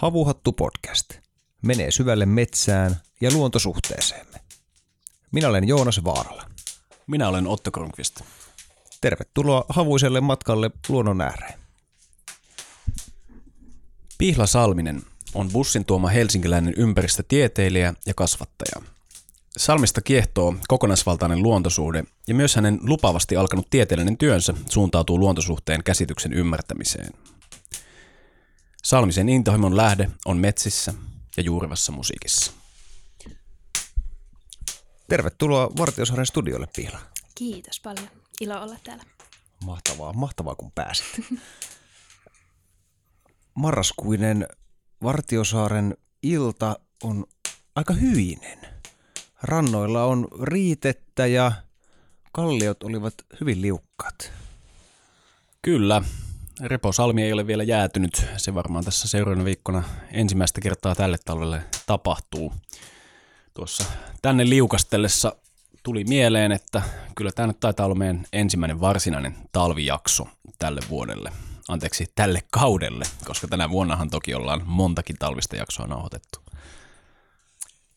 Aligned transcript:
Havuhattu. 0.00 0.52
Podcast 0.52 1.21
menee 1.62 1.90
syvälle 1.90 2.26
metsään 2.26 2.96
ja 3.20 3.32
luontosuhteeseemme. 3.32 4.40
Minä 5.32 5.48
olen 5.48 5.68
Joonas 5.68 6.04
Vaarala. 6.04 6.44
Minä 7.06 7.28
olen 7.28 7.46
Otto 7.46 7.70
Kronqvist. 7.70 8.20
Tervetuloa 9.00 9.64
havuiselle 9.68 10.20
matkalle 10.20 10.70
luonnon 10.88 11.20
ääreen. 11.20 11.58
Pihla 14.18 14.46
Salminen 14.46 15.02
on 15.34 15.50
bussin 15.52 15.84
tuoma 15.84 16.08
helsinkiläinen 16.08 16.74
ympäristötieteilijä 16.76 17.94
ja 18.06 18.14
kasvattaja. 18.14 18.86
Salmista 19.56 20.00
kiehtoo 20.00 20.54
kokonaisvaltainen 20.68 21.42
luontosuhde 21.42 22.04
ja 22.28 22.34
myös 22.34 22.56
hänen 22.56 22.78
lupavasti 22.82 23.36
alkanut 23.36 23.70
tieteellinen 23.70 24.18
työnsä 24.18 24.54
suuntautuu 24.68 25.18
luontosuhteen 25.18 25.84
käsityksen 25.84 26.32
ymmärtämiseen. 26.32 27.12
Salmisen 28.84 29.28
intohimon 29.28 29.76
lähde 29.76 30.10
on 30.24 30.36
metsissä 30.36 30.94
ja 31.36 31.42
juurivassa 31.42 31.92
musiikissa. 31.92 32.52
Tervetuloa 35.08 35.70
Vartiosaaren 35.78 36.26
studiolle, 36.26 36.68
Pihla. 36.76 36.98
Kiitos 37.34 37.80
paljon. 37.80 38.08
Ilo 38.40 38.62
olla 38.62 38.76
täällä. 38.84 39.04
Mahtavaa, 39.64 40.12
mahtavaa 40.12 40.54
kun 40.54 40.72
pääsit. 40.72 41.06
Marraskuinen 43.54 44.48
Vartiosaaren 45.02 45.96
ilta 46.22 46.78
on 47.02 47.24
aika 47.74 47.94
hyinen. 47.94 48.58
Rannoilla 49.42 50.04
on 50.04 50.28
riitettä 50.42 51.26
ja 51.26 51.52
kalliot 52.32 52.82
olivat 52.82 53.14
hyvin 53.40 53.62
liukkaat. 53.62 54.32
Kyllä, 55.62 56.02
Reposalmi 56.62 57.22
ei 57.22 57.32
ole 57.32 57.46
vielä 57.46 57.62
jäätynyt. 57.62 58.26
Se 58.36 58.54
varmaan 58.54 58.84
tässä 58.84 59.08
seuraavana 59.08 59.44
viikkona 59.44 59.82
ensimmäistä 60.12 60.60
kertaa 60.60 60.94
tälle 60.94 61.16
talvelle 61.24 61.62
tapahtuu. 61.86 62.52
Tuossa 63.54 63.84
tänne 64.22 64.48
liukastellessa 64.48 65.36
tuli 65.82 66.04
mieleen, 66.04 66.52
että 66.52 66.82
kyllä 67.16 67.32
tämä 67.32 67.46
nyt 67.46 67.60
taitaa 67.60 67.86
olla 67.86 67.94
meidän 67.94 68.24
ensimmäinen 68.32 68.80
varsinainen 68.80 69.34
talvijakso 69.52 70.26
tälle 70.58 70.80
vuodelle. 70.90 71.32
Anteeksi, 71.68 72.06
tälle 72.14 72.40
kaudelle, 72.50 73.04
koska 73.24 73.48
tänä 73.48 73.70
vuonnahan 73.70 74.10
toki 74.10 74.34
ollaan 74.34 74.62
montakin 74.64 75.16
talvista 75.18 75.56
jaksoa 75.56 75.86
nauhoitettu. 75.86 76.38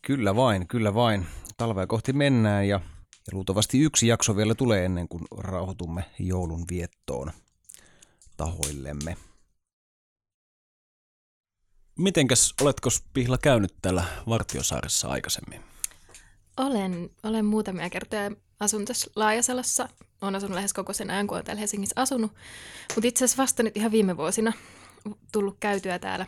Kyllä 0.02 0.36
vain, 0.36 0.68
kyllä 0.68 0.94
vain. 0.94 1.26
Talvea 1.58 1.88
kohti 1.88 2.14
mennään 2.14 2.68
ja, 2.68 2.80
ja 3.28 3.32
luultavasti 3.32 3.80
yksi 3.80 4.08
jakso 4.08 4.36
vielä 4.36 4.56
tulee 4.56 4.86
ennen 4.86 5.08
kuin 5.08 5.24
rauhoitumme 5.38 6.06
joulun 6.20 6.66
viettoon 6.70 7.32
tahoillemme. 8.38 9.18
Mitenkäs, 11.98 12.54
oletko 12.62 12.90
Pihla 13.14 13.38
käynyt 13.38 13.76
täällä 13.82 14.06
Vartiosaaressa 14.30 15.08
aikaisemmin? 15.08 15.64
Olen, 16.58 17.10
olen 17.24 17.46
muutamia 17.46 17.90
kertoja 17.90 18.32
asun 18.60 18.86
tässä 18.86 19.12
Laajasalossa. 19.16 19.90
Olen 20.22 20.36
asunut 20.36 20.56
lähes 20.56 20.74
koko 20.74 20.94
sen 20.94 21.10
ajan, 21.10 21.28
kun 21.28 21.36
olen 21.36 21.46
täällä 21.46 21.60
Helsingissä 21.60 22.02
asunut. 22.02 22.32
Mutta 22.96 23.08
itse 23.08 23.26
asiassa 23.26 23.44
vasta 23.44 23.64
nyt 23.64 23.78
ihan 23.78 23.92
viime 23.92 24.18
vuosina 24.18 24.54
tullut 25.32 25.58
käytyä 25.60 26.00
täällä 26.00 26.26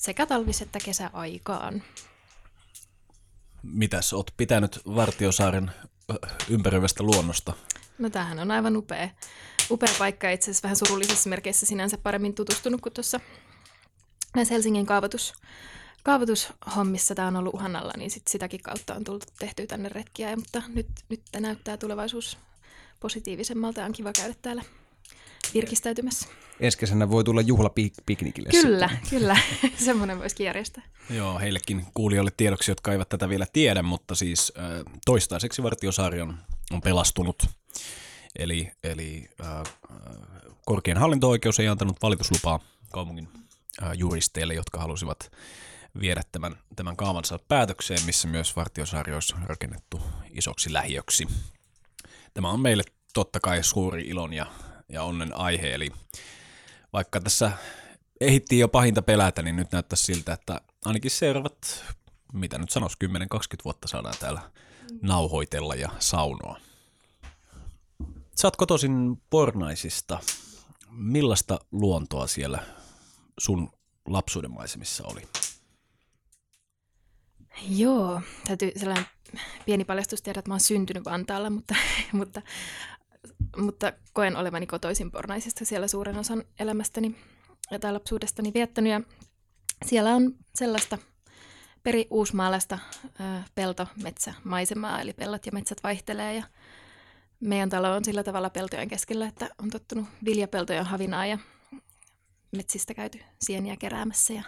sekä 0.00 0.26
talvis- 0.26 0.62
että 0.62 0.78
kesäaikaan. 0.84 1.82
Mitäs, 3.62 4.12
oot 4.12 4.30
pitänyt 4.36 4.80
Vartiosaaren 4.86 5.70
ympäröivästä 6.48 7.02
luonnosta? 7.02 7.52
No 7.98 8.10
tämähän 8.10 8.38
on 8.38 8.50
aivan 8.50 8.76
upea, 8.76 9.08
upea 9.70 9.94
paikka. 9.98 10.30
Itse 10.30 10.50
asiassa 10.50 10.62
vähän 10.62 10.76
surullisessa 10.76 11.30
merkeissä 11.30 11.66
sinänsä 11.66 11.98
paremmin 11.98 12.34
tutustunut 12.34 12.80
kuin 12.80 12.92
tuossa 12.92 13.20
näissä 14.36 14.54
Helsingin 14.54 14.86
kaavoitus, 14.86 15.32
kaavoitushommissa 16.02 17.14
tämä 17.14 17.28
on 17.28 17.36
ollut 17.36 17.54
uhannalla, 17.54 17.92
niin 17.96 18.10
sit 18.10 18.28
sitäkin 18.28 18.60
kautta 18.62 18.94
on 18.94 19.04
tullut 19.04 19.24
tehtyä 19.38 19.66
tänne 19.66 19.88
retkiä. 19.88 20.36
Mutta 20.36 20.62
nyt, 20.68 20.86
nyt 21.08 21.20
tämä 21.32 21.46
näyttää 21.46 21.76
tulevaisuus 21.76 22.38
positiivisemmalta 23.00 23.80
ja 23.80 23.86
on 23.86 23.92
kiva 23.92 24.12
käydä 24.12 24.34
täällä 24.42 24.62
virkistäytymässä. 25.54 26.28
Ensi 26.60 26.78
kesänä 26.78 27.10
voi 27.10 27.24
tulla 27.24 27.40
juhlapiknikille. 27.40 28.48
Kyllä, 28.50 28.88
sitten. 28.88 29.10
kyllä. 29.10 29.36
Semmoinen 29.84 30.18
voisikin 30.18 30.46
järjestää. 30.46 30.82
Joo, 31.10 31.38
heillekin 31.38 31.86
kuulijoille 31.94 32.30
tiedoksi, 32.36 32.70
jotka 32.70 32.92
eivät 32.92 33.08
tätä 33.08 33.28
vielä 33.28 33.46
tiedä, 33.52 33.82
mutta 33.82 34.14
siis 34.14 34.52
äh, 34.58 34.64
toistaiseksi 35.06 35.62
Vartiosaari 35.62 36.20
on, 36.20 36.38
on 36.70 36.80
pelastunut. 36.80 37.46
Eli, 38.38 38.72
eli 38.84 39.28
äh, 39.40 39.62
korkein 40.66 40.98
hallinto-oikeus 40.98 41.60
ei 41.60 41.68
antanut 41.68 42.02
valituslupaa 42.02 42.60
kaupungin 42.92 43.28
äh, 43.82 43.90
juristeille, 43.94 44.54
jotka 44.54 44.78
halusivat 44.78 45.32
viedä 46.00 46.22
tämän, 46.32 46.58
tämän 46.76 46.96
kaavansa 46.96 47.38
päätökseen, 47.48 48.06
missä 48.06 48.28
myös 48.28 48.56
Vartiosaari 48.56 49.14
olisi 49.14 49.34
rakennettu 49.46 50.02
isoksi 50.30 50.72
lähiöksi. 50.72 51.26
Tämä 52.34 52.50
on 52.50 52.60
meille 52.60 52.82
totta 53.14 53.40
kai 53.40 53.64
suuri 53.64 54.02
ilon 54.02 54.32
ja, 54.32 54.46
ja 54.88 55.02
onnen 55.02 55.36
aihe, 55.36 55.74
eli 55.74 55.92
vaikka 56.92 57.20
tässä 57.20 57.52
ehittiin 58.20 58.60
jo 58.60 58.68
pahinta 58.68 59.02
pelätä, 59.02 59.42
niin 59.42 59.56
nyt 59.56 59.72
näyttää 59.72 59.96
siltä, 59.96 60.32
että 60.32 60.60
ainakin 60.84 61.10
seuraavat, 61.10 61.84
mitä 62.32 62.58
nyt 62.58 62.70
sanoisi, 62.70 62.96
10-20 63.04 63.08
vuotta 63.64 63.88
saadaan 63.88 64.14
täällä 64.20 64.40
nauhoitella 65.02 65.74
ja 65.74 65.88
saunoa. 65.98 66.69
Sä 68.40 68.46
oot 68.46 68.56
kotoisin 68.56 69.22
Pornaisista. 69.30 70.18
Millaista 70.90 71.58
luontoa 71.72 72.26
siellä 72.26 72.62
sun 73.38 73.72
lapsuuden 74.06 74.50
maisemissa 74.50 75.04
oli? 75.06 75.22
Joo, 77.68 78.20
täytyy 78.46 78.72
sellainen 78.76 79.06
pieni 79.66 79.84
paljastus 79.84 80.22
tehdä, 80.22 80.38
että 80.38 80.50
mä 80.50 80.54
oon 80.54 80.60
syntynyt 80.60 81.04
Vantaalla, 81.04 81.50
mutta, 81.50 81.74
mutta, 82.12 82.42
mutta 83.56 83.92
koen 84.12 84.36
olevani 84.36 84.66
kotoisin 84.66 85.10
Pornaisista 85.10 85.64
siellä 85.64 85.88
suuren 85.88 86.18
osan 86.18 86.44
elämästäni 86.58 87.16
ja 87.70 87.78
tai 87.78 87.92
lapsuudestani 87.92 88.54
viettänyt. 88.54 88.92
Ja 88.92 89.00
siellä 89.84 90.14
on 90.14 90.34
sellaista 90.54 90.98
peri 91.82 92.06
uusmaalaista 92.10 92.78
pelto 93.54 93.86
maisemaa, 94.44 95.00
eli 95.00 95.12
pellot 95.12 95.46
ja 95.46 95.52
metsät 95.52 95.82
vaihtelee 95.82 96.34
ja 96.34 96.44
meidän 97.40 97.68
talo 97.68 97.92
on 97.92 98.04
sillä 98.04 98.22
tavalla 98.24 98.50
peltojen 98.50 98.88
keskellä, 98.88 99.26
että 99.26 99.48
on 99.62 99.70
tottunut 99.70 100.06
viljapeltojen 100.24 100.84
havinaa 100.84 101.26
ja 101.26 101.38
metsistä 102.56 102.94
käyty 102.94 103.20
sieniä 103.40 103.76
keräämässä 103.76 104.32
ja 104.32 104.42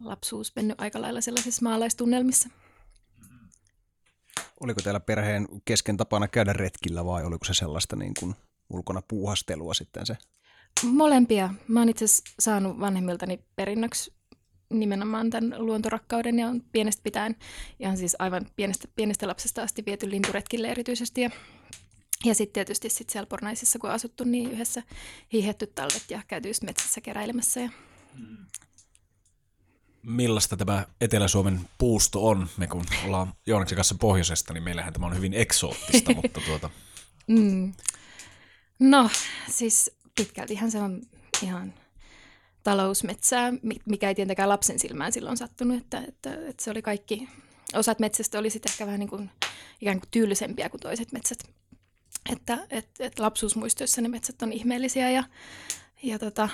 lapsuus 0.00 0.52
mennyt 0.56 0.80
aika 0.80 1.00
lailla 1.00 1.20
sellaisissa 1.20 1.62
maalaistunnelmissa. 1.62 2.48
Oliko 4.60 4.80
teillä 4.82 5.00
perheen 5.00 5.48
kesken 5.64 5.96
tapana 5.96 6.28
käydä 6.28 6.52
retkillä 6.52 7.04
vai 7.04 7.24
oliko 7.24 7.44
se 7.44 7.54
sellaista 7.54 7.96
niin 7.96 8.12
kuin 8.18 8.34
ulkona 8.70 9.02
puuhastelua 9.08 9.74
sitten 9.74 10.06
se? 10.06 10.16
Molempia. 10.84 11.54
Mä 11.68 11.80
oon 11.80 11.88
itse 11.88 12.04
saanut 12.40 12.80
vanhemmiltani 12.80 13.44
perinnöksi 13.56 14.15
nimenomaan 14.70 15.30
tämän 15.30 15.54
luontorakkauden 15.58 16.38
ja 16.38 16.48
on 16.48 16.62
pienestä 16.72 17.02
pitäen 17.02 17.36
ihan 17.80 17.96
siis 17.96 18.16
aivan 18.18 18.46
pienestä, 18.56 18.88
pienestä 18.96 19.28
lapsesta 19.28 19.62
asti 19.62 19.82
viety 19.86 20.10
linturetkille 20.10 20.68
erityisesti 20.68 21.20
ja 21.20 21.30
ja 22.24 22.34
sitten 22.34 22.52
tietysti 22.52 22.88
sit 22.88 23.10
siellä 23.10 23.26
Pornaisissa, 23.26 23.78
kun 23.78 23.90
on 23.90 23.96
asuttu, 23.96 24.24
niin 24.24 24.52
yhdessä 24.52 24.82
hiihetty 25.32 25.66
talvet 25.66 26.04
ja 26.08 26.22
käyty 26.28 26.48
metsässä 26.62 27.00
keräilemässä. 27.00 27.60
Ja... 27.60 27.70
Millaista 30.02 30.56
tämä 30.56 30.86
Etelä-Suomen 31.00 31.60
puusto 31.78 32.26
on? 32.26 32.48
Me 32.56 32.66
kun 32.66 32.84
ollaan 33.04 33.34
Joonaksen 33.46 33.76
kanssa 33.76 33.94
pohjoisesta, 33.94 34.52
niin 34.52 34.62
meillähän 34.62 34.92
tämä 34.92 35.06
on 35.06 35.16
hyvin 35.16 35.34
eksoottista, 35.34 36.14
mutta 36.22 36.40
tuota... 36.46 36.70
Mm. 37.26 37.72
No, 38.78 39.10
siis 39.50 39.90
pitkältihän 40.16 40.70
se 40.70 40.78
on 40.80 41.02
ihan 41.42 41.74
talousmetsää, 42.66 43.52
mikä 43.86 44.08
ei 44.08 44.14
tietenkään 44.14 44.48
lapsen 44.48 44.78
silmään 44.78 45.12
silloin 45.12 45.36
sattunut, 45.36 45.80
että, 45.80 46.02
että, 46.08 46.34
että 46.34 46.64
se 46.64 46.70
oli 46.70 46.82
kaikki, 46.82 47.28
osat 47.74 47.98
metsästä 47.98 48.38
oli 48.38 48.50
sitten 48.50 48.72
ehkä 48.72 48.86
vähän 48.86 49.00
niin 49.00 49.08
kuin, 49.08 49.30
ikään 49.80 50.00
kuin 50.00 50.10
tyylisempiä 50.10 50.68
kuin 50.68 50.80
toiset 50.80 51.12
metsät 51.12 51.38
että 52.32 52.58
et, 52.70 52.88
et 53.00 53.18
lapsuusmuistoissa 53.18 54.00
ne 54.00 54.08
metsät 54.08 54.42
on 54.42 54.52
ihmeellisiä 54.52 55.10
ja, 55.10 55.24
ja 56.02 56.18
tota, 56.18 56.48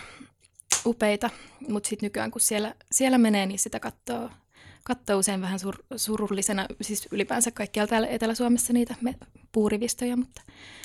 upeita, 0.87 1.31
mutta 1.69 1.89
sitten 1.89 2.07
nykyään 2.07 2.31
kun 2.31 2.41
siellä, 2.41 2.75
siellä 2.93 3.19
menee, 3.19 3.47
niin 3.47 3.59
sitä 3.59 3.81
katsoo, 3.81 4.31
katsoo 4.85 5.19
usein 5.19 5.41
vähän 5.41 5.59
sur, 5.59 5.77
surullisena, 5.97 6.67
siis 6.81 7.09
ylipäänsä 7.11 7.51
kaikkialla 7.51 7.89
täällä 7.89 8.09
Etelä-Suomessa 8.09 8.73
niitä 8.73 8.95
me, 9.01 9.15
puurivistoja, 9.53 10.17
mutta 10.17 10.43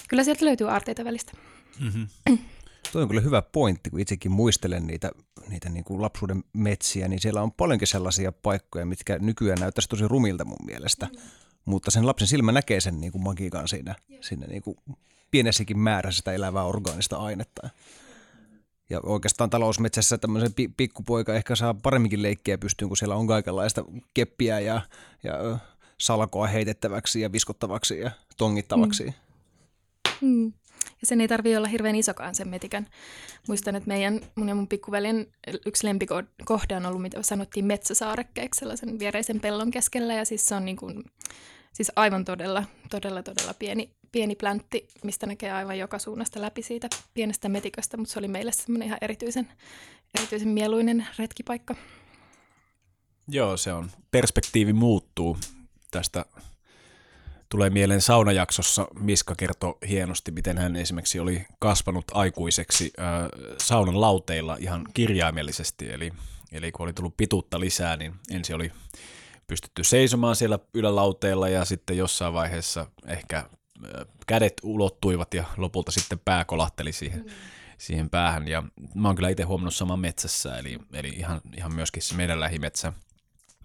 kyllä 0.08 0.24
sieltä 0.24 0.46
löytyy 0.46 0.70
aarteita 0.70 1.06
välistä. 1.06 1.32
Mm-hmm. 1.80 2.08
Tuo 2.92 3.02
on 3.02 3.08
kyllä 3.08 3.22
hyvä 3.22 3.42
pointti, 3.42 3.90
kun 3.90 4.00
itsekin 4.00 4.32
muistelen 4.32 4.88
niitä, 4.88 5.12
niitä 5.50 5.70
niin 5.70 5.84
kuin 5.84 6.02
lapsuuden 6.02 6.44
metsiä, 6.54 7.08
niin 7.08 7.20
siellä 7.20 7.42
on 7.42 7.52
paljonkin 7.52 7.88
sellaisia 7.88 8.32
paikkoja, 8.32 8.86
mitkä 8.86 9.20
nykyään 9.20 9.60
näyttäisi 9.60 9.90
tosi 9.90 10.08
rumilta 10.08 10.46
mun 10.46 10.66
mielestä. 10.66 11.06
Mm. 11.06 11.20
Mutta 11.66 11.92
sen 11.92 12.08
lapsen 12.08 12.28
silmä 12.28 12.52
näkee 12.52 12.82
sen 12.82 13.02
niin 13.02 13.12
kuin 13.12 13.24
magiikan 13.24 13.68
siinä, 13.68 13.96
siinä 14.22 14.48
niin 14.48 14.62
kuin 14.62 14.78
pienessäkin 15.32 15.80
määrässä 15.80 16.18
sitä 16.18 16.34
elävää 16.34 16.64
orgaanista 16.64 17.18
ainetta. 17.18 17.70
Ja 18.90 19.00
oikeastaan 19.04 19.50
talousmetsässä 19.50 20.18
tämmöisen 20.18 20.54
pikkupoika 20.78 21.36
ehkä 21.36 21.56
saa 21.56 21.74
paremminkin 21.74 22.22
leikkiä 22.22 22.58
pystyyn, 22.58 22.90
kun 22.90 22.98
siellä 22.98 23.16
on 23.16 23.28
kaikenlaista 23.28 23.86
keppiä 24.14 24.60
ja, 24.60 24.82
ja 25.24 25.58
salkoa 25.98 26.48
heitettäväksi 26.48 27.22
ja 27.22 27.32
viskottavaksi 27.32 28.00
ja 28.00 28.12
tongittavaksi. 28.38 29.04
Mm. 29.04 29.14
Mm. 30.22 30.54
Ja 31.02 31.08
sen 31.08 31.22
ei 31.22 31.28
tarvitse 31.28 31.58
olla 31.58 31.68
hirveän 31.68 31.96
isokaan 31.96 32.36
sen 32.36 32.48
metikän. 32.48 32.88
Muistan, 33.48 33.76
että 33.76 33.88
meidän, 33.88 34.22
mun 34.36 34.50
ja 34.50 34.56
mun 34.56 34.68
pikkuveljen 34.68 35.28
yksi 35.66 35.88
lempikohde 35.88 36.76
on 36.76 36.86
ollut, 36.86 37.02
mitä 37.02 37.24
sanottiin 37.24 37.66
metsäsaarekkeeksi, 37.66 38.60
sellaisen 38.60 39.00
viereisen 39.00 39.40
pellon 39.40 39.72
keskellä. 39.72 40.14
Ja 40.14 40.26
siis 40.26 40.48
se 40.48 40.56
on 40.56 40.66
niin 40.66 40.78
kuin, 40.78 41.04
siis 41.74 41.92
aivan 41.96 42.26
todella, 42.26 42.64
todella, 42.90 43.24
todella 43.24 43.54
pieni, 43.54 43.92
pieni 44.12 44.36
pläntti, 44.36 44.88
mistä 45.04 45.26
näkee 45.28 45.52
aivan 45.52 45.78
joka 45.78 46.00
suunnasta 46.00 46.42
läpi 46.42 46.62
siitä 46.62 46.90
pienestä 47.14 47.50
metiköstä, 47.50 47.98
mutta 47.98 48.14
se 48.14 48.20
oli 48.20 48.28
meille 48.28 48.52
semmoinen 48.52 48.88
ihan 48.88 49.00
erityisen, 49.02 49.48
erityisen 50.20 50.50
mieluinen 50.50 51.08
retkipaikka. 51.18 51.76
Joo, 53.28 53.58
se 53.58 53.74
on. 53.74 53.92
Perspektiivi 54.12 54.74
muuttuu 54.74 55.38
tästä 55.92 56.26
tulee 57.50 57.70
mieleen 57.70 58.02
saunajaksossa. 58.02 58.88
Miska 59.00 59.36
kertoi 59.36 59.78
hienosti, 59.90 60.32
miten 60.32 60.58
hän 60.58 60.76
esimerkiksi 60.76 61.20
oli 61.20 61.46
kasvanut 61.60 62.06
aikuiseksi 62.14 62.94
äh, 63.00 63.06
saunan 63.58 64.02
lauteilla 64.02 64.58
ihan 64.60 64.86
kirjaimellisesti. 64.94 65.90
Eli, 65.90 66.14
eli 66.52 66.72
kun 66.72 66.84
oli 66.84 66.94
tullut 66.94 67.18
pituutta 67.18 67.60
lisää, 67.60 67.98
niin 67.98 68.14
ensin 68.32 68.56
oli 68.56 68.72
pystytty 69.48 69.84
seisomaan 69.84 70.36
siellä 70.36 70.60
ylälauteilla 70.74 71.50
ja 71.50 71.66
sitten 71.66 71.98
jossain 71.98 72.34
vaiheessa 72.34 72.86
ehkä 73.08 73.38
äh, 73.38 73.46
kädet 74.28 74.54
ulottuivat 74.64 75.34
ja 75.34 75.44
lopulta 75.58 75.92
sitten 75.92 76.20
pää 76.26 76.46
kolahteli 76.46 76.92
siihen, 76.92 77.20
mm. 77.20 77.30
siihen 77.78 78.10
päähän. 78.10 78.48
Ja 78.48 78.64
mä 78.96 79.08
oon 79.08 79.16
kyllä 79.16 79.30
itse 79.30 79.44
huomannut 79.44 79.76
saman 79.76 80.00
metsässä, 80.00 80.58
eli, 80.58 80.80
eli 80.94 81.10
ihan, 81.10 81.42
ihan 81.58 81.76
myöskin 81.76 82.04
se 82.04 82.16
meidän 82.16 82.40
lähimetsä– 82.40 82.94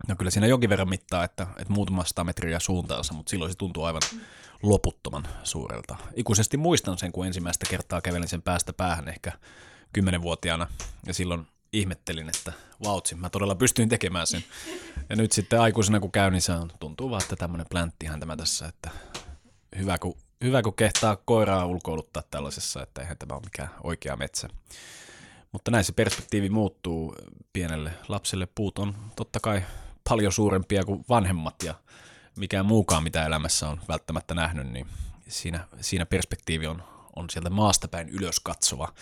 No 0.08 0.16
kyllä 0.16 0.31
siinä 0.31 0.46
jonkin 0.46 0.70
verran 0.70 0.88
mittaa, 0.88 1.25
että, 1.25 1.46
että 1.58 1.72
muutama 1.72 2.04
sata 2.04 2.25
metriä 2.25 2.58
suuntaansa, 2.58 3.14
mutta 3.14 3.31
silloin 3.31 3.52
se 3.52 3.58
tuntuu 3.58 3.84
aivan 3.84 4.02
loputtoman 4.62 5.28
suurelta. 5.43 5.96
Ikuisesti 6.14 6.56
muistan 6.56 6.99
sen, 6.99 7.12
kun 7.12 7.26
ensimmäistä 7.26 7.66
kertaa 7.70 8.00
kävelin 8.00 8.28
sen 8.28 8.43
päästä 8.43 8.72
päähän 8.72 9.08
ehkä 9.08 9.32
kymmenenvuotiaana, 9.93 10.66
ja 11.06 11.14
silloin 11.14 11.46
ihmettelin, 11.72 12.28
että 12.28 12.52
vautsi, 12.84 13.14
mä 13.14 13.31
todella 13.31 13.54
pystyin 13.54 13.88
tekemään 13.88 14.26
sen. 14.26 14.44
Ja 15.10 15.16
nyt 15.16 15.32
sitten 15.32 15.60
aikuisena 15.60 16.00
kun 16.00 16.12
käyn, 16.12 16.32
niin 16.32 16.43
se 16.43 16.52
on, 16.52 16.70
tuntuu 16.81 17.10
vaan, 17.10 17.22
että 17.22 17.37
tämmöinen 17.37 17.66
plänttihän 17.70 18.20
tämä 18.20 18.37
tässä, 18.37 18.66
että 18.66 18.90
hyvä 19.78 19.98
kun, 19.98 20.14
hyvä 20.44 20.62
kun 20.62 20.75
kehtaa 20.75 21.16
koiraa 21.16 21.66
ulkoiluttaa 21.66 22.22
tällaisessa, 22.31 22.82
että 22.82 23.00
eihän 23.00 23.19
tämä 23.19 23.34
ole 23.34 23.43
mikään 23.44 23.70
oikea 23.84 24.16
metsä. 24.16 24.48
Mutta 25.52 25.70
näin 25.70 25.84
se 25.84 25.93
perspektiivi 25.93 26.48
muuttuu 26.48 27.16
pienelle 27.52 27.93
lapselle. 28.08 28.48
Puut 28.55 28.78
on 28.78 28.94
totta 29.16 29.40
kai 29.40 29.62
paljon 30.08 30.32
suurempia 30.32 30.84
kuin 30.84 31.04
vanhemmat 31.08 31.62
ja 31.62 31.75
mikään 32.37 32.66
muukaan, 32.66 33.02
mitä 33.02 33.26
elämässä 33.26 33.69
on 33.69 33.81
välttämättä 33.88 34.34
nähnyt, 34.34 34.66
niin 34.66 34.87
siinä, 35.28 35.66
siinä 35.81 36.06
perspektiivi 36.06 36.66
on, 36.66 36.82
on 37.16 37.31
sieltä 37.31 37.50
maasta 37.50 37.88
päin 37.88 38.08
ylös 38.08 38.40
katsova. 38.40 38.93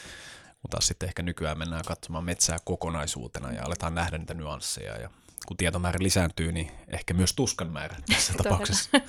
Mutta 0.63 0.81
sitten 0.81 1.07
ehkä 1.07 1.23
nykyään 1.23 1.59
mennään 1.59 1.85
katsomaan 1.87 2.25
metsää 2.25 2.57
kokonaisuutena 2.65 3.53
ja 3.53 3.65
aletaan 3.65 3.95
nähdä 3.95 4.19
niitä 4.19 4.35
nyansseja. 4.35 4.97
Ja 4.97 5.11
kun 5.47 5.57
tietomäärä 5.57 5.99
lisääntyy, 6.03 6.53
niin 6.53 6.71
ehkä 6.89 7.15
myös 7.15 7.33
tuskan 7.33 7.71
määrä 7.71 7.97
tässä 8.15 8.33
tapauksessa. 8.43 8.91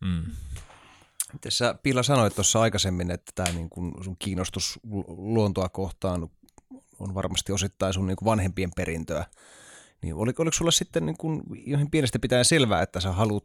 Mm. 0.00 0.24
Miten 1.32 1.52
sä 1.52 1.74
Pila 1.82 2.02
sanoit 2.02 2.34
tuossa 2.34 2.60
aikaisemmin, 2.60 3.10
että 3.10 3.32
tämä 3.34 3.52
niin 3.52 3.70
kun 3.70 3.94
sun 4.04 4.16
kiinnostus 4.18 4.80
luontoa 5.06 5.68
kohtaan 5.68 6.28
on 6.98 7.14
varmasti 7.14 7.52
osittain 7.52 7.94
sun 7.94 8.06
niin 8.06 8.16
vanhempien 8.24 8.70
perintöä. 8.76 9.26
Niin 10.02 10.14
oliko, 10.14 10.42
oliko 10.42 10.54
sulla 10.56 10.70
sitten 10.70 11.06
niin 11.06 11.16
kuin 11.16 11.42
johon 11.66 11.90
pienestä 11.90 12.18
pitää 12.18 12.44
selvää, 12.44 12.82
että 12.82 13.00
sä 13.00 13.12
haluat 13.12 13.44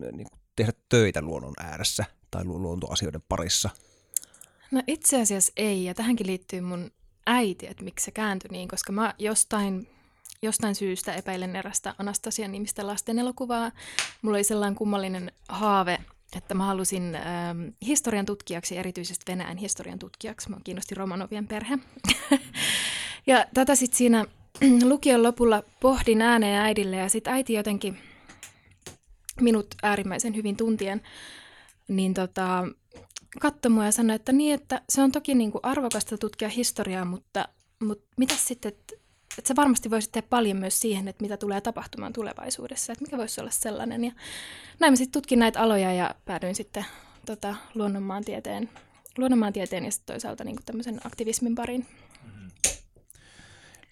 niin 0.00 0.28
kuin 0.30 0.40
tehdä 0.56 0.72
töitä 0.88 1.22
luonnon 1.22 1.54
ääressä 1.58 2.04
tai 2.30 2.44
luontoasioiden 2.44 3.22
parissa? 3.28 3.70
No 4.70 4.82
itse 4.86 5.20
asiassa 5.20 5.52
ei, 5.56 5.84
ja 5.84 5.94
tähänkin 5.94 6.26
liittyy 6.26 6.60
mun 6.60 6.90
äiti, 7.26 7.66
että 7.66 7.84
miksi 7.84 8.04
se 8.04 8.10
kääntyi 8.10 8.50
niin, 8.50 8.68
koska 8.68 8.92
mä 8.92 9.14
jostain, 9.18 9.88
jostain 10.42 10.74
syystä 10.74 11.14
epäilen 11.14 11.56
erästä 11.56 11.94
Anastasian 11.98 12.52
nimistä 12.52 12.86
lasten 12.86 13.18
elokuvaa. 13.18 13.72
Mulla 14.22 14.36
oli 14.36 14.44
sellainen 14.44 14.74
kummallinen 14.74 15.32
haave, 15.48 15.98
että 16.36 16.54
mä 16.54 16.64
halusin 16.64 17.14
ähm, 17.14 17.68
historian 17.86 18.26
tutkijaksi, 18.26 18.76
erityisesti 18.76 19.32
Venäjän 19.32 19.56
historian 19.56 19.98
tutkijaksi. 19.98 20.50
Mä 20.50 20.56
kiinnosti 20.64 20.94
Romanovien 20.94 21.48
perhe. 21.48 21.78
ja 23.26 23.46
tätä 23.54 23.74
sitten 23.74 23.98
siinä 23.98 24.24
lukion 24.90 25.22
lopulla 25.22 25.62
pohdin 25.80 26.22
ääneen 26.22 26.60
äidille 26.60 26.96
ja 26.96 27.08
sitten 27.08 27.32
äiti 27.32 27.52
jotenkin 27.52 27.98
minut 29.40 29.66
äärimmäisen 29.82 30.36
hyvin 30.36 30.56
tuntien, 30.56 31.02
niin 31.88 32.14
tota, 32.14 32.64
katsoi 33.40 33.70
mua 33.70 33.84
ja 33.84 33.92
sanoi, 33.92 34.16
että 34.16 34.32
niin, 34.32 34.54
että 34.54 34.82
se 34.88 35.02
on 35.02 35.12
toki 35.12 35.34
niin 35.34 35.52
kuin 35.52 35.64
arvokasta 35.64 36.18
tutkia 36.18 36.48
historiaa, 36.48 37.04
mutta, 37.04 37.48
mutta 37.80 38.06
mitä 38.16 38.34
sitten, 38.36 38.68
että, 38.68 38.94
että 39.38 39.48
sä 39.48 39.56
varmasti 39.56 39.90
voisit 39.90 40.12
tehdä 40.12 40.26
paljon 40.30 40.56
myös 40.56 40.80
siihen, 40.80 41.08
että 41.08 41.22
mitä 41.22 41.36
tulee 41.36 41.60
tapahtumaan 41.60 42.12
tulevaisuudessa, 42.12 42.92
että 42.92 43.04
mikä 43.04 43.18
voisi 43.18 43.40
olla 43.40 43.50
sellainen. 43.50 44.04
Ja 44.04 44.12
näin 44.80 44.92
mä 44.92 44.96
sitten 44.96 45.12
tutkin 45.12 45.38
näitä 45.38 45.60
aloja 45.60 45.92
ja 45.92 46.14
päädyin 46.24 46.54
sitten 46.54 46.86
tota, 47.26 47.54
luonnonmaantieteen, 47.74 48.70
luonnonmaantieteen 49.18 49.84
ja 49.84 49.90
sitten 49.90 50.14
toisaalta 50.14 50.44
niin 50.44 50.56
kuin 50.56 50.64
tämmöisen 50.64 51.00
aktivismin 51.04 51.54
pariin. 51.54 51.86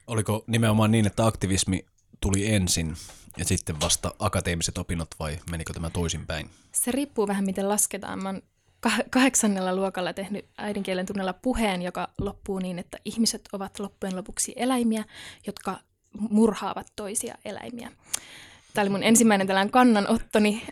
Oliko 0.06 0.44
nimenomaan 0.47 0.90
niin, 0.90 1.06
että 1.06 1.26
aktivismi 1.26 1.87
tuli 2.21 2.54
ensin 2.54 2.97
ja 3.37 3.44
sitten 3.44 3.80
vasta 3.80 4.14
akateemiset 4.18 4.78
opinnot 4.78 5.09
vai 5.18 5.38
menikö 5.50 5.73
tämä 5.73 5.90
toisinpäin? 5.90 6.50
Se 6.73 6.92
riippuu 6.92 7.28
vähän 7.28 7.44
miten 7.44 7.68
lasketaan. 7.68 8.23
Mä 8.23 8.28
oon 8.28 8.42
kahdeksannella 9.11 9.76
luokalla 9.76 10.12
tehnyt 10.12 10.44
äidinkielen 10.59 11.06
tunnella 11.06 11.32
puheen, 11.32 11.82
joka 11.82 12.09
loppuu 12.18 12.59
niin, 12.59 12.78
että 12.78 12.99
ihmiset 13.04 13.42
ovat 13.52 13.78
loppujen 13.78 14.16
lopuksi 14.16 14.52
eläimiä, 14.56 15.04
jotka 15.47 15.80
murhaavat 16.30 16.92
toisia 16.97 17.35
eläimiä. 17.44 17.90
Tämä 18.75 18.83
oli 18.83 18.91
mun 18.91 19.02
ensimmäinen 19.02 19.47
tällainen 19.47 19.71
kannanottoni. 19.71 20.62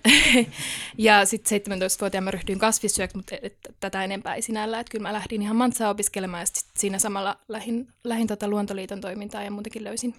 ja 0.98 1.24
sitten 1.24 1.60
17-vuotiaana 1.60 2.24
mä 2.24 2.30
ryhdyin 2.30 2.58
kasvissyöksi, 2.58 3.16
mutta 3.16 3.34
et, 3.34 3.44
et, 3.44 3.58
tätä 3.80 4.04
enempää 4.04 4.34
ei 4.34 4.42
sinällä. 4.42 4.80
Että 4.80 4.90
kyllä 4.90 5.02
mä 5.02 5.12
lähdin 5.12 5.42
ihan 5.42 5.56
Mantsaa 5.56 5.90
opiskelemaan 5.90 6.42
ja 6.42 6.46
sit 6.46 6.66
siinä 6.76 6.98
samalla 6.98 7.36
lähin, 7.48 7.88
lähin 8.04 8.26
tota 8.26 8.48
Luontoliiton 8.48 9.00
toimintaa 9.00 9.42
ja 9.42 9.50
muutenkin 9.50 9.84
löysin, 9.84 10.14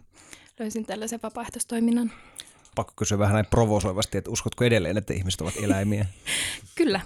löysin 0.60 0.86
tällaisen 0.86 1.20
vapaaehtoistoiminnan. 1.24 2.12
Pakko 2.76 2.94
kysyä 2.96 3.20
vähän 3.20 3.34
näin 3.34 3.46
provosoivasti, 3.46 4.18
että 4.18 4.32
uskotko 4.32 4.64
edelleen, 4.64 4.98
että 4.98 5.14
ihmiset 5.14 5.42
ovat 5.42 5.54
eläimiä? 5.62 6.06
kyllä, 6.78 7.02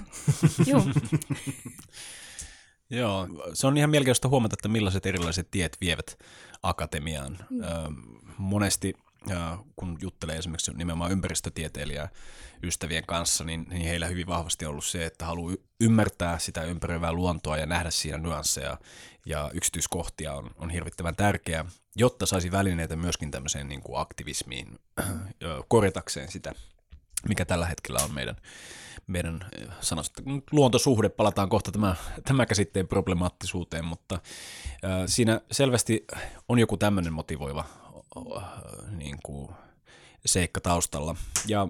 joo. 0.66 0.84
Joo, 2.90 3.28
se 3.54 3.68
on 3.68 3.78
ihan 3.78 3.90
mielenkiintoista 3.90 4.28
huomata, 4.28 4.54
että 4.54 4.68
millaiset 4.68 5.06
erilaiset 5.06 5.48
tiet 5.52 5.78
vievät 5.82 6.18
akatemiaan. 6.64 7.38
Mm. 7.50 7.62
Ö, 7.62 7.66
monesti 8.38 8.94
kun 9.76 9.98
juttelee 10.02 10.38
esimerkiksi 10.38 10.72
nimenomaan 10.74 11.12
ympäristötieteilijä 11.12 12.10
ystävien 12.64 13.06
kanssa, 13.06 13.44
niin, 13.44 13.66
niin 13.70 13.82
heillä 13.82 14.08
hyvin 14.08 14.28
vahvasti 14.28 14.66
on 14.66 14.72
ollut 14.72 14.86
se, 14.86 15.06
että 15.06 15.26
haluaa 15.26 15.56
ymmärtää 15.82 16.40
sitä 16.40 16.64
ympäröivää 16.64 17.14
luontoa 17.14 17.58
ja 17.58 17.66
nähdä 17.66 17.92
siinä 17.92 18.18
nyansseja. 18.18 18.78
Ja 19.26 19.52
yksityiskohtia 19.54 20.34
on, 20.34 20.50
on 20.56 20.70
hirvittävän 20.70 21.16
tärkeää, 21.16 21.66
jotta 21.96 22.26
saisi 22.26 22.52
välineitä 22.52 22.96
myöskin 22.96 23.32
tämmöiseen 23.32 23.68
niin 23.68 23.82
kuin 23.82 24.00
aktivismiin 24.00 24.80
korjatakseen 25.68 26.32
sitä, 26.32 26.54
mikä 27.28 27.46
tällä 27.46 27.66
hetkellä 27.66 28.00
on 28.04 28.14
meidän, 28.14 28.36
meidän 29.08 29.46
sanoista, 29.82 30.24
luontosuhde, 30.52 31.10
palataan 31.10 31.50
kohta 31.50 31.72
tämä, 31.72 31.96
tämä 32.24 32.46
käsitteen 32.46 32.88
problemaattisuuteen, 32.88 33.86
mutta 33.86 34.16
äh, 34.16 34.92
siinä 35.06 35.42
selvästi 35.52 36.06
on 36.50 36.60
joku 36.60 36.78
tämmöinen 36.78 37.14
motivoiva 37.14 37.85
niin 38.90 39.18
kuin 39.24 39.50
seikka 40.26 40.62
taustalla. 40.62 41.16
Ja 41.48 41.68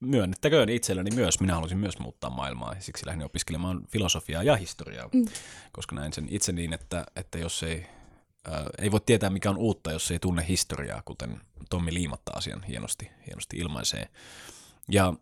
myönnettäköön 0.00 0.68
itselleni 0.68 1.10
myös, 1.10 1.40
minä 1.40 1.54
halusin 1.54 1.78
myös 1.78 1.98
muuttaa 1.98 2.30
maailmaa, 2.30 2.74
ja 2.74 2.80
siksi 2.80 3.06
lähdin 3.06 3.24
opiskelemaan 3.24 3.86
filosofiaa 3.88 4.42
ja 4.42 4.56
historiaa, 4.56 5.08
mm. 5.12 5.24
koska 5.72 5.94
näin 5.96 6.12
sen 6.12 6.26
itse 6.30 6.52
niin, 6.52 6.72
että, 6.72 7.06
että 7.16 7.38
jos 7.38 7.62
ei 7.62 7.86
äh, 8.48 8.64
ei 8.78 8.90
voi 8.90 9.00
tietää 9.06 9.30
mikä 9.30 9.50
on 9.50 9.58
uutta, 9.58 9.92
jos 9.92 10.10
ei 10.10 10.18
tunne 10.18 10.44
historiaa, 10.48 11.02
kuten 11.04 11.40
Tommi 11.70 11.94
Liimatta 11.94 12.32
asian 12.34 12.62
hienosti, 12.62 13.10
hienosti 13.26 13.56
ilmaisee. 13.56 14.08
Ja, 14.88 15.14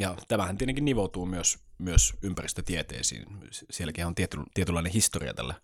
ja 0.00 0.16
tämähän 0.28 0.58
tietenkin 0.58 0.84
nivoutuu 0.84 1.26
myös, 1.26 1.58
myös 1.78 2.14
ympäristötieteisiin. 2.22 3.26
Sielläkin 3.70 4.06
on 4.06 4.14
tiety, 4.14 4.38
tietynlainen 4.54 4.92
historia 4.92 5.34
tällä, 5.34 5.54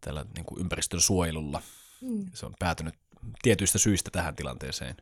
tällä 0.00 0.26
niin 0.36 0.44
kuin 0.44 0.60
ympäristön 0.60 1.00
suojelulla. 1.00 1.62
Mm. 2.00 2.26
Se 2.34 2.46
on 2.46 2.54
päätynyt 2.58 2.94
tietyistä 3.42 3.78
syistä 3.78 4.10
tähän 4.10 4.36
tilanteeseen, 4.36 4.96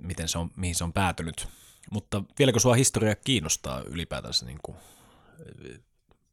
miten 0.00 0.28
se 0.28 0.38
on, 0.38 0.50
mihin 0.56 0.74
se 0.74 0.84
on 0.84 0.92
päätynyt. 0.92 1.48
Mutta 1.90 2.22
vieläkö 2.38 2.58
sua 2.58 2.74
historia 2.74 3.14
kiinnostaa 3.14 3.82
ylipäätänsä 3.82 4.46
niin 4.46 4.58
kuin 4.62 4.76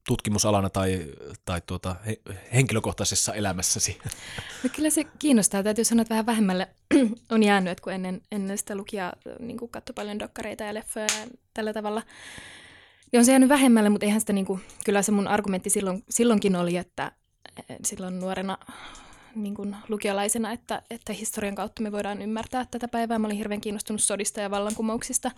tutkimusalana 0.07 0.69
tai, 0.69 1.13
tai 1.45 1.61
tuota, 1.65 1.95
he, 2.05 2.21
henkilökohtaisessa 2.53 3.33
elämässäsi? 3.33 3.97
No 4.63 4.69
kyllä 4.75 4.89
se 4.89 5.03
kiinnostaa. 5.03 5.63
Täytyy 5.63 5.85
sanoa, 5.85 6.01
että 6.01 6.09
vähän 6.09 6.25
vähemmälle 6.25 6.67
on 7.31 7.43
jäänyt, 7.43 7.81
kun 7.81 7.93
ennen, 7.93 8.21
ennen 8.31 8.57
sitä 8.57 8.75
lukia 8.75 9.13
niin 9.39 9.69
katsoi 9.71 9.93
paljon 9.93 10.19
dokkareita 10.19 10.63
ja 10.63 10.73
leffoja 10.73 11.07
ja 11.19 11.27
tällä 11.53 11.73
tavalla, 11.73 12.03
niin 13.11 13.19
on 13.19 13.25
se 13.25 13.31
jäänyt 13.31 13.49
vähemmälle, 13.49 13.89
mutta 13.89 14.05
eihän 14.05 14.19
sitä, 14.19 14.33
niin 14.33 14.45
kuin, 14.45 14.61
kyllä 14.85 15.01
se 15.01 15.11
mun 15.11 15.27
argumentti 15.27 15.69
silloin, 15.69 16.03
silloinkin 16.09 16.55
oli, 16.55 16.77
että 16.77 17.11
silloin 17.83 18.19
nuorena 18.19 18.57
niin 19.35 19.55
kuin 19.55 19.75
lukiolaisena, 19.89 20.51
että, 20.51 20.81
että 20.89 21.13
historian 21.13 21.55
kautta 21.55 21.83
me 21.83 21.91
voidaan 21.91 22.21
ymmärtää 22.21 22.65
tätä 22.71 22.87
päivää. 22.87 23.19
Mä 23.19 23.27
olin 23.27 23.37
hirveän 23.37 23.61
kiinnostunut 23.61 24.01
sodista 24.01 24.41
ja 24.41 24.51
vallankumouksista, 24.51 25.31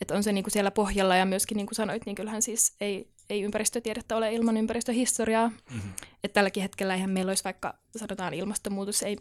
että 0.00 0.14
on 0.14 0.22
se 0.22 0.32
niin 0.32 0.44
kuin 0.44 0.52
siellä 0.52 0.70
pohjalla 0.70 1.16
ja 1.16 1.26
myöskin 1.26 1.56
niin 1.56 1.66
kuin 1.66 1.74
sanoit, 1.74 2.06
niin 2.06 2.16
kyllähän 2.16 2.42
siis 2.42 2.74
ei, 2.80 3.10
ei 3.30 3.42
ympäristötiedettä 3.42 4.16
ole 4.16 4.34
ilman 4.34 4.56
ympäristöhistoriaa. 4.56 5.48
Mm-hmm. 5.48 5.90
Että 6.24 6.34
tälläkin 6.34 6.62
hetkellä 6.62 6.94
eihän 6.94 7.10
meillä 7.10 7.30
olisi 7.30 7.44
vaikka, 7.44 7.74
sanotaan 7.96 8.34
ilmastonmuutos, 8.34 9.02
ei, 9.02 9.16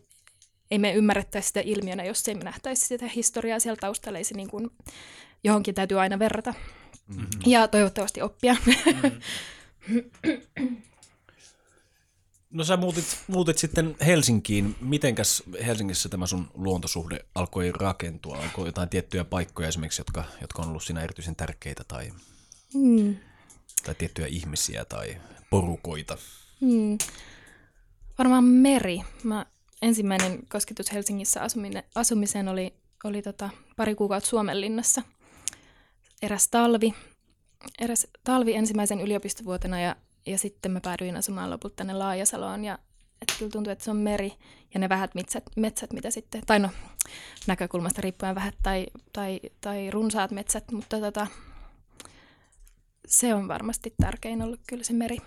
ei 0.72 0.80
me 0.80 0.94
ymmärrettäisi 0.94 1.48
sitä 1.48 1.60
ilmiönä, 1.60 2.04
jos 2.04 2.28
ei 2.28 2.36
me 2.36 2.44
nähtäisi 2.44 2.88
sitä 2.88 3.08
historiaa 3.08 3.60
siellä 3.60 3.80
taustalla, 3.82 4.18
ei 4.18 4.24
se 4.24 4.36
niin 4.36 4.50
kuin, 4.50 4.70
johonkin 5.44 5.76
täytyy 5.76 6.00
aina 6.00 6.20
verrata. 6.20 6.54
Mm-hmm. 7.08 7.28
Ja 7.46 7.68
toivottavasti 7.68 8.22
oppia. 8.22 8.56
Mm-hmm. 8.66 9.22
No 12.50 12.64
sä 12.64 12.78
muutit, 12.78 13.18
muutit 13.28 13.58
sitten 13.58 13.96
Helsinkiin. 14.06 14.76
Mitenkäs 14.82 15.44
Helsingissä 15.66 16.10
tämä 16.10 16.28
sun 16.28 16.52
luontosuhde 16.54 17.26
alkoi 17.36 17.72
rakentua? 17.72 18.38
Onko 18.38 18.66
jotain 18.66 18.90
tiettyjä 18.90 19.26
paikkoja 19.26 19.68
esimerkiksi, 19.68 20.02
jotka, 20.02 20.24
jotka 20.42 20.62
on 20.62 20.70
ollut 20.70 20.84
siinä 20.84 21.02
erityisen 21.02 21.36
tärkeitä 21.36 21.84
tai, 21.88 22.12
mm. 22.74 23.16
tai 23.86 23.96
tiettyjä 23.96 24.28
ihmisiä 24.28 24.86
tai 24.86 25.18
porukoita? 25.50 26.18
Mm. 26.62 26.98
Varmaan 28.18 28.44
meri. 28.44 29.02
Mä 29.24 29.46
ensimmäinen 29.82 30.48
kosketus 30.48 30.94
Helsingissä 30.94 31.42
asuminen, 31.42 31.84
asumiseen 31.96 32.48
oli, 32.48 32.74
oli 33.04 33.22
tota 33.22 33.50
pari 33.76 33.96
kuukautta 33.96 34.30
Suomenlinnassa. 34.30 35.02
Eräs 36.22 36.48
talvi, 36.48 36.94
eräs 37.80 38.08
talvi 38.24 38.54
ensimmäisen 38.54 39.02
yliopistovuotena 39.02 39.82
ja 39.82 39.96
ja 40.26 40.38
sitten 40.38 40.72
mä 40.72 40.80
päädyin 40.82 41.18
asumaan 41.18 41.50
lopulta 41.50 41.76
tänne 41.76 41.94
Laajasaloon 41.94 42.66
ja 42.66 42.80
että 43.22 43.34
kyllä 43.40 43.52
tuntuu, 43.52 43.72
että 43.72 43.86
se 43.86 43.92
on 43.92 43.98
meri 43.98 44.34
ja 44.74 44.80
ne 44.80 44.90
vähät 44.90 45.16
metsät, 45.16 45.44
metsät 45.56 45.94
mitä 45.94 46.12
sitten, 46.12 46.42
tai 46.46 46.60
no 46.60 46.70
näkökulmasta 47.48 48.02
riippuen 48.02 48.36
vähät 48.36 48.56
tai, 48.64 48.88
tai, 49.14 49.40
tai 49.62 49.92
runsaat 49.92 50.32
metsät, 50.32 50.72
mutta 50.72 51.00
tota, 51.00 51.28
se 53.08 53.34
on 53.34 53.48
varmasti 53.48 53.94
tärkein 54.02 54.42
ollut 54.42 54.60
kyllä 54.68 54.84
se 54.84 54.94
meri. 54.94 55.18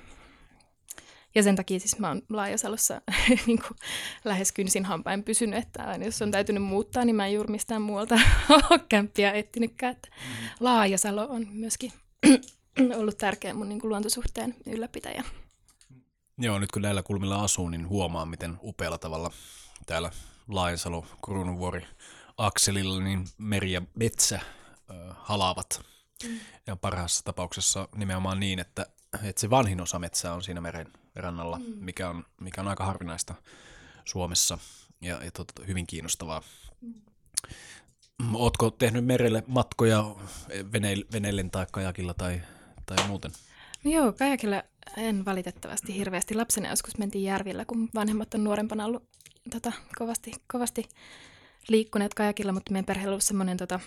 Ja 1.34 1.42
sen 1.42 1.56
takia 1.56 1.80
siis 1.80 1.98
mä 1.98 2.08
oon 2.08 2.22
Laajasalossa 2.28 3.00
niin 3.46 3.58
kuin 3.58 3.78
lähes 4.24 4.52
kynsin 4.52 4.84
hampain 4.84 5.24
pysynyt, 5.24 5.58
että 5.58 5.84
aina 5.84 6.04
jos 6.04 6.22
on 6.22 6.30
täytynyt 6.30 6.62
muuttaa, 6.62 7.04
niin 7.04 7.16
mä 7.16 7.26
en 7.26 7.34
juuri 7.34 7.50
mistään 7.50 7.82
muualta 7.82 8.14
ole 8.70 8.80
kämppiä 8.88 9.32
etsinytkään. 9.32 9.92
Että 9.92 10.08
mm-hmm. 10.08 10.48
Laajasalo 10.60 11.26
on 11.30 11.46
myöskin 11.50 11.92
ollut 13.00 13.18
tärkeä 13.18 13.54
mun 13.54 13.68
niin 13.68 13.80
kuin 13.80 13.88
luontosuhteen 13.88 14.54
ylläpitäjä. 14.66 15.24
Joo, 16.38 16.58
nyt 16.58 16.72
kun 16.72 16.82
näillä 16.82 17.02
kulmilla 17.02 17.42
asuu, 17.42 17.68
niin 17.68 17.88
huomaa, 17.88 18.26
miten 18.26 18.58
upealla 18.62 18.98
tavalla 18.98 19.30
täällä 19.86 20.10
Lainsalo, 20.48 21.06
Kruununvuori, 21.24 21.86
akselilla, 22.36 23.00
niin 23.00 23.28
meri 23.38 23.72
ja 23.72 23.82
metsä 23.94 24.36
äh, 24.36 24.96
halaavat. 25.10 25.82
Mm. 26.24 26.38
Ja 26.66 26.76
parhaassa 26.76 27.24
tapauksessa 27.24 27.88
nimenomaan 27.96 28.40
niin, 28.40 28.58
että, 28.58 28.86
että 29.22 29.40
se 29.40 29.50
vanhin 29.50 29.80
osa 29.80 29.98
metsää 29.98 30.34
on 30.34 30.42
siinä 30.42 30.60
meren 30.60 30.92
rannalla, 31.14 31.58
mm. 31.58 31.64
mikä, 31.64 32.10
on, 32.10 32.24
mikä 32.40 32.60
on 32.60 32.68
aika 32.68 32.84
harvinaista 32.84 33.34
Suomessa 34.04 34.58
ja, 35.00 35.24
ja 35.24 35.30
tot, 35.30 35.52
hyvin 35.66 35.86
kiinnostavaa. 35.86 36.42
Mm. 36.80 38.34
Ootko 38.34 38.70
tehnyt 38.70 39.04
merelle 39.04 39.44
matkoja 39.46 40.04
veneille, 40.72 41.06
veneille 41.12 41.44
tai 41.52 41.66
kajakilla 41.72 42.14
tai 42.14 42.40
tai 42.88 43.08
muuten? 43.08 43.30
No 43.84 43.90
joo, 43.90 44.12
kajakilla 44.12 44.62
en 44.96 45.24
valitettavasti 45.24 45.94
hirveästi. 45.94 46.34
Lapsena 46.34 46.68
joskus 46.68 46.98
mentiin 46.98 47.24
järvillä, 47.24 47.64
kun 47.64 47.88
vanhemmat 47.94 48.34
on 48.34 48.44
nuorempana 48.44 48.84
ollut 48.84 49.02
tota, 49.50 49.72
kovasti, 49.98 50.32
kovasti 50.52 50.88
liikkuneet 51.68 52.14
kajakilla, 52.14 52.52
mutta 52.52 52.72
meidän 52.72 52.84
perheellä 52.84 53.14
on 53.14 53.20
semmoinen 53.20 53.56
tota, 53.56 53.80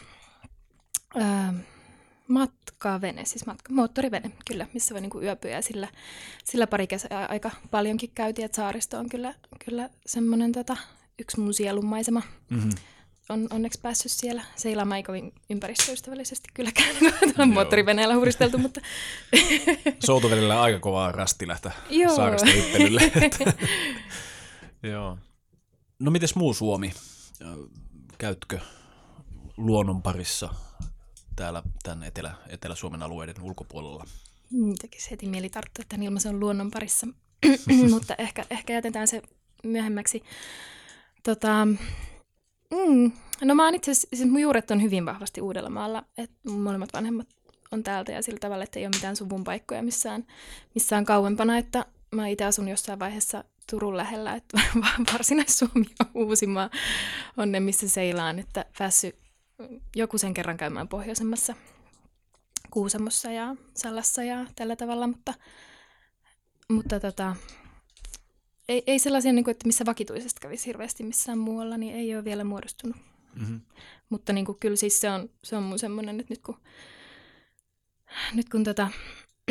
matkavene, 2.28 3.26
siis 3.26 3.46
matka, 3.46 3.74
moottorivene 3.74 4.32
kyllä, 4.48 4.68
missä 4.74 4.94
voi 4.94 5.02
niinku 5.02 5.22
yöpyä 5.22 5.52
ja 5.52 5.62
sillä, 5.62 5.88
sillä 6.44 6.68
pari 6.68 6.88
kesää 6.88 7.26
aika 7.30 7.52
paljonkin 7.72 8.12
käytiin, 8.16 8.46
että 8.46 8.56
saaristo 8.56 8.98
on 8.98 9.10
kyllä, 9.10 9.34
kyllä 9.66 9.90
semmoinen 10.06 10.52
tota, 10.52 10.78
yksi 11.20 11.40
mun 11.40 11.54
sielunmaisema. 11.54 12.22
Mm-hmm 12.50 12.72
on 13.30 13.48
onneksi 13.50 13.80
päässyt 13.82 14.12
siellä 14.12 14.44
seilaamaan 14.56 14.98
ei 14.98 15.04
kovin 15.04 15.34
ympäristöystävällisesti 15.50 16.50
kylläkään, 16.54 16.96
kun 17.20 17.34
on 17.38 17.50
moottoriveneellä 17.50 18.16
huristeltu, 18.16 18.58
mutta... 18.58 18.82
Soutuvedellä 20.06 20.62
aika 20.62 20.80
kovaa 20.80 21.12
rasti 21.12 21.48
lähteä 21.48 21.72
saaresta 22.16 22.52
hyppelylle. 22.52 23.02
Joo. 24.92 25.18
No 26.00 26.12
mites 26.12 26.36
muu 26.36 26.54
Suomi? 26.54 26.94
Käytkö 28.18 28.60
luonnon 29.58 30.02
parissa 30.02 30.54
täällä 31.36 31.64
tämän 31.84 32.04
Etelä, 32.04 32.34
Etelä-Suomen 32.48 33.04
alueiden 33.04 33.42
ulkopuolella? 33.42 34.06
Mm, 34.52 34.76
tekisi 34.82 35.12
heti 35.12 35.28
mieli 35.28 35.50
tarttua 35.50 35.86
tämän 35.90 36.04
ilmaisen 36.04 36.40
luonnon 36.40 36.72
parissa, 36.72 37.08
mutta 37.94 38.16
ehkä, 38.18 38.46
ehkä 38.50 38.74
jätetään 38.74 39.08
se 39.08 39.22
myöhemmäksi. 39.64 40.24
Tota, 41.24 41.68
Mm. 42.72 43.12
No 43.42 43.56
mä 43.56 43.66
oon 43.66 43.76
itse 43.76 43.92
asiassa, 43.92 44.08
siis 44.14 44.30
mun 44.30 44.42
juuret 44.42 44.72
on 44.72 44.82
hyvin 44.82 45.06
vahvasti 45.06 45.42
Uudellamaalla, 45.42 46.04
että 46.18 46.36
mun 46.50 46.62
molemmat 46.62 46.90
vanhemmat 46.94 47.28
on 47.72 47.84
täältä 47.84 48.12
ja 48.12 48.22
sillä 48.22 48.40
tavalla, 48.40 48.64
että 48.64 48.80
ei 48.80 48.86
ole 48.86 48.96
mitään 48.96 49.16
suvun 49.16 49.44
paikkoja 49.44 49.84
missään, 49.84 50.26
missään 50.76 51.06
kauempana, 51.06 51.58
että 51.58 51.86
mä 52.16 52.28
itse 52.28 52.46
asun 52.46 52.68
jossain 52.68 53.00
vaiheessa 53.00 53.44
Turun 53.70 53.98
lähellä, 53.98 54.34
että 54.34 54.62
varsinais-Suomi 55.14 55.86
ja 56.00 56.06
Uusimaa 56.14 56.70
on 57.38 57.52
ne, 57.52 57.60
missä 57.60 57.90
seilaan, 57.90 58.40
että 58.40 58.66
päässyt 58.78 59.16
joku 59.96 60.18
sen 60.18 60.34
kerran 60.34 60.58
käymään 60.58 60.88
pohjoisemmassa 60.88 61.56
Kuusamossa 62.72 63.32
ja 63.32 63.56
Sallassa 63.78 64.24
ja 64.24 64.46
tällä 64.56 64.76
tavalla, 64.76 65.08
mutta, 65.08 65.34
mutta 66.70 67.00
tota, 67.00 67.36
ei, 68.72 68.84
ei 68.88 69.00
sellaisia, 69.00 69.34
niin 69.34 69.44
kuin, 69.44 69.52
että 69.52 69.68
missä 69.68 69.86
vakituisesti 69.86 70.42
kävisi 70.42 70.66
hirveästi 70.66 71.04
missään 71.04 71.38
muualla, 71.38 71.78
niin 71.78 71.96
ei 71.96 72.16
ole 72.16 72.24
vielä 72.24 72.44
muodostunut. 72.44 72.98
Mm-hmm. 73.36 73.62
Mutta 74.10 74.34
niin 74.34 74.46
kuin, 74.46 74.58
kyllä 74.60 74.76
siis 74.76 75.00
se 75.00 75.10
on, 75.10 75.30
se 75.44 75.56
on 75.56 75.64
mun 75.64 75.80
semmoinen, 75.80 76.20
että 76.20 76.34
nyt 76.34 76.42
kun, 76.42 76.58
nyt 78.34 78.50
kun 78.50 78.64
tota, 78.64 78.88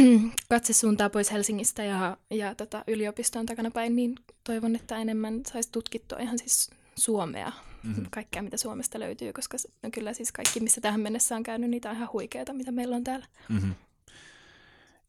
katse 0.50 0.72
suuntaa 0.72 1.10
pois 1.10 1.32
Helsingistä 1.32 1.84
ja, 1.84 2.16
ja 2.30 2.54
tota, 2.54 2.84
yliopiston 2.86 3.46
takana 3.46 3.70
päin, 3.70 3.96
niin 3.96 4.14
toivon, 4.44 4.76
että 4.76 4.96
enemmän 4.96 5.40
saisi 5.52 5.72
tutkittua 5.72 6.18
ihan 6.18 6.38
siis 6.38 6.70
Suomea, 6.94 7.52
mm-hmm. 7.82 8.06
kaikkea 8.10 8.42
mitä 8.42 8.56
Suomesta 8.56 9.00
löytyy, 9.00 9.32
koska 9.32 9.56
no 9.82 9.90
kyllä 9.92 10.12
siis 10.12 10.32
kaikki, 10.32 10.60
missä 10.60 10.80
tähän 10.80 11.00
mennessä 11.00 11.36
on 11.36 11.42
käynyt, 11.42 11.70
niitä 11.70 11.90
on 11.90 11.96
ihan 11.96 12.08
huikeita, 12.12 12.52
mitä 12.52 12.72
meillä 12.72 12.96
on 12.96 13.04
täällä. 13.04 13.26
Mm-hmm. 13.48 13.74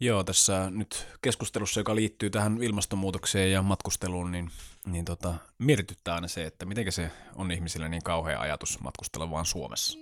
Joo, 0.03 0.23
tässä 0.23 0.69
nyt 0.69 1.07
keskustelussa, 1.21 1.79
joka 1.79 1.95
liittyy 1.95 2.29
tähän 2.29 2.63
ilmastonmuutokseen 2.63 3.51
ja 3.51 3.61
matkusteluun, 3.61 4.31
niin, 4.31 4.49
niin 4.85 5.05
tota, 5.05 5.33
mietityttää 5.57 6.15
aina 6.15 6.27
se, 6.27 6.45
että 6.45 6.65
miten 6.65 6.91
se 6.91 7.11
on 7.35 7.51
ihmisille 7.51 7.89
niin 7.89 8.03
kauhea 8.03 8.39
ajatus 8.39 8.79
matkustella 8.79 9.31
vaan 9.31 9.45
Suomessa. 9.45 9.99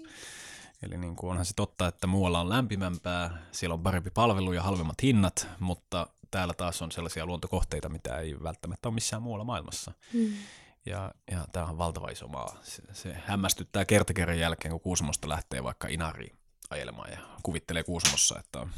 Eli 0.83 0.97
niin 0.97 1.15
kuin 1.15 1.31
onhan 1.31 1.45
se 1.45 1.53
totta, 1.55 1.87
että 1.87 2.07
muualla 2.07 2.39
on 2.39 2.49
lämpimämpää, 2.49 3.47
siellä 3.51 3.73
on 3.73 3.83
parempi 3.83 4.09
palvelu 4.09 4.53
ja 4.53 4.63
halvemmat 4.63 5.03
hinnat, 5.03 5.47
mutta 5.59 6.07
täällä 6.31 6.53
taas 6.53 6.81
on 6.81 6.91
sellaisia 6.91 7.25
luontokohteita, 7.25 7.89
mitä 7.89 8.17
ei 8.17 8.35
välttämättä 8.43 8.89
ole 8.89 8.93
missään 8.93 9.21
muualla 9.21 9.45
maailmassa. 9.45 9.91
Mm. 10.13 10.33
Ja, 10.85 11.11
ja 11.31 11.47
tämä 11.51 11.65
on 11.65 11.77
valtava 11.77 12.09
iso 12.09 12.27
maa. 12.27 12.59
Se, 12.63 12.83
se 12.93 13.13
hämmästyttää 13.25 13.85
kertakerran 13.85 14.39
jälkeen, 14.39 14.71
kun 14.71 14.81
Kuusamosta 14.81 15.29
lähtee 15.29 15.63
vaikka 15.63 15.87
Inariin 15.87 16.37
ajelemaan 16.69 17.11
ja 17.11 17.17
kuvittelee 17.43 17.83
Kuusamossa, 17.83 18.39
että 18.39 18.59
on 18.59 18.69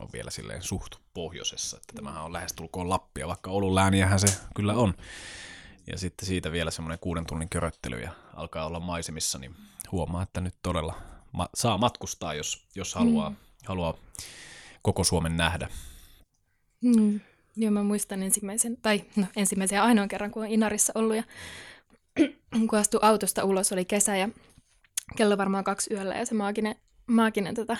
on 0.00 0.08
vielä 0.12 0.30
silleen 0.30 0.62
suht 0.62 0.94
pohjoisessa, 1.14 1.76
että 1.76 1.92
tämähän 1.96 2.24
on 2.24 2.32
lähestulkoon 2.32 2.88
Lappia, 2.88 3.28
vaikka 3.28 3.50
Oulun 3.50 3.74
lääniähän 3.74 4.20
se 4.20 4.26
kyllä 4.54 4.74
on. 4.74 4.94
ja 5.86 5.98
sitten 5.98 6.26
siitä 6.26 6.52
vielä 6.52 6.70
semmoinen 6.70 6.98
kuuden 6.98 7.26
tunnin 7.26 7.48
köröttely 7.48 8.00
ja 8.00 8.10
alkaa 8.34 8.66
olla 8.66 8.80
maisemissa, 8.80 9.38
niin 9.38 9.54
huomaa, 9.92 10.22
että 10.22 10.40
nyt 10.40 10.54
todella 10.62 10.94
ma- 11.32 11.48
saa 11.54 11.78
matkustaa, 11.78 12.34
jos, 12.34 12.66
jos 12.74 12.94
haluaa, 12.94 13.30
mm. 13.30 13.36
haluaa 13.66 13.94
koko 14.82 15.04
Suomen 15.04 15.36
nähdä. 15.36 15.68
Mm. 16.80 17.20
Joo, 17.56 17.70
mä 17.70 17.82
muistan 17.82 18.22
ensimmäisen, 18.22 18.76
tai 18.76 19.04
no 19.16 19.26
ensimmäisen 19.36 19.76
ja 19.76 19.84
ainoan 19.84 20.08
kerran, 20.08 20.30
kun 20.30 20.42
olen 20.42 20.52
Inarissa 20.52 20.92
ollut 20.94 21.16
ja 21.16 21.22
kun 22.68 22.78
astui 22.78 23.00
autosta 23.02 23.44
ulos, 23.44 23.72
oli 23.72 23.84
kesä 23.84 24.16
ja 24.16 24.28
kello 25.16 25.38
varmaan 25.38 25.64
kaksi 25.64 25.94
yöllä 25.94 26.14
ja 26.14 26.26
se 26.26 26.34
maaginen, 26.34 26.76
maaginen 27.06 27.54
tota, 27.54 27.76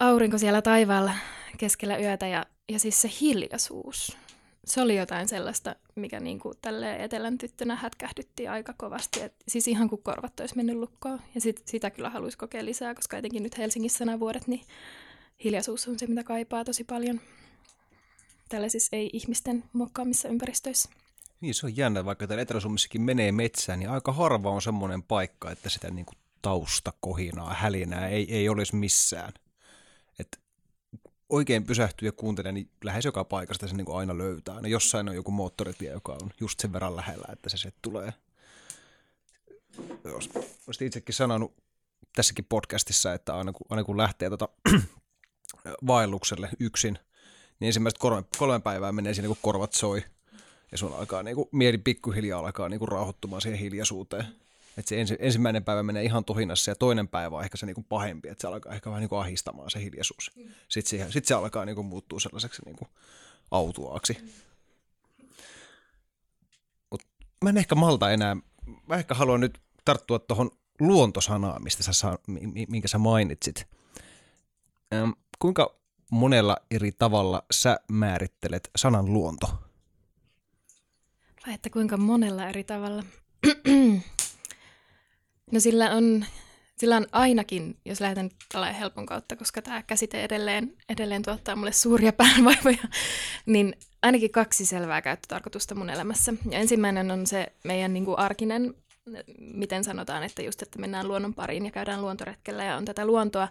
aurinko 0.00 0.38
siellä 0.38 0.62
taivaalla 0.62 1.12
keskellä 1.58 1.98
yötä 1.98 2.26
ja, 2.26 2.46
ja 2.68 2.78
siis 2.78 3.02
se 3.02 3.10
hiljaisuus. 3.20 4.16
Se 4.64 4.80
oli 4.80 4.96
jotain 4.96 5.28
sellaista, 5.28 5.76
mikä 5.94 6.20
niin 6.20 6.38
kuin 6.38 6.54
tälle 6.62 6.96
etelän 6.96 7.38
tyttönä 7.38 7.76
hätkähdytti 7.76 8.48
aika 8.48 8.74
kovasti. 8.76 9.22
Et 9.22 9.34
siis 9.48 9.68
ihan 9.68 9.88
kuin 9.88 10.02
korvat 10.02 10.40
olisi 10.40 10.56
mennyt 10.56 10.76
lukkoon. 10.76 11.20
Ja 11.34 11.40
sit, 11.40 11.62
sitä 11.64 11.90
kyllä 11.90 12.10
haluaisi 12.10 12.38
kokea 12.38 12.64
lisää, 12.64 12.94
koska 12.94 13.16
etenkin 13.16 13.42
nyt 13.42 13.58
Helsingissä 13.58 14.04
nämä 14.04 14.20
vuodet, 14.20 14.46
niin 14.46 14.60
hiljaisuus 15.44 15.88
on 15.88 15.98
se, 15.98 16.06
mitä 16.06 16.24
kaipaa 16.24 16.64
tosi 16.64 16.84
paljon 16.84 17.20
tällaisissa 18.48 18.96
ei-ihmisten 18.96 19.64
muokkaamissa 19.72 20.28
ympäristöissä. 20.28 20.90
Niin, 21.40 21.54
se 21.54 21.66
on 21.66 21.76
jännä, 21.76 22.04
vaikka 22.04 22.26
täällä 22.26 22.42
etelä 22.42 22.60
menee 22.98 23.32
metsään, 23.32 23.78
niin 23.78 23.90
aika 23.90 24.12
harva 24.12 24.50
on 24.50 24.62
semmoinen 24.62 25.02
paikka, 25.02 25.50
että 25.50 25.68
sitä 25.68 25.90
niin 25.90 26.06
kuin 26.06 26.18
taustakohinaa, 26.42 27.54
hälinää 27.54 28.08
ei, 28.08 28.34
ei 28.34 28.48
olisi 28.48 28.76
missään. 28.76 29.32
Et 30.18 30.40
oikein 31.28 31.64
pysähtyy 31.64 32.08
ja 32.08 32.12
kuuntelee, 32.12 32.52
niin 32.52 32.70
lähes 32.84 33.04
joka 33.04 33.24
paikasta 33.24 33.68
se 33.68 33.76
niin 33.76 33.86
aina 33.94 34.18
löytää. 34.18 34.60
No 34.60 34.68
jossain 34.68 35.08
on 35.08 35.14
joku 35.14 35.30
moottoritie, 35.30 35.92
joka 35.92 36.12
on 36.12 36.30
just 36.40 36.60
sen 36.60 36.72
verran 36.72 36.96
lähellä, 36.96 37.28
että 37.32 37.48
se 37.48 37.56
se 37.56 37.72
tulee. 37.82 38.14
Olisit 40.66 40.86
itsekin 40.86 41.14
sanonut 41.14 41.54
tässäkin 42.14 42.44
podcastissa, 42.44 43.14
että 43.14 43.34
aina 43.34 43.52
kun, 43.52 43.66
aina 43.70 43.84
kun 43.84 43.96
lähtee 43.96 44.30
tota, 44.30 44.48
vaellukselle 45.86 46.48
yksin, 46.60 46.98
niin 47.60 47.66
ensimmäiset 47.66 47.98
kolme, 47.98 48.24
kolme 48.38 48.60
päivää 48.60 48.92
menee 48.92 49.14
siinä, 49.14 49.28
kun 49.28 49.36
korvat 49.42 49.72
soi. 49.72 50.04
Ja 50.72 50.78
sun 50.78 50.94
alkaa 50.94 51.22
niin 51.22 51.36
kuin, 51.36 51.48
mieli 51.52 51.78
pikkuhiljaa 51.78 52.40
alkaa 52.40 52.68
niin 52.68 52.78
kuin, 52.78 52.88
rauhoittumaan 52.88 53.42
siihen 53.42 53.58
hiljaisuuteen. 53.58 54.24
Että 54.78 54.88
se 54.88 55.00
ensi, 55.00 55.16
ensimmäinen 55.18 55.64
päivä 55.64 55.82
menee 55.82 56.02
ihan 56.02 56.24
tuhinassa 56.24 56.70
ja 56.70 56.74
toinen 56.74 57.08
päivä 57.08 57.36
on 57.36 57.44
ehkä 57.44 57.56
se 57.56 57.66
niin 57.66 57.74
kuin 57.74 57.84
pahempi, 57.84 58.28
että 58.28 58.42
se 58.42 58.48
alkaa 58.48 58.74
ehkä 58.74 58.90
vähän 58.90 59.00
niin 59.00 59.08
kuin 59.08 59.20
ahistamaan 59.20 59.70
se 59.70 59.80
hiljaisuus. 59.82 60.30
Mm. 60.36 60.42
Sitten, 60.68 60.90
siihen, 60.90 61.12
sitten 61.12 61.28
se 61.28 61.34
alkaa 61.34 61.64
niin 61.64 61.76
kuin 61.76 61.86
muuttua 61.86 62.20
sellaiseksi 62.20 62.62
niin 62.64 62.76
kuin 62.76 62.88
autuaaksi. 63.50 64.16
Mm. 64.22 64.28
Mut 66.90 67.02
mä 67.44 67.50
en 67.50 67.56
ehkä 67.56 67.74
malta 67.74 68.10
enää, 68.10 68.36
mä 68.86 68.96
ehkä 68.96 69.14
haluan 69.14 69.40
nyt 69.40 69.58
tarttua 69.84 70.18
tuohon 70.18 70.50
luontosanaan, 70.80 71.62
mistä 71.62 71.82
sä, 71.82 71.92
saa, 71.92 72.18
minkä 72.68 72.88
sä 72.88 72.98
mainitsit. 72.98 73.66
Ähm, 74.94 75.10
kuinka 75.38 75.78
monella 76.10 76.56
eri 76.70 76.92
tavalla 76.92 77.42
sä 77.50 77.80
määrittelet 77.92 78.70
sanan 78.76 79.12
luonto? 79.12 79.46
Vai 81.46 81.54
että 81.54 81.70
kuinka 81.70 81.96
monella 81.96 82.48
eri 82.48 82.64
tavalla? 82.64 83.04
no 85.50 85.60
sillä 85.60 85.90
on, 85.90 86.24
sillä 86.78 86.96
on 86.96 87.06
ainakin, 87.12 87.76
jos 87.84 88.00
lähdetään 88.00 88.30
tällä 88.52 88.72
helpon 88.72 89.06
kautta, 89.06 89.36
koska 89.36 89.62
tämä 89.62 89.82
käsite 89.82 90.24
edelleen, 90.24 90.76
edelleen 90.88 91.22
tuottaa 91.22 91.56
mulle 91.56 91.72
suuria 91.72 92.12
päänvaivoja, 92.22 92.88
niin 93.46 93.74
ainakin 94.02 94.30
kaksi 94.30 94.66
selvää 94.66 95.02
käyttötarkoitusta 95.02 95.74
mun 95.74 95.90
elämässä. 95.90 96.34
Ja 96.50 96.58
ensimmäinen 96.58 97.10
on 97.10 97.26
se 97.26 97.52
meidän 97.64 97.92
niin 97.92 98.04
kuin 98.04 98.18
arkinen, 98.18 98.74
miten 99.38 99.84
sanotaan, 99.84 100.22
että 100.22 100.42
just, 100.42 100.62
että 100.62 100.78
mennään 100.78 101.08
luonnon 101.08 101.34
pariin 101.34 101.64
ja 101.64 101.70
käydään 101.70 102.02
luontoretkellä 102.02 102.64
ja 102.64 102.76
on 102.76 102.84
tätä 102.84 103.06
luontoa, 103.06 103.48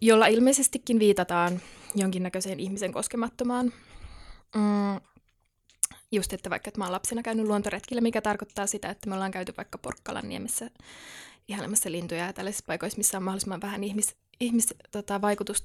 jolla 0.00 0.26
ilmeisestikin 0.26 0.98
viitataan 0.98 1.60
jonkinnäköiseen 1.94 2.60
ihmisen 2.60 2.92
koskemattomaan. 2.92 3.72
Mm, 4.54 5.00
just, 6.12 6.32
että 6.32 6.50
vaikka 6.50 6.68
että 6.68 6.80
mä 6.80 6.84
oon 6.84 6.92
lapsena 6.92 7.22
käynyt 7.22 7.46
luontoretkillä, 7.46 8.00
mikä 8.00 8.20
tarkoittaa 8.20 8.66
sitä, 8.66 8.90
että 8.90 9.08
me 9.08 9.14
ollaan 9.14 9.30
käyty 9.30 9.54
vaikka 9.56 9.78
Porkkalan 9.78 10.28
niemessä 10.28 10.70
ihailemassa 11.48 11.92
lintuja 11.92 12.26
ja 12.26 12.32
tällaisissa 12.32 12.64
paikoissa, 12.66 12.98
missä 12.98 13.16
on 13.16 13.22
mahdollisimman 13.22 13.60
vähän 13.60 13.84
ihmis, 13.84 14.16
ihmis 14.40 14.74
tota, 14.90 15.20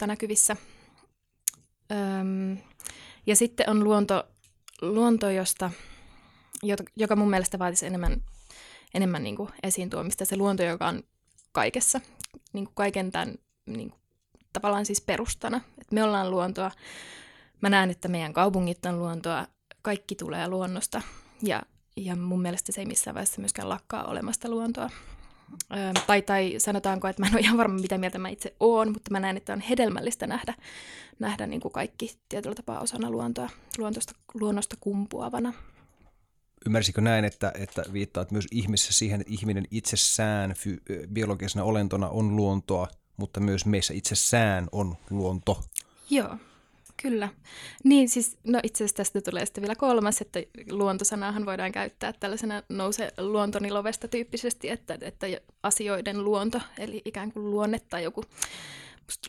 näkyvissä. 0.08 0.56
Öm, 1.92 2.58
ja 3.26 3.36
sitten 3.36 3.70
on 3.70 3.84
luonto, 3.84 4.24
luonto 4.82 5.30
josta, 5.30 5.72
joka 6.96 7.16
mun 7.16 7.30
mielestä 7.30 7.60
vaatisi 7.60 7.86
enemmän, 7.86 8.22
enemmän 8.94 9.24
niin 9.24 9.36
kuin 9.36 9.50
esiin 9.64 9.90
tuomista. 9.90 10.26
Se 10.26 10.38
luonto, 10.38 10.64
joka 10.64 10.88
on 10.88 11.04
kaikessa, 11.52 12.02
niin 12.54 12.66
kuin 12.66 12.76
kaiken 12.76 13.12
tämän 13.12 13.36
niin 13.66 13.90
kuin 13.90 14.02
tavallaan 14.54 14.86
siis 14.86 15.02
perustana. 15.02 15.62
Et 15.82 15.92
me 15.92 16.04
ollaan 16.04 16.32
luontoa. 16.32 16.72
Mä 17.62 17.70
näen, 17.70 17.90
että 17.90 18.08
meidän 18.08 18.34
kaupungit 18.34 18.86
on 18.86 19.00
luontoa. 19.00 19.48
Kaikki 19.88 20.16
tulee 20.16 20.48
luonnosta. 20.48 21.02
Ja, 21.42 21.64
ja 21.96 22.16
mun 22.16 22.42
mielestä 22.42 22.72
se 22.72 22.82
ei 22.82 22.86
missään 22.86 23.14
vaiheessa 23.16 23.42
myöskään 23.42 23.70
lakkaa 23.70 24.06
olemasta 24.06 24.50
luontoa. 24.50 24.90
Ö, 25.74 25.76
tai, 26.08 26.22
tai 26.22 26.56
sanotaanko, 26.58 27.08
että 27.08 27.22
mä 27.22 27.28
en 27.28 27.34
ole 27.34 27.42
ihan 27.42 27.58
varma, 27.58 27.80
mitä 27.80 27.98
mieltä 27.98 28.18
mä 28.18 28.30
itse 28.30 28.56
oon, 28.60 28.92
mutta 28.94 29.12
mä 29.12 29.20
näen, 29.20 29.38
että 29.38 29.54
on 29.54 29.60
hedelmällistä 29.60 30.28
nähdä, 30.28 30.54
nähdä 31.20 31.48
niin 31.48 31.62
kuin 31.62 31.72
kaikki 31.72 32.18
tietyllä 32.30 32.56
tapaa 32.56 32.80
osana 32.80 33.10
luontoa, 33.10 33.50
luontosta, 33.78 34.14
luonnosta 34.34 34.76
kumpuavana. 34.80 35.54
Ymmärsikö 36.66 37.02
näin, 37.02 37.26
että, 37.26 37.52
että 37.56 37.84
viittaat 37.94 38.32
myös 38.32 38.48
ihmisessä 38.52 38.94
siihen, 38.94 39.22
että 39.22 39.34
ihminen 39.34 39.66
itsessään 39.72 40.54
fy- 40.54 40.82
biologisena 41.14 41.64
olentona 41.64 42.10
on 42.10 42.36
luontoa, 42.36 42.88
mutta 43.18 43.40
myös 43.40 43.66
meissä 43.66 43.94
itsessään 43.94 44.68
on 44.72 44.98
luonto. 45.10 45.64
Joo, 46.10 46.38
kyllä. 47.02 47.30
Niin 47.84 48.10
siis, 48.10 48.38
no 48.44 48.60
itse 48.64 48.84
asiassa 48.84 48.98
tästä 48.98 49.22
tulee 49.22 49.46
sitten 49.46 49.62
vielä 49.62 49.76
kolmas, 49.76 50.22
että 50.22 50.40
luontosanaahan 50.72 51.46
voidaan 51.46 51.72
käyttää 51.72 52.14
tällaisena 52.14 52.64
nouse 52.70 53.12
luontonilovesta 53.18 54.08
tyyppisesti, 54.08 54.70
että, 54.70 54.98
että 55.02 55.28
asioiden 55.64 56.24
luonto, 56.24 56.62
eli 56.78 57.02
ikään 57.06 57.32
kuin 57.32 57.52
luonne 57.52 57.80
tai 57.80 58.04
joku, 58.04 58.24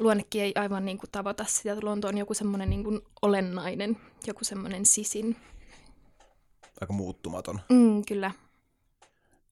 luonnekin 0.01 0.43
ei 0.43 0.53
aivan 0.55 0.85
niin 0.85 0.99
kuin 0.99 1.11
tavoita 1.11 1.45
sitä, 1.45 1.73
että 1.73 1.87
luonto 1.87 2.09
on 2.09 2.19
joku 2.19 2.35
semmoinen 2.35 2.71
niin 2.71 2.85
kuin 2.85 3.01
olennainen, 3.23 3.97
joku 4.27 4.45
semmoinen 4.45 4.87
sisin. 4.87 5.37
Aika 6.81 6.93
muuttumaton. 6.93 7.61
Mm, 7.69 8.05
kyllä. 8.05 8.31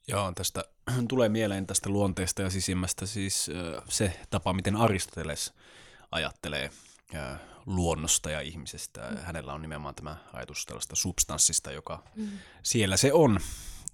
Joo, 0.09 0.33
tästä 0.33 0.64
tulee 1.09 1.29
mieleen 1.29 1.66
tästä 1.66 1.90
luonteesta 1.90 2.42
ja 2.42 2.50
sisimmästä 2.50 3.07
siis 3.07 3.50
se 3.88 4.20
tapa, 4.31 4.52
miten 4.52 4.76
Aristoteles 4.76 5.52
ajattelee 6.11 6.70
luonnosta 7.66 8.31
ja 8.31 8.40
ihmisestä. 8.40 9.00
Mm. 9.11 9.16
Hänellä 9.16 9.52
on 9.52 9.62
nimenomaan 9.62 9.94
tämä 9.94 10.16
ajatus 10.33 10.66
tällaista 10.66 10.96
substanssista, 10.96 11.72
joka 11.72 12.02
mm. 12.16 12.29
siellä 12.62 12.96
se 12.96 13.12
on. 13.12 13.40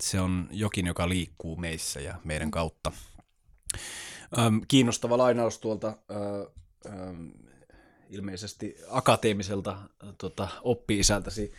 Se 0.01 0.21
on 0.21 0.49
jokin, 0.51 0.87
joka 0.87 1.09
liikkuu 1.09 1.57
meissä 1.57 2.01
ja 2.01 2.15
meidän 2.25 2.49
mm. 2.49 2.51
kautta. 2.51 2.93
kiinnostava 4.69 5.19
lainaus 5.19 5.59
tuolta 5.59 5.97
ilmeisesti 8.11 8.77
akateemiselta 8.91 9.79
tota, 10.19 10.49
oppi-isältäsi 10.63 11.53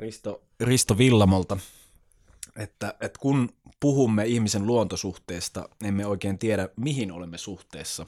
Risto, 0.00 0.42
Risto 0.60 0.98
Villamolta– 0.98 1.56
että, 2.56 2.94
että 3.00 3.18
kun 3.20 3.48
puhumme 3.80 4.26
ihmisen 4.26 4.66
luontosuhteesta, 4.66 5.68
emme 5.84 6.06
oikein 6.06 6.38
tiedä, 6.38 6.68
mihin 6.76 7.12
olemme 7.12 7.38
suhteessa. 7.38 8.06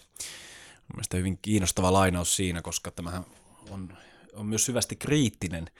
Mielestäni 0.94 1.18
hyvin 1.18 1.38
kiinnostava 1.42 1.92
lainaus 1.92 2.36
siinä, 2.36 2.62
koska 2.62 2.90
tämähän 2.90 3.24
on, 3.70 3.98
on 4.34 4.46
myös 4.46 4.64
syvästi 4.64 4.96
kriittinen 4.96 5.70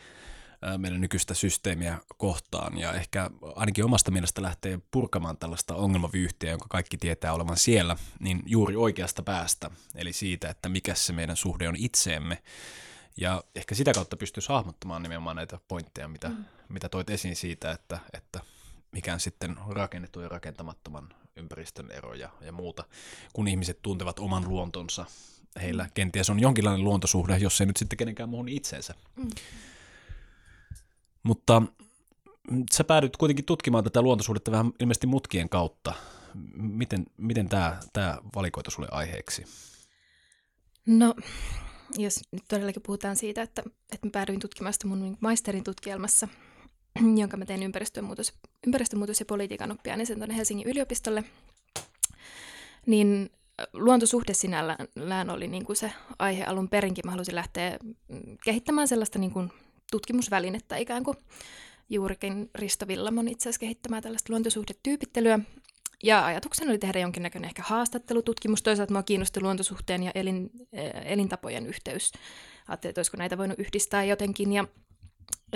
meidän 0.79 1.01
nykyistä 1.01 1.35
systeemiä 1.35 1.99
kohtaan 2.17 2.79
ja 2.79 2.93
ehkä 2.93 3.31
ainakin 3.57 3.85
omasta 3.85 4.11
mielestä 4.11 4.43
lähtee 4.43 4.79
purkamaan 4.91 5.37
tällaista 5.37 5.75
ongelmavyyhtiä, 5.75 6.51
jonka 6.51 6.67
kaikki 6.69 6.97
tietää 6.97 7.33
olevan 7.33 7.57
siellä, 7.57 7.97
niin 8.21 8.43
juuri 8.47 8.77
oikeasta 8.77 9.23
päästä, 9.23 9.71
eli 9.95 10.13
siitä, 10.13 10.51
että 10.51 10.69
mikä 10.69 10.95
se 10.95 11.13
meidän 11.13 11.37
suhde 11.37 11.69
on 11.69 11.77
itseemme. 11.77 12.43
Ja 13.17 13.45
ehkä 13.55 13.75
sitä 13.75 13.93
kautta 13.93 14.17
pystyisi 14.17 14.49
hahmottamaan 14.49 15.03
nimenomaan 15.03 15.37
näitä 15.37 15.59
pointteja, 15.69 16.09
mitä, 16.09 16.29
mm. 16.29 16.45
mitä 16.69 16.89
toit 16.89 17.11
esiin 17.11 17.37
siitä, 17.37 17.71
että, 17.71 17.99
että 18.13 18.41
mikä 18.93 19.13
on 19.15 19.21
sitten 19.21 19.57
rakennettu 19.69 20.21
ja 20.21 20.29
rakentamattoman 20.29 21.09
ympäristön 21.37 21.91
eroja 21.91 22.31
ja 22.41 22.53
muuta, 22.53 22.85
kun 23.33 23.49
ihmiset 23.49 23.79
tuntevat 23.83 24.19
oman 24.19 24.49
luontonsa. 24.49 25.07
Heillä 25.63 25.85
mm. 25.85 25.91
kenties 25.95 26.31
on 26.31 26.41
jonkinlainen 26.41 26.85
luontosuhde, 26.85 27.39
jos 27.39 27.61
ei 27.61 27.67
nyt 27.67 27.77
sitten 27.77 27.97
kenenkään 27.97 28.29
muuhun 28.29 28.49
itseensä. 28.49 28.95
Mm. 29.17 29.31
Mutta 31.23 31.63
sä 32.73 32.85
päädyt 32.85 33.17
kuitenkin 33.17 33.45
tutkimaan 33.45 33.85
tätä 33.85 34.03
luontosuhdetta 34.03 34.51
vähän 34.51 34.73
ilmeisesti 34.81 35.07
mutkien 35.07 35.49
kautta. 35.49 35.95
Miten, 36.55 37.07
miten 37.17 37.49
tämä, 37.49 37.81
tämä 37.93 38.19
valikoitu 38.35 38.71
sulle 38.71 38.89
aiheeksi? 38.91 39.45
No, 40.87 41.15
jos 41.99 42.21
nyt 42.33 42.45
todellakin 42.49 42.83
puhutaan 42.83 43.17
siitä, 43.17 43.43
että, 43.43 43.63
että 43.93 44.07
mä 44.07 44.11
päädyin 44.11 44.41
tutkimaan 44.41 44.73
sitä 44.73 44.87
mun 44.87 45.17
maisterin 45.21 45.65
tutkielmassa 45.65 46.29
jonka 47.21 47.37
mä 47.37 47.45
tein 47.45 47.63
ympäristömuutos, 47.63 48.33
ympäristömuutos 48.67 49.21
ja 49.21 49.27
politiikan 49.27 49.73
oppia, 49.73 50.07
sen 50.07 50.17
tuonne 50.19 50.37
Helsingin 50.37 50.69
yliopistolle. 50.69 51.25
Niin 52.87 53.31
luontosuhde 53.73 54.35
sinällään 54.35 55.31
oli 55.31 55.49
niin 55.49 55.65
kuin 55.65 55.77
se 55.77 55.93
aihe 56.19 56.45
alun 56.45 56.69
perinkin. 56.69 57.07
Mä 57.07 57.11
halusin 57.11 57.35
lähteä 57.35 57.79
mm, 58.09 58.37
kehittämään 58.45 58.89
sellaista 58.89 59.19
niin 59.19 59.31
kuin 59.31 59.53
tutkimusvälinettä 59.91 60.77
ikään 60.77 61.05
kuin. 61.05 61.17
Juurikin 61.91 62.51
Risto 62.55 62.89
Villamon 62.89 63.29
itse 63.29 63.43
asiassa 63.49 63.61
kehittämään 63.61 64.03
tällaista 64.03 64.33
luontosuhdetyypittelyä. 64.33 65.39
Ja 66.03 66.27
ajatuksena 66.27 66.71
oli 66.71 66.79
tehdä 66.79 66.99
jonkinnäköinen 66.99 67.49
ehkä 67.49 67.63
haastattelututkimus. 67.67 68.63
Toisaalta 68.63 68.93
mua 68.93 69.03
kiinnosti 69.03 69.41
luontosuhteen 69.41 70.03
ja 70.03 70.13
elin, 70.15 70.51
elintapojen 71.05 71.67
yhteys. 71.67 72.13
Ajattelin, 72.69 72.91
että 72.91 72.99
olisiko 72.99 73.17
näitä 73.17 73.39
voinut 73.39 73.59
yhdistää 73.59 74.05
jotenkin. 74.05 74.53
Ja 74.53 74.65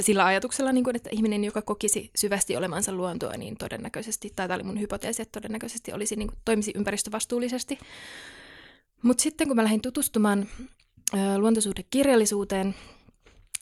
sillä 0.01 0.25
ajatuksella, 0.25 0.73
niin 0.73 0.85
kuin, 0.85 0.97
että 0.97 1.11
ihminen, 1.13 1.45
joka 1.45 1.63
kokisi 1.63 2.11
syvästi 2.17 2.57
olemansa 2.57 2.93
luontoa, 2.93 3.37
niin 3.37 3.57
todennäköisesti, 3.57 4.33
tai 4.37 4.49
tämä 4.49 4.55
oli 4.55 4.63
mun 4.63 4.81
hypoteesi, 4.81 5.23
että 5.23 5.41
todennäköisesti 5.41 5.93
olisi, 5.93 6.17
niin 6.17 6.29
kuin, 6.29 6.39
toimisi 6.45 6.73
ympäristövastuullisesti. 6.75 7.79
Mutta 9.03 9.23
sitten 9.23 9.47
kun 9.47 9.57
mä 9.57 9.65
lähdin 9.65 9.83
tutustumaan 9.83 10.49
ä, 11.15 11.39
luontosuhdekirjallisuuteen, 11.39 12.75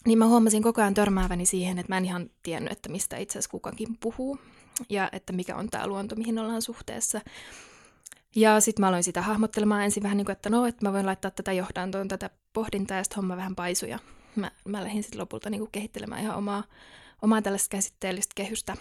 niin 0.06 0.18
mä 0.18 0.26
huomasin 0.26 0.62
koko 0.62 0.80
ajan 0.80 0.94
törmääväni 0.94 1.46
siihen, 1.46 1.78
että 1.78 1.92
mä 1.92 1.96
en 1.98 2.04
ihan 2.04 2.30
tiennyt, 2.42 2.72
että 2.72 2.88
mistä 2.88 3.16
itse 3.16 3.32
asiassa 3.32 3.50
kukakin 3.50 3.96
puhuu 4.00 4.38
ja 4.88 5.08
että 5.12 5.32
mikä 5.32 5.56
on 5.56 5.70
tämä 5.70 5.86
luonto, 5.86 6.16
mihin 6.16 6.38
ollaan 6.38 6.62
suhteessa. 6.62 7.20
Ja 8.36 8.60
sitten 8.60 8.80
mä 8.80 8.88
aloin 8.88 9.04
sitä 9.04 9.22
hahmottelemaan 9.22 9.84
ensin 9.84 10.02
vähän 10.02 10.16
niin 10.16 10.24
kuin, 10.24 10.32
että 10.32 10.50
no, 10.50 10.66
että 10.66 10.86
mä 10.86 10.92
voin 10.92 11.06
laittaa 11.06 11.30
tätä 11.30 11.52
johdantoon, 11.52 12.08
tätä 12.08 12.30
pohdintaa 12.52 12.96
ja 12.96 13.04
sitten 13.04 13.16
homma 13.16 13.36
vähän 13.36 13.54
paisuja 13.54 13.98
mä, 14.38 14.50
mä 14.64 14.84
lähdin 14.84 15.02
sitten 15.02 15.20
lopulta 15.20 15.50
niin 15.50 15.58
kuin 15.58 15.70
kehittelemään 15.72 16.22
ihan 16.22 16.36
omaa, 16.36 16.64
omaa 17.22 17.42
tällaista 17.42 17.68
käsitteellistä 17.70 18.32
kehystä 18.34 18.76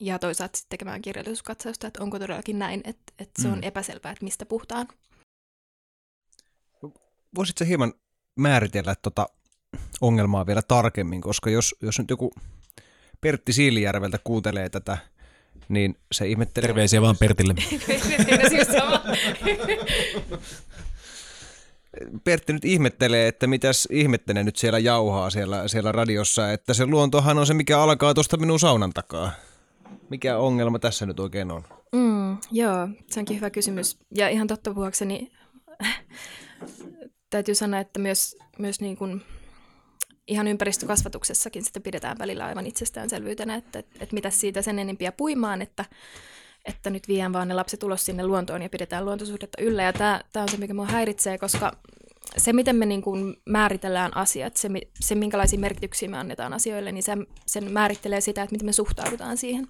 ja 0.00 0.18
toisaalta 0.18 0.56
sitten 0.56 0.70
tekemään 0.70 1.02
kirjallisuuskatsausta, 1.02 1.86
että 1.86 2.02
onko 2.02 2.18
todellakin 2.18 2.58
näin, 2.58 2.80
että, 2.84 3.12
että 3.18 3.42
se 3.42 3.48
on 3.48 3.54
mm. 3.54 3.62
epäselvää, 3.62 4.12
että 4.12 4.24
mistä 4.24 4.46
puhutaan. 4.46 4.88
Voisitko 7.34 7.64
hieman 7.64 7.92
määritellä 8.36 8.94
tuota 8.94 9.26
ongelmaa 10.00 10.46
vielä 10.46 10.62
tarkemmin, 10.62 11.20
koska 11.20 11.50
jos, 11.50 11.74
jos 11.82 11.98
nyt 11.98 12.10
joku 12.10 12.32
Pertti 13.20 13.52
Siilijärveltä 13.52 14.18
kuuntelee 14.24 14.68
tätä, 14.68 14.98
niin 15.68 15.98
se 16.12 16.28
ihmettelee... 16.28 16.68
Terveisiä 16.68 17.02
vaan 17.02 17.16
Pertille. 17.16 17.54
Pertti 22.24 22.52
nyt 22.52 22.64
ihmettelee, 22.64 23.28
että 23.28 23.46
mitäs 23.46 23.88
ihmettene 23.90 24.44
nyt 24.44 24.56
siellä 24.56 24.78
jauhaa 24.78 25.30
siellä, 25.30 25.68
siellä 25.68 25.92
radiossa, 25.92 26.52
että 26.52 26.74
se 26.74 26.86
luontohan 26.86 27.38
on 27.38 27.46
se, 27.46 27.54
mikä 27.54 27.80
alkaa 27.80 28.14
tuosta 28.14 28.36
minun 28.36 28.60
saunan 28.60 28.92
takaa. 28.92 29.32
Mikä 30.10 30.38
ongelma 30.38 30.78
tässä 30.78 31.06
nyt 31.06 31.20
oikein 31.20 31.50
on? 31.50 31.62
Mm, 31.92 32.36
joo, 32.52 32.88
se 33.10 33.20
onkin 33.20 33.36
hyvä 33.36 33.50
kysymys. 33.50 33.98
Ja 34.14 34.28
ihan 34.28 34.46
totta 34.46 34.74
puhuakseni 34.74 35.32
täytyy 37.30 37.54
sanoa, 37.54 37.80
että 37.80 38.00
myös, 38.00 38.36
myös 38.58 38.80
niin 38.80 38.96
kuin 38.96 39.22
ihan 40.28 40.48
ympäristökasvatuksessakin 40.48 41.64
sitä 41.64 41.80
pidetään 41.80 42.18
välillä 42.18 42.44
aivan 42.44 42.66
itsestäänselvyytenä, 42.66 43.54
että, 43.54 43.78
että 43.78 44.14
mitä 44.14 44.30
siitä 44.30 44.62
sen 44.62 44.78
enempiä 44.78 45.12
puimaan, 45.12 45.62
että, 45.62 45.84
että 46.66 46.90
nyt 46.90 47.08
vien 47.08 47.32
vaan 47.32 47.48
ne 47.48 47.54
lapset 47.54 47.82
ulos 47.82 48.06
sinne 48.06 48.26
luontoon 48.26 48.62
ja 48.62 48.68
pidetään 48.68 49.04
luontosuhdetta 49.04 49.62
yllä. 49.62 49.82
Ja 49.82 49.92
tämä, 49.92 50.20
tämä 50.32 50.42
on 50.42 50.48
se, 50.48 50.56
mikä 50.56 50.74
minua 50.74 50.86
häiritsee, 50.86 51.38
koska 51.38 51.72
se, 52.36 52.52
miten 52.52 52.76
me 52.76 52.86
niin 52.86 53.02
kuin 53.02 53.36
määritellään 53.44 54.16
asiat, 54.16 54.56
se, 54.56 54.68
se, 55.00 55.14
minkälaisia 55.14 55.58
merkityksiä 55.58 56.08
me 56.08 56.18
annetaan 56.18 56.52
asioille, 56.52 56.92
niin 56.92 57.02
se, 57.02 57.12
sen 57.46 57.72
määrittelee 57.72 58.20
sitä, 58.20 58.42
että 58.42 58.54
miten 58.54 58.66
me 58.66 58.72
suhtaudutaan 58.72 59.36
siihen. 59.36 59.68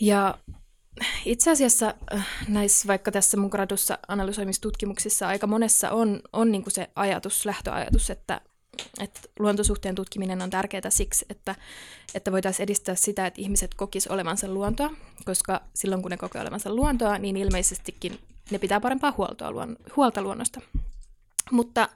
Ja 0.00 0.38
itse 1.24 1.50
asiassa 1.50 1.94
äh, 2.14 2.26
näissä, 2.48 2.88
vaikka 2.88 3.10
tässä 3.12 3.36
mun 3.36 3.50
gradussa 3.50 3.98
analysoimistutkimuksissa 4.08 5.28
aika 5.28 5.46
monessa 5.46 5.90
on, 5.90 6.20
on 6.32 6.52
niin 6.52 6.62
kuin 6.62 6.72
se 6.72 6.90
ajatus, 6.96 7.46
lähtöajatus, 7.46 8.10
että 8.10 8.40
että 9.00 9.20
luontosuhteen 9.38 9.94
tutkiminen 9.94 10.42
on 10.42 10.50
tärkeää 10.50 10.90
siksi, 10.90 11.26
että, 11.30 11.54
että 12.14 12.32
voitaisiin 12.32 12.64
edistää 12.64 12.94
sitä, 12.94 13.26
että 13.26 13.40
ihmiset 13.40 13.74
kokis 13.74 14.06
olevansa 14.06 14.48
luontoa, 14.48 14.90
koska 15.24 15.60
silloin 15.74 16.02
kun 16.02 16.10
ne 16.10 16.16
kokee 16.16 16.42
olevansa 16.42 16.74
luontoa, 16.74 17.18
niin 17.18 17.36
ilmeisestikin 17.36 18.18
ne 18.50 18.58
pitää 18.58 18.80
parempaa 18.80 19.14
huoltoa, 19.16 19.52
luon, 19.52 19.76
huolta 19.96 20.22
luonnosta. 20.22 20.60
Mutta, 21.50 21.88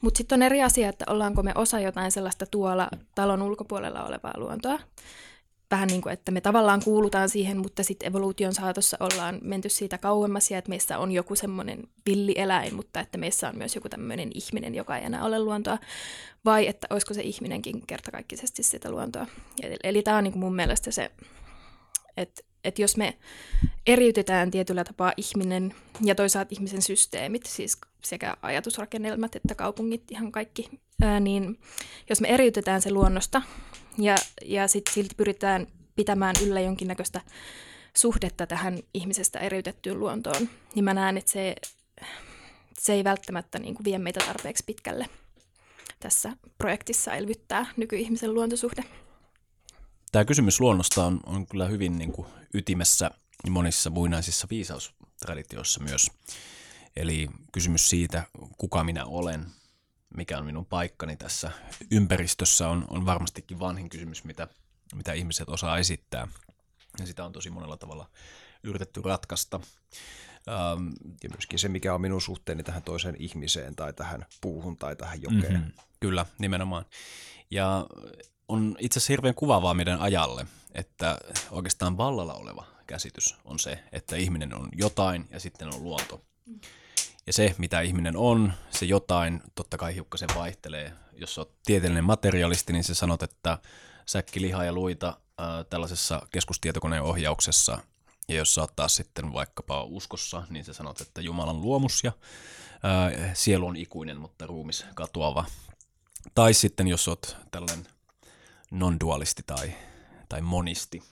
mutta 0.00 0.18
sitten 0.18 0.36
on 0.36 0.42
eri 0.42 0.62
asia, 0.62 0.88
että 0.88 1.04
ollaanko 1.08 1.42
me 1.42 1.52
osa 1.54 1.80
jotain 1.80 2.12
sellaista 2.12 2.46
tuolla 2.46 2.88
talon 3.14 3.42
ulkopuolella 3.42 4.04
olevaa 4.04 4.34
luontoa, 4.36 4.78
vähän 5.74 5.88
niin 5.88 6.02
kuin, 6.02 6.12
että 6.12 6.32
me 6.32 6.40
tavallaan 6.40 6.82
kuulutaan 6.84 7.28
siihen, 7.28 7.58
mutta 7.58 7.82
sitten 7.82 8.08
evoluution 8.08 8.54
saatossa 8.54 8.96
ollaan 9.00 9.38
menty 9.42 9.68
siitä 9.68 9.98
kauemmas 9.98 10.50
ja 10.50 10.58
että 10.58 10.68
meissä 10.68 10.98
on 10.98 11.12
joku 11.12 11.36
semmoinen 11.36 11.82
villieläin, 12.06 12.74
mutta 12.74 13.00
että 13.00 13.18
meissä 13.18 13.48
on 13.48 13.58
myös 13.58 13.74
joku 13.74 13.88
tämmöinen 13.88 14.30
ihminen, 14.34 14.74
joka 14.74 14.96
ei 14.96 15.04
enää 15.04 15.24
ole 15.24 15.38
luontoa, 15.38 15.78
vai 16.44 16.68
että 16.68 16.86
olisiko 16.90 17.14
se 17.14 17.22
ihminenkin 17.22 17.86
kertakaikkisesti 17.86 18.62
sitä 18.62 18.90
luontoa. 18.90 19.26
Eli, 19.62 19.76
eli 19.84 20.02
tämä 20.02 20.16
on 20.16 20.24
niin 20.24 20.32
kuin 20.32 20.40
mun 20.40 20.56
mielestä 20.56 20.90
se, 20.90 21.10
että 22.16 22.42
että 22.64 22.82
jos 22.82 22.96
me 22.96 23.18
eriytetään 23.86 24.50
tietyllä 24.50 24.84
tapaa 24.84 25.12
ihminen 25.16 25.74
ja 26.00 26.14
toisaalta 26.14 26.48
ihmisen 26.52 26.82
systeemit, 26.82 27.46
siis 27.46 27.78
sekä 28.04 28.36
ajatusrakennelmat 28.42 29.36
että 29.36 29.54
kaupungit, 29.54 30.02
ihan 30.10 30.32
kaikki, 30.32 30.70
ää, 31.02 31.20
niin 31.20 31.58
jos 32.10 32.20
me 32.20 32.28
eriytetään 32.28 32.82
se 32.82 32.90
luonnosta 32.90 33.42
ja, 33.98 34.14
ja 34.44 34.68
sitten 34.68 34.94
silti 34.94 35.14
pyritään 35.16 35.66
pitämään 35.96 36.34
yllä 36.42 36.60
jonkinnäköistä 36.60 37.20
suhdetta 37.96 38.46
tähän 38.46 38.78
ihmisestä 38.94 39.38
eriytettyyn 39.38 40.00
luontoon, 40.00 40.48
niin 40.74 40.84
mä 40.84 40.94
näen, 40.94 41.18
että 41.18 41.32
se, 41.32 41.54
se 42.78 42.92
ei 42.92 43.04
välttämättä 43.04 43.58
niin 43.58 43.74
kuin 43.74 43.84
vie 43.84 43.98
meitä 43.98 44.20
tarpeeksi 44.26 44.64
pitkälle 44.66 45.06
tässä 46.00 46.32
projektissa 46.58 47.14
elvyttää 47.14 47.66
nykyihmisen 47.76 48.34
luontosuhde. 48.34 48.84
Tämä 50.14 50.24
kysymys 50.24 50.60
luonnosta 50.60 51.04
on, 51.04 51.20
on 51.26 51.46
kyllä 51.46 51.66
hyvin 51.66 51.98
niin 51.98 52.12
kuin 52.12 52.28
ytimessä 52.54 53.10
monissa 53.50 53.90
muinaisissa 53.90 54.46
viisaustraditioissa 54.50 55.82
myös. 55.82 56.10
Eli 56.96 57.28
kysymys 57.52 57.90
siitä, 57.90 58.22
kuka 58.58 58.84
minä 58.84 59.04
olen, 59.04 59.46
mikä 60.16 60.38
on 60.38 60.44
minun 60.44 60.66
paikkani 60.66 61.16
tässä 61.16 61.50
ympäristössä, 61.90 62.68
on, 62.68 62.84
on 62.88 63.06
varmastikin 63.06 63.58
vanhin 63.60 63.88
kysymys, 63.88 64.24
mitä, 64.24 64.48
mitä 64.94 65.12
ihmiset 65.12 65.48
osaa 65.48 65.78
esittää. 65.78 66.28
Ja 66.98 67.06
sitä 67.06 67.24
on 67.24 67.32
tosi 67.32 67.50
monella 67.50 67.76
tavalla 67.76 68.08
yritetty 68.62 69.02
ratkaista. 69.04 69.60
Ähm, 70.48 70.88
ja 71.22 71.30
myöskin 71.30 71.58
se, 71.58 71.68
mikä 71.68 71.94
on 71.94 72.00
minun 72.00 72.22
suhteeni 72.22 72.62
tähän 72.62 72.82
toiseen 72.82 73.16
ihmiseen 73.18 73.76
tai 73.76 73.92
tähän 73.92 74.26
puuhun 74.40 74.76
tai 74.76 74.96
tähän 74.96 75.22
jokeen. 75.22 75.52
Mm-hmm. 75.52 75.72
Kyllä, 76.00 76.26
nimenomaan. 76.38 76.84
Ja 77.50 77.86
on 78.48 78.76
itse 78.78 78.98
asiassa 78.98 79.12
hirveän 79.12 79.34
kuvaavaa 79.34 79.74
meidän 79.74 80.00
ajalle, 80.00 80.46
että 80.74 81.18
oikeastaan 81.50 81.96
vallalla 81.96 82.34
oleva 82.34 82.66
käsitys 82.86 83.36
on 83.44 83.58
se, 83.58 83.84
että 83.92 84.16
ihminen 84.16 84.54
on 84.54 84.68
jotain 84.72 85.26
ja 85.30 85.40
sitten 85.40 85.74
on 85.74 85.82
luonto. 85.82 86.20
Ja 87.26 87.32
se, 87.32 87.54
mitä 87.58 87.80
ihminen 87.80 88.16
on, 88.16 88.52
se 88.70 88.86
jotain, 88.86 89.42
totta 89.54 89.76
kai 89.76 89.94
hiukkasen 89.94 90.28
vaihtelee. 90.34 90.92
Jos 91.12 91.38
olet 91.38 91.48
tieteellinen 91.64 92.04
materialisti, 92.04 92.72
niin 92.72 92.84
se 92.84 92.94
sanot, 92.94 93.22
että 93.22 93.58
säkki, 94.06 94.40
liha 94.40 94.64
ja 94.64 94.72
luita 94.72 95.18
ää, 95.38 95.64
tällaisessa 95.64 96.26
keskustietokoneen 96.30 97.02
ohjauksessa. 97.02 97.78
Ja 98.28 98.34
jos 98.34 98.54
sä 98.54 98.60
oot 98.60 98.76
taas 98.76 98.94
sitten 98.94 99.32
vaikkapa 99.32 99.82
uskossa, 99.82 100.42
niin 100.50 100.64
sä 100.64 100.72
sanot, 100.72 101.00
että 101.00 101.20
Jumalan 101.20 101.60
luomus 101.60 102.04
ja 102.04 102.12
ää, 102.82 103.34
sielu 103.34 103.66
on 103.66 103.76
ikuinen, 103.76 104.20
mutta 104.20 104.46
ruumis 104.46 104.86
katoava. 104.94 105.44
Tai 106.34 106.54
sitten 106.54 106.88
jos 106.88 107.08
oot 107.08 107.36
tällainen 107.50 107.86
non-dualisti 108.74 109.42
tai, 109.46 109.74
tai 110.28 110.40
monisti, 110.40 111.02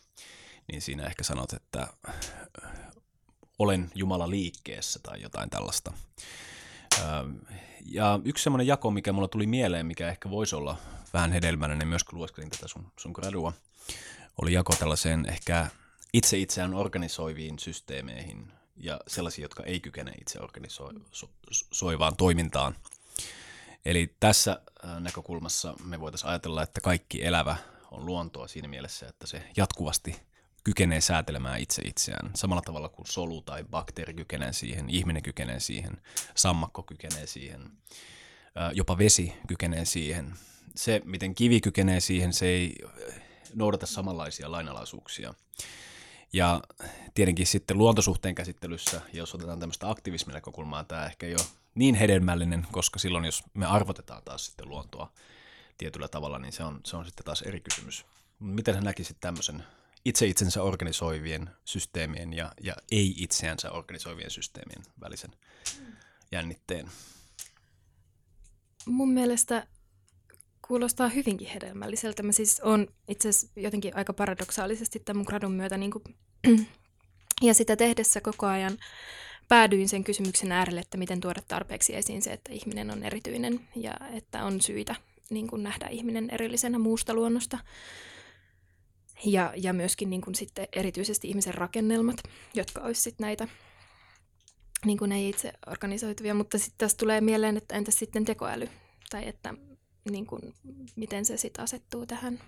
niin 0.69 0.83
siinä 0.83 1.07
ehkä 1.07 1.25
sanot, 1.25 1.53
että 1.53 1.87
olen 3.59 3.91
Jumala 3.95 4.31
liikkeessä 4.31 5.01
tai 5.03 5.23
jotain 5.23 5.51
tällaista. 5.51 5.93
Ja 7.85 8.21
yksi 8.25 8.45
semmoinen 8.45 8.67
jako, 8.67 8.91
mikä 8.91 9.13
mulla 9.13 9.29
tuli 9.29 9.47
mieleen, 9.47 9.87
mikä 9.87 10.09
ehkä 10.09 10.31
voisi 10.31 10.57
olla 10.57 10.77
vähän 11.13 11.33
hedelmällinen 11.33 11.89
myös, 11.89 12.05
kun 12.05 12.19
lueskelin 12.19 12.51
tätä 12.51 12.69
sun, 12.69 12.93
sun 12.99 13.13
gradua, 13.13 13.53
oli 14.43 14.53
jako 14.53 14.73
tällaiseen 14.79 15.27
ehkä 15.29 15.67
itse 16.13 16.39
itseään 16.39 16.75
organisoiviin 16.75 17.59
systeemeihin 17.59 18.53
ja 18.77 19.01
sellaisiin, 19.07 19.43
jotka 19.43 19.63
ei 19.63 19.81
kykene 19.81 20.13
itse 20.21 20.39
organisoivaan 20.41 22.17
toimintaan. 22.17 22.77
Eli 23.85 24.17
tässä 24.21 24.63
näkökulmassa 25.01 25.75
me 25.85 26.01
voitaisiin 26.01 26.31
ajatella, 26.31 26.63
että 26.63 26.81
kaikki 26.81 27.25
elävä 27.25 27.57
on 27.91 28.07
luontoa 28.07 28.49
siinä 28.49 28.69
mielessä, 28.69 29.09
että 29.09 29.27
se 29.27 29.43
jatkuvasti 29.57 30.23
kykenee 30.65 31.01
säätelemään 31.01 31.61
itse 31.61 31.83
itseään. 31.83 32.31
Samalla 32.35 32.63
tavalla 32.63 32.89
kuin 32.89 33.07
solu 33.07 33.43
tai 33.43 33.65
bakteeri 33.65 34.15
kykenee 34.15 34.53
siihen, 34.53 34.91
ihminen 34.91 35.23
kykenee 35.23 35.61
siihen, 35.61 36.03
sammakko 36.35 36.83
kykenee 36.83 37.27
siihen, 37.27 37.71
jopa 38.73 38.99
vesi 38.99 39.33
kykenee 39.49 39.85
siihen. 39.85 40.35
Se, 40.75 41.03
miten 41.05 41.35
kivi 41.35 41.61
kykenee 41.61 42.01
siihen, 42.01 42.33
se 42.33 42.47
ei 42.47 42.75
noudata 43.55 43.87
samanlaisia 43.87 44.53
lainalaisuuksia. 44.53 45.35
Ja 46.33 46.63
tietenkin 47.15 47.47
sitten 47.47 47.79
luontosuhteen 47.79 48.35
käsittelyssä, 48.35 49.01
jos 49.13 49.35
otetaan 49.35 49.61
tämmöistä 49.61 49.91
aktivisminäkökulmaa, 49.91 50.85
tämä 50.85 51.07
ehkä 51.07 51.27
jo 51.27 51.39
niin 51.75 51.95
hedelmällinen, 51.95 52.67
koska 52.73 52.99
silloin 52.99 53.25
jos 53.25 53.43
me 53.55 53.67
arvotetaan 53.67 54.23
taas 54.25 54.47
sitten 54.47 54.69
luontoa 54.69 55.13
tietyllä 55.79 56.09
tavalla, 56.09 56.39
niin 56.39 56.53
se 56.53 56.65
on, 56.65 56.81
se 56.85 56.97
on 56.97 57.05
sitten 57.05 57.25
taas 57.25 57.43
eri 57.43 57.61
kysymys. 57.61 58.07
Miten 58.39 58.75
sä 58.75 58.81
näkisit 58.81 59.17
tämmöisen 59.21 59.63
itse 60.05 60.27
itsensä 60.27 60.63
organisoivien 60.63 61.51
systeemien 61.65 62.33
ja, 62.33 62.53
ja 62.61 62.75
ei 62.91 63.15
itseänsä 63.17 63.71
organisoivien 63.71 64.31
systeemien 64.31 64.83
välisen 65.01 65.31
jännitteen? 66.33 66.91
Mun 68.87 69.13
mielestä 69.13 69.67
kuulostaa 70.69 71.09
hyvinkin 71.09 71.49
hedelmälliseltä. 71.49 72.23
Mä 72.23 72.33
siis 72.33 72.61
on 72.61 72.89
itse 73.09 73.29
asiassa 73.29 73.61
jotenkin 73.61 73.97
aika 73.97 74.13
paradoksaalisesti 74.13 75.01
tämän 75.01 75.19
mun 75.19 75.27
gradun 75.29 75.53
myötä 75.53 75.77
niin 75.77 75.91
kuin, 75.91 76.05
ja 77.49 77.55
sitä 77.55 77.77
tehdessä 77.77 78.21
koko 78.21 78.47
ajan 78.47 78.79
päädyin 79.53 79.89
sen 79.89 80.05
kysymyksen 80.05 80.53
äärelle, 80.53 80.81
että 80.81 80.99
miten 80.99 81.21
tuoda 81.21 81.43
tarpeeksi 81.49 81.97
esiin 81.97 82.23
se, 82.23 82.33
että 82.33 82.53
ihminen 82.53 82.91
on 82.91 83.03
erityinen 83.03 83.61
ja 83.77 83.95
että 84.13 84.45
on 84.45 84.61
syitä 84.61 84.95
niin 85.31 85.47
kuin 85.47 85.63
nähdä 85.63 85.87
ihminen 85.87 86.31
erillisenä 86.31 86.79
muusta 86.79 87.15
luonnosta. 87.15 87.59
Ja, 89.25 89.53
ja 89.57 89.73
myöskin 89.73 90.11
niin 90.11 90.21
kuin 90.21 90.35
sitten 90.35 90.69
erityisesti 90.73 91.29
ihmisen 91.29 91.55
rakennelmat, 91.55 92.17
jotka 92.55 92.81
olisi 92.81 93.03
sitten 93.03 93.25
näitä 93.25 93.49
niin 94.85 94.99
kuin 94.99 95.13
ei 95.13 95.29
itse 95.29 95.53
organisoituvia, 95.67 96.35
mutta 96.35 96.59
sitten 96.59 96.79
tässä 96.79 96.99
tulee 96.99 97.21
mieleen, 97.21 97.57
että 97.57 97.75
entäs 97.75 97.99
sitten 97.99 98.25
tekoäly, 98.25 98.69
tai 99.11 99.29
että 99.29 99.55
niin 100.11 100.27
kuin, 100.27 100.55
miten 100.97 101.25
se 101.25 101.37
sitten 101.37 101.65
asettuu 101.65 102.07
tähän? 102.07 102.41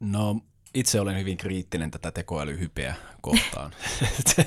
No 0.00 0.40
itse 0.74 1.00
olen 1.00 1.18
hyvin 1.18 1.36
kriittinen 1.36 1.90
tätä 1.90 2.10
tekoälyhypeä 2.10 2.94
kohtaan. 3.20 3.74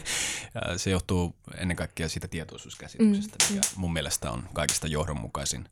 se 0.78 0.90
johtuu 0.90 1.36
ennen 1.58 1.78
kaikkea 1.78 2.10
siitä 2.10 2.28
tietoisuuskäsityksestä, 2.28 3.36
mm, 3.50 3.56
mikä 3.56 3.68
mun 3.76 3.94
mielestä 3.94 4.32
on 4.32 4.50
kaikista 4.54 4.88
johdonmukaisin 4.88 5.70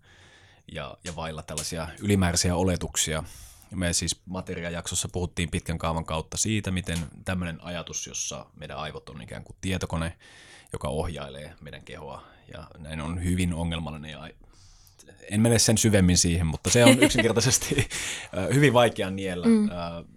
ja, 0.72 0.98
ja 1.04 1.16
vailla 1.16 1.44
tällaisia 1.44 1.88
ylimääräisiä 2.00 2.56
oletuksia. 2.56 3.24
Me 3.72 3.94
siis 3.94 4.22
materiajaksossa 4.26 5.10
puhuttiin 5.12 5.52
pitkän 5.52 5.78
kaavan 5.78 6.06
kautta 6.06 6.38
siitä, 6.38 6.72
miten 6.72 7.00
tämmöinen 7.26 7.64
ajatus, 7.64 8.08
jossa 8.08 8.46
meidän 8.56 8.78
aivot 8.78 9.10
on 9.10 9.22
ikään 9.22 9.44
kuin 9.44 9.58
tietokone, 9.62 10.18
joka 10.74 10.88
ohjailee 10.88 11.54
meidän 11.62 11.84
kehoa, 11.84 12.24
ja 12.54 12.68
näin 12.78 13.02
on 13.02 13.24
hyvin 13.24 13.54
ongelmallinen 13.54 14.12
ja 14.12 14.30
en 15.32 15.42
mene 15.42 15.60
sen 15.60 15.78
syvemmin 15.78 16.18
siihen, 16.18 16.48
mutta 16.48 16.70
se 16.70 16.86
on 16.86 17.00
yksinkertaisesti 17.04 17.88
hyvin 18.54 18.74
vaikea 18.74 19.10
niellä 19.10 19.48
mm. 19.48 19.70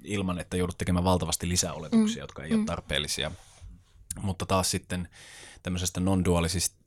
ilman, 0.04 0.38
että 0.38 0.56
joudut 0.56 0.78
tekemään 0.78 1.04
valtavasti 1.04 1.48
lisäoletuksia, 1.48 2.16
mm. 2.16 2.24
jotka 2.24 2.44
ei 2.44 2.50
mm. 2.50 2.58
ole 2.58 2.66
tarpeellisia. 2.66 3.30
Mutta 4.22 4.46
taas 4.46 4.70
sitten 4.70 5.08
tämmöisestä 5.62 6.00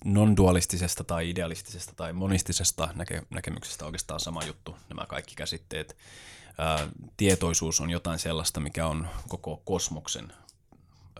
non-dualistisesta 0.05 1.03
tai 1.03 1.29
idealistisesta 1.29 1.93
tai 1.95 2.13
monistisesta 2.13 2.89
näke- 2.93 3.25
näkemyksestä 3.29 3.85
oikeastaan 3.85 4.19
sama 4.19 4.43
juttu, 4.43 4.77
nämä 4.89 5.05
kaikki 5.05 5.35
käsitteet. 5.35 5.97
Ää, 6.57 6.87
tietoisuus 7.17 7.81
on 7.81 7.89
jotain 7.89 8.19
sellaista, 8.19 8.59
mikä 8.59 8.87
on 8.87 9.07
koko 9.27 9.61
kosmoksen 9.65 10.33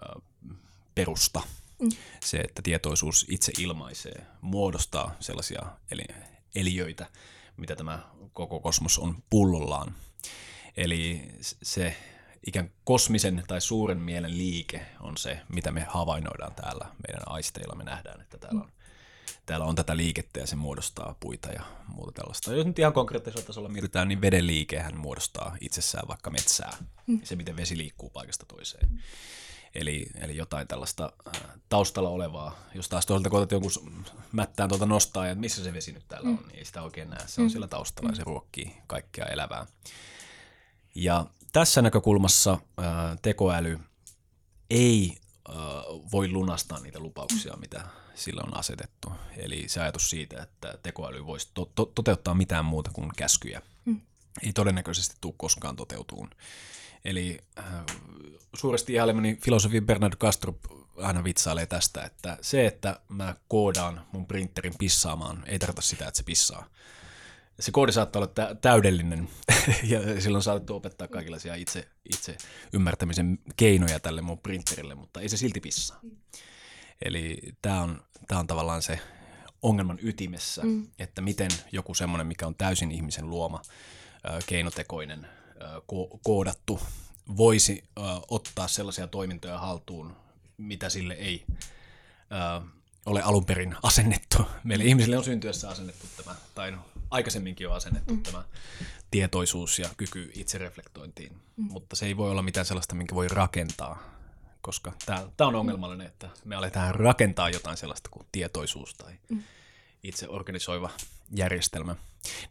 ää, 0.01 0.15
perusta. 0.95 1.41
Mm. 1.79 1.89
Se, 2.23 2.37
että 2.37 2.61
tietoisuus 2.61 3.25
itse 3.29 3.51
ilmaisee, 3.59 4.25
muodostaa 4.41 5.15
sellaisia 5.19 5.65
eli, 5.91 6.03
eliöitä, 6.55 7.05
mitä 7.57 7.75
tämä 7.75 7.99
koko 8.33 8.59
kosmos 8.59 8.99
on 8.99 9.23
pullollaan. 9.29 9.95
Eli 10.77 11.29
se 11.41 11.97
ikään 12.47 12.71
kosmisen 12.83 13.43
tai 13.47 13.61
suuren 13.61 13.99
mielen 13.99 14.37
liike 14.37 14.85
on 14.99 15.17
se, 15.17 15.39
mitä 15.53 15.71
me 15.71 15.85
havainnoidaan 15.89 16.55
täällä 16.55 16.85
meidän 17.07 17.23
aisteilla. 17.25 17.75
Me 17.75 17.83
nähdään, 17.83 18.21
että 18.21 18.37
täällä 18.37 18.61
on, 18.61 18.71
täällä 19.45 19.65
on 19.65 19.75
tätä 19.75 19.97
liikettä 19.97 20.39
ja 20.39 20.47
se 20.47 20.55
muodostaa 20.55 21.15
puita 21.19 21.49
ja 21.49 21.63
muuta 21.87 22.11
tällaista. 22.11 22.53
Jos 22.53 22.65
nyt 22.65 22.79
ihan 22.79 22.93
konkreettisella 22.93 23.45
tasolla 23.45 23.69
mietitään, 23.69 24.07
niin 24.07 24.21
veden 24.21 24.47
liikehän 24.47 24.97
muodostaa 24.97 25.57
itsessään 25.61 26.07
vaikka 26.07 26.29
metsää. 26.29 26.77
Mm. 27.07 27.19
Se, 27.23 27.35
miten 27.35 27.57
vesi 27.57 27.77
liikkuu 27.77 28.09
paikasta 28.09 28.45
toiseen. 28.45 29.01
Mm. 29.75 29.81
Eli, 29.81 30.05
eli 30.21 30.37
jotain 30.37 30.67
tällaista 30.67 31.13
äh, 31.27 31.41
taustalla 31.69 32.09
olevaa. 32.09 32.59
Jos 32.75 32.89
taas 32.89 33.05
toisaalta 33.05 33.29
koetat 33.29 33.51
jonkun 33.51 34.05
mättään 34.31 34.69
tuolta 34.69 34.85
nostaa, 34.85 35.27
ja 35.27 35.35
missä 35.35 35.63
se 35.63 35.73
vesi 35.73 35.91
nyt 35.91 36.07
täällä 36.07 36.29
on, 36.29 36.35
mm. 36.35 36.47
niin 36.47 36.59
ei 36.59 36.65
sitä 36.65 36.81
oikein 36.81 37.09
näe. 37.09 37.27
Se 37.27 37.41
on 37.41 37.47
mm. 37.47 37.51
siellä 37.51 37.67
taustalla 37.67 38.09
ja 38.09 38.15
se 38.15 38.23
ruokkii 38.23 38.77
kaikkea 38.87 39.25
elävää. 39.25 39.65
Ja 40.95 41.25
tässä 41.51 41.81
näkökulmassa 41.81 42.57
ää, 42.77 43.11
äh, 43.11 43.17
tekoäly 43.21 43.79
ei 44.69 45.17
ää, 45.47 45.55
äh, 45.55 45.83
voi 46.11 46.29
lunastaa 46.29 46.79
niitä 46.79 46.99
lupauksia, 46.99 47.53
mm. 47.53 47.59
mitä 47.59 47.85
sillä 48.15 48.41
on 48.47 48.57
asetettu. 48.57 49.11
Eli 49.37 49.69
se 49.69 49.81
ajatus 49.81 50.09
siitä, 50.09 50.43
että 50.43 50.77
tekoäly 50.83 51.25
voisi 51.25 51.49
to- 51.53 51.71
to- 51.75 51.91
toteuttaa 51.95 52.33
mitään 52.33 52.65
muuta 52.65 52.91
kuin 52.93 53.09
käskyjä, 53.17 53.61
mm. 53.85 54.01
ei 54.43 54.53
todennäköisesti 54.53 55.15
tule 55.21 55.33
koskaan 55.37 55.75
toteutuun. 55.75 56.29
Eli 57.05 57.39
äh, 57.59 57.65
suuresti 58.53 58.93
ihailemani 58.93 59.37
filosofi 59.41 59.81
Bernard 59.81 60.15
Castro 60.15 60.55
aina 60.97 61.23
vitsailee 61.23 61.65
tästä, 61.65 62.03
että 62.03 62.37
se, 62.41 62.65
että 62.67 62.99
mä 63.09 63.35
koodaan 63.47 64.01
mun 64.11 64.25
printerin 64.25 64.73
pissaamaan, 64.79 65.43
ei 65.45 65.59
tarkoita 65.59 65.81
sitä, 65.81 66.07
että 66.07 66.17
se 66.17 66.23
pissaa. 66.23 66.69
Se 67.59 67.71
koodi 67.71 67.91
saattaa 67.91 68.21
olla 68.21 68.55
täydellinen 68.61 69.29
ja 69.91 70.21
silloin 70.21 70.43
saattu 70.43 70.75
opettaa 70.75 71.07
kaikenlaisia 71.07 71.55
itse, 71.55 71.87
itse 72.13 72.37
ymmärtämisen 72.73 73.39
keinoja 73.55 73.99
tälle 73.99 74.21
mun 74.21 74.39
printerille, 74.39 74.95
mutta 74.95 75.21
ei 75.21 75.29
se 75.29 75.37
silti 75.37 75.59
pissaa. 75.59 75.99
Eli 77.01 77.39
tämä 77.61 77.81
on, 77.81 78.03
tää 78.27 78.39
on 78.39 78.47
tavallaan 78.47 78.81
se 78.81 78.99
ongelman 79.61 79.99
ytimessä, 80.01 80.63
mm. 80.63 80.87
että 80.99 81.21
miten 81.21 81.51
joku 81.71 81.93
semmoinen, 81.93 82.27
mikä 82.27 82.47
on 82.47 82.55
täysin 82.55 82.91
ihmisen 82.91 83.29
luoma, 83.29 83.61
keinotekoinen, 84.45 85.27
ko- 85.63 86.19
koodattu 86.23 86.79
voisi 87.37 87.83
ö, 87.97 88.01
ottaa 88.29 88.67
sellaisia 88.67 89.07
toimintoja 89.07 89.57
haltuun, 89.57 90.15
mitä 90.57 90.89
sille 90.89 91.13
ei 91.13 91.45
ö, 91.49 92.65
ole 93.05 93.21
alun 93.21 93.45
perin 93.45 93.75
asennettu. 93.83 94.37
Meille 94.63 94.83
mm. 94.83 94.87
ihmisille 94.87 95.17
on 95.17 95.23
syntyessä 95.23 95.69
asennettu 95.69 96.07
tämä, 96.17 96.35
tai 96.55 96.71
no, 96.71 96.77
aikaisemminkin 97.09 97.67
on 97.67 97.75
asennettu 97.75 98.13
mm. 98.13 98.23
tämä 98.23 98.43
tietoisuus 99.11 99.79
ja 99.79 99.89
kyky 99.97 100.31
itsereflektointiin, 100.35 101.31
mm. 101.57 101.65
mutta 101.71 101.95
se 101.95 102.05
ei 102.05 102.17
voi 102.17 102.31
olla 102.31 102.41
mitään 102.41 102.65
sellaista, 102.65 102.95
minkä 102.95 103.15
voi 103.15 103.27
rakentaa, 103.27 104.03
koska 104.61 104.93
tämä 105.05 105.47
on 105.47 105.55
ongelmallinen, 105.55 106.07
että 106.07 106.29
me 106.45 106.55
aletaan 106.55 106.95
rakentaa 106.95 107.49
jotain 107.49 107.77
sellaista 107.77 108.09
kuin 108.09 108.27
tietoisuus 108.31 108.93
tai 108.93 109.13
mm. 109.29 109.43
itse 110.03 110.27
organisoiva 110.29 110.89
järjestelmä. 111.35 111.95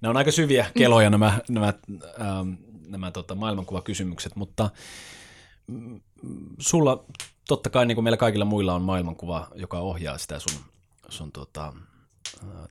Nämä 0.01 0.11
on 0.11 0.17
aika 0.17 0.31
syviä 0.31 0.71
keloja 0.79 1.11
nämä, 1.11 1.40
nämä, 1.49 1.73
ähm, 2.21 2.53
nämä 2.88 3.11
tota, 3.11 3.35
maailmankuvakysymykset, 3.35 4.37
mutta 4.37 4.70
mm, 5.66 6.01
sulla 6.59 7.05
totta 7.49 7.70
kai 7.70 7.87
niin 7.87 7.97
kuin 7.97 8.05
meillä 8.05 8.16
kaikilla 8.16 8.44
muilla 8.44 8.75
on 8.75 8.83
maailmankuva, 8.83 9.49
joka 9.55 9.79
ohjaa 9.79 10.18
sitä 10.18 10.38
sun, 10.38 10.61
sun 11.09 11.33
tota, 11.33 11.73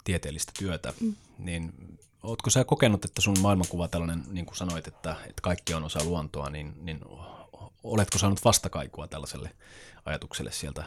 tieteellistä 0.04 0.52
työtä, 0.60 0.94
mm. 1.02 1.16
niin 1.38 1.74
ootko 2.24 2.50
sä 2.50 2.64
kokenut, 2.64 3.06
että 3.06 3.22
sun 3.22 3.40
maailmankuva 3.40 3.88
tällainen, 3.88 4.24
niin 4.32 4.46
kuin 4.46 4.58
sanoit, 4.58 4.88
että, 4.88 5.12
että 5.12 5.42
kaikki 5.42 5.74
on 5.74 5.84
osa 5.84 6.04
luontoa, 6.04 6.50
niin, 6.50 6.74
niin 6.82 7.00
oletko 7.84 8.18
saanut 8.18 8.46
vastakaikua 8.46 9.08
tällaiselle 9.08 9.56
ajatukselle 10.06 10.52
sieltä 10.52 10.84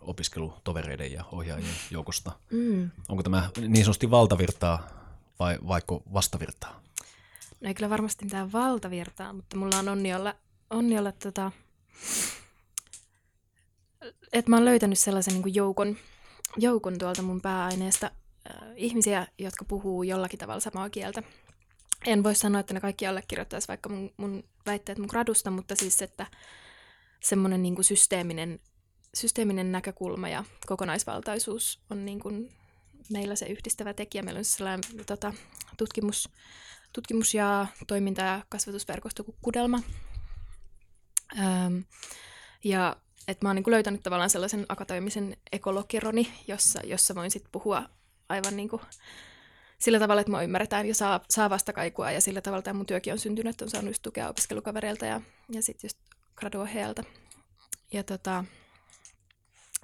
opiskelutovereiden 0.00 1.12
ja 1.12 1.24
ohjaajien 1.32 1.74
joukosta. 1.90 2.32
Mm. 2.50 2.90
Onko 3.08 3.22
tämä 3.22 3.50
niin 3.56 3.84
sanotusti 3.84 4.10
valtavirtaa 4.10 4.88
vai 5.38 5.58
vaikka 5.68 6.00
vastavirtaa? 6.14 6.80
No 7.60 7.68
ei 7.68 7.74
kyllä 7.74 7.90
varmasti 7.90 8.24
mitään 8.24 8.52
valtavirtaa, 8.52 9.32
mutta 9.32 9.56
mulla 9.56 9.78
on 9.78 9.88
onni 9.88 10.14
olla, 10.14 10.34
onni 10.70 10.98
olla 10.98 11.12
tota, 11.12 11.52
että 14.32 14.50
mä 14.50 14.56
oon 14.56 14.64
löytänyt 14.64 14.98
sellaisen 14.98 15.34
niin 15.34 15.54
joukon, 15.54 15.96
joukon 16.56 16.98
tuolta 16.98 17.22
mun 17.22 17.40
pääaineesta 17.40 18.10
äh, 18.50 18.68
ihmisiä, 18.76 19.26
jotka 19.38 19.64
puhuu 19.64 20.02
jollakin 20.02 20.38
tavalla 20.38 20.60
samaa 20.60 20.90
kieltä. 20.90 21.22
En 22.06 22.22
voi 22.22 22.34
sanoa, 22.34 22.60
että 22.60 22.74
ne 22.74 22.80
kaikki 22.80 23.06
allekirjoittaisi 23.06 23.68
vaikka 23.68 23.88
mun, 23.88 24.10
mun 24.16 24.44
väitteet 24.66 24.98
mun 24.98 25.08
gradusta, 25.10 25.50
mutta 25.50 25.76
siis, 25.76 26.02
että 26.02 26.26
semmoinen 27.20 27.62
niin 27.62 27.84
systeeminen 27.84 28.60
systeeminen 29.14 29.72
näkökulma 29.72 30.28
ja 30.28 30.44
kokonaisvaltaisuus 30.66 31.80
on 31.90 32.04
niin 32.04 32.20
kuin 32.20 32.52
meillä 33.10 33.36
se 33.36 33.46
yhdistävä 33.46 33.94
tekijä. 33.94 34.22
Meillä 34.22 34.38
on 34.38 34.44
sellainen 34.44 35.04
tota, 35.06 35.32
tutkimus, 35.76 36.28
tutkimus- 36.92 37.34
ja 37.34 37.66
toiminta- 37.86 38.22
ja 38.22 38.42
kasvatusverkosto 38.48 39.24
Kudelma. 39.42 39.82
Öm, 41.38 41.84
ja 42.64 42.96
että 43.28 43.46
mä 43.46 43.48
oon 43.48 43.56
niin 43.56 43.64
löytänyt 43.66 44.02
tavallaan 44.02 44.30
sellaisen 44.30 44.66
akateemisen 44.68 45.36
ekologironi, 45.52 46.32
jossa, 46.48 46.80
jossa 46.84 47.14
voin 47.14 47.30
sitten 47.30 47.52
puhua 47.52 47.88
aivan 48.28 48.56
niin 48.56 48.68
kuin 48.68 48.82
sillä 49.78 49.98
tavalla, 49.98 50.20
että 50.20 50.30
mua 50.30 50.42
ymmärretään 50.42 50.86
ja 50.86 50.94
saa, 50.94 51.20
saa 51.30 51.50
vastakaikua 51.50 52.10
ja 52.10 52.20
sillä 52.20 52.40
tavalla 52.40 52.62
tämä 52.62 52.76
mun 52.76 52.86
työkin 52.86 53.12
on 53.12 53.18
syntynyt, 53.18 53.50
että 53.50 53.64
on 53.64 53.70
saanut 53.70 53.90
just 53.90 54.02
tukea 54.02 54.28
opiskelukavereilta 54.28 55.06
ja, 55.06 55.20
ja 55.48 55.62
sitten 55.62 55.88
just 55.88 55.98
graduoheelta. 56.36 57.04
Ja 57.92 58.04
tota, 58.04 58.44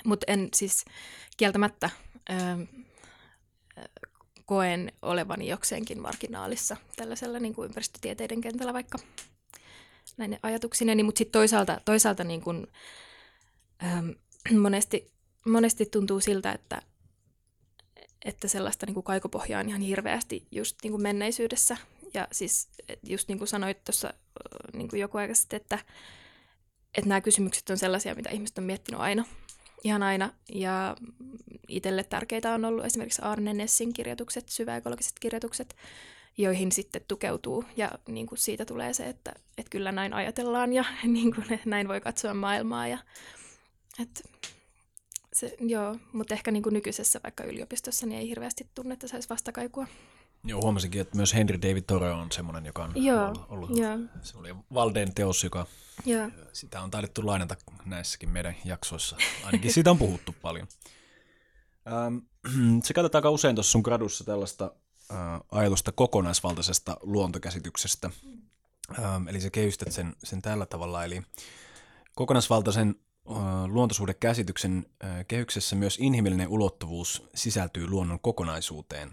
mutta 0.04 0.24
en 0.28 0.48
siis 0.54 0.84
kieltämättä 1.36 1.90
ö, 2.30 2.34
koen 4.46 4.92
olevani 5.02 5.48
jokseenkin 5.48 6.00
marginaalissa 6.00 6.76
tällaisella 6.96 7.38
niin 7.38 7.54
kuin 7.54 7.66
ympäristötieteiden 7.66 8.40
kentällä 8.40 8.72
vaikka 8.72 8.98
näin 10.16 10.38
ajatuksineni, 10.42 11.02
mutta 11.02 11.18
sitten 11.18 11.32
toisaalta, 11.32 11.80
toisaalta 11.84 12.24
niin 12.24 12.40
kuin, 12.40 12.66
ähm, 13.84 14.10
monesti, 14.62 15.12
monesti 15.46 15.86
tuntuu 15.86 16.20
siltä, 16.20 16.52
että, 16.52 16.82
että 18.24 18.48
sellaista 18.48 18.86
niin 18.86 18.94
kuin 18.94 19.04
kaikopohjaa 19.04 19.60
on 19.60 19.68
ihan 19.68 19.80
hirveästi 19.80 20.46
just 20.50 20.76
niin 20.82 20.90
kuin 20.90 21.02
menneisyydessä. 21.02 21.76
Ja 22.14 22.28
siis 22.32 22.68
just 23.02 23.28
niin 23.28 23.38
kuin 23.38 23.48
sanoit 23.48 23.84
tuossa 23.84 24.14
niin 24.72 24.88
joku 24.92 25.18
aika 25.18 25.34
sitten, 25.34 25.56
että, 25.56 25.78
että 26.94 27.08
nämä 27.08 27.20
kysymykset 27.20 27.70
on 27.70 27.78
sellaisia, 27.78 28.14
mitä 28.14 28.30
ihmiset 28.30 28.58
on 28.58 28.64
miettinyt 28.64 29.00
aina, 29.00 29.24
ihan 29.84 30.02
aina. 30.02 30.30
Ja 30.54 30.96
itselle 31.68 32.04
tärkeitä 32.04 32.54
on 32.54 32.64
ollut 32.64 32.84
esimerkiksi 32.84 33.22
Arne 33.22 33.54
Nessin 33.54 33.92
kirjoitukset, 33.92 34.48
syväekologiset 34.48 35.18
kirjoitukset, 35.20 35.76
joihin 36.38 36.72
sitten 36.72 37.02
tukeutuu. 37.08 37.64
Ja 37.76 37.90
niin 38.08 38.26
kuin 38.26 38.38
siitä 38.38 38.64
tulee 38.64 38.92
se, 38.92 39.08
että, 39.08 39.32
että 39.58 39.70
kyllä 39.70 39.92
näin 39.92 40.12
ajatellaan 40.12 40.72
ja 40.72 40.84
niin 41.04 41.34
kuin, 41.34 41.60
näin 41.64 41.88
voi 41.88 42.00
katsoa 42.00 42.34
maailmaa. 42.34 42.88
Ja, 42.88 42.98
että 44.02 44.20
se, 45.32 45.56
joo, 45.60 45.96
mutta 46.12 46.34
ehkä 46.34 46.50
niin 46.50 46.62
kuin 46.62 46.72
nykyisessä 46.72 47.20
vaikka 47.22 47.44
yliopistossa 47.44 48.06
niin 48.06 48.20
ei 48.20 48.28
hirveästi 48.28 48.66
tunne, 48.74 48.92
että 48.92 49.08
saisi 49.08 49.28
vastakaikua. 49.28 49.86
Joo, 50.44 50.62
huomasinkin, 50.62 51.00
että 51.00 51.16
myös 51.16 51.34
Henry 51.34 51.62
David 51.62 51.82
Thoreau 51.86 52.20
on 52.20 52.32
semmoinen, 52.32 52.66
joka 52.66 52.84
on 52.84 52.92
joo, 52.94 53.46
ollut, 53.48 53.70
joo. 53.76 53.98
semmoinen 54.22 54.56
Valden 54.74 55.14
teos, 55.14 55.44
joka 55.44 55.66
joo. 56.06 56.30
sitä 56.52 56.80
on 56.80 56.90
taidettu 56.90 57.26
lainata 57.26 57.56
näissäkin 57.84 58.30
meidän 58.30 58.56
jaksoissa. 58.64 59.16
Ainakin 59.44 59.72
siitä 59.72 59.90
on 59.90 59.98
puhuttu 59.98 60.34
paljon. 60.42 60.68
Ähm, 61.86 62.16
se 62.84 62.94
katsotaan 62.94 63.20
aika 63.20 63.30
usein 63.30 63.56
tuossa 63.56 63.72
sun 63.72 63.80
gradussa 63.80 64.24
tällaista 64.24 64.72
äh, 65.10 65.18
ajatusta 65.50 65.92
kokonaisvaltaisesta 65.92 66.96
luontokäsityksestä. 67.00 68.10
Ähm, 68.98 69.28
eli 69.28 69.40
sä 69.40 69.50
kehystät 69.50 69.92
sen, 69.92 70.16
sen 70.24 70.42
tällä 70.42 70.66
tavalla, 70.66 71.04
eli 71.04 71.22
kokonaisvaltaisen 72.14 72.94
äh, 73.30 73.36
luontosuhdekäsityksen 73.66 74.86
äh, 75.04 75.26
kehyksessä 75.28 75.76
myös 75.76 75.98
inhimillinen 76.00 76.48
ulottuvuus 76.48 77.28
sisältyy 77.34 77.86
luonnon 77.86 78.20
kokonaisuuteen. 78.20 79.10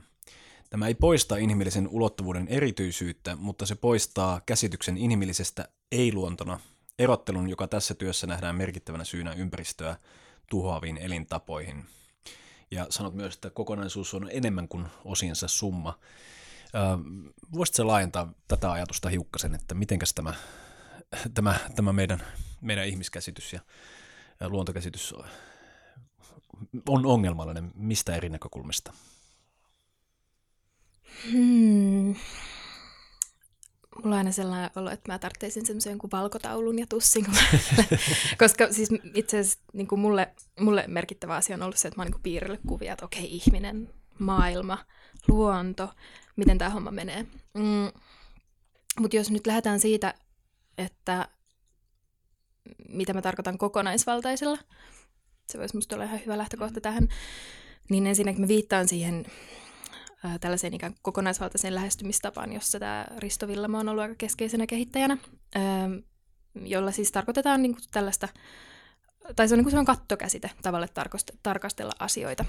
Tämä 0.73 0.88
ei 0.88 0.95
poista 0.95 1.38
inhimillisen 1.38 1.88
ulottuvuuden 1.88 2.47
erityisyyttä, 2.47 3.36
mutta 3.36 3.65
se 3.65 3.75
poistaa 3.75 4.41
käsityksen 4.45 4.97
inhimillisestä 4.97 5.69
ei-luontona, 5.91 6.59
erottelun, 6.99 7.49
joka 7.49 7.67
tässä 7.67 7.93
työssä 7.93 8.27
nähdään 8.27 8.55
merkittävänä 8.55 9.03
syynä 9.03 9.33
ympäristöä 9.33 9.97
tuhoaviin 10.49 10.97
elintapoihin– 10.97 11.86
ja 12.71 12.88
sanot 12.89 13.13
myös, 13.13 13.36
että 13.36 13.49
kokonaisuus 13.49 14.13
on 14.13 14.29
enemmän 14.31 14.67
kuin 14.67 14.86
osiensa 15.05 15.47
summa. 15.47 15.99
Voisitko 17.55 17.88
laajentaa 17.88 18.33
tätä 18.47 18.71
ajatusta 18.71 19.09
hiukkasen, 19.09 19.55
että 19.55 19.75
mitenkäs 19.75 20.13
tämä, 20.13 20.33
tämä, 21.33 21.55
tämä 21.75 21.93
meidän, 21.93 22.23
meidän 22.62 22.88
ihmiskäsitys 22.88 23.53
ja 23.53 23.59
luontokäsitys 24.41 25.15
on 26.89 27.05
ongelmallinen 27.05 27.71
mistä 27.75 28.15
eri 28.15 28.29
näkökulmista? 28.29 28.93
Hmm 31.32 32.15
mulla 34.04 34.15
on 34.15 34.17
aina 34.17 34.32
sellainen 34.32 34.69
olo, 34.76 34.89
että 34.89 35.12
mä 35.12 35.19
tarvitsisin 35.19 35.65
semmoisen 35.65 35.91
jonkun 35.91 36.12
valkotaulun 36.12 36.80
ja 36.80 36.88
tussin. 36.88 37.26
Koska 38.39 38.73
siis 38.73 38.89
itse 39.13 39.39
asiassa 39.39 39.60
niin 39.73 39.88
kuin 39.88 39.99
mulle, 39.99 40.34
mulle 40.60 40.84
merkittävä 40.88 41.36
asia 41.36 41.56
on 41.56 41.62
ollut 41.62 41.78
se, 41.78 41.88
että 41.88 41.97
mä 41.97 42.04
oon 42.04 42.12
niin 42.12 42.23
piirille 42.23 42.60
kuvia, 42.67 42.93
että 42.93 43.06
okei, 43.06 43.36
ihminen, 43.36 43.89
maailma, 44.19 44.78
luonto, 45.28 45.89
miten 46.36 46.58
tämä 46.58 46.69
homma 46.69 46.91
menee. 46.91 47.26
Mm. 47.54 47.91
Mutta 48.99 49.15
jos 49.15 49.32
nyt 49.32 49.47
lähdetään 49.47 49.80
siitä, 49.80 50.13
että 50.78 51.28
mitä 52.89 53.13
mä 53.13 53.21
tarkoitan 53.21 53.58
kokonaisvaltaisella, 53.58 54.58
se 55.49 55.60
voisi 55.60 55.76
musta 55.76 55.95
olla 55.95 56.06
ihan 56.06 56.21
hyvä 56.26 56.38
lähtökohta 56.38 56.82
tähän, 56.82 57.08
niin 57.89 58.08
ensinnäkin 58.08 58.41
mä 58.41 58.47
viittaan 58.47 58.88
siihen 58.88 59.26
tällaiseen 60.41 60.73
ikään 60.73 60.95
kokonaisvaltaiseen 61.01 61.75
lähestymistapaan, 61.75 62.53
jossa 62.53 62.79
tämä 62.79 63.05
Risto 63.17 63.47
Villamo 63.47 63.79
on 63.79 63.89
ollut 63.89 64.01
aika 64.01 64.15
keskeisenä 64.17 64.67
kehittäjänä, 64.67 65.17
jolla 66.65 66.91
siis 66.91 67.12
tarkoitetaan 67.12 67.62
niin 67.62 67.73
kuin 67.73 67.83
tällaista, 67.91 68.27
tai 69.36 69.47
se 69.47 69.53
on, 69.53 69.57
niin 69.57 69.63
kuin 69.63 69.71
se 69.71 69.79
on 69.79 69.86
kattokäsite 69.86 70.51
tavalle 70.62 70.88
tarkastella 71.43 71.93
asioita, 71.99 72.45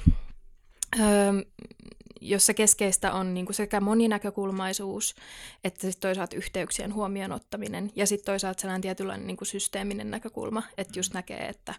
jossa 2.20 2.54
keskeistä 2.54 3.12
on 3.12 3.34
niin 3.34 3.46
kuin 3.46 3.56
sekä 3.56 3.80
moninäkökulmaisuus, 3.80 5.14
että 5.64 5.80
sitten 5.80 6.00
toisaalta 6.00 6.37
yhteyksien 6.37 6.94
huomioon 6.94 7.32
ottaminen, 7.32 7.92
ja 7.96 8.06
sitten 8.06 8.26
toisaalta 8.26 8.60
sellainen 8.60 8.82
tietynlainen 8.82 9.26
niin 9.26 9.37
kuin 9.37 9.48
systeeminen 9.48 10.10
näkökulma, 10.10 10.62
että 10.78 10.98
just 10.98 11.14
näkee, 11.14 11.48
että, 11.48 11.74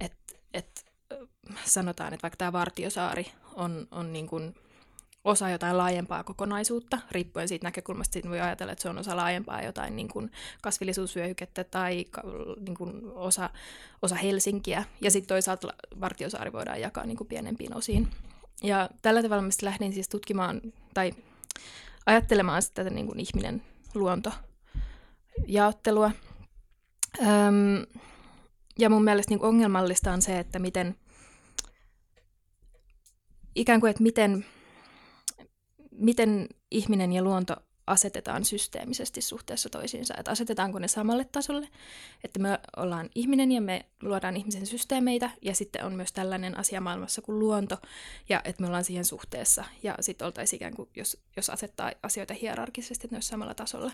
että, 0.00 0.34
että 0.54 0.80
sanotaan, 1.64 2.14
että 2.14 2.22
vaikka 2.22 2.36
tämä 2.36 2.52
Vartiosaari 2.52 3.32
on, 3.54 3.88
on 3.90 4.12
niin 4.12 4.26
kuin 4.26 4.54
osa 5.28 5.50
jotain 5.50 5.78
laajempaa 5.78 6.24
kokonaisuutta, 6.24 6.98
riippuen 7.10 7.48
siitä 7.48 7.66
näkökulmasta, 7.66 8.12
siitä 8.12 8.28
voi 8.28 8.40
ajatella, 8.40 8.72
että 8.72 8.82
se 8.82 8.88
on 8.88 8.98
osa 8.98 9.16
laajempaa 9.16 9.62
jotain 9.62 9.96
niin 9.96 10.08
kuin 10.08 10.30
kasvillisuusvyöhykettä 10.62 11.64
tai 11.64 12.04
niin 12.60 12.76
kuin 12.76 13.02
osa, 13.14 13.50
osa 14.02 14.14
Helsinkiä, 14.14 14.84
ja 15.00 15.10
sitten 15.10 15.28
toisaalta 15.28 15.68
Vartiosaari 16.00 16.52
voidaan 16.52 16.80
jakaa 16.80 17.06
niin 17.06 17.16
kuin 17.16 17.28
pienempiin 17.28 17.76
osiin. 17.76 18.08
Ja 18.62 18.90
tällä 19.02 19.22
tavalla 19.22 19.42
mä 19.42 19.48
lähdin 19.62 19.92
siis 19.92 20.08
tutkimaan 20.08 20.60
tai 20.94 21.12
ajattelemaan 22.06 22.62
sitä 22.62 22.84
niin 22.84 23.06
kuin 23.06 23.20
ihminen 23.20 23.62
luonto 23.94 24.32
jaottelua. 25.46 26.10
Öm, 27.20 27.86
ja 28.78 28.90
mun 28.90 29.04
mielestä 29.04 29.34
niin 29.34 29.42
ongelmallista 29.42 30.12
on 30.12 30.22
se, 30.22 30.38
että 30.38 30.58
miten 30.58 30.94
ikään 33.54 33.80
kuin, 33.80 33.90
että 33.90 34.02
miten 34.02 34.44
miten 35.98 36.48
ihminen 36.70 37.12
ja 37.12 37.22
luonto 37.22 37.56
asetetaan 37.88 38.44
systeemisesti 38.44 39.20
suhteessa 39.20 39.68
toisiinsa, 39.70 40.14
että 40.18 40.30
asetetaanko 40.30 40.78
ne 40.78 40.88
samalle 40.88 41.24
tasolle, 41.24 41.68
että 42.24 42.40
me 42.40 42.58
ollaan 42.76 43.10
ihminen 43.14 43.52
ja 43.52 43.60
me 43.60 43.86
luodaan 44.02 44.36
ihmisen 44.36 44.66
systeemeitä 44.66 45.30
ja 45.42 45.54
sitten 45.54 45.84
on 45.84 45.94
myös 45.94 46.12
tällainen 46.12 46.58
asia 46.58 46.80
maailmassa 46.80 47.22
kuin 47.22 47.38
luonto 47.38 47.76
ja 48.28 48.40
että 48.44 48.62
me 48.62 48.66
ollaan 48.66 48.84
siihen 48.84 49.04
suhteessa. 49.04 49.64
Ja 49.82 49.94
sitten 50.00 50.26
oltaisiin 50.26 50.58
ikään 50.58 50.74
kuin, 50.74 50.88
jos, 50.96 51.16
jos 51.36 51.50
asettaa 51.50 51.92
asioita 52.02 52.34
hierarkisesti, 52.34 53.06
että 53.06 53.16
ne 53.16 53.22
samalla 53.22 53.54
tasolla. 53.54 53.92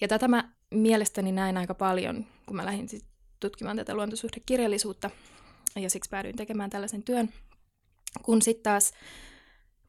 Ja 0.00 0.08
tätä 0.08 0.28
mä 0.28 0.52
mielestäni 0.70 1.32
näin 1.32 1.56
aika 1.56 1.74
paljon, 1.74 2.26
kun 2.46 2.56
mä 2.56 2.66
lähdin 2.66 2.88
sit 2.88 3.04
tutkimaan 3.40 3.76
tätä 3.76 3.94
luontosuhdekirjallisuutta 3.94 5.10
ja 5.76 5.90
siksi 5.90 6.10
päädyin 6.10 6.36
tekemään 6.36 6.70
tällaisen 6.70 7.02
työn, 7.02 7.28
kun 8.22 8.42
sitten 8.42 8.62
taas 8.62 8.92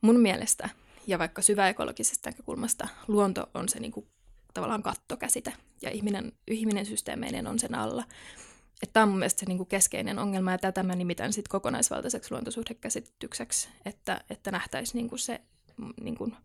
mun 0.01 0.19
mielestä 0.19 0.69
ja 1.07 1.19
vaikka 1.19 1.41
syväekologisesta 1.41 2.29
näkökulmasta 2.29 2.87
luonto 3.07 3.49
on 3.53 3.69
se 3.69 3.79
niin 3.79 3.91
kuin, 3.91 4.07
tavallaan 4.53 4.83
kattokäsite 4.83 5.53
ja 5.81 5.91
ihminen, 5.91 6.31
ihminen 6.47 6.85
systeemeinen 6.85 7.47
on 7.47 7.59
sen 7.59 7.75
alla. 7.75 8.03
Tämä 8.93 9.03
on 9.03 9.09
mun 9.09 9.19
mielestä 9.19 9.39
se 9.39 9.45
niin 9.45 9.57
kuin 9.57 9.69
keskeinen 9.69 10.19
ongelma 10.19 10.51
ja 10.51 10.57
tätä 10.57 10.83
mä 10.83 10.95
nimitän 10.95 11.33
sit 11.33 11.47
kokonaisvaltaiseksi 11.47 12.31
luontosuhdekäsitykseksi, 12.31 13.69
että, 13.85 14.21
että 14.29 14.51
nähtäisiin 14.51 14.95
niin 14.95 15.10
kuin 15.10 15.19
se 15.19 15.41
niin 16.01 16.15
kuin, 16.15 16.35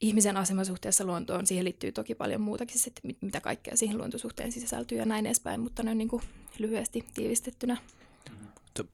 ihmisen 0.00 0.36
asema 0.36 0.64
suhteessa 0.64 1.04
luontoon. 1.04 1.46
Siihen 1.46 1.64
liittyy 1.64 1.92
toki 1.92 2.14
paljon 2.14 2.40
muutakin, 2.40 2.78
sit, 2.78 3.00
mitä 3.20 3.40
kaikkea 3.40 3.76
siihen 3.76 3.98
luontosuhteen 3.98 4.52
sisältyy 4.52 4.98
ja 4.98 5.04
näin 5.04 5.26
edespäin, 5.26 5.60
mutta 5.60 5.82
ne 5.82 5.90
on 5.90 5.98
niin 5.98 6.08
kuin 6.08 6.22
lyhyesti 6.58 7.04
tiivistettynä 7.14 7.76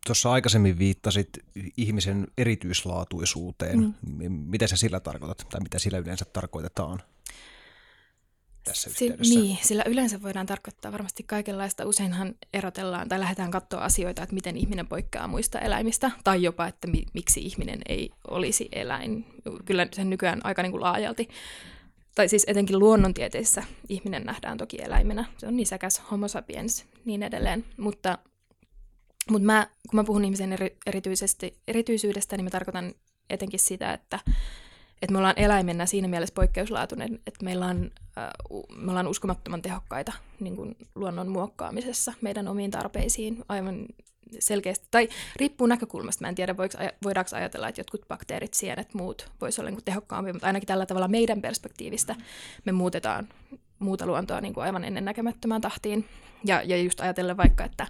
Tuossa 0.06 0.32
aikaisemmin 0.32 0.78
viittasit 0.78 1.28
ihmisen 1.76 2.26
erityislaatuisuuteen. 2.38 3.94
Mm. 4.18 4.32
Mitä 4.32 4.66
sä 4.66 4.76
sillä 4.76 5.00
tarkoitat, 5.00 5.46
tai 5.50 5.60
mitä 5.60 5.78
sillä 5.78 5.98
yleensä 5.98 6.24
tarkoitetaan 6.24 7.02
tässä 8.64 8.90
si- 8.90 9.08
Niin, 9.08 9.58
sillä 9.62 9.82
yleensä 9.86 10.22
voidaan 10.22 10.46
tarkoittaa 10.46 10.92
varmasti 10.92 11.22
kaikenlaista. 11.22 11.86
Useinhan 11.86 12.34
erotellaan 12.52 13.08
tai 13.08 13.20
lähdetään 13.20 13.50
katsoa 13.50 13.80
asioita, 13.80 14.22
että 14.22 14.34
miten 14.34 14.56
ihminen 14.56 14.86
poikkeaa 14.86 15.28
muista 15.28 15.58
eläimistä, 15.60 16.10
tai 16.24 16.42
jopa, 16.42 16.66
että 16.66 16.86
mi- 16.86 17.06
miksi 17.14 17.40
ihminen 17.40 17.80
ei 17.88 18.10
olisi 18.30 18.68
eläin. 18.72 19.26
Kyllä 19.64 19.86
sen 19.92 20.10
nykyään 20.10 20.40
aika 20.44 20.62
niin 20.62 20.70
kuin 20.72 20.80
laajalti 20.82 21.28
tai 22.14 22.28
siis 22.28 22.44
etenkin 22.46 22.78
luonnontieteissä 22.78 23.62
ihminen 23.88 24.22
nähdään 24.24 24.58
toki 24.58 24.82
eläimenä. 24.82 25.24
Se 25.38 25.46
on 25.46 25.56
nisäkäs, 25.56 26.02
homo 26.10 26.28
sapiens, 26.28 26.84
niin 27.04 27.22
edelleen. 27.22 27.64
Mutta 27.76 28.18
mutta 29.30 29.46
mä, 29.46 29.66
kun 29.90 30.00
mä 30.00 30.04
puhun 30.04 30.24
ihmisen 30.24 30.52
eri, 30.52 30.76
erityisesti, 30.86 31.60
erityisyydestä, 31.68 32.36
niin 32.36 32.44
mä 32.44 32.50
tarkoitan 32.50 32.94
etenkin 33.30 33.60
sitä, 33.60 33.92
että, 33.92 34.18
että 35.02 35.12
me 35.12 35.18
ollaan 35.18 35.38
eläimenä 35.38 35.86
siinä 35.86 36.08
mielessä 36.08 36.34
poikkeuslaatuinen, 36.34 37.20
että 37.26 37.44
meillä 37.44 37.66
on, 37.66 37.90
äh, 38.18 38.30
me 38.76 38.90
ollaan 38.90 39.08
uskomattoman 39.08 39.62
tehokkaita 39.62 40.12
niin 40.40 40.56
kuin 40.56 40.76
luonnon 40.94 41.28
muokkaamisessa 41.28 42.12
meidän 42.20 42.48
omiin 42.48 42.70
tarpeisiin 42.70 43.44
aivan 43.48 43.86
selkeästi, 44.38 44.86
tai 44.90 45.08
riippuu 45.36 45.66
näkökulmasta. 45.66 46.24
Mä 46.24 46.28
en 46.28 46.34
tiedä, 46.34 46.56
voidaanko 47.04 47.36
ajatella, 47.36 47.68
että 47.68 47.80
jotkut 47.80 48.08
bakteerit, 48.08 48.54
sienet, 48.54 48.94
muut 48.94 49.30
voisi 49.40 49.60
olla 49.60 49.70
niin 49.70 49.84
tehokkaampia, 49.84 50.32
mutta 50.32 50.46
ainakin 50.46 50.66
tällä 50.66 50.86
tavalla 50.86 51.08
meidän 51.08 51.42
perspektiivistä 51.42 52.14
me 52.64 52.72
muutetaan 52.72 53.28
muuta 53.78 54.06
luontoa 54.06 54.40
niin 54.40 54.54
kuin 54.54 54.64
aivan 54.64 54.84
ennen 54.84 55.04
näkemättömään 55.04 55.60
tahtiin. 55.60 56.04
Ja, 56.44 56.62
ja 56.62 56.82
just 56.82 57.00
ajatellen 57.00 57.36
vaikka, 57.36 57.64
että, 57.64 57.86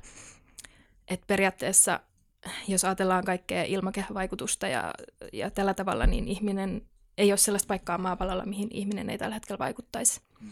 että 1.08 1.26
periaatteessa 1.26 2.00
jos 2.68 2.84
ajatellaan 2.84 3.24
kaikkea 3.24 3.64
ilmakehävaikutusta 3.64 4.68
ja, 4.68 4.94
ja 5.32 5.50
tällä 5.50 5.74
tavalla, 5.74 6.06
niin 6.06 6.28
ihminen 6.28 6.82
ei 7.18 7.32
ole 7.32 7.36
sellaista 7.36 7.68
paikkaa 7.68 7.98
maapallolla, 7.98 8.46
mihin 8.46 8.68
ihminen 8.70 9.10
ei 9.10 9.18
tällä 9.18 9.34
hetkellä 9.34 9.58
vaikuttaisi. 9.58 10.20
Mm. 10.40 10.50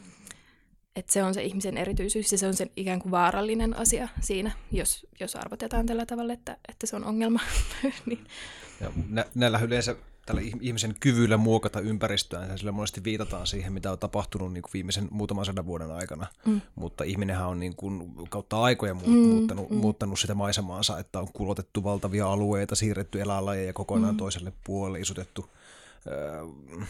Et 0.96 1.10
se 1.10 1.22
on 1.22 1.34
se 1.34 1.42
ihmisen 1.42 1.76
erityisyys 1.76 2.32
ja 2.32 2.38
se 2.38 2.46
on 2.46 2.54
se 2.54 2.70
ikään 2.76 3.00
kuin 3.00 3.10
vaarallinen 3.10 3.76
asia 3.76 4.08
siinä, 4.20 4.52
jos, 4.72 5.06
jos 5.20 5.36
arvotetaan 5.36 5.86
tällä 5.86 6.06
tavalla, 6.06 6.32
että, 6.32 6.56
että 6.68 6.86
se 6.86 6.96
on 6.96 7.04
ongelma. 7.04 7.40
niin. 8.06 8.26
ja 8.80 8.92
nä- 9.08 9.26
näillä 9.34 9.58
yleensä 9.58 9.96
tällä 10.26 10.40
ihmisen 10.60 10.94
kyvyllä 11.00 11.36
muokata 11.36 11.80
ympäristöään, 11.80 12.50
ja 12.50 12.56
sillä 12.56 12.72
monesti 12.72 13.04
viitataan 13.04 13.46
siihen, 13.46 13.72
mitä 13.72 13.92
on 13.92 13.98
tapahtunut 13.98 14.52
niin 14.52 14.62
kuin 14.62 14.72
viimeisen 14.74 15.08
muutaman 15.10 15.44
sadan 15.44 15.66
vuoden 15.66 15.90
aikana. 15.90 16.26
Mm. 16.46 16.60
Mutta 16.74 17.04
ihminenhän 17.04 17.48
on 17.48 17.60
niin 17.60 17.76
kuin 17.76 18.14
kautta 18.30 18.62
aikoja 18.62 18.94
mu- 18.94 19.06
mm, 19.06 19.12
muuttanut, 19.12 19.70
mm. 19.70 19.76
muuttanut 19.76 20.20
sitä 20.20 20.34
maisemaansa, 20.34 20.98
että 20.98 21.20
on 21.20 21.28
kulotettu 21.32 21.84
valtavia 21.84 22.32
alueita, 22.32 22.74
siirretty 22.74 23.20
eläinlajeja 23.20 23.72
kokonaan 23.72 24.14
mm. 24.14 24.18
toiselle 24.18 24.52
puolelle, 24.64 25.00
isutettu 25.00 25.50
äh, 26.06 26.88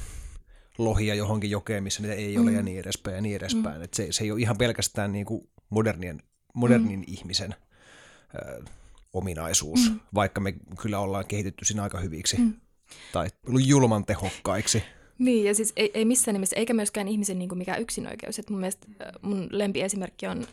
lohia 0.79 1.15
johonkin 1.15 1.51
jokeen, 1.51 1.85
missä 1.85 2.03
niitä 2.03 2.15
ei 2.15 2.39
ole 2.39 2.51
mm. 2.51 2.57
ja 2.57 2.63
niin 2.63 2.81
edespäin 2.81 3.15
ja 3.15 3.21
niin 3.21 3.37
edespäin. 3.37 3.77
Mm. 3.77 3.85
Et 3.85 3.95
se, 3.95 4.07
se 4.11 4.25
ei 4.25 4.33
ole 4.33 4.41
ihan 4.41 4.59
pelkästään 4.59 5.13
niin 5.13 5.27
kuin 5.27 5.49
modernien, 5.71 6.23
modernin 6.55 7.01
mm. 7.01 7.05
ihmisen 7.07 7.55
äh, 7.55 8.65
ominaisuus, 9.13 9.91
mm. 9.91 10.01
vaikka 10.15 10.41
me 10.41 10.55
kyllä 10.81 10.99
ollaan 10.99 11.27
kehitetty 11.27 11.65
siinä 11.65 11.83
aika 11.83 12.01
hyviksi. 12.01 12.39
Mm 12.39 12.55
tai 13.13 13.29
julman 13.67 14.05
tehokkaiksi. 14.05 14.83
Niin, 15.19 15.45
ja 15.45 15.55
siis 15.55 15.73
ei, 15.77 15.91
ei 15.95 16.05
missään 16.05 16.33
nimessä, 16.33 16.57
eikä 16.57 16.75
myöskään 16.75 17.09
ihmisen 17.09 17.39
niin 17.39 17.49
kuin 17.49 17.59
mikään 17.59 17.81
yksinoikeus. 17.81 18.39
Et 18.39 18.51
mun 18.51 18.61
mielestä 18.61 18.87
mun 19.23 19.49
lempiesimerkki 19.51 20.27
on, 20.27 20.47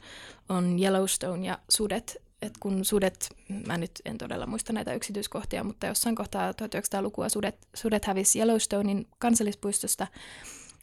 on 0.50 0.80
Yellowstone 0.80 1.48
ja 1.48 1.60
sudet. 1.70 2.22
Et 2.42 2.54
kun 2.60 2.86
sudet, 2.86 3.30
mä 3.68 3.78
nyt 3.78 3.92
en 4.06 4.18
todella 4.18 4.46
muista 4.46 4.74
näitä 4.74 4.94
yksityiskohtia, 4.94 5.64
mutta 5.64 5.88
jossain 5.88 6.16
kohtaa 6.16 6.52
1900-lukua 6.52 7.30
sudet, 7.30 7.68
sudet 7.74 8.06
hävisi 8.06 8.40
Yellowstonein 8.40 9.08
kansallispuistosta 9.20 10.08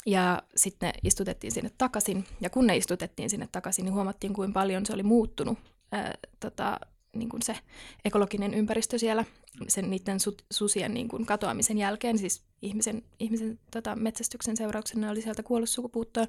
ja 0.07 0.42
sitten 0.57 0.86
ne 0.86 0.92
istutettiin 1.03 1.53
sinne 1.53 1.70
takaisin. 1.78 2.24
Ja 2.40 2.51
kun 2.51 2.66
ne 2.66 2.76
istutettiin 2.76 3.30
sinne 3.30 3.49
takaisin, 3.53 3.84
niin 3.84 3.94
huomattiin, 3.94 4.34
kuinka 4.34 4.61
paljon 4.61 4.86
se 4.86 4.92
oli 4.92 5.03
muuttunut 5.03 5.59
ää, 5.92 6.14
tota, 6.40 6.80
niin 7.16 7.28
kuin 7.28 7.42
se 7.42 7.56
ekologinen 8.04 8.54
ympäristö 8.54 8.98
siellä 8.98 9.24
sen 9.68 9.90
niiden 9.90 10.16
su- 10.16 10.44
susien 10.50 10.94
niin 10.94 11.09
kuin 11.09 11.26
katoamisen 11.26 11.78
jälkeen, 11.78 12.18
siis 12.18 12.42
ihmisen, 12.62 13.02
ihmisen 13.18 13.59
tota, 13.70 13.96
metsästyksen 13.96 14.56
seurauksena 14.56 15.11
oli 15.11 15.22
sieltä 15.22 15.42
kuollut 15.42 15.68
sukupuuttoon, 15.68 16.26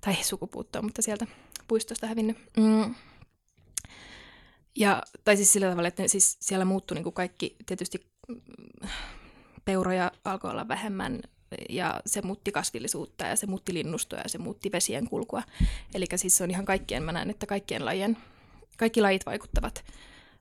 tai 0.00 0.14
sukupuuttoon, 0.22 0.84
mutta 0.84 1.02
sieltä 1.02 1.26
puistosta 1.68 2.06
hävinnyt. 2.06 2.36
Mm. 2.56 2.94
Ja, 4.76 5.02
tai 5.24 5.36
siis 5.36 5.52
sillä 5.52 5.70
tavalla, 5.70 5.88
että 5.88 6.08
siis 6.08 6.36
siellä 6.40 6.64
muuttui 6.64 6.94
niin 6.94 7.02
kuin 7.04 7.14
kaikki, 7.14 7.56
tietysti 7.66 8.06
mm, 8.28 8.40
peuroja 9.64 10.12
alkoi 10.24 10.50
olla 10.50 10.68
vähemmän, 10.68 11.20
ja 11.68 12.00
se 12.06 12.22
muutti 12.22 12.52
kasvillisuutta, 12.52 13.24
ja 13.26 13.36
se 13.36 13.46
muutti 13.46 13.74
linnustoa, 13.74 14.18
ja 14.18 14.28
se 14.28 14.38
muutti 14.38 14.72
vesien 14.72 15.08
kulkua. 15.08 15.42
Eli 15.94 16.06
siis 16.16 16.36
se 16.36 16.44
on 16.44 16.50
ihan 16.50 16.64
kaikkien, 16.64 17.02
mä 17.02 17.12
näen, 17.12 17.30
että 17.30 17.46
kaikkien 17.46 17.84
lajien, 17.84 18.16
kaikki 18.76 19.00
lajit 19.00 19.26
vaikuttavat 19.26 19.84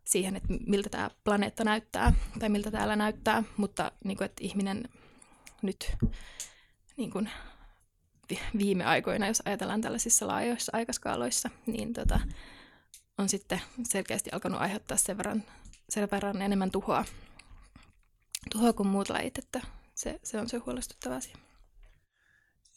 siihen, 0.03 0.35
että 0.35 0.53
miltä 0.67 0.89
tämä 0.89 1.09
planeetta 1.23 1.63
näyttää 1.63 2.13
tai 2.39 2.49
miltä 2.49 2.71
täällä 2.71 2.95
näyttää, 2.95 3.43
mutta 3.57 3.91
niin 4.03 4.17
kuin, 4.17 4.25
että 4.25 4.43
ihminen 4.43 4.89
nyt 5.61 5.95
niin 6.97 7.11
kuin 7.11 7.29
viime 8.57 8.85
aikoina, 8.85 9.27
jos 9.27 9.41
ajatellaan 9.45 9.81
tällaisissa 9.81 10.27
laajoissa 10.27 10.71
aikaskaaloissa, 10.75 11.49
niin 11.65 11.93
tota, 11.93 12.19
on 13.17 13.29
sitten 13.29 13.61
selkeästi 13.83 14.29
alkanut 14.33 14.61
aiheuttaa 14.61 14.97
sen 14.97 15.17
verran, 15.17 15.43
sen 15.89 16.07
verran 16.11 16.41
enemmän 16.41 16.71
tuhoa, 16.71 17.05
tuhoa 18.51 18.73
kuin 18.73 18.87
muut 18.87 19.09
lajit, 19.09 19.37
että 19.37 19.61
se, 19.95 20.19
se 20.23 20.39
on 20.39 20.49
se 20.49 20.57
huolestuttava 20.57 21.15
asia. 21.15 21.37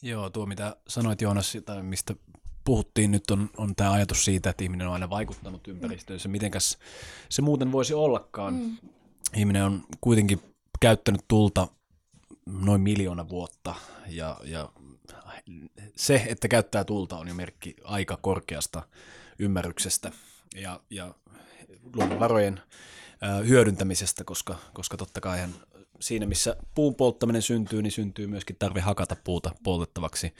Joo, 0.01 0.29
tuo 0.29 0.45
mitä 0.45 0.75
sanoit 0.87 1.21
Joonas, 1.21 1.57
tai 1.65 1.83
mistä 1.83 2.15
puhuttiin 2.67 3.11
nyt, 3.11 3.31
on, 3.31 3.49
on 3.57 3.75
tämä 3.75 3.91
ajatus 3.91 4.25
siitä, 4.25 4.49
että 4.49 4.63
ihminen 4.63 4.87
on 4.87 4.93
aina 4.93 5.09
vaikuttanut 5.09 5.67
ympäristöön. 5.67 6.19
Se 6.19 6.27
mitenkäs 6.27 6.77
se 7.29 7.41
muuten 7.41 7.71
voisi 7.71 7.93
ollakaan. 7.93 8.53
Mm. 8.53 8.77
Ihminen 9.35 9.63
on 9.63 9.83
kuitenkin 10.01 10.41
käyttänyt 10.79 11.21
tulta 11.27 11.67
noin 12.45 12.81
miljoona 12.81 13.29
vuotta 13.29 13.75
ja, 14.07 14.39
ja 14.43 14.69
se, 15.95 16.25
että 16.27 16.47
käyttää 16.47 16.83
tulta 16.83 17.17
on 17.17 17.27
jo 17.27 17.33
merkki 17.33 17.75
aika 17.83 18.17
korkeasta 18.21 18.83
ymmärryksestä 19.39 20.11
ja, 20.55 20.79
ja 20.89 21.15
luonnonvarojen 21.95 22.61
hyödyntämisestä, 23.47 24.23
koska, 24.23 24.55
koska 24.73 24.97
totta 24.97 25.21
kai 25.21 25.39
siinä, 25.99 26.25
missä 26.25 26.55
puun 26.75 26.95
polttaminen 26.95 27.41
syntyy, 27.41 27.81
niin 27.81 27.91
syntyy 27.91 28.27
myöskin 28.27 28.55
tarve 28.59 28.81
hakata 28.81 29.15
puuta 29.23 29.51
poltettavaksi. 29.63 30.33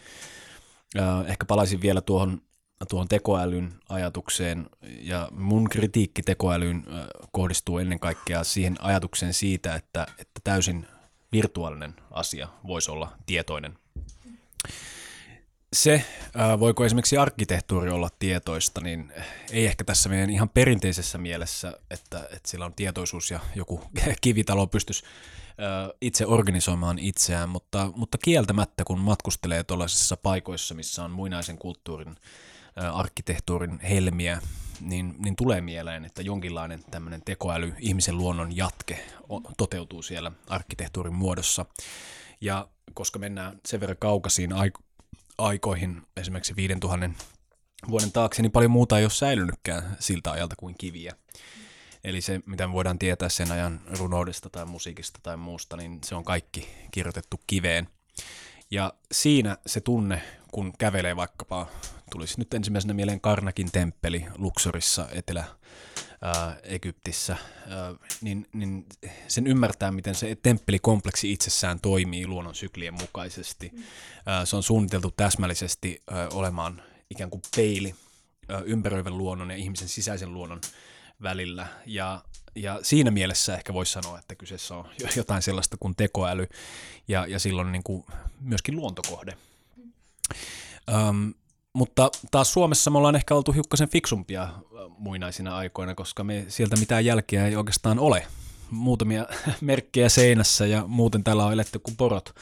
Ehkä 1.28 1.46
palaisin 1.46 1.82
vielä 1.82 2.02
tuohon, 2.02 2.42
tuohon 2.90 3.08
tekoälyn 3.08 3.74
ajatukseen, 3.90 4.70
ja 4.82 5.30
mun 5.32 5.70
kritiikki 5.70 6.22
tekoälyyn 6.22 6.84
kohdistuu 7.32 7.78
ennen 7.78 8.00
kaikkea 8.00 8.44
siihen 8.44 8.76
ajatukseen 8.80 9.34
siitä, 9.34 9.76
että, 9.76 10.08
että 10.20 10.42
täysin 10.44 10.88
virtuaalinen 11.32 11.96
asia 12.12 12.48
voisi 12.68 12.92
olla 12.92 13.12
tietoinen. 13.26 13.78
Se, 15.74 16.06
voiko 16.60 16.86
esimerkiksi 16.86 17.18
arkkitehtuuri 17.18 17.90
olla 17.90 18.10
tietoista, 18.20 18.82
niin 18.82 19.14
ei 19.52 19.66
ehkä 19.66 19.84
tässä 19.84 20.10
meidän 20.10 20.30
ihan 20.30 20.50
perinteisessä 20.50 21.18
mielessä, 21.18 21.80
että, 21.92 22.20
että 22.20 22.50
sillä 22.50 22.66
on 22.66 22.74
tietoisuus 22.74 23.32
ja 23.32 23.40
joku 23.56 23.84
kivitalo 24.22 24.68
pystyisi 24.68 25.04
itse 26.02 26.26
organisoimaan 26.26 27.00
itseään, 27.00 27.50
mutta, 27.50 27.92
mutta 27.96 28.18
kieltämättä 28.18 28.84
kun 28.84 29.00
matkustelee 29.00 29.64
tuollaisissa 29.64 30.18
paikoissa, 30.18 30.76
missä 30.76 31.04
on 31.04 31.12
muinaisen 31.12 31.58
kulttuurin, 31.58 32.16
arkkitehtuurin 32.94 33.80
helmiä, 33.80 34.42
niin, 34.82 35.16
niin 35.20 35.36
tulee 35.36 35.62
mieleen, 35.62 36.06
että 36.06 36.22
jonkinlainen 36.22 36.84
tämmöinen 36.92 37.22
tekoäly, 37.26 37.74
ihmisen 37.80 38.18
luonnon 38.18 38.58
jatke 38.58 39.06
toteutuu 39.58 40.02
siellä 40.02 40.32
arkkitehtuurin 40.48 41.16
muodossa. 41.16 41.66
Ja 42.42 42.68
koska 42.94 43.20
mennään 43.20 43.60
sen 43.66 43.80
verran 43.80 43.98
kaukaisiin 44.00 44.52
aikoihin, 45.38 46.02
esimerkiksi 46.18 46.56
5000 46.56 47.10
vuoden 47.90 48.12
taakse, 48.12 48.42
niin 48.42 48.52
paljon 48.52 48.72
muuta 48.72 48.98
ei 48.98 49.04
ole 49.04 49.10
säilynytkään 49.10 49.98
siltä 50.00 50.32
ajalta 50.32 50.56
kuin 50.56 50.76
kiviä. 50.78 51.14
Eli 52.04 52.22
se, 52.22 52.40
mitä 52.46 52.68
me 52.68 52.74
voidaan 52.74 53.00
tietää 53.00 53.30
sen 53.30 53.52
ajan 53.52 53.82
runoudesta 54.00 54.50
tai 54.50 54.66
musiikista 54.66 55.20
tai 55.24 55.38
muusta, 55.38 55.78
niin 55.78 56.00
se 56.06 56.16
on 56.16 56.24
kaikki 56.24 56.70
kirjoitettu 56.92 57.40
kiveen. 57.48 57.90
Ja 58.72 58.94
siinä 59.12 59.58
se 59.66 59.82
tunne, 59.82 60.22
kun 60.52 60.74
kävelee 60.80 61.16
vaikkapa, 61.16 61.68
tulisi 62.12 62.40
nyt 62.40 62.54
ensimmäisenä 62.54 62.94
mieleen 62.94 63.22
Karnakin 63.22 63.72
temppeli 63.72 64.26
Luxorissa 64.38 65.08
Etelä, 65.12 65.44
Egyptissä, 66.64 67.38
niin, 68.22 68.48
niin 68.54 68.86
sen 69.28 69.48
ymmärtää, 69.48 69.92
miten 69.92 70.16
se 70.16 70.38
temppelikompleksi 70.44 71.32
itsessään 71.32 71.80
toimii 71.80 72.28
luonnon 72.28 72.56
syklien 72.56 72.94
mukaisesti. 72.94 73.72
Se 74.46 74.56
on 74.56 74.64
suunniteltu 74.64 75.14
täsmällisesti 75.18 76.04
olemaan 76.34 76.84
ikään 77.10 77.30
kuin 77.30 77.42
peili 77.56 77.96
ympäröivän 78.66 79.18
luonnon 79.18 79.52
ja 79.52 79.58
ihmisen 79.58 79.88
sisäisen 79.88 80.34
luonnon 80.34 80.62
välillä. 81.22 81.68
Ja, 81.86 82.22
ja 82.56 82.80
siinä 82.82 83.12
mielessä 83.12 83.56
ehkä 83.56 83.74
voisi 83.74 83.92
sanoa, 83.92 84.20
että 84.20 84.36
kyseessä 84.36 84.76
on 84.76 84.90
jotain 85.16 85.42
sellaista 85.42 85.78
kuin 85.80 85.96
tekoäly 85.96 86.48
ja, 87.08 87.26
ja 87.28 87.40
silloin 87.40 87.72
niin 87.72 87.84
kuin 87.84 88.06
myöskin 88.40 88.76
luontokohde. 88.76 89.38
Um, 91.10 91.34
mutta 91.74 92.12
taas 92.32 92.54
Suomessa 92.54 92.92
me 92.92 92.98
ollaan 92.98 93.16
ehkä 93.16 93.36
oltu 93.36 93.52
hiukkasen 93.52 93.90
fiksumpia 93.90 94.48
muinaisina 94.98 95.58
aikoina, 95.58 95.96
koska 95.96 96.24
me 96.24 96.46
sieltä 96.48 96.76
mitään 96.76 97.06
jälkeä 97.06 97.48
ei 97.48 97.56
oikeastaan 97.56 98.00
ole. 98.00 98.28
Muutamia 98.72 99.26
merkkejä 99.62 100.10
seinässä 100.10 100.66
ja 100.66 100.84
muuten 100.88 101.24
täällä 101.24 101.46
on 101.46 101.54
eletty 101.54 101.80
kuin 101.80 101.98
porot. 101.98 102.36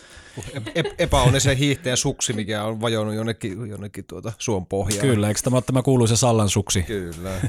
Ep- 0.76 0.96
epäonnisen 0.98 1.58
hiihteen 1.58 1.98
suksi, 1.98 2.34
mikä 2.34 2.64
on 2.64 2.82
vajonnut 2.82 3.16
jonnekin, 3.16 3.70
jonnekin 3.70 4.06
tuota 4.06 4.34
suon 4.38 4.66
pohjaan. 4.66 5.08
Kyllä, 5.08 5.28
eikö 5.28 5.40
tämä, 5.44 5.62
tämä 5.62 5.82
kuuluu 5.82 6.08
se 6.08 6.16
Sallan 6.16 6.50
suksi? 6.50 6.84
Kyllä. 6.84 7.42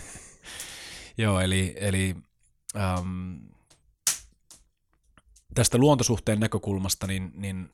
Joo, 1.19 1.41
eli, 1.41 1.75
eli 1.77 2.17
um, 2.99 3.41
tästä 5.55 5.79
luontosuhteen 5.79 6.41
näkökulmasta, 6.41 7.07
niin, 7.07 7.33
niin 7.35 7.71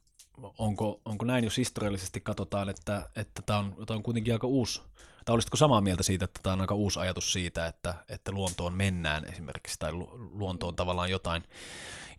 onko, 0.58 1.00
onko 1.04 1.24
näin, 1.24 1.44
jos 1.44 1.56
historiallisesti 1.56 2.20
katsotaan, 2.20 2.68
että, 2.68 3.10
että 3.16 3.42
tämä 3.42 3.58
on, 3.58 3.74
tämä 3.86 3.96
on 3.96 4.02
kuitenkin 4.02 4.32
aika 4.32 4.46
uusi, 4.46 4.82
tai 5.24 5.34
olisitko 5.34 5.56
samaa 5.56 5.80
mieltä 5.80 6.02
siitä, 6.02 6.24
että 6.24 6.40
tämä 6.42 6.52
on 6.52 6.60
aika 6.60 6.74
uusi 6.74 6.98
ajatus 6.98 7.32
siitä, 7.32 7.66
että, 7.66 7.94
että 8.08 8.32
luontoon 8.32 8.74
mennään 8.74 9.24
esimerkiksi, 9.32 9.78
tai 9.78 9.92
luontoon 10.32 10.76
tavallaan 10.76 11.10
jotain, 11.10 11.42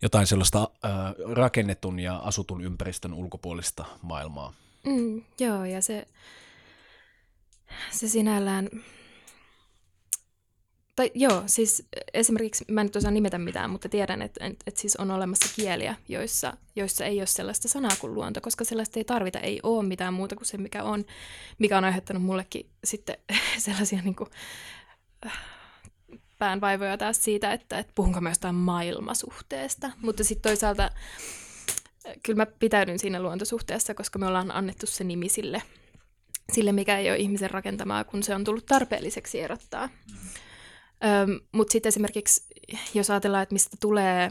jotain 0.02 0.26
sellaista 0.26 0.68
äh, 0.84 0.90
rakennetun 1.32 2.00
ja 2.00 2.16
asutun 2.16 2.64
ympäristön 2.64 3.14
ulkopuolista 3.14 3.84
maailmaa? 4.02 4.52
Mm, 4.86 5.22
joo, 5.40 5.64
ja 5.64 5.82
se, 5.82 6.06
se 7.90 8.08
sinällään 8.08 8.68
tai 10.96 11.10
joo, 11.14 11.42
siis 11.46 11.88
esimerkiksi 12.14 12.64
mä 12.70 12.80
en 12.80 12.86
nyt 12.86 12.96
osaa 12.96 13.10
nimetä 13.10 13.38
mitään, 13.38 13.70
mutta 13.70 13.88
tiedän, 13.88 14.22
että, 14.22 14.46
että, 14.46 14.64
että 14.66 14.80
siis 14.80 14.96
on 14.96 15.10
olemassa 15.10 15.54
kieliä, 15.56 15.94
joissa, 16.08 16.56
joissa 16.76 17.04
ei 17.04 17.20
ole 17.20 17.26
sellaista 17.26 17.68
sanaa 17.68 17.96
kuin 18.00 18.14
luonto, 18.14 18.40
koska 18.40 18.64
sellaista 18.64 19.00
ei 19.00 19.04
tarvita, 19.04 19.40
ei 19.40 19.60
ole 19.62 19.84
mitään 19.84 20.14
muuta 20.14 20.36
kuin 20.36 20.46
se, 20.46 20.58
mikä 20.58 20.82
on, 20.82 21.04
mikä 21.58 21.78
on 21.78 21.84
aiheuttanut 21.84 22.22
mullekin 22.22 22.70
sitten 22.84 23.16
sellaisia 23.58 24.02
niin 24.02 24.16
kuin, 24.16 24.30
päänvaivoja 26.38 26.98
taas 26.98 27.24
siitä, 27.24 27.52
että, 27.52 27.78
että 27.78 27.92
puhunko 27.94 28.20
mä 28.20 28.28
jostain 28.28 28.54
maailmasuhteesta, 28.54 29.90
mutta 30.02 30.24
sitten 30.24 30.50
toisaalta 30.50 30.90
kyllä 32.22 32.36
mä 32.36 32.46
pitäydyn 32.46 32.98
siinä 32.98 33.22
luontosuhteessa, 33.22 33.94
koska 33.94 34.18
me 34.18 34.26
ollaan 34.26 34.50
annettu 34.50 34.86
se 34.86 35.04
nimi 35.04 35.28
sille, 35.28 35.62
sille 36.52 36.72
mikä 36.72 36.98
ei 36.98 37.10
ole 37.10 37.18
ihmisen 37.18 37.50
rakentamaa, 37.50 38.04
kun 38.04 38.22
se 38.22 38.34
on 38.34 38.44
tullut 38.44 38.66
tarpeelliseksi 38.66 39.40
erottaa. 39.40 39.86
Mm-hmm. 39.86 40.28
Mutta 41.52 41.72
sitten 41.72 41.88
esimerkiksi, 41.88 42.42
jos 42.94 43.10
ajatellaan, 43.10 43.42
että 43.42 43.52
mistä 43.52 43.76
tulee, 43.80 44.30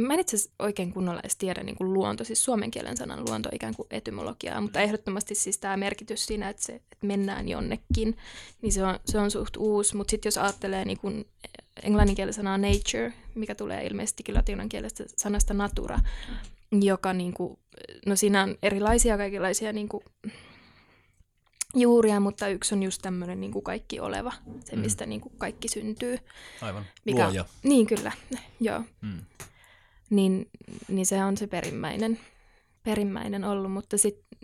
mä 0.00 0.14
en 0.14 0.20
itse 0.20 0.36
oikein 0.58 0.92
kunnolla 0.92 1.20
edes 1.20 1.36
tiedä 1.36 1.62
niin 1.62 1.76
kuin 1.76 1.92
luonto, 1.92 2.24
siis 2.24 2.44
suomen 2.44 2.70
kielen 2.70 2.96
sanan 2.96 3.24
luonto 3.28 3.48
ikään 3.52 3.74
kuin 3.74 3.86
etymologiaa, 3.90 4.60
mutta 4.60 4.80
ehdottomasti 4.80 5.34
siis 5.34 5.58
tämä 5.58 5.76
merkitys 5.76 6.26
siinä, 6.26 6.48
että, 6.48 6.62
se, 6.62 6.72
että 6.72 7.06
mennään 7.06 7.48
jonnekin, 7.48 8.16
niin 8.62 8.72
se 8.72 8.84
on, 8.84 8.98
se 9.04 9.18
on 9.18 9.30
suht 9.30 9.56
uusi, 9.56 9.96
mutta 9.96 10.10
sitten 10.10 10.26
jos 10.26 10.38
ajattelee 10.38 10.84
niin 10.84 10.98
kuin 10.98 11.26
englannin 11.82 12.16
kielen 12.16 12.34
sanaa 12.34 12.58
nature, 12.58 13.12
mikä 13.34 13.54
tulee 13.54 13.86
ilmeisesti 13.86 14.32
latinan 14.32 14.68
kielestä 14.68 15.04
sanasta 15.16 15.54
natura, 15.54 15.98
joka 16.72 17.12
niin 17.12 17.34
kuin, 17.34 17.58
no 18.06 18.16
siinä 18.16 18.42
on 18.42 18.56
erilaisia 18.62 19.16
kaikenlaisia 19.16 19.72
niin 19.72 19.88
kuin, 19.88 20.02
juuria, 21.80 22.20
mutta 22.20 22.48
yksi 22.48 22.74
on 22.74 22.82
just 22.82 23.02
tämmöinen 23.02 23.40
niin 23.40 23.52
kuin 23.52 23.62
kaikki 23.62 24.00
oleva, 24.00 24.32
se 24.64 24.76
mm. 24.76 24.82
mistä 24.82 25.06
niin 25.06 25.20
kuin 25.20 25.32
kaikki 25.38 25.68
syntyy. 25.68 26.18
Aivan, 26.62 26.84
mikä, 27.04 27.24
luoja. 27.24 27.44
Niin 27.62 27.86
kyllä, 27.86 28.12
joo. 28.60 28.82
Mm. 29.00 29.20
Niin, 30.10 30.50
niin 30.88 31.06
se 31.06 31.24
on 31.24 31.36
se 31.36 31.46
perimmäinen, 31.46 32.20
perimmäinen 32.82 33.44
ollut, 33.44 33.72
mutta 33.72 33.98
sitten 33.98 34.38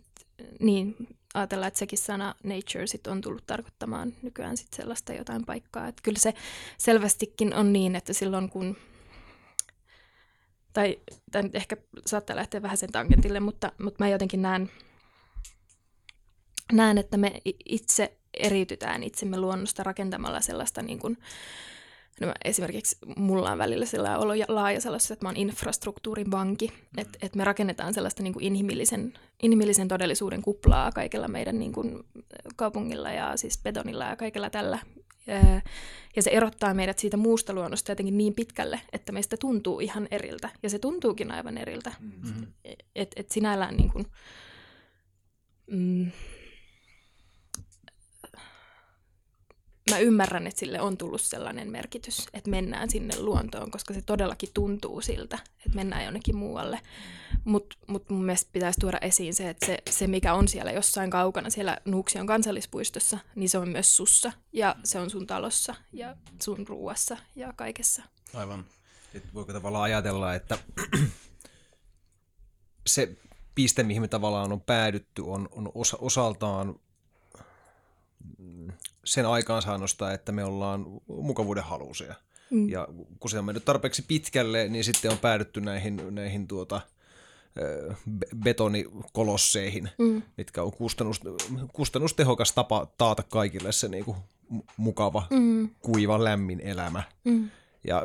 niin, 0.61 0.97
ajatellaan, 1.35 1.69
että 1.69 1.79
sekin 1.79 1.99
sana 1.99 2.35
nature 2.45 2.87
sit 2.87 3.07
on 3.07 3.21
tullut 3.21 3.47
tarkoittamaan 3.47 4.13
nykyään 4.23 4.57
sit 4.57 4.75
sellaista 4.75 5.13
jotain 5.13 5.45
paikkaa. 5.45 5.89
Että 5.89 6.03
kyllä 6.03 6.19
se 6.19 6.35
selvästikin 6.79 7.55
on 7.55 7.73
niin, 7.73 7.97
että 7.97 8.13
silloin 8.13 8.49
kun, 8.49 8.77
tai 10.73 10.99
tämä 11.31 11.43
nyt 11.43 11.55
ehkä 11.55 11.77
saattaa 12.07 12.37
lähteä 12.37 12.63
vähän 12.63 12.77
sen 12.77 12.93
tangentille, 12.93 13.41
mutta, 13.41 13.73
mutta 13.83 14.05
mä 14.05 14.09
jotenkin 14.09 14.43
näen 14.43 14.71
näen, 16.73 16.99
että 16.99 17.17
me 17.17 17.41
itse 17.65 18.17
eriytytään 18.35 19.03
itsemme 19.03 19.39
luonnosta 19.39 19.83
rakentamalla 19.83 20.41
sellaista 20.41 20.83
niin 20.83 20.99
kuin, 20.99 21.19
no 22.21 22.33
esimerkiksi 22.45 22.97
mulla 23.17 23.51
on 23.53 23.59
välillä 23.59 23.87
sellainen 23.87 24.21
olo 24.21 24.33
laaja 24.49 24.81
sellaista, 24.81 25.13
että 25.13 25.25
mä 25.25 25.29
oon 25.29 25.37
infrastruktuurin 25.37 26.31
vanki, 26.31 26.67
mm. 26.67 27.01
että, 27.01 27.19
että 27.23 27.39
me 27.39 27.45
rakennetaan 27.45 27.95
sellaista 27.95 28.23
niin 28.23 28.33
kuin 28.33 28.45
inhimillisen, 28.45 29.13
inhimillisen 29.43 29.89
todellisuuden 29.89 30.43
kuplaa 30.43 30.93
kaikilla 30.93 31.29
meidän 31.29 31.59
niin 31.59 31.73
kuin 31.73 32.05
kaupungilla 32.57 33.13
ja 33.13 33.37
siis 33.37 33.61
betonilla 33.63 34.05
ja 34.05 34.17
kaikella 34.17 34.51
tällä. 34.51 34.79
Ja 36.17 36.23
se 36.23 36.31
erottaa 36.31 36.75
meidät 36.75 36.99
siitä 36.99 37.17
muusta 37.17 37.53
luonnosta 37.53 37.93
jotenkin 37.93 38.19
niin 38.19 38.35
pitkälle, 38.35 38.81
että 38.93 39.13
meistä 39.13 39.37
tuntuu 39.37 39.81
ihan 39.81 40.09
eriltä. 40.11 40.51
Ja 40.63 40.71
se 40.71 40.79
tuntuukin 40.79 41.31
aivan 41.31 41.59
eriltä. 41.59 41.93
Mm-hmm. 42.01 42.47
Että 42.95 43.21
et 43.21 43.31
sinällään 43.31 43.77
niin 43.77 43.93
kuin, 43.93 44.07
mm, 45.71 46.11
mä 49.91 49.99
ymmärrän, 49.99 50.47
että 50.47 50.61
sille 50.61 50.81
on 50.81 50.97
tullut 50.97 51.21
sellainen 51.21 51.71
merkitys, 51.71 52.27
että 52.33 52.51
mennään 52.51 52.91
sinne 52.91 53.19
luontoon, 53.19 53.71
koska 53.71 53.95
se 53.95 54.03
todellakin 54.03 54.49
tuntuu 54.55 55.01
siltä, 55.01 55.39
että 55.67 55.77
mennään 55.77 56.05
jonnekin 56.05 56.37
muualle. 56.37 56.81
Mutta 57.45 57.77
mut 57.87 58.11
mun 58.11 58.25
mielestä 58.25 58.51
pitäisi 58.53 58.81
tuoda 58.81 58.99
esiin 59.01 59.35
se, 59.35 59.49
että 59.49 59.67
se, 59.67 59.79
se, 59.91 60.07
mikä 60.07 60.35
on 60.35 60.49
siellä 60.49 60.73
jossain 60.73 61.11
kaukana, 61.11 61.51
siellä 61.51 61.79
Nuuksion 61.85 62.27
kansallispuistossa, 62.27 63.19
niin 63.35 63.49
se 63.49 63.59
on 63.59 63.69
myös 63.69 63.97
sussa 63.97 64.33
ja 64.53 64.77
se 64.85 64.99
on 64.99 65.11
sun 65.11 65.27
talossa 65.27 65.75
ja 65.93 66.17
sun 66.43 66.67
ruuassa 66.69 67.17
ja 67.37 67.53
kaikessa. 67.57 68.03
Aivan. 68.35 68.65
Et 69.15 69.35
voiko 69.35 69.53
tavallaan 69.53 69.85
ajatella, 69.85 70.35
että 70.35 70.59
se 72.87 73.17
piste, 73.55 73.83
mihin 73.83 74.03
me 74.03 74.09
tavallaan 74.09 74.53
on 74.53 74.61
päädytty, 74.61 75.23
on, 75.23 75.49
on 75.53 75.73
osa, 75.75 75.97
osaltaan 76.01 76.81
sen 79.05 79.27
aikaansaannosta, 79.27 80.13
että 80.13 80.33
me 80.33 80.45
ollaan 80.45 80.87
mukavuuden 81.07 81.65
halusia. 81.65 82.15
Mm. 82.51 82.69
Ja 82.69 82.89
kun 83.21 83.31
se 83.31 83.39
on 83.39 83.45
mennyt 83.45 83.65
tarpeeksi 83.65 84.05
pitkälle, 84.09 84.69
niin 84.69 84.85
sitten 84.85 85.11
on 85.11 85.19
päädytty 85.19 85.61
näihin, 85.61 86.01
näihin 86.11 86.49
tuota, 86.49 86.81
betonikolosseihin, 88.45 89.91
mm. 89.99 90.23
mitkä 90.37 90.63
on 90.63 90.73
kustannus, 90.73 91.21
kustannustehokas 91.73 92.53
tapa 92.53 92.87
taata 92.99 93.23
kaikille 93.23 93.73
se 93.73 93.89
niin 93.89 94.05
kuin 94.05 94.17
mukava, 94.77 95.27
mm. 95.31 95.69
kuiva, 95.81 96.25
lämmin 96.25 96.61
elämä. 96.61 97.03
Mm. 97.25 97.51
Ja 97.87 98.03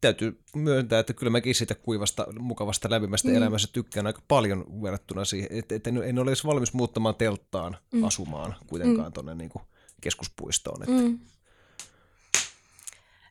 täytyy 0.00 0.40
myöntää, 0.56 0.98
että 0.98 1.12
kyllä 1.12 1.30
mäkin 1.30 1.54
siitä 1.54 1.74
kuivasta, 1.74 2.26
mukavasta, 2.38 2.90
lämpimästä 2.90 3.28
mm. 3.28 3.36
elämästä 3.36 3.72
tykkään 3.72 4.06
aika 4.06 4.22
paljon 4.28 4.82
verrattuna 4.82 5.24
siihen, 5.24 5.48
että, 5.50 5.90
en, 5.90 6.02
en 6.02 6.18
ole 6.18 6.30
edes 6.30 6.46
valmis 6.46 6.72
muuttamaan 6.72 7.14
telttaan 7.14 7.76
mm. 7.92 8.04
asumaan 8.04 8.54
kuitenkaan 8.66 9.08
mm. 9.08 9.12
tuonne 9.12 9.34
niin 9.34 9.50
kuin 9.50 9.62
keskuspuistoon. 10.00 10.82
Että. 10.82 11.02
Mm. 11.02 11.18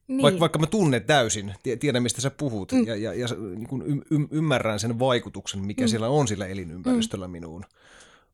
Niin. 0.08 0.22
Vaikka, 0.22 0.40
vaikka 0.40 0.60
mä 0.60 0.68
tunnen 0.68 1.04
täysin, 1.04 1.54
tiedän 1.80 2.04
mistä 2.04 2.22
sä 2.22 2.32
puhut 2.32 2.72
mm. 2.72 2.88
ja, 2.88 2.96
ja, 2.96 3.14
ja 3.14 3.28
niin 3.56 3.68
kuin 3.68 4.04
y- 4.10 4.28
ymmärrän 4.32 4.80
sen 4.80 5.00
vaikutuksen, 5.00 5.66
mikä 5.66 5.84
mm. 5.84 5.88
siellä 5.88 6.10
on 6.10 6.28
sillä 6.28 6.48
elinympäristöllä 6.48 7.28
mm. 7.28 7.32
minuun. 7.32 7.66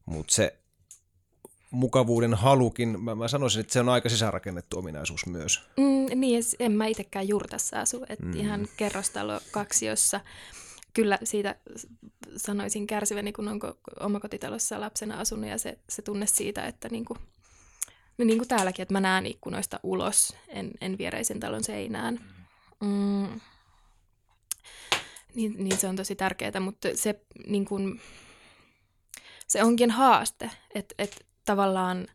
Mutta 0.05 0.33
se 0.33 0.57
mukavuuden 1.71 2.33
halukin, 2.33 3.03
mä, 3.03 3.15
mä 3.15 3.27
sanoisin, 3.27 3.59
että 3.59 3.73
se 3.73 3.79
on 3.79 3.89
aika 3.89 4.09
sisäänrakennettu 4.09 4.77
ominaisuus 4.77 5.25
myös. 5.25 5.61
Mm, 5.77 6.19
niin, 6.19 6.43
en 6.59 6.71
mä 6.71 6.87
itsekään 6.87 7.27
jurtassa 7.27 7.79
asu, 7.79 8.05
että 8.09 8.25
mm. 8.25 8.33
ihan 8.33 8.67
kerrostalo 8.77 9.39
kaksi, 9.51 9.85
jossa 9.85 10.21
kyllä 10.93 11.19
siitä 11.23 11.55
sanoisin 12.37 12.87
kärsiväni, 12.87 13.33
kun 13.33 13.47
onko 13.47 13.77
omakotitalossa 13.99 14.79
lapsena 14.79 15.19
asunut 15.19 15.49
ja 15.49 15.57
se, 15.57 15.77
se 15.89 16.01
tunne 16.01 16.25
siitä, 16.27 16.65
että 16.65 16.89
niin 16.89 17.05
kuin 17.05 17.19
No 18.17 18.25
niin 18.25 18.37
kuin 18.37 18.47
täälläkin, 18.47 18.83
että 18.83 18.93
mä 18.93 18.99
näen 18.99 19.25
ikkunoista 19.25 19.79
ulos, 19.83 20.35
en, 20.47 20.71
en 20.81 20.97
viereisen 20.97 21.39
talon 21.39 21.63
seinään. 21.63 22.19
Mm. 22.81 23.39
Niin, 25.35 25.55
niin 25.57 25.77
se 25.77 25.87
on 25.87 25.95
tosi 25.95 26.15
tärkeää, 26.15 26.59
mutta 26.59 26.87
se, 26.95 27.21
niin 27.47 27.65
kuin, 27.65 28.01
se 29.47 29.63
onkin 29.63 29.91
haaste, 29.91 30.51
että 30.75 30.95
et 30.97 31.25
tavallaan, 31.45 32.07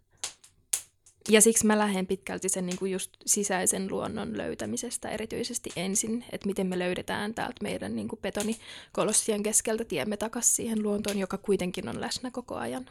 ja 1.28 1.40
siksi 1.40 1.66
mä 1.66 1.78
lähden 1.78 2.06
pitkälti 2.06 2.48
sen 2.48 2.66
niin 2.66 2.78
kuin 2.78 2.92
just 2.92 3.10
sisäisen 3.26 3.90
luonnon 3.90 4.38
löytämisestä 4.38 5.08
erityisesti 5.08 5.70
ensin, 5.76 6.24
että 6.32 6.46
miten 6.46 6.66
me 6.66 6.78
löydetään 6.78 7.34
täältä 7.34 7.62
meidän 7.62 7.96
niin 7.96 8.08
kuin 8.08 8.20
betonikolossien 8.20 9.42
keskeltä 9.42 9.84
tiemme 9.84 10.16
takaisin 10.16 10.54
siihen 10.54 10.82
luontoon, 10.82 11.18
joka 11.18 11.38
kuitenkin 11.38 11.88
on 11.88 12.00
läsnä 12.00 12.30
koko 12.30 12.56
ajan. 12.56 12.90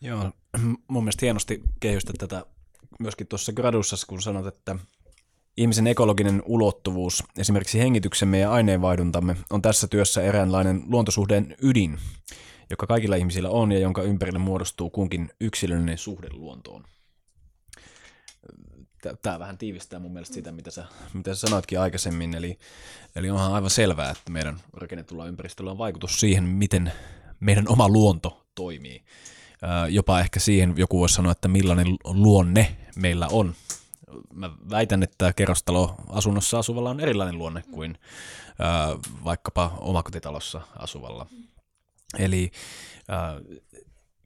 Joo, 0.00 0.32
mun 0.88 1.04
mielestä 1.04 1.26
hienosti 1.26 1.62
kehystä 1.80 2.12
tätä 2.18 2.46
myöskin 2.98 3.26
tuossa 3.26 3.52
gradussa, 3.52 3.96
kun 4.06 4.22
sanot, 4.22 4.46
että 4.46 4.76
ihmisen 5.56 5.86
ekologinen 5.86 6.42
ulottuvuus, 6.46 7.24
esimerkiksi 7.38 7.78
hengityksemme 7.78 8.38
ja 8.38 8.52
aineenvaihduntamme, 8.52 9.36
on 9.50 9.62
tässä 9.62 9.88
työssä 9.88 10.22
eräänlainen 10.22 10.82
luontosuhteen 10.86 11.56
ydin, 11.62 11.98
joka 12.70 12.86
kaikilla 12.86 13.16
ihmisillä 13.16 13.50
on 13.50 13.72
ja 13.72 13.78
jonka 13.78 14.02
ympärille 14.02 14.38
muodostuu 14.38 14.90
kunkin 14.90 15.30
yksilöllinen 15.40 15.98
suhde 15.98 16.28
luontoon. 16.32 16.84
Tämä 19.22 19.38
vähän 19.38 19.58
tiivistää 19.58 19.98
mun 19.98 20.12
mielestä 20.12 20.34
sitä, 20.34 20.52
mitä 20.52 20.70
sä, 20.70 20.84
mitä 21.14 21.34
sä 21.34 21.40
sanoitkin 21.40 21.80
aikaisemmin, 21.80 22.34
eli, 22.34 22.58
eli 23.16 23.30
onhan 23.30 23.54
aivan 23.54 23.70
selvää, 23.70 24.10
että 24.10 24.32
meidän 24.32 24.60
rakennetulla 24.72 25.26
ympäristöllä 25.26 25.70
on 25.70 25.78
vaikutus 25.78 26.20
siihen, 26.20 26.44
miten 26.44 26.92
meidän 27.40 27.68
oma 27.68 27.88
luonto 27.88 28.46
toimii 28.54 29.04
jopa 29.90 30.20
ehkä 30.20 30.40
siihen 30.40 30.74
joku 30.76 31.00
voisi 31.00 31.14
sanoa, 31.14 31.32
että 31.32 31.48
millainen 31.48 31.86
luonne 32.04 32.76
meillä 32.96 33.28
on 33.32 33.54
mä 34.34 34.50
väitän, 34.70 35.02
että 35.02 35.32
kerrostaloasunnossa 35.32 36.58
asuvalla 36.58 36.90
on 36.90 37.00
erilainen 37.00 37.38
luonne 37.38 37.62
kuin 37.70 37.98
vaikkapa 39.24 39.76
omakotitalossa 39.80 40.60
asuvalla. 40.76 41.26
Eli 42.18 42.50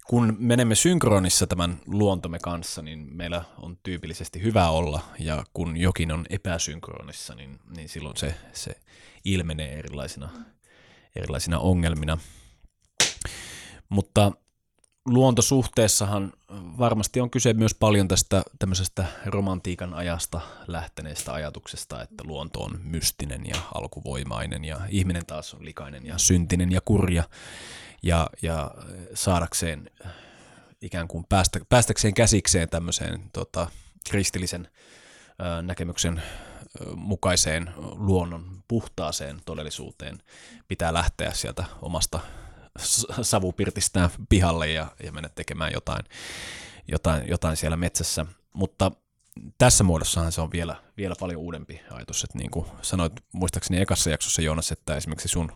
kun 0.06 0.36
menemme 0.38 0.74
synkronissa 0.74 1.46
tämän 1.46 1.80
luontomme 1.86 2.38
kanssa, 2.38 2.82
niin 2.82 3.08
meillä 3.12 3.44
on 3.56 3.78
tyypillisesti 3.82 4.42
hyvä 4.42 4.68
olla, 4.68 5.00
ja 5.18 5.44
kun 5.54 5.76
jokin 5.76 6.12
on 6.12 6.26
epäsynkronissa, 6.30 7.34
niin, 7.34 7.58
niin 7.76 7.88
silloin 7.88 8.16
se, 8.16 8.34
se 8.52 8.76
ilmenee 9.24 9.78
erilaisina, 9.78 10.30
erilaisina 11.16 11.58
ongelmina. 11.58 12.18
Mutta 13.88 14.32
luontosuhteessahan 15.06 16.32
varmasti 16.78 17.20
on 17.20 17.30
kyse 17.30 17.52
myös 17.52 17.74
paljon 17.74 18.08
tästä 18.08 18.42
tämmöisestä 18.58 19.06
romantiikan 19.26 19.94
ajasta 19.94 20.40
lähteneestä 20.66 21.32
ajatuksesta, 21.32 22.02
että 22.02 22.24
luonto 22.24 22.60
on 22.60 22.80
mystinen 22.82 23.46
ja 23.46 23.56
alkuvoimainen 23.74 24.64
ja 24.64 24.80
ihminen 24.88 25.26
taas 25.26 25.54
on 25.54 25.64
likainen 25.64 26.06
ja 26.06 26.18
syntinen 26.18 26.72
ja 26.72 26.80
kurja. 26.80 27.24
Ja, 28.02 28.30
ja 28.42 28.70
saadakseen 29.14 29.90
ikään 30.82 31.08
kuin 31.08 31.24
päästä, 31.28 31.60
päästäkseen 31.68 32.14
käsikseen 32.14 32.68
tämmöiseen 32.68 33.30
tota, 33.32 33.70
kristillisen 34.10 34.68
ö, 35.58 35.62
näkemyksen 35.62 36.22
mukaiseen 36.96 37.70
luonnon 37.76 38.62
puhtaaseen 38.68 39.40
todellisuuteen 39.44 40.18
pitää 40.68 40.94
lähteä 40.94 41.32
sieltä 41.32 41.64
omasta 41.82 42.20
savupirtistään 43.22 44.10
pihalle 44.28 44.70
ja, 44.70 44.86
ja 45.02 45.12
mennä 45.12 45.28
tekemään 45.28 45.72
jotain, 45.72 46.04
jotain, 46.88 47.28
jotain 47.28 47.56
siellä 47.56 47.76
metsässä. 47.76 48.26
Mutta 48.52 48.92
tässä 49.58 49.84
muodossahan 49.84 50.32
se 50.32 50.40
on 50.40 50.52
vielä, 50.52 50.76
vielä 50.96 51.14
paljon 51.20 51.40
uudempi 51.40 51.80
ajatus, 51.90 52.24
että 52.24 52.38
niin 52.38 52.50
kuin 52.50 52.66
sanoit 52.82 53.12
muistaakseni 53.32 53.80
ekassa 53.80 54.10
jaksossa 54.10 54.42
Joonas, 54.42 54.72
että 54.72 54.96
esimerkiksi 54.96 55.28
sun, 55.28 55.52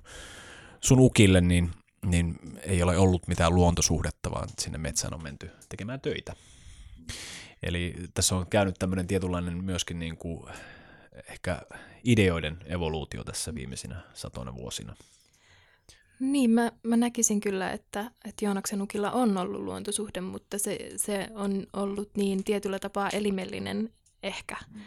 sun 0.80 1.00
ukille 1.00 1.40
niin, 1.40 1.70
niin 2.06 2.38
ei 2.62 2.82
ole 2.82 2.98
ollut 2.98 3.28
mitään 3.28 3.54
luontosuhdetta, 3.54 4.30
vaan 4.30 4.48
sinne 4.58 4.78
metsään 4.78 5.14
on 5.14 5.22
menty 5.22 5.50
tekemään 5.68 6.00
töitä. 6.00 6.36
Eli 7.62 7.94
tässä 8.14 8.36
on 8.36 8.46
käynyt 8.46 8.74
tämmöinen 8.78 9.06
tietynlainen 9.06 9.64
myöskin 9.64 9.98
niin 9.98 10.16
kuin 10.16 10.50
ehkä 11.28 11.62
ideoiden 12.04 12.58
evoluutio 12.66 13.24
tässä 13.24 13.54
viimeisinä 13.54 14.00
satoina 14.14 14.54
vuosina. 14.54 14.96
Niin, 16.20 16.50
mä, 16.50 16.72
mä 16.82 16.96
näkisin 16.96 17.40
kyllä, 17.40 17.70
että, 17.70 18.10
että 18.24 18.44
Joonaksen 18.44 18.82
ukilla 18.82 19.10
on 19.10 19.36
ollut 19.36 19.62
luontosuhde, 19.62 20.20
mutta 20.20 20.58
se, 20.58 20.78
se 20.96 21.28
on 21.34 21.66
ollut 21.72 22.10
niin 22.16 22.44
tietyllä 22.44 22.78
tapaa 22.78 23.10
elimellinen 23.10 23.92
ehkä, 24.22 24.56
mm. 24.74 24.80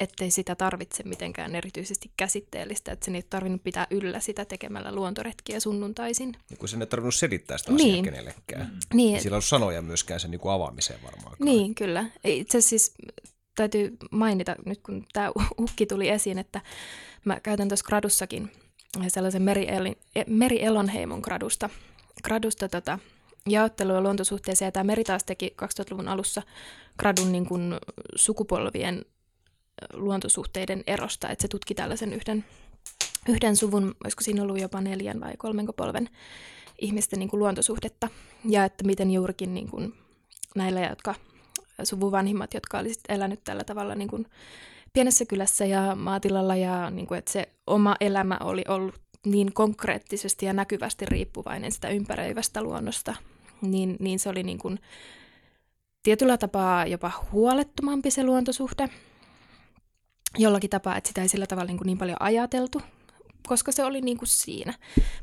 ettei 0.00 0.30
sitä 0.30 0.54
tarvitse 0.54 1.02
mitenkään 1.02 1.54
erityisesti 1.54 2.10
käsitteellistä, 2.16 2.92
että 2.92 3.04
sen 3.04 3.14
ei 3.14 3.22
tarvinnut 3.30 3.62
pitää 3.62 3.86
yllä 3.90 4.20
sitä 4.20 4.44
tekemällä 4.44 4.92
luontoretkiä 4.92 5.60
sunnuntaisin. 5.60 6.36
Niin 6.50 6.58
kuin 6.58 6.68
sen 6.68 6.82
ei 6.82 6.86
tarvinnut 6.86 7.14
selittää 7.14 7.58
sitä 7.58 7.74
asiaa 7.74 7.92
niin. 7.92 8.04
kenellekään. 8.04 8.66
Mm. 8.66 8.96
Niin. 8.96 9.20
Sillä 9.20 9.36
on 9.36 9.42
sanoja 9.42 9.82
myöskään 9.82 10.20
sen 10.20 10.30
niin 10.30 10.40
kuin 10.40 10.52
avaamiseen 10.52 11.02
varmaan. 11.02 11.36
Niin, 11.40 11.74
kyllä. 11.74 12.04
Itse 12.24 12.60
siis 12.60 12.94
täytyy 13.56 13.96
mainita 14.10 14.56
nyt, 14.66 14.80
kun 14.82 15.06
tämä 15.12 15.32
ukki 15.62 15.86
tuli 15.86 16.08
esiin, 16.08 16.38
että 16.38 16.60
mä 17.24 17.40
käytän 17.40 17.68
tuossa 17.68 17.86
gradussakin– 17.86 18.50
sellaisen 19.08 19.42
Meri, 19.42 19.68
e, 20.14 20.24
Meri 20.26 20.64
Elonheimon 20.64 21.20
gradusta, 21.20 21.70
gradusta 22.24 22.68
tota, 22.68 22.98
jaottelua 23.48 24.00
luontosuhteeseen. 24.00 24.66
Ja 24.66 24.72
tämä 24.72 24.84
Meri 24.84 25.04
taas 25.04 25.24
teki 25.24 25.54
2000-luvun 25.62 26.08
alussa 26.08 26.42
gradun 26.98 27.32
niin 27.32 27.46
kuin 27.46 27.74
sukupolvien 28.14 29.04
luontosuhteiden 29.92 30.84
erosta, 30.86 31.28
että 31.28 31.42
se 31.42 31.48
tutki 31.48 31.74
tällaisen 31.74 32.12
yhden, 32.12 32.44
yhden 33.28 33.56
suvun, 33.56 33.94
olisiko 34.04 34.22
siinä 34.22 34.42
ollut 34.42 34.60
jopa 34.60 34.80
neljän 34.80 35.20
vai 35.20 35.32
kolmen 35.36 35.68
polven 35.76 36.08
ihmisten 36.78 37.18
niin 37.18 37.28
kuin 37.28 37.40
luontosuhdetta, 37.40 38.08
ja 38.44 38.64
että 38.64 38.84
miten 38.84 39.10
juurikin 39.10 39.54
niin 39.54 39.70
kuin 39.70 39.94
näillä, 40.54 40.80
jotka 40.80 41.14
suvun 41.82 42.12
vanhimmat, 42.12 42.54
jotka 42.54 42.78
olisivat 42.78 43.04
elänyt 43.08 43.44
tällä 43.44 43.64
tavalla 43.64 43.94
niin 43.94 44.08
kuin 44.08 44.26
pienessä 44.94 45.24
kylässä 45.24 45.64
ja 45.64 45.94
maatilalla 45.94 46.56
ja 46.56 46.90
niin 46.90 47.06
kuin, 47.06 47.18
että 47.18 47.32
se 47.32 47.48
oma 47.66 47.96
elämä 48.00 48.38
oli 48.40 48.64
ollut 48.68 48.94
niin 49.26 49.52
konkreettisesti 49.52 50.46
ja 50.46 50.52
näkyvästi 50.52 51.06
riippuvainen 51.06 51.72
sitä 51.72 51.88
ympäröivästä 51.88 52.62
luonnosta, 52.62 53.14
niin, 53.62 53.96
niin 54.00 54.18
se 54.18 54.28
oli 54.28 54.42
niin 54.42 54.58
kuin 54.58 54.78
tietyllä 56.02 56.38
tapaa 56.38 56.86
jopa 56.86 57.10
huolettomampi 57.32 58.10
se 58.10 58.24
luontosuhde 58.24 58.88
jollakin 60.38 60.70
tapaa, 60.70 60.96
että 60.96 61.08
sitä 61.08 61.22
ei 61.22 61.28
sillä 61.28 61.46
tavalla 61.46 61.66
niin, 61.66 61.78
kuin 61.78 61.86
niin 61.86 61.98
paljon 61.98 62.16
ajateltu, 62.20 62.82
koska 63.46 63.72
se 63.72 63.84
oli 63.84 64.00
niin 64.00 64.18
kuin 64.18 64.28
siinä. 64.28 64.74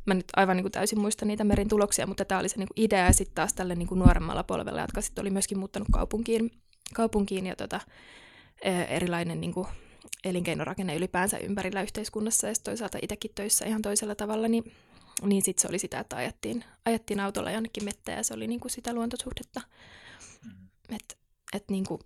Mä 0.06 0.14
nyt 0.14 0.26
aivan 0.36 0.58
niin 0.58 0.64
kuin 0.64 0.72
täysin 0.72 1.00
muista 1.00 1.26
niitä 1.26 1.44
merin 1.44 1.68
tuloksia, 1.68 2.08
mutta 2.08 2.26
tämä 2.26 2.40
oli 2.40 2.50
se 2.50 2.58
niin 2.58 2.68
kuin 2.68 2.86
idea 2.86 3.06
ja 3.06 3.14
sitten 3.14 3.36
taas 3.36 3.54
tälle 3.54 3.76
niin 3.76 3.88
kuin 3.88 4.00
nuoremmalla 4.00 4.44
polvella, 4.44 4.82
jotka 4.82 5.02
sitten 5.02 5.22
oli 5.22 5.30
myöskin 5.30 5.60
muuttanut 5.60 5.88
kaupunkiin, 5.92 6.52
kaupunkiin 6.94 7.46
ja 7.46 7.56
tota, 7.56 7.80
erilainen 8.89 9.41
niin 9.41 9.53
kuin 9.53 9.68
elinkeinorakenne 10.24 10.95
ylipäänsä 10.95 11.38
ympärillä 11.38 11.82
yhteiskunnassa 11.82 12.47
ja 12.47 12.53
toisaalta 12.64 12.97
itsekin 13.01 13.32
töissä 13.36 13.66
ihan 13.66 13.82
toisella 13.82 14.16
tavalla, 14.16 14.47
niin, 14.47 14.72
niin 15.24 15.41
sitten 15.41 15.62
se 15.62 15.68
oli 15.68 15.80
sitä, 15.80 15.99
että 15.99 16.16
ajettiin, 16.16 16.64
ajettiin 16.86 17.20
autolla 17.20 17.51
jonnekin 17.51 17.84
mettään 17.84 18.18
ja 18.18 18.24
se 18.24 18.34
oli 18.34 18.47
niin 18.47 18.59
kuin 18.59 18.72
sitä 18.72 18.93
luontosuhdetta. 18.93 19.62
Mm. 20.45 20.95
Et, 20.95 21.18
et 21.53 21.70
niin 21.70 21.86
kuin, 21.86 22.01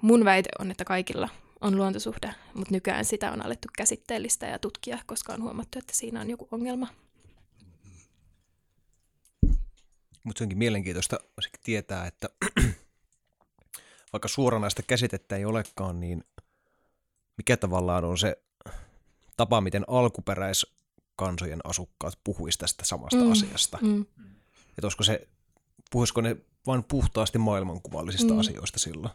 mun 0.00 0.24
väite 0.24 0.48
on, 0.58 0.70
että 0.70 0.84
kaikilla 0.84 1.28
on 1.60 1.76
luontosuhde, 1.76 2.34
mutta 2.54 2.74
nykyään 2.74 3.04
sitä 3.04 3.32
on 3.32 3.44
alettu 3.44 3.68
käsitteellistä 3.76 4.46
ja 4.46 4.58
tutkia, 4.58 4.98
koska 5.06 5.32
on 5.32 5.42
huomattu, 5.42 5.78
että 5.78 5.92
siinä 5.96 6.20
on 6.20 6.30
joku 6.30 6.48
ongelma. 6.50 6.88
Mutta 10.24 10.38
se 10.38 10.44
onkin 10.44 10.58
mielenkiintoista 10.58 11.18
tietää, 11.64 12.06
että 12.06 12.28
vaikka 14.14 14.28
suoranaista 14.28 14.82
käsitettä 14.82 15.36
ei 15.36 15.44
olekaan, 15.44 16.00
niin 16.00 16.24
mikä 17.36 17.56
tavallaan 17.56 18.04
on 18.04 18.18
se 18.18 18.38
tapa, 19.36 19.60
miten 19.60 19.84
alkuperäiskansojen 19.88 21.60
asukkaat 21.64 22.18
puhuisivat 22.24 22.60
tästä 22.60 22.84
samasta 22.84 23.24
mm, 23.24 23.32
asiasta. 23.32 23.78
Mm. 23.82 24.06
Että 24.68 24.86
olisiko 24.86 25.02
se, 25.02 25.28
puhuisiko 25.90 26.20
ne 26.20 26.36
vain 26.66 26.84
puhtaasti 26.84 27.38
maailmankuvallisista 27.38 28.32
mm. 28.34 28.40
asioista 28.40 28.78
silloin? 28.78 29.12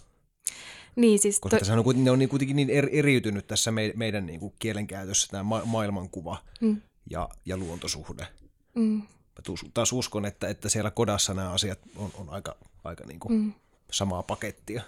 Niin, 0.95 1.19
siis 1.19 1.39
Koska 1.39 1.59
to... 1.59 1.73
on, 1.73 1.83
kuitenkin, 1.83 2.05
ne 2.05 2.11
on 2.11 2.19
niin 2.19 2.29
kuitenkin 2.29 2.55
niin 2.55 2.69
eriytynyt 2.69 3.47
tässä 3.47 3.71
me, 3.71 3.93
meidän 3.95 4.25
niin 4.25 4.39
kuin 4.39 4.53
kielenkäytössä 4.59 5.27
tämä 5.31 5.43
ma- 5.43 5.65
maailmankuva 5.65 6.37
mm. 6.61 6.81
ja, 7.09 7.29
ja 7.45 7.57
luontosuhde. 7.57 8.27
Mm. 8.75 9.01
Mä 9.35 9.55
taas 9.73 9.93
uskon, 9.93 10.25
että, 10.25 10.47
että 10.47 10.69
siellä 10.69 10.91
kodassa 10.91 11.33
nämä 11.33 11.51
asiat 11.51 11.79
on, 11.95 12.11
on 12.13 12.29
aika, 12.29 12.55
aika 12.83 13.05
niin 13.05 13.19
kuin 13.19 13.33
mm 13.33 13.53
samaa 13.91 14.23
pakettia. 14.23 14.81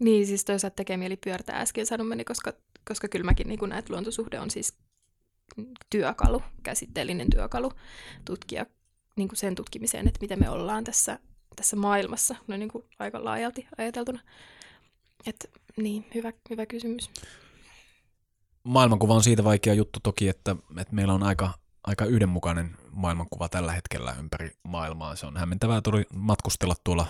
Niin, 0.00 0.26
siis 0.26 0.44
toisaalta 0.44 0.74
tekee 0.74 0.96
mieli 0.96 1.16
pyörtää 1.16 1.60
äsken 1.60 1.86
sanomani, 1.86 2.24
koska, 2.24 2.52
koska 2.88 3.08
kyllä 3.08 3.24
mäkin 3.24 3.48
niin 3.48 3.60
näen, 3.68 3.78
että 3.78 3.92
luontosuhde 3.92 4.40
on 4.40 4.50
siis 4.50 4.78
työkalu, 5.90 6.42
käsitteellinen 6.62 7.30
työkalu 7.30 7.72
tutkia 8.24 8.66
niin 9.16 9.28
kuin 9.28 9.36
sen 9.36 9.54
tutkimiseen, 9.54 10.08
että 10.08 10.20
miten 10.20 10.40
me 10.40 10.50
ollaan 10.50 10.84
tässä, 10.84 11.18
tässä 11.56 11.76
maailmassa, 11.76 12.36
no 12.46 12.56
niin 12.56 12.68
kuin 12.68 12.84
aika 12.98 13.24
laajalti 13.24 13.66
ajateltuna. 13.78 14.20
Et, 15.26 15.50
niin, 15.76 16.06
hyvä, 16.14 16.32
hyvä 16.50 16.66
kysymys. 16.66 17.10
Maailmankuva 18.64 19.14
on 19.14 19.22
siitä 19.22 19.44
vaikea 19.44 19.74
juttu 19.74 20.00
toki, 20.02 20.28
että, 20.28 20.56
että 20.80 20.94
meillä 20.94 21.14
on 21.14 21.22
aika, 21.22 21.54
aika 21.84 22.04
yhdenmukainen 22.04 22.76
maailmankuva 22.90 23.48
tällä 23.48 23.72
hetkellä 23.72 24.16
ympäri 24.18 24.50
maailmaa. 24.62 25.16
Se 25.16 25.26
on 25.26 25.36
hämmentävää 25.36 25.80
tuli 25.80 26.06
matkustella 26.14 26.74
tuolla 26.84 27.06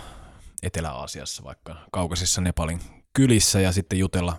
Etelä-Aasiassa, 0.63 1.43
vaikka 1.43 1.75
kaukaisissa 1.91 2.41
Nepalin 2.41 2.79
kylissä 3.13 3.59
ja 3.59 3.71
sitten 3.71 3.99
jutella 3.99 4.37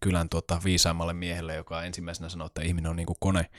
kylän 0.00 0.28
tuota 0.28 0.60
viisaimmalle 0.64 1.12
miehelle, 1.12 1.54
joka 1.54 1.82
ensimmäisenä 1.82 2.28
sanoo, 2.28 2.46
että 2.46 2.62
ihminen 2.62 2.90
on 2.90 2.96
niin 2.96 3.06
kuin 3.06 3.16
kone. 3.20 3.50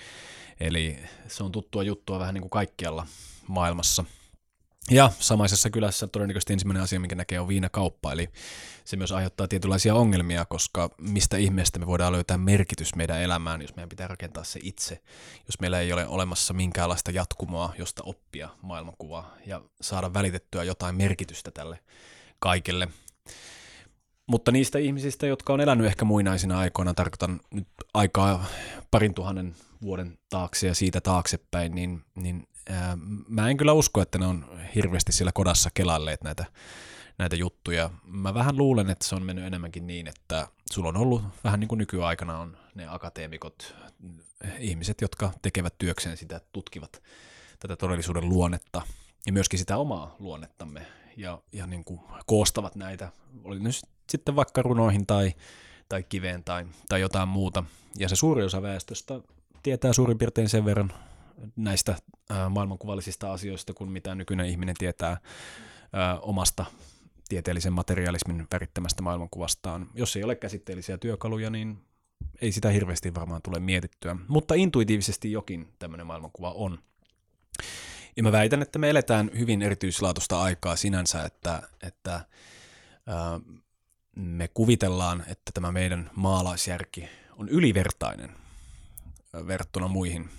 Eli 0.60 1.00
se 1.28 1.44
on 1.44 1.52
tuttua 1.52 1.84
juttua 1.84 2.20
vähän 2.20 2.34
niin 2.34 2.42
kuin 2.42 2.50
kaikkialla 2.50 3.08
maailmassa. 3.48 4.06
Ja 4.90 5.12
samaisessa 5.20 5.70
kylässä 5.70 6.08
todennäköisesti 6.08 6.54
ensimmäinen 6.54 6.84
asia, 6.84 7.00
minkä 7.00 7.16
näkee, 7.16 7.40
on 7.40 7.48
viinakauppa, 7.48 8.12
eli 8.12 8.30
se 8.86 8.98
myös 8.98 9.12
aiheuttaa 9.12 9.48
tietynlaisia 9.48 9.96
ongelmia, 9.96 10.46
koska 10.46 10.90
mistä 10.98 11.38
ihmeestä 11.38 11.80
me 11.80 11.88
voidaan 11.88 12.14
löytää 12.14 12.38
merkitys 12.38 12.96
meidän 12.96 13.22
elämään, 13.22 13.62
jos 13.62 13.76
meidän 13.76 13.90
pitää 13.90 14.08
rakentaa 14.08 14.44
se 14.44 14.60
itse, 14.64 15.02
jos 15.48 15.60
meillä 15.60 15.80
ei 15.80 15.94
ole 15.94 16.08
olemassa 16.08 16.54
minkäänlaista 16.54 17.12
jatkumoa, 17.12 17.74
josta 17.78 18.04
oppia 18.06 18.50
maailmankuvaa 18.62 19.36
ja 19.46 19.62
saada 19.82 20.14
välitettyä 20.14 20.64
jotain 20.64 20.96
merkitystä 20.96 21.52
tälle 21.52 21.80
kaikelle. 22.40 22.88
Mutta 24.28 24.52
niistä 24.52 24.80
ihmisistä, 24.80 25.28
jotka 25.28 25.54
on 25.54 25.62
elänyt 25.62 25.88
ehkä 25.88 26.06
muinaisina 26.06 26.60
aikoina, 26.60 26.94
tarkoitan 26.94 27.40
nyt 27.54 27.68
aikaa 27.94 28.46
parin 28.92 29.14
tuhannen 29.14 29.56
vuoden 29.82 30.18
taakse 30.30 30.68
ja 30.68 30.76
siitä 30.76 31.02
taaksepäin, 31.02 31.76
niin, 31.76 32.04
niin 32.16 32.48
mä 33.28 33.50
en 33.50 33.58
kyllä 33.58 33.74
usko, 33.74 34.02
että 34.02 34.18
ne 34.18 34.26
on 34.26 34.60
hirveästi 34.76 35.12
siellä 35.12 35.32
kodassa 35.32 35.70
kelailleet 35.74 36.24
näitä, 36.24 36.46
näitä 37.18 37.36
juttuja. 37.36 37.90
Mä 38.04 38.34
vähän 38.34 38.58
luulen, 38.58 38.90
että 38.90 39.08
se 39.08 39.16
on 39.16 39.24
mennyt 39.24 39.46
enemmänkin 39.46 39.88
niin, 39.88 40.08
että 40.08 40.48
sulla 40.72 40.90
on 40.90 40.98
ollut 40.98 41.24
vähän 41.44 41.60
niin 41.60 41.68
kuin 41.68 41.80
nykyaikana 41.80 42.40
on 42.40 42.58
ne 42.76 42.88
akateemikot, 42.88 43.76
ihmiset, 44.60 45.02
jotka 45.02 45.32
tekevät 45.42 45.78
työkseen 45.78 46.18
sitä, 46.18 46.42
tutkivat 46.54 47.02
tätä 47.60 47.76
todellisuuden 47.76 48.30
luonnetta 48.30 48.82
ja 49.26 49.34
myöskin 49.34 49.60
sitä 49.60 49.78
omaa 49.78 50.16
luonnettamme 50.20 50.86
ja, 51.18 51.42
ja 51.52 51.68
niin 51.68 51.84
kuin 51.84 52.00
koostavat 52.26 52.76
näitä, 52.76 53.12
oli 53.44 53.60
nyt 53.60 53.76
sitten 54.10 54.36
vaikka 54.36 54.62
runoihin 54.62 55.06
tai, 55.06 55.34
tai 55.90 56.04
kiveen 56.04 56.44
tai, 56.44 56.66
tai 56.90 57.02
jotain 57.02 57.30
muuta. 57.30 57.64
Ja 57.98 58.10
se 58.10 58.16
suuri 58.16 58.44
osa 58.44 58.62
väestöstä 58.62 59.22
tietää 59.64 59.94
suurin 59.94 60.18
piirtein 60.18 60.50
sen 60.50 60.66
verran 60.66 60.94
näistä 61.56 61.96
maailmankuvallisista 62.50 63.34
asioista 63.34 63.74
kuin 63.74 63.92
mitä 63.92 64.16
nykyinen 64.16 64.46
ihminen 64.46 64.76
tietää 64.80 65.18
ää, 65.94 66.20
omasta 66.20 66.66
tieteellisen 67.30 67.74
materialismin 67.74 68.48
värittämästä 68.52 69.02
maailmankuvastaan. 69.02 69.90
Jos 69.94 70.16
ei 70.16 70.24
ole 70.24 70.36
käsitteellisiä 70.36 70.98
työkaluja, 70.98 71.50
niin 71.50 71.78
ei 72.42 72.52
sitä 72.52 72.70
hirveästi 72.70 73.16
varmaan 73.16 73.42
tule 73.42 73.60
mietittyä, 73.60 74.16
mutta 74.28 74.54
intuitiivisesti 74.54 75.32
jokin 75.32 75.74
tämmöinen 75.80 76.08
maailmankuva 76.08 76.52
on. 76.52 76.80
Ja 78.18 78.24
mä 78.24 78.32
väitän, 78.32 78.62
että 78.62 78.80
me 78.80 78.90
eletään 78.90 79.32
hyvin 79.40 79.62
erityislaatuista 79.62 80.42
aikaa 80.42 80.76
sinänsä, 80.76 81.24
että, 81.24 81.62
että 81.84 82.26
ää, 83.08 83.40
me 84.16 84.48
kuvitellaan, 84.48 85.24
että 85.28 85.52
tämä 85.54 85.72
meidän 85.72 86.10
maalaisjärki 86.16 87.10
on 87.38 87.50
ylivertainen 87.50 88.30
verrattuna 89.48 89.88
muihin. 89.88 90.30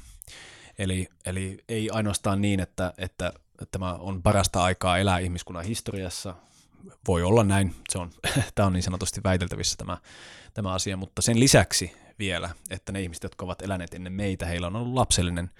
Eli, 0.82 1.08
eli 1.26 1.58
ei 1.68 1.90
ainoastaan 1.90 2.40
niin, 2.40 2.60
että, 2.60 2.94
että 2.98 3.32
tämä 3.70 3.92
on 3.92 4.22
parasta 4.22 4.62
aikaa 4.62 4.98
elää 4.98 5.18
ihmiskunnan 5.18 5.64
historiassa, 5.64 6.34
voi 7.08 7.22
olla 7.22 7.44
näin, 7.44 7.74
se 7.88 7.98
on, 7.98 8.10
tämä 8.54 8.66
on 8.66 8.72
niin 8.72 8.82
sanotusti 8.82 9.20
väiteltävissä 9.24 9.76
tämä, 9.76 9.98
tämä 10.54 10.72
asia, 10.72 10.96
mutta 10.96 11.22
sen 11.22 11.40
lisäksi 11.40 11.96
vielä, 12.18 12.50
että 12.70 12.92
ne 12.92 13.02
ihmiset, 13.02 13.22
jotka 13.22 13.44
ovat 13.44 13.62
eläneet 13.62 13.94
ennen 13.94 14.12
meitä, 14.12 14.46
heillä 14.46 14.66
on 14.66 14.76
ollut 14.76 14.94
lapsellinen 14.94 15.50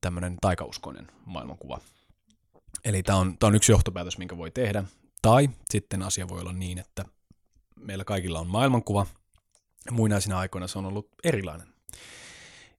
tämmöinen 0.00 0.36
taikauskoinen 0.40 1.06
maailmankuva. 1.26 1.80
Eli 2.84 3.02
tämä 3.02 3.18
on, 3.18 3.38
tämä 3.38 3.48
on 3.48 3.54
yksi 3.54 3.72
johtopäätös, 3.72 4.18
minkä 4.18 4.36
voi 4.36 4.50
tehdä. 4.50 4.84
Tai 5.22 5.48
sitten 5.70 6.02
asia 6.02 6.28
voi 6.28 6.40
olla 6.40 6.52
niin, 6.52 6.78
että 6.78 7.04
meillä 7.76 8.04
kaikilla 8.04 8.40
on 8.40 8.48
maailmankuva, 8.48 9.06
muinaisina 9.90 10.38
aikoina 10.38 10.66
se 10.66 10.78
on 10.78 10.86
ollut 10.86 11.08
erilainen. 11.24 11.68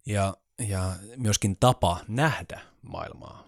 Ja, 0.05 0.34
ja 0.60 0.91
myöskin 1.18 1.58
tapa 1.60 1.99
nähdä 2.08 2.62
maailmaa 2.82 3.47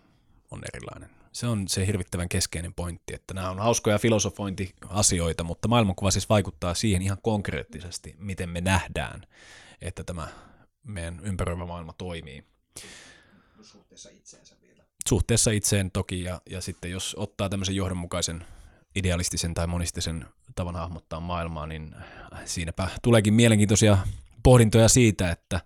on 0.51 0.61
erilainen. 0.73 1.09
Se 1.31 1.47
on 1.47 1.67
se 1.67 1.87
hirvittävän 1.87 2.29
keskeinen 2.29 2.73
pointti, 2.73 3.13
että 3.13 3.33
nämä 3.33 3.49
on 3.49 3.59
hauskoja 3.59 3.99
filosofointiasioita, 3.99 5.43
mutta 5.43 5.67
maailmankuva 5.67 6.11
siis 6.11 6.29
vaikuttaa 6.29 6.73
siihen 6.73 7.01
ihan 7.01 7.17
konkreettisesti, 7.21 8.15
miten 8.17 8.49
me 8.49 8.61
nähdään, 8.61 9.21
että 9.81 10.03
tämä 10.03 10.27
meidän 10.83 11.19
ympäröivä 11.23 11.65
maailma 11.65 11.93
toimii. 11.93 12.43
Suhteessa 13.61 14.09
itseensä 14.09 14.55
vielä. 14.61 14.83
Suhteessa 15.09 15.51
itseen 15.51 15.91
toki, 15.91 16.23
ja, 16.23 16.41
ja 16.49 16.61
sitten 16.61 16.91
jos 16.91 17.15
ottaa 17.19 17.49
tämmöisen 17.49 17.75
johdonmukaisen 17.75 18.45
idealistisen 18.95 19.53
tai 19.53 19.67
monistisen 19.67 20.25
tavan 20.55 20.75
hahmottaa 20.75 21.19
maailmaa, 21.19 21.67
niin 21.67 21.95
siinäpä 22.45 22.87
tuleekin 23.01 23.33
mielenkiintoisia 23.33 23.97
pohdintoja 24.43 24.89
siitä, 24.89 25.31
että 25.31 25.61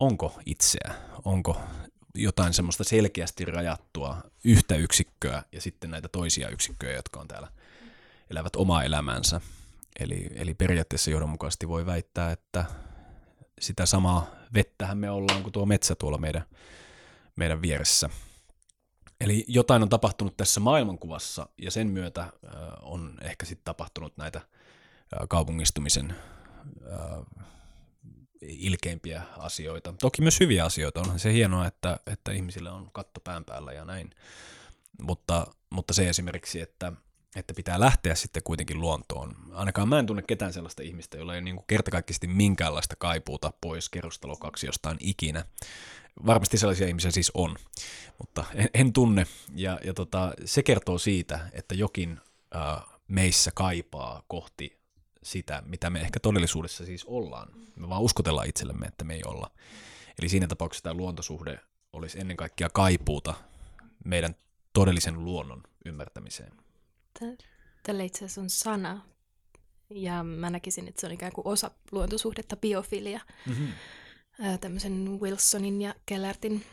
onko 0.00 0.40
itseä, 0.46 0.94
onko 1.24 1.60
jotain 2.14 2.54
semmoista 2.54 2.84
selkeästi 2.84 3.44
rajattua 3.44 4.22
yhtä 4.44 4.74
yksikköä 4.76 5.42
ja 5.52 5.60
sitten 5.60 5.90
näitä 5.90 6.08
toisia 6.08 6.48
yksikköjä, 6.48 6.96
jotka 6.96 7.20
on 7.20 7.28
täällä 7.28 7.48
elävät 8.30 8.56
omaa 8.56 8.84
elämänsä. 8.84 9.40
Eli, 10.00 10.30
eli 10.34 10.54
periaatteessa 10.54 11.10
johdonmukaisesti 11.10 11.68
voi 11.68 11.86
väittää, 11.86 12.32
että 12.32 12.64
sitä 13.60 13.86
samaa 13.86 14.26
vettähän 14.54 14.98
me 14.98 15.10
ollaan 15.10 15.42
kuin 15.42 15.52
tuo 15.52 15.66
metsä 15.66 15.94
tuolla 15.94 16.18
meidän, 16.18 16.44
meidän 17.36 17.62
vieressä. 17.62 18.10
Eli 19.20 19.44
jotain 19.48 19.82
on 19.82 19.88
tapahtunut 19.88 20.36
tässä 20.36 20.60
maailmankuvassa 20.60 21.48
ja 21.58 21.70
sen 21.70 21.86
myötä 21.86 22.32
on 22.82 23.18
ehkä 23.22 23.46
sitten 23.46 23.64
tapahtunut 23.64 24.16
näitä 24.16 24.40
kaupungistumisen 25.28 26.14
ilkeimpiä 28.42 29.22
asioita. 29.38 29.94
Toki 30.00 30.22
myös 30.22 30.40
hyviä 30.40 30.64
asioita. 30.64 31.00
Onhan 31.00 31.18
se 31.18 31.32
hienoa, 31.32 31.66
että, 31.66 32.00
että 32.06 32.32
ihmisillä 32.32 32.72
on 32.72 32.90
katto 32.92 33.20
pään 33.20 33.44
päällä 33.44 33.72
ja 33.72 33.84
näin. 33.84 34.10
Mutta, 35.02 35.46
mutta 35.70 35.94
se 35.94 36.08
esimerkiksi, 36.08 36.60
että, 36.60 36.92
että 37.36 37.54
pitää 37.54 37.80
lähteä 37.80 38.14
sitten 38.14 38.42
kuitenkin 38.42 38.80
luontoon. 38.80 39.36
Ainakaan 39.52 39.88
mä 39.88 39.98
en 39.98 40.06
tunne 40.06 40.22
ketään 40.22 40.52
sellaista 40.52 40.82
ihmistä, 40.82 41.16
jolla 41.16 41.34
ei 41.34 41.40
niin 41.40 41.60
kertakaikkisesti 41.66 42.26
minkäänlaista 42.26 42.96
kaipuuta 42.96 43.52
pois 43.60 43.88
kerrostalo 43.88 44.36
kaksi 44.36 44.66
jostain 44.66 44.96
ikinä. 45.00 45.44
Varmasti 46.26 46.58
sellaisia 46.58 46.88
ihmisiä 46.88 47.10
siis 47.10 47.30
on, 47.34 47.56
mutta 48.18 48.44
en, 48.54 48.68
en 48.74 48.92
tunne. 48.92 49.26
Ja, 49.54 49.78
ja 49.84 49.94
tota, 49.94 50.32
se 50.44 50.62
kertoo 50.62 50.98
siitä, 50.98 51.40
että 51.52 51.74
jokin 51.74 52.20
äh, 52.56 52.84
meissä 53.08 53.50
kaipaa 53.54 54.22
kohti 54.28 54.79
sitä, 55.22 55.62
mitä 55.66 55.90
me 55.90 56.00
ehkä 56.00 56.20
todellisuudessa 56.20 56.84
siis 56.84 57.04
ollaan. 57.04 57.48
Me 57.76 57.88
vaan 57.88 58.02
uskotellaan 58.02 58.48
itsellemme, 58.48 58.86
että 58.86 59.04
me 59.04 59.14
ei 59.14 59.22
olla. 59.24 59.50
Eli 60.18 60.28
siinä 60.28 60.46
tapauksessa 60.46 60.82
tämä 60.82 60.94
luontosuhde 60.94 61.60
olisi 61.92 62.20
ennen 62.20 62.36
kaikkea 62.36 62.68
kaipuuta 62.68 63.34
meidän 64.04 64.34
todellisen 64.72 65.24
luonnon 65.24 65.62
ymmärtämiseen. 65.84 66.52
Tällä 67.82 68.02
itse 68.02 68.18
asiassa 68.24 68.40
on 68.40 68.50
sana, 68.50 69.02
ja 69.90 70.22
mä 70.22 70.50
näkisin, 70.50 70.88
että 70.88 71.00
se 71.00 71.06
on 71.06 71.12
ikään 71.12 71.32
kuin 71.32 71.46
osa 71.46 71.70
luontosuhdetta, 71.92 72.56
biofilia. 72.56 73.20
Mm-hmm. 73.46 73.68
Tämmöisen 74.60 75.20
Wilsonin 75.20 75.82
ja 75.82 75.94
Kellertin 76.06 76.64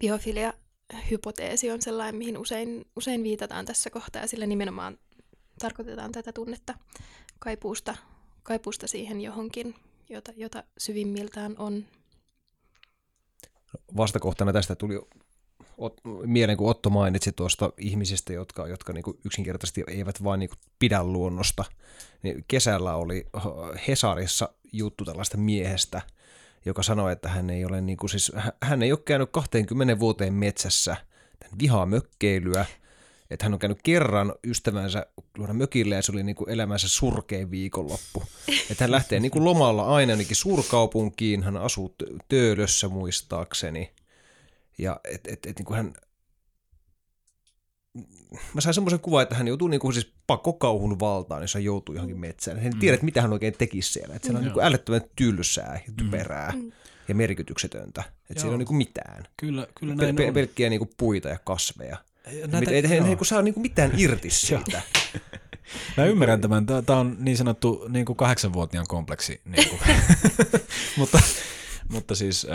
biofilia-hypoteesi 0.00 1.70
on 1.70 1.82
sellainen, 1.82 2.16
mihin 2.16 2.38
usein, 2.38 2.86
usein 2.96 3.22
viitataan 3.22 3.66
tässä 3.66 3.90
kohtaa, 3.90 4.22
ja 4.22 4.28
sillä 4.28 4.46
nimenomaan 4.46 4.98
tarkoitetaan 5.58 6.12
tätä 6.12 6.32
tunnetta 6.32 6.74
kaipuusta, 7.42 7.96
kaipuusta 8.42 8.86
siihen 8.86 9.20
johonkin, 9.20 9.74
jota, 10.08 10.32
jota 10.36 10.64
syvimmiltään 10.78 11.54
on. 11.58 11.84
Vastakohtana 13.96 14.52
tästä 14.52 14.74
tuli 14.74 15.00
ot, 15.78 16.00
mieleen, 16.26 16.58
kun 16.58 16.70
Otto 16.70 16.90
mainitsi 16.90 17.32
tuosta 17.32 17.72
ihmisistä, 17.78 18.32
jotka, 18.32 18.68
jotka 18.68 18.92
niin 18.92 19.04
yksinkertaisesti 19.24 19.84
eivät 19.86 20.24
vain 20.24 20.38
niin 20.38 20.50
pidä 20.78 21.04
luonnosta. 21.04 21.64
Niin 22.22 22.44
kesällä 22.48 22.94
oli 22.94 23.26
Hesarissa 23.88 24.48
juttu 24.72 25.04
tällaista 25.04 25.36
miehestä, 25.36 26.02
joka 26.64 26.82
sanoi, 26.82 27.12
että 27.12 27.28
hän 27.28 27.50
ei 27.50 27.64
ole, 27.64 27.80
niin 27.80 27.96
kuin, 27.96 28.10
siis, 28.10 28.32
hän 28.62 28.82
ei 28.82 28.92
ole 28.92 29.00
käynyt 29.04 29.30
20 29.32 29.98
vuoteen 29.98 30.34
metsässä, 30.34 30.96
vihaa 31.58 31.86
mökkeilyä, 31.86 32.66
että 33.32 33.44
hän 33.44 33.52
on 33.52 33.58
käynyt 33.58 33.82
kerran 33.82 34.34
ystävänsä 34.44 35.06
luona 35.38 35.54
mökille 35.54 35.94
ja 35.94 36.02
se 36.02 36.12
oli 36.12 36.22
niin 36.22 36.36
kuin 36.36 36.50
elämänsä 36.50 36.88
surkein 36.88 37.50
viikonloppu. 37.50 38.22
Että 38.70 38.84
hän 38.84 38.90
lähtee 38.90 39.20
niin 39.20 39.30
kuin 39.30 39.44
lomalla 39.44 39.86
aina 39.86 40.12
jonnekin 40.12 40.36
suurkaupunkiin, 40.36 41.42
hän 41.42 41.56
asuu 41.56 41.94
Töölössä 42.28 42.88
muistaakseni. 42.88 43.92
Ja 44.78 45.00
et, 45.04 45.26
et, 45.26 45.46
et, 45.46 45.58
niin 45.58 45.66
kuin 45.66 45.76
hän, 45.76 45.92
mä 48.54 48.60
sain 48.60 48.74
semmoisen 48.74 49.00
kuvan, 49.00 49.22
että 49.22 49.34
hän 49.34 49.48
joutuu 49.48 49.68
niin 49.68 49.80
kuin 49.80 49.94
siis 49.94 50.12
pakokauhun 50.26 51.00
valtaan, 51.00 51.42
jos 51.42 51.54
hän 51.54 51.64
joutuu 51.64 51.94
johonkin 51.94 52.20
metsään. 52.20 52.56
Hän 52.56 52.66
ei 52.66 52.72
mm. 52.72 52.78
tiedä, 52.78 52.94
että 52.94 53.04
mitä 53.04 53.22
hän 53.22 53.32
oikein 53.32 53.54
tekisi 53.58 53.92
siellä. 53.92 54.14
Että 54.14 54.26
siellä 54.26 54.38
on 54.38 54.42
mm. 54.42 54.46
niin 54.46 54.52
kuin 54.52 54.64
älyttömän 54.64 55.02
tylsää 55.16 55.80
ja 55.86 55.92
typerää 55.96 56.52
mm. 56.56 56.72
ja 57.08 57.14
merkityksetöntä. 57.14 58.02
Että 58.30 58.40
siellä 58.40 58.54
on 58.54 58.58
niin 58.58 58.66
kuin 58.66 58.76
mitään. 58.76 59.24
Kyllä, 59.36 59.66
kyllä 59.74 59.94
näin 59.94 60.18
Pel- 60.18 60.28
on. 60.28 60.34
Pelkkiä 60.34 60.70
niin 60.70 60.80
kuin 60.80 60.90
puita 60.96 61.28
ja 61.28 61.38
kasveja. 61.44 61.96
Näitä, 62.46 62.70
ei, 62.70 62.76
ei, 62.76 62.98
ei 62.98 63.16
saa 63.22 63.42
niinku 63.42 63.60
mitään 63.60 63.92
irti 64.00 64.30
siitä. 64.30 64.82
Mä 65.96 66.04
ymmärrän 66.04 66.40
tämän. 66.40 66.66
Tämä 66.66 66.98
on 66.98 67.16
niin 67.18 67.36
sanottu 67.36 67.86
niin 67.88 68.04
kuin 68.04 68.16
kahdeksanvuotiaan 68.16 68.86
kompleksi. 68.88 69.40
Niin 69.44 69.68
kuin. 69.68 69.80
mutta, 70.98 71.18
mutta 71.88 72.14
siis 72.14 72.46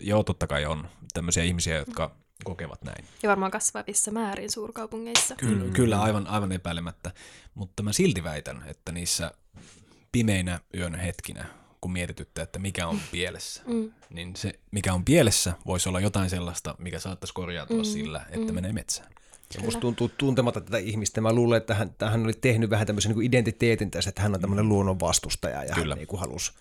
joo, 0.00 0.22
totta 0.22 0.46
kai 0.46 0.64
on 0.64 0.88
tämmöisiä 1.12 1.42
ihmisiä, 1.42 1.76
jotka 1.76 2.16
kokevat 2.44 2.82
näin. 2.84 3.04
Ja 3.22 3.28
varmaan 3.28 3.50
kasvavissa 3.50 4.10
määrin 4.10 4.50
suurkaupungeissa. 4.50 5.34
Kyllä, 5.36 5.64
mm. 5.64 5.72
kyllä 5.72 6.00
aivan, 6.00 6.26
aivan 6.26 6.52
epäilemättä. 6.52 7.12
Mutta 7.54 7.82
mä 7.82 7.92
silti 7.92 8.24
väitän, 8.24 8.64
että 8.66 8.92
niissä 8.92 9.32
pimeinä 10.12 10.60
yön 10.74 10.94
hetkinä, 10.94 11.44
kun 11.80 11.92
mietitytte, 11.92 12.42
että 12.42 12.58
mikä 12.58 12.86
on 12.86 13.00
pielessä, 13.12 13.62
mm. 13.66 13.92
niin 14.10 14.36
se, 14.36 14.52
mikä 14.70 14.94
on 14.94 15.04
pielessä, 15.04 15.52
voisi 15.66 15.88
olla 15.88 16.00
jotain 16.00 16.30
sellaista, 16.30 16.74
mikä 16.78 16.98
saattaisi 16.98 17.34
korjautua 17.34 17.78
mm. 17.78 17.84
sillä, 17.84 18.26
että 18.30 18.46
mm. 18.48 18.54
menee 18.54 18.72
metsään. 18.72 19.12
Ja 19.54 19.60
musta 19.60 19.80
tuntuu 19.80 20.08
tuntematta 20.08 20.60
tätä 20.60 20.78
ihmistä. 20.78 21.20
Mä 21.20 21.32
luulen, 21.32 21.56
että 21.56 21.74
hän, 21.74 21.94
hän 22.06 22.24
oli 22.24 22.32
tehnyt 22.32 22.70
vähän 22.70 22.86
tämmöisen 22.86 23.12
niin 23.12 23.22
identiteetin 23.22 23.90
tässä, 23.90 24.08
että 24.08 24.22
hän 24.22 24.34
on 24.34 24.40
tämmöinen 24.40 24.64
mm. 24.64 24.68
luonnon 24.68 25.00
vastustaja 25.00 25.64
ja 25.64 25.74
Kyllä. 25.74 25.94
hän 25.94 25.98
niin 25.98 26.08
kuin 26.08 26.20
halusi 26.20 26.52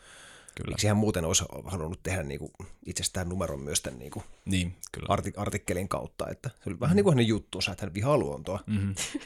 Kyllä. 0.56 0.72
Miksi 0.72 0.88
hän 0.88 0.98
muuten 0.98 1.26
olisi 1.26 1.44
halunnut 1.66 2.04
tehdä 2.04 2.24
niin 2.24 2.40
kuin 2.40 2.52
itsestään 2.86 3.30
numeron 3.30 3.60
myös 3.60 3.82
tämän 3.82 4.00
niin 4.00 4.12
kuin 4.12 4.24
niin, 4.46 4.76
kyllä. 4.92 5.08
Artik- 5.16 5.42
artikkelin 5.42 5.88
kautta. 5.88 6.30
Että 6.30 6.50
se 6.50 6.70
oli 6.70 6.80
vähän 6.80 6.94
mm. 6.94 6.96
niin 6.96 7.04
kuin 7.04 7.14
hänen 7.14 7.28
juttuunsa, 7.28 7.72
että 7.72 7.86
hän 7.86 7.94
vihaa 7.94 8.18
luontoa. 8.18 8.60
Mm-hmm. 8.68 8.96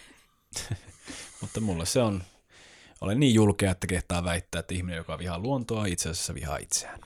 Mutta 1.42 1.62
mulle 1.62 1.86
se 1.86 2.02
on, 2.02 2.24
olen 3.02 3.20
niin 3.20 3.34
julkea, 3.34 3.72
että 3.72 3.88
kehtaa 3.88 4.24
väittää, 4.24 4.60
että 4.60 4.74
ihminen, 4.74 4.98
joka 4.98 5.20
vihaa 5.20 5.40
luontoa, 5.40 5.86
itse 5.86 6.10
asiassa 6.10 6.34
vihaa 6.34 6.58
itseään. 6.58 7.00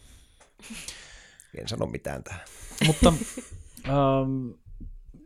En 1.57 1.67
sano 1.67 1.85
mitään 1.85 2.23
tähän. 2.23 2.41
Mutta 2.85 3.13
ähm, 3.87 4.49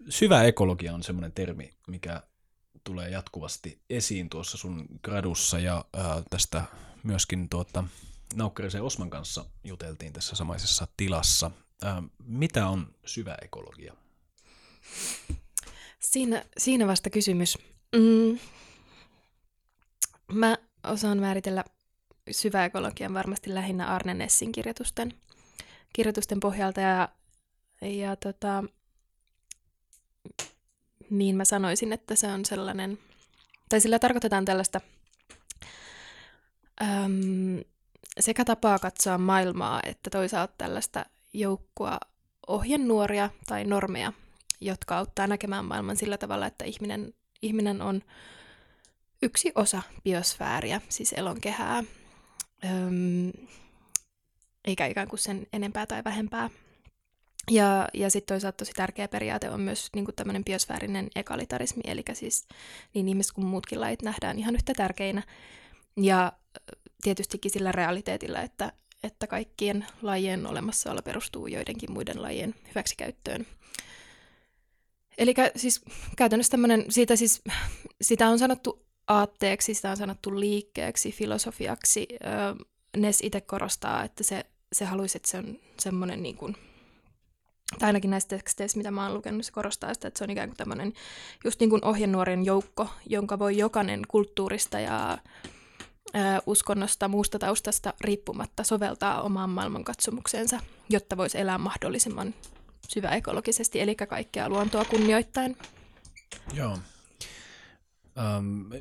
syvä 0.10 0.44
ekologia 0.44 0.94
on 0.94 1.04
semmoinen 1.04 1.32
termi, 1.32 1.74
mikä 1.88 2.24
tulee 2.84 3.10
jatkuvasti 3.10 3.82
esiin 3.90 4.30
tuossa 4.30 4.58
sun 4.58 4.86
gradussa 5.04 5.60
ja 5.60 5.86
äh, 5.98 6.24
tästä 6.30 6.64
myöskin 7.04 7.50
tuota, 7.50 7.84
Naukkarisen 8.36 8.84
Osman 8.84 9.10
kanssa 9.10 9.46
juteltiin 9.64 10.14
tässä 10.14 10.36
samaisessa 10.36 10.88
tilassa. 10.98 11.52
Äh, 11.86 12.04
mitä 12.24 12.68
on 12.68 12.96
syvä 13.06 13.38
ekologia? 13.42 13.94
Siinä, 16.00 16.46
siinä 16.58 16.88
vasta 16.88 17.10
kysymys. 17.10 17.58
Mm. 17.96 18.40
Mä 20.34 20.58
osaan 20.84 21.18
määritellä 21.20 21.64
syvä 22.32 22.66
ekologian 22.66 23.14
varmasti 23.14 23.54
lähinnä 23.54 23.88
Arne 23.88 24.14
Nessin 24.14 24.52
kirjoitusten, 24.52 25.14
kirjoitusten 25.94 26.40
pohjalta 26.40 26.82
ja, 26.82 27.10
ja 27.82 28.16
tota, 28.16 28.64
niin 31.10 31.36
mä 31.36 31.46
sanoisin, 31.46 31.94
että 31.94 32.16
se 32.16 32.28
on 32.28 32.46
sellainen, 32.46 33.00
tai 33.70 33.82
sillä 33.82 34.00
tarkoitetaan 34.00 34.46
tällaista 34.46 34.82
äm, 36.82 37.64
sekä 38.20 38.46
tapaa 38.46 38.80
katsoa 38.80 39.18
maailmaa, 39.18 39.80
että 39.86 40.10
toisaalta 40.10 40.54
tällaista 40.58 41.06
joukkoa 41.34 42.00
ohjenuoria 42.48 43.30
tai 43.48 43.64
normeja, 43.64 44.14
jotka 44.62 44.98
auttaa 44.98 45.28
näkemään 45.28 45.66
maailman 45.66 45.98
sillä 45.98 46.18
tavalla, 46.18 46.48
että 46.48 46.66
ihminen, 46.66 47.14
ihminen 47.42 47.82
on 47.82 48.02
yksi 49.22 49.52
osa 49.56 49.82
biosfääriä, 50.04 50.82
siis 50.90 51.14
elonkehää, 51.14 51.84
öm, 52.66 53.32
eikä 54.66 54.86
ikään 54.86 55.08
kuin 55.08 55.20
sen 55.20 55.48
enempää 55.54 55.86
tai 55.86 56.04
vähempää. 56.04 56.50
Ja, 57.52 57.88
ja 57.94 58.10
sitten 58.10 58.36
toisaalta 58.36 58.58
tosi 58.58 58.72
tärkeä 58.72 59.08
periaate 59.08 59.50
on 59.50 59.62
myös 59.62 59.90
niin 59.96 60.06
tämmöinen 60.16 60.44
biosfäärinen 60.44 61.08
egalitarismi, 61.16 61.82
eli 61.86 62.04
siis 62.14 62.48
niin 62.94 63.08
ihmiset 63.08 63.32
kuin 63.32 63.48
muutkin 63.48 63.82
lajit 63.82 64.02
nähdään 64.02 64.40
ihan 64.40 64.56
yhtä 64.56 64.74
tärkeinä. 64.74 65.24
Ja 65.98 66.34
tietystikin 67.02 67.52
sillä 67.52 67.72
realiteetilla, 67.72 68.42
että, 68.42 68.74
että 69.04 69.28
kaikkien 69.28 69.86
lajien 70.02 70.46
olemassaolo 70.46 71.02
perustuu 71.02 71.48
joidenkin 71.48 71.92
muiden 71.92 72.22
lajien 72.22 72.56
hyväksikäyttöön. 72.70 73.48
Eli 75.18 75.34
siis 75.56 75.82
käytännössä 76.18 76.52
tämmöinen, 76.52 76.86
siitä 76.90 77.16
siis, 77.16 77.42
sitä 78.02 78.30
on 78.30 78.40
sanottu 78.40 78.89
aatteeksi, 79.10 79.74
sitä 79.74 79.92
on 79.92 79.98
sanottu 79.98 80.40
liikkeeksi, 80.40 81.12
filosofiaksi. 81.12 82.08
Nes 82.98 83.20
itse 83.24 83.42
korostaa, 83.42 84.04
että 84.04 84.24
se, 84.24 84.46
se 84.74 84.86
haluaisi, 84.86 85.18
että 85.18 85.30
se 85.30 85.38
on 85.38 85.60
semmoinen 85.80 86.24
niin 86.24 86.38
kuin, 86.38 86.56
tai 87.80 87.88
ainakin 87.88 88.12
näistä 88.12 88.36
teksteistä, 88.36 88.78
mitä 88.78 88.92
mä 88.92 89.04
oon 89.04 89.14
lukenut, 89.14 89.46
se 89.46 89.52
korostaa 89.52 89.94
sitä, 89.94 90.08
että 90.08 90.18
se 90.18 90.24
on 90.24 90.30
ikään 90.30 90.50
kuin 90.50 90.58
tämmöinen 90.58 90.94
just 91.44 91.60
niin 91.60 91.70
kuin 91.70 91.86
ohjenuorien 91.86 92.46
joukko, 92.46 92.88
jonka 93.06 93.40
voi 93.40 93.58
jokainen 93.58 94.02
kulttuurista 94.08 94.80
ja 94.80 95.18
uskonnosta, 96.46 97.08
muusta 97.08 97.40
taustasta 97.40 97.94
riippumatta 98.02 98.64
soveltaa 98.64 99.22
omaan 99.22 99.50
maailmankatsomukseensa, 99.50 100.60
jotta 100.90 101.18
voisi 101.18 101.40
elää 101.40 101.58
mahdollisimman 101.58 102.34
syvä 102.88 103.10
ekologisesti, 103.10 103.82
eli 103.82 103.96
kaikkea 103.96 104.50
luontoa 104.50 104.86
kunnioittain. 104.86 105.58
Joo. 106.54 106.78
Ähm, 108.20 108.72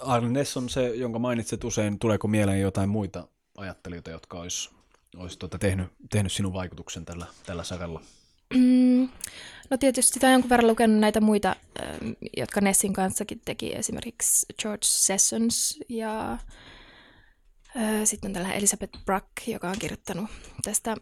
Arne 0.00 0.28
Ness 0.28 0.56
on 0.56 0.68
se, 0.68 0.88
jonka 0.88 1.18
mainitset 1.18 1.64
usein. 1.64 1.98
Tuleeko 1.98 2.28
mieleen 2.28 2.60
jotain 2.60 2.88
muita 2.88 3.28
ajattelijoita, 3.56 4.10
jotka 4.10 4.38
olisi, 4.38 4.70
olisi 5.16 5.38
tuota 5.38 5.58
tehnyt, 5.58 5.86
tehnyt 6.10 6.32
sinun 6.32 6.52
vaikutuksen 6.52 7.04
tällä, 7.04 7.26
tällä 7.46 7.64
saralla? 7.64 8.00
Mm, 8.54 9.08
no 9.70 9.76
tietysti 9.76 10.14
sitä 10.14 10.26
on 10.26 10.32
jonkun 10.32 10.50
verran 10.50 10.66
lukenut 10.66 11.00
näitä 11.00 11.20
muita, 11.20 11.56
jotka 12.36 12.60
Nessin 12.60 12.92
kanssakin 12.92 13.40
teki, 13.44 13.74
esimerkiksi 13.74 14.46
George 14.62 14.84
Sessions 14.84 15.78
ja 15.88 16.38
sitten 18.04 18.28
on 18.28 18.32
tällainen 18.32 18.58
Elisabeth 18.58 19.04
Bruck, 19.04 19.26
joka 19.46 19.70
on 19.70 19.78
kirjoittanut 19.78 20.30
tästä 20.62 20.96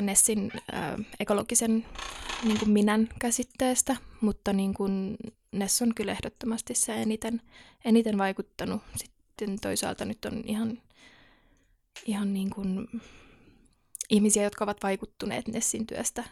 Nessin 0.00 0.52
ekologisen 1.20 1.86
niin 2.42 2.58
kuin 2.58 2.70
minän 2.70 3.08
käsitteestä, 3.18 3.96
mutta 4.20 4.52
niin 4.52 4.74
kuin 4.74 5.16
Ness 5.52 5.82
on 5.82 5.94
kyllä 5.94 6.12
ehdottomasti 6.12 6.74
se 6.74 6.94
eniten, 7.02 7.42
eniten 7.84 8.18
vaikuttanut. 8.18 8.82
Sitten 8.96 9.58
toisaalta 9.60 10.04
nyt 10.04 10.24
on 10.24 10.42
ihan, 10.46 10.82
ihan 12.06 12.34
niin 12.34 12.50
kuin 12.50 12.88
ihmisiä, 14.10 14.42
jotka 14.42 14.64
ovat 14.64 14.82
vaikuttuneet 14.82 15.48
Nessin 15.48 15.86
työstä 15.86 16.24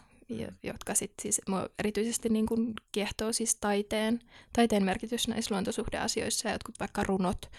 jotka 0.62 0.94
sitten 0.94 1.22
siis 1.22 1.40
erityisesti 1.78 2.28
niin 2.28 2.46
kuin 2.46 2.74
kiehtoo 2.92 3.32
siis 3.32 3.56
taiteen, 3.56 4.20
taiteen 4.52 4.84
merkitys 4.84 5.28
näissä 5.28 5.54
luontosuhdeasioissa 5.54 6.48
ja 6.48 6.54
jotkut 6.54 6.80
vaikka 6.80 7.02
runot, 7.02 7.50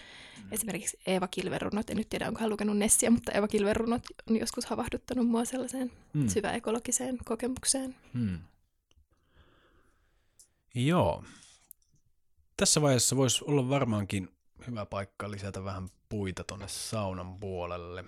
mm. 0.42 0.52
esimerkiksi 0.52 0.98
Eeva 1.06 1.28
Kilven 1.28 1.60
runot, 1.60 1.90
en 1.90 1.96
nyt 1.96 2.08
tiedä 2.08 2.28
onko 2.28 2.40
hän 2.40 2.50
lukenut 2.50 2.78
Nessiä, 2.78 3.10
mutta 3.10 3.32
Eeva 3.32 3.48
Kilven 3.48 3.76
runot 3.76 4.02
on 4.30 4.36
joskus 4.36 4.66
havahduttanut 4.66 5.28
mua 5.28 5.44
sellaiseen 5.44 5.92
mm. 6.12 6.26
ekologiseen 6.54 7.18
kokemukseen. 7.24 7.96
Mm. 8.12 8.38
Joo. 10.74 11.24
Tässä 12.56 12.82
vaiheessa 12.82 13.16
voisi 13.16 13.44
olla 13.44 13.68
varmaankin 13.68 14.28
hyvä 14.66 14.86
paikka 14.86 15.30
lisätä 15.30 15.64
vähän 15.64 15.88
puita 16.08 16.44
tuonne 16.44 16.68
saunan 16.68 17.40
puolelle. 17.40 18.04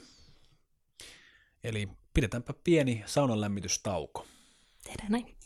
Eli 1.64 1.88
pidetäänpä 2.14 2.54
pieni 2.64 3.02
saunan 3.06 3.40
lämmitystauko. 3.40 4.26
Tehdään 4.88 5.12
näin. 5.12 5.37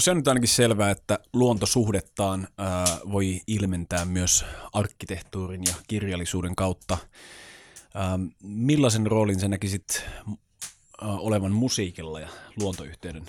No 0.00 0.02
se 0.02 0.10
on 0.10 0.16
nyt 0.16 0.28
ainakin 0.28 0.48
selvää, 0.48 0.90
että 0.90 1.18
luontosuhdettaan 1.32 2.48
ää, 2.58 2.84
voi 3.12 3.40
ilmentää 3.46 4.04
myös 4.04 4.44
arkkitehtuurin 4.72 5.62
ja 5.66 5.74
kirjallisuuden 5.88 6.56
kautta. 6.56 6.98
Ää, 7.94 8.18
millaisen 8.42 9.06
roolin 9.06 9.40
sä 9.40 9.48
näkisit 9.48 10.04
ää, 11.02 11.08
olevan 11.08 11.52
musiikilla 11.52 12.20
ja 12.20 12.28
luontoyhteyden 12.60 13.26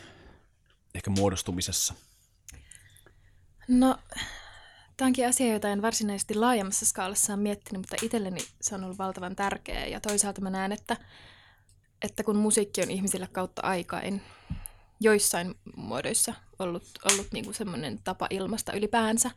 ehkä 0.95 1.09
muodostumisessa? 1.09 1.93
No, 3.67 3.97
tämä 4.97 5.07
onkin 5.07 5.27
asia, 5.27 5.53
jota 5.53 5.69
en 5.69 5.81
varsinaisesti 5.81 6.35
laajemmassa 6.35 6.85
skaalassa 6.85 7.33
ole 7.33 7.41
miettinyt, 7.41 7.81
mutta 7.81 8.05
itselleni 8.05 8.41
se 8.61 8.75
on 8.75 8.83
ollut 8.83 8.97
valtavan 8.97 9.35
tärkeä. 9.35 9.85
Ja 9.85 9.99
toisaalta 9.99 10.41
mä 10.41 10.49
näen, 10.49 10.71
että, 10.71 10.97
että 12.01 12.23
kun 12.23 12.35
musiikki 12.35 12.81
on 12.81 12.91
ihmisille 12.91 13.27
kautta 13.27 13.61
aikain 13.61 14.21
joissain 15.01 15.55
muodoissa 15.75 16.33
ollut, 16.59 16.83
ollut 17.11 17.27
niin 17.31 17.45
kuin 17.45 17.55
semmoinen 17.55 17.99
tapa 18.03 18.27
ilmasta 18.29 18.73
ylipäänsä, 18.73 19.31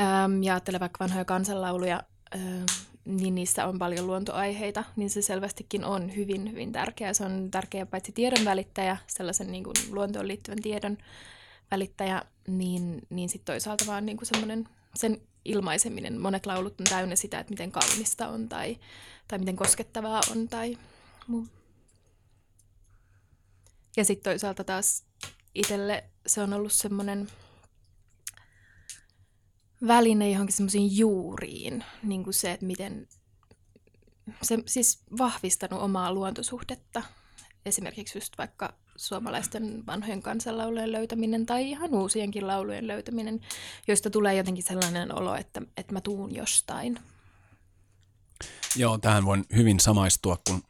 äm, 0.00 0.42
ja 0.42 0.54
ajattelen 0.54 0.80
vaikka 0.80 1.04
vanhoja 1.04 1.24
kansanlauluja, 1.24 2.02
äm, 2.34 2.66
niin 3.04 3.34
niissä 3.34 3.66
on 3.66 3.78
paljon 3.78 4.06
luontoaiheita, 4.06 4.84
niin 4.96 5.10
se 5.10 5.22
selvästikin 5.22 5.84
on 5.84 6.16
hyvin, 6.16 6.50
hyvin 6.50 6.72
tärkeä. 6.72 7.14
Se 7.14 7.24
on 7.24 7.50
tärkeä 7.50 7.86
paitsi 7.86 8.12
tiedon 8.12 8.44
välittäjä, 8.44 8.96
sellaisen 9.06 9.52
niin 9.52 9.64
kuin 9.64 9.74
luontoon 9.90 10.28
liittyvän 10.28 10.62
tiedon 10.62 10.98
välittäjä, 11.70 12.22
niin, 12.46 13.02
niin 13.10 13.28
sitten 13.28 13.52
toisaalta 13.52 13.86
vaan 13.86 14.06
niin 14.06 14.16
kuin 14.16 14.26
semmoinen 14.26 14.68
sen 14.94 15.20
ilmaiseminen. 15.44 16.20
Monet 16.20 16.46
laulut 16.46 16.80
on 16.80 16.86
täynnä 16.86 17.16
sitä, 17.16 17.38
että 17.38 17.52
miten 17.52 17.72
kaunista 17.72 18.28
on 18.28 18.48
tai, 18.48 18.76
tai 19.28 19.38
miten 19.38 19.56
koskettavaa 19.56 20.20
on 20.30 20.48
tai 20.48 20.78
muu. 21.26 21.46
Ja 23.96 24.04
sitten 24.04 24.30
toisaalta 24.30 24.64
taas 24.64 25.04
itselle 25.54 26.04
se 26.26 26.42
on 26.42 26.52
ollut 26.52 26.72
semmoinen 26.72 27.28
väline 29.86 30.30
johonkin 30.30 30.56
semmoisiin 30.56 30.96
juuriin, 30.96 31.84
niin 32.02 32.24
kuin 32.24 32.34
se, 32.34 32.52
että 32.52 32.66
miten 32.66 33.08
se 34.42 34.58
siis 34.66 35.02
vahvistanut 35.18 35.82
omaa 35.82 36.12
luontosuhdetta. 36.12 37.02
Esimerkiksi 37.66 38.18
just 38.18 38.38
vaikka 38.38 38.74
suomalaisten 38.96 39.86
vanhojen 39.86 40.22
kansanlaulujen 40.22 40.92
löytäminen 40.92 41.46
tai 41.46 41.70
ihan 41.70 41.94
uusienkin 41.94 42.46
laulujen 42.46 42.86
löytäminen, 42.86 43.40
joista 43.88 44.10
tulee 44.10 44.34
jotenkin 44.34 44.64
sellainen 44.64 45.14
olo, 45.14 45.34
että, 45.34 45.62
että 45.76 45.92
mä 45.92 46.00
tuun 46.00 46.34
jostain. 46.34 46.98
Joo, 48.76 48.98
tähän 48.98 49.24
voin 49.24 49.44
hyvin 49.56 49.80
samaistua, 49.80 50.38
kun 50.48 50.62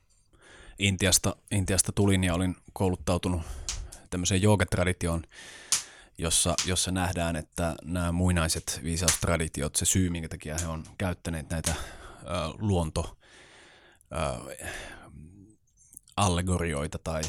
Intiasta, 0.81 1.37
Intiasta 1.51 1.93
tulin 1.93 2.25
ja 2.25 2.35
olin 2.35 2.57
kouluttautunut 2.73 3.43
tämmöiseen 4.11 4.43
joogatraditioon, 4.43 5.23
jossa, 6.19 6.55
jossa 6.67 6.91
nähdään, 6.91 7.37
että 7.37 7.77
nämä 7.83 8.13
muinaiset 8.13 8.81
viisaustraditiot, 8.83 9.77
se 9.77 9.85
syy, 9.85 10.11
minkä 10.11 10.29
takia 10.29 10.59
he 10.59 10.67
on 10.67 10.85
käyttäneet 10.99 11.51
näitä 11.51 11.75
ö, 11.75 12.25
luonto 12.59 13.17
ö, 14.13 14.57
allegorioita 16.17 16.99
tai 16.99 17.23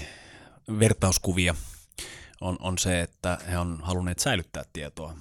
vertauskuvia, 0.80 1.56
on, 2.42 2.58
on 2.60 2.78
se, 2.78 3.02
että 3.02 3.38
he 3.50 3.58
on 3.58 3.80
halunneet 3.84 4.20
säilyttää 4.20 4.64
tietoa 4.74 5.16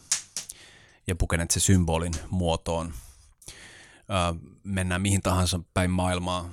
ja 1.07 1.15
pukeneet 1.17 1.51
se 1.51 1.61
symbolin 1.61 2.15
muotoon. 2.31 2.95
Ö, 3.99 4.51
mennään 4.65 5.03
mihin 5.03 5.23
tahansa 5.23 5.61
päin 5.75 5.91
maailmaa 5.91 6.51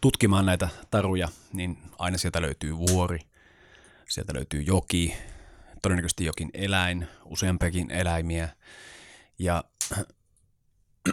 tutkimaan 0.00 0.46
näitä 0.46 0.68
taruja, 0.90 1.28
niin 1.52 1.78
aina 1.98 2.18
sieltä 2.18 2.42
löytyy 2.42 2.78
vuori, 2.78 3.20
sieltä 4.08 4.34
löytyy 4.34 4.62
joki, 4.62 5.14
todennäköisesti 5.82 6.24
jokin 6.24 6.50
eläin, 6.54 7.06
useampiakin 7.24 7.90
eläimiä. 7.90 8.48
Ja 9.38 9.64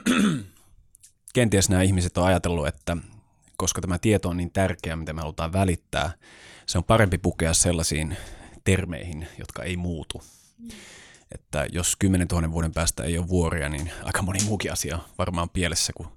kenties 1.33 1.69
nämä 1.69 1.81
ihmiset 1.81 2.17
on 2.17 2.25
ajatellut, 2.25 2.67
että 2.67 2.97
koska 3.57 3.81
tämä 3.81 3.99
tieto 3.99 4.29
on 4.29 4.37
niin 4.37 4.51
tärkeä, 4.51 4.95
mitä 4.95 5.13
me 5.13 5.21
halutaan 5.21 5.53
välittää, 5.53 6.11
se 6.65 6.77
on 6.77 6.83
parempi 6.83 7.17
pukea 7.17 7.53
sellaisiin 7.53 8.17
termeihin, 8.63 9.27
jotka 9.39 9.63
ei 9.63 9.77
muutu. 9.77 10.23
Mm. 10.57 10.69
Että 11.31 11.67
jos 11.71 11.95
10 11.95 12.27
000 12.31 12.51
vuoden 12.51 12.73
päästä 12.73 13.03
ei 13.03 13.17
ole 13.17 13.27
vuoria, 13.27 13.69
niin 13.69 13.91
aika 14.03 14.21
moni 14.21 14.39
muukin 14.45 14.71
asia 14.71 14.99
varmaan 15.17 15.49
pielessä 15.49 15.93
kuin, 15.95 16.09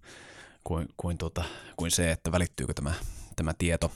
kuin, 0.64 0.88
kuin, 0.96 1.18
tuota, 1.18 1.44
kuin 1.76 1.90
se, 1.90 2.10
että 2.10 2.32
välittyykö 2.32 2.74
tämä, 2.74 2.94
tämä 3.36 3.54
tieto. 3.54 3.92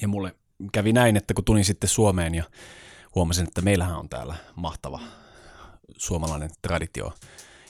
Ja 0.00 0.08
mulle 0.08 0.34
kävi 0.72 0.92
näin, 0.92 1.16
että 1.16 1.34
kun 1.34 1.44
tulin 1.44 1.64
sitten 1.64 1.88
Suomeen 1.88 2.34
ja 2.34 2.44
huomasin, 3.14 3.46
että 3.46 3.60
meillähän 3.60 3.98
on 3.98 4.08
täällä 4.08 4.34
mahtava 4.56 5.00
suomalainen 5.96 6.50
traditio, 6.62 7.12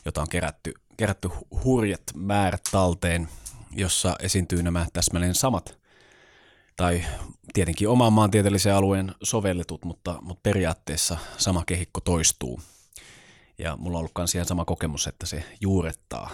jota 0.05 0.21
on 0.21 0.29
kerätty, 0.29 0.75
kerätty 0.97 1.31
hurjat 1.65 2.03
määrät 2.15 2.63
talteen, 2.71 3.29
jossa 3.71 4.17
esiintyy 4.21 4.63
nämä 4.63 4.87
täsmälleen 4.93 5.35
samat, 5.35 5.79
tai 6.77 7.05
tietenkin 7.53 7.89
oman 7.89 8.13
maantieteellisen 8.13 8.75
alueen 8.75 9.15
sovelletut, 9.23 9.85
mutta, 9.85 10.19
mutta 10.23 10.41
periaatteessa 10.43 11.17
sama 11.37 11.63
kehikko 11.67 12.01
toistuu. 12.01 12.61
Ja 13.59 13.77
mulla 13.77 13.97
on 13.97 14.01
ollut 14.01 14.13
myös 14.19 14.35
ihan 14.35 14.47
sama 14.47 14.65
kokemus, 14.65 15.07
että 15.07 15.27
se 15.27 15.45
juurettaa, 15.61 16.31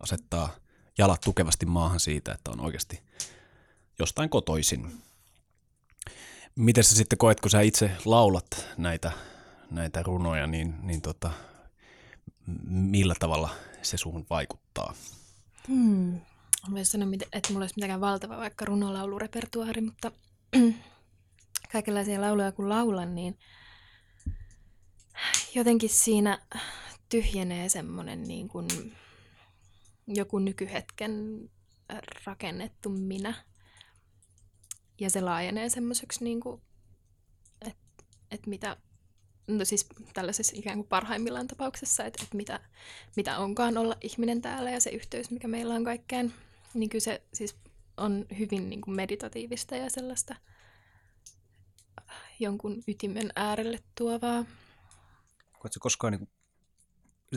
asettaa 0.00 0.48
jalat 0.98 1.20
tukevasti 1.20 1.66
maahan 1.66 2.00
siitä, 2.00 2.32
että 2.32 2.50
on 2.50 2.60
oikeasti 2.60 3.00
jostain 3.98 4.30
kotoisin. 4.30 5.02
Miten 6.56 6.84
sä 6.84 6.94
sitten 6.94 7.18
koet, 7.18 7.40
kun 7.40 7.50
sä 7.50 7.60
itse 7.60 7.90
laulat 8.04 8.66
näitä, 8.76 9.12
näitä 9.70 10.02
runoja, 10.02 10.46
niin, 10.46 10.74
niin 10.82 11.02
tota, 11.02 11.30
millä 12.66 13.14
tavalla 13.20 13.50
se 13.82 13.96
suhun 13.96 14.26
vaikuttaa? 14.30 14.94
Hmm. 15.68 16.20
Mä 16.68 16.84
sanoa, 16.84 17.08
että 17.32 17.52
mulla 17.52 17.62
olisi 17.62 17.74
mitenkään 17.76 18.00
valtava 18.00 18.36
vaikka 18.36 18.64
runolaulurepertuaari, 18.64 19.80
mutta 19.80 20.12
kaikenlaisia 21.72 22.20
lauluja 22.20 22.52
kun 22.52 22.68
laulan, 22.68 23.14
niin 23.14 23.38
jotenkin 25.54 25.90
siinä 25.90 26.38
tyhjenee 27.08 27.68
semmoinen 27.68 28.22
niin 28.22 28.48
kuin 28.48 28.66
joku 30.06 30.38
nykyhetken 30.38 31.44
rakennettu 32.26 32.88
minä. 32.88 33.34
Ja 35.00 35.10
se 35.10 35.20
laajenee 35.20 35.68
semmoiseksi, 35.68 36.24
niin 36.24 36.40
että 37.60 38.04
et 38.30 38.46
mitä, 38.46 38.76
no 39.46 39.64
siis 39.64 39.86
tällaisessa 40.12 40.56
ikään 40.56 40.76
kuin 40.76 40.88
parhaimmillaan 40.88 41.46
tapauksessa, 41.46 42.04
että 42.04 42.24
et 42.24 42.34
mitä, 42.34 42.60
mitä 43.16 43.38
onkaan 43.38 43.78
olla 43.78 43.96
ihminen 44.00 44.42
täällä 44.42 44.70
ja 44.70 44.80
se 44.80 44.90
yhteys, 44.90 45.30
mikä 45.30 45.48
meillä 45.48 45.74
on 45.74 45.84
kaikkeen 45.84 46.34
niin 46.74 46.90
kyllä 46.90 47.02
se 47.02 47.22
siis 47.34 47.56
on 47.96 48.26
hyvin 48.38 48.70
niin 48.70 48.80
kuin 48.80 48.96
meditatiivista 48.96 49.76
ja 49.76 49.90
sellaista 49.90 50.34
jonkun 52.40 52.82
ytimen 52.88 53.30
äärelle 53.36 53.78
tuovaa. 53.94 54.44
Koetko 55.58 55.80
koskaan 55.80 56.12
niin 56.12 56.28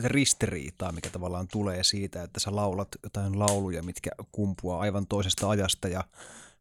ristiriitaa, 0.04 0.92
mikä 0.92 1.10
tavallaan 1.10 1.48
tulee 1.48 1.84
siitä, 1.84 2.22
että 2.22 2.40
sä 2.40 2.56
laulat 2.56 2.88
jotain 3.02 3.38
lauluja, 3.38 3.82
mitkä 3.82 4.10
kumpuaa 4.32 4.80
aivan 4.80 5.06
toisesta 5.06 5.50
ajasta 5.50 5.88
ja, 5.88 6.04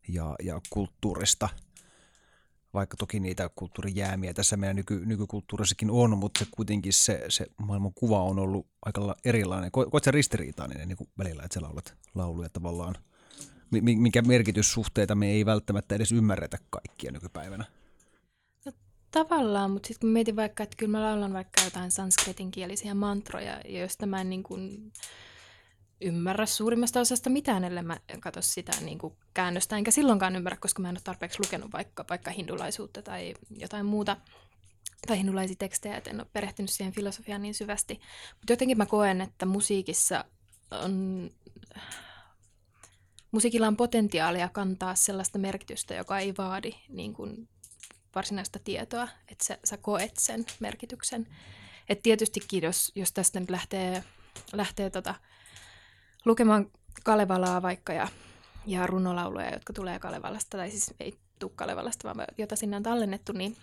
ja, 0.08 0.36
ja 0.44 0.62
kulttuurista, 0.70 1.50
vaikka 2.74 2.98
toki 2.98 3.20
niitä 3.20 3.50
kulttuurijäämiä 3.56 4.34
tässä 4.34 4.58
meidän 4.58 4.76
nyky, 4.76 5.06
nykykulttuurissakin 5.06 5.92
on, 5.92 6.18
mutta 6.18 6.40
se 6.40 6.46
kuitenkin 6.52 6.94
se, 6.94 7.26
se 7.30 7.48
maailman 7.58 7.94
kuva 7.94 8.24
on 8.24 8.40
ollut 8.40 8.68
aika 8.86 9.16
erilainen. 9.26 9.72
Koet 9.72 10.04
sä 10.04 10.12
ristiriitainen 10.12 10.88
niin 10.88 10.98
kuin 10.98 11.10
välillä, 11.18 11.44
että 11.44 11.54
sä 11.54 11.62
laulat 11.62 11.94
lauluja 12.16 12.50
tavallaan, 12.50 12.96
minkä 13.82 14.22
merkityssuhteita 14.22 15.16
me 15.16 15.28
ei 15.32 15.46
välttämättä 15.46 15.96
edes 15.96 16.12
ymmärretä 16.12 16.58
kaikkia 16.70 17.12
nykypäivänä? 17.12 17.66
Tavallaan, 19.12 19.72
mutta 19.72 19.88
sitten 19.88 20.08
kun 20.08 20.14
mietin 20.14 20.36
vaikka, 20.36 20.64
että 20.64 20.78
kyllä 20.78 20.92
mä 20.92 21.02
laulan 21.02 21.34
vaikka 21.34 21.62
jotain 21.64 21.92
sanskritinkielisiä 21.92 22.94
mantroja, 22.94 23.62
joista 23.66 24.06
mä 24.06 24.22
en 24.22 24.30
niin 24.30 24.44
kuin 24.44 24.94
ymmärrä 26.02 26.46
suurimmasta 26.46 27.00
osasta 27.00 27.30
mitään, 27.30 27.64
ellei 27.64 27.84
mä 27.84 27.98
katso 28.20 28.42
sitä 28.42 28.72
niin 28.82 28.98
kuin 28.98 29.14
käännöstä, 29.34 29.78
enkä 29.78 29.92
silloinkaan 29.92 30.36
ymmärrä, 30.36 30.58
koska 30.58 30.82
mä 30.82 30.90
en 30.90 30.96
ole 30.96 31.02
tarpeeksi 31.04 31.40
lukenut 31.46 31.74
vaikka, 31.74 32.06
vaikka 32.10 32.32
hindulaisuutta 32.32 33.02
tai 33.02 33.34
jotain 33.58 33.86
muuta 33.86 34.18
tai 35.08 35.18
hindulaisia 35.18 35.56
tekstejä, 35.60 35.98
että 35.98 36.10
en 36.10 36.20
ole 36.20 36.28
perehtynyt 36.34 36.70
siihen 36.70 36.94
filosofiaan 36.94 37.42
niin 37.42 37.54
syvästi. 37.54 38.00
Mutta 38.38 38.54
jotenkin 38.54 38.78
mä 38.78 38.86
koen, 38.86 39.22
että 39.22 39.46
musiikissa 39.46 40.26
on, 40.72 41.30
musiikilla 43.32 43.68
on 43.68 43.78
potentiaalia 43.78 44.50
kantaa 44.50 44.96
sellaista 44.96 45.40
merkitystä, 45.40 45.96
joka 45.96 46.20
ei 46.20 46.34
vaadi 46.38 46.72
niin 46.90 47.14
kuin 47.14 47.50
varsinaista 48.18 48.60
tietoa, 48.60 49.08
että 49.32 49.46
sä, 49.46 49.58
sä 49.64 49.78
koet 49.78 50.18
sen 50.18 50.46
merkityksen. 50.60 51.28
Et 51.90 52.02
tietystikin, 52.04 52.64
jos, 52.64 52.92
jos 52.96 53.12
tästä 53.12 53.40
nyt 53.40 53.50
lähtee, 53.50 54.04
lähtee 54.54 54.90
tota, 54.90 55.16
lukemaan 56.26 56.72
Kalevalaa 57.04 57.62
vaikka 57.62 57.94
ja, 57.94 58.08
ja 58.66 58.88
runolauluja, 58.88 59.54
jotka 59.54 59.74
tulee 59.74 60.00
Kalevalasta, 60.00 60.58
tai 60.58 60.70
siis 60.70 60.94
ei 61.00 61.18
tule 61.40 61.52
Kalevalasta, 61.56 62.16
vaan 62.16 62.28
jota 62.38 62.56
sinne 62.56 62.78
on 62.78 62.84
tallennettu, 62.84 63.32
niin 63.32 63.58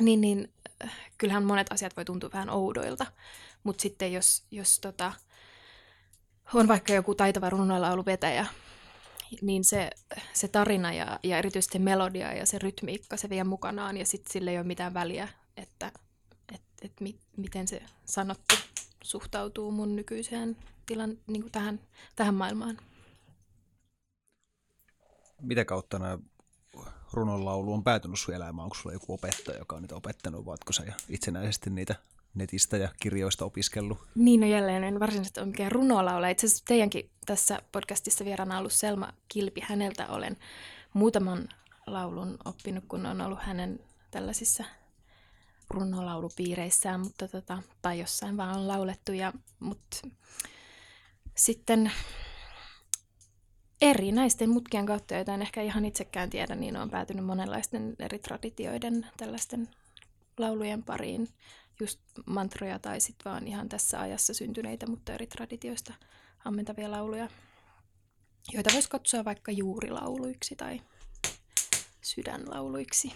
niin, 0.00 0.20
niin 0.20 0.52
kyllähän 1.18 1.44
monet 1.44 1.72
asiat 1.72 1.96
voi 1.96 2.04
tuntua 2.04 2.30
vähän 2.32 2.50
oudoilta, 2.50 3.06
mutta 3.64 3.82
sitten 3.82 4.12
jos, 4.12 4.44
jos 4.50 4.80
tota, 4.80 5.12
on 6.54 6.68
vaikka 6.68 6.92
joku 6.92 7.14
taitava 7.14 7.50
runolauluvetäjä, 7.50 8.46
niin 9.42 9.64
se, 9.64 9.90
se 10.32 10.48
tarina 10.48 10.92
ja, 10.92 11.20
ja 11.22 11.38
erityisesti 11.38 11.78
melodia 11.78 12.32
ja 12.32 12.46
se 12.46 12.58
rytmiikka, 12.58 13.16
se 13.16 13.30
vie 13.30 13.44
mukanaan 13.44 13.96
ja 13.96 14.06
sitten 14.06 14.32
sille 14.32 14.50
ei 14.50 14.58
ole 14.58 14.66
mitään 14.66 14.94
väliä, 14.94 15.28
että 15.56 15.92
et, 16.54 16.62
et 16.82 16.92
mi, 17.00 17.18
miten 17.36 17.68
se 17.68 17.82
sanottu 18.04 18.54
suhtautuu 19.04 19.72
mun 19.72 19.96
nykyiseen 19.96 20.56
tilan, 20.86 21.18
niin 21.26 21.42
kuin 21.42 21.52
tähän, 21.52 21.80
tähän 22.16 22.34
maailmaan. 22.34 22.78
Mitä 25.42 25.64
kautta 25.64 25.98
nämä 25.98 26.18
runonlaulu 27.12 27.72
on 27.72 27.84
päätynyt 27.84 28.20
sun 28.20 28.34
elämään? 28.34 28.64
Onko 28.64 28.74
sulla 28.74 28.92
joku 28.92 29.14
opettaja, 29.14 29.58
joka 29.58 29.76
on 29.76 29.82
niitä 29.82 29.96
opettanut, 29.96 30.46
vai 30.46 30.56
sä 30.70 30.82
itsenäisesti 31.08 31.70
niitä 31.70 31.94
netistä 32.36 32.76
ja 32.76 32.88
kirjoista 33.00 33.44
opiskellut? 33.44 33.98
Niin, 34.14 34.40
no 34.40 34.46
jälleen 34.46 34.84
en 34.84 35.00
varsinaisesti 35.00 35.40
ole 35.40 35.48
mikään 35.48 35.72
runolaula. 35.72 36.28
Itse 36.28 36.46
asiassa 36.46 36.64
teidänkin 36.64 37.10
tässä 37.26 37.62
podcastissa 37.72 38.24
vieraana 38.24 38.58
ollut 38.58 38.72
Selma 38.72 39.12
Kilpi. 39.28 39.60
Häneltä 39.64 40.06
olen 40.06 40.36
muutaman 40.92 41.48
laulun 41.86 42.38
oppinut, 42.44 42.84
kun 42.88 43.06
on 43.06 43.20
ollut 43.20 43.42
hänen 43.42 43.80
tällaisissa 44.10 44.64
runolaulupiireissään, 45.70 47.00
mutta 47.00 47.28
tota, 47.28 47.62
tai 47.82 47.98
jossain 48.00 48.36
vaan 48.36 48.56
on 48.56 48.68
laulettu. 48.68 49.12
Ja, 49.12 49.32
mutta 49.60 49.96
sitten 51.34 51.92
eri 53.80 54.12
näisten 54.12 54.50
mutkien 54.50 54.86
kautta, 54.86 55.14
joita 55.14 55.34
en 55.34 55.42
ehkä 55.42 55.62
ihan 55.62 55.84
itsekään 55.84 56.30
tiedä, 56.30 56.54
niin 56.54 56.76
on 56.76 56.90
päätynyt 56.90 57.24
monenlaisten 57.24 57.96
eri 57.98 58.18
traditioiden 58.18 59.06
tällaisten 59.16 59.68
laulujen 60.38 60.82
pariin. 60.82 61.28
Just 61.80 62.00
mantroja 62.26 62.78
tai 62.78 63.00
sitten 63.00 63.32
vaan 63.32 63.46
ihan 63.46 63.68
tässä 63.68 64.00
ajassa 64.00 64.34
syntyneitä, 64.34 64.86
mutta 64.86 65.12
eri 65.12 65.26
traditioista 65.26 65.94
ammentavia 66.44 66.90
lauluja, 66.90 67.28
joita 68.52 68.70
voisi 68.72 68.88
katsoa 68.88 69.24
vaikka 69.24 69.52
juurilauluiksi 69.52 70.56
tai 70.56 70.80
sydänlauluiksi. 72.02 73.12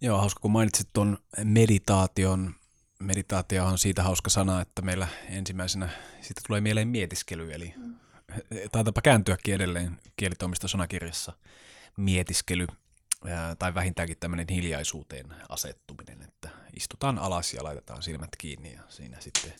Joo, 0.00 0.18
hauska 0.18 0.40
kun 0.40 0.50
mainitsit 0.50 0.88
tuon 0.92 1.18
meditaation. 1.44 2.54
Meditaatio 2.98 3.64
on 3.64 3.78
siitä 3.78 4.02
hauska 4.02 4.30
sana, 4.30 4.60
että 4.60 4.82
meillä 4.82 5.08
ensimmäisenä 5.28 5.88
siitä 6.20 6.40
tulee 6.46 6.60
mieleen 6.60 6.88
mietiskely, 6.88 7.52
eli 7.52 7.74
mm. 7.76 7.94
taitapa 8.72 9.00
kääntyäkin 9.00 9.54
edelleen 9.54 10.00
kielitoimisto 10.16 10.68
sanakirjassa 10.68 11.32
mietiskely, 11.96 12.66
tai 13.58 13.74
vähintäänkin 13.74 14.16
tämmöinen 14.20 14.46
hiljaisuuteen 14.50 15.26
asettuminen, 15.48 16.22
että 16.22 16.48
istutaan 16.76 17.18
alas 17.18 17.54
ja 17.54 17.64
laitetaan 17.64 18.02
silmät 18.02 18.30
kiinni 18.38 18.72
ja 18.72 18.82
siinä 18.88 19.20
sitten 19.20 19.52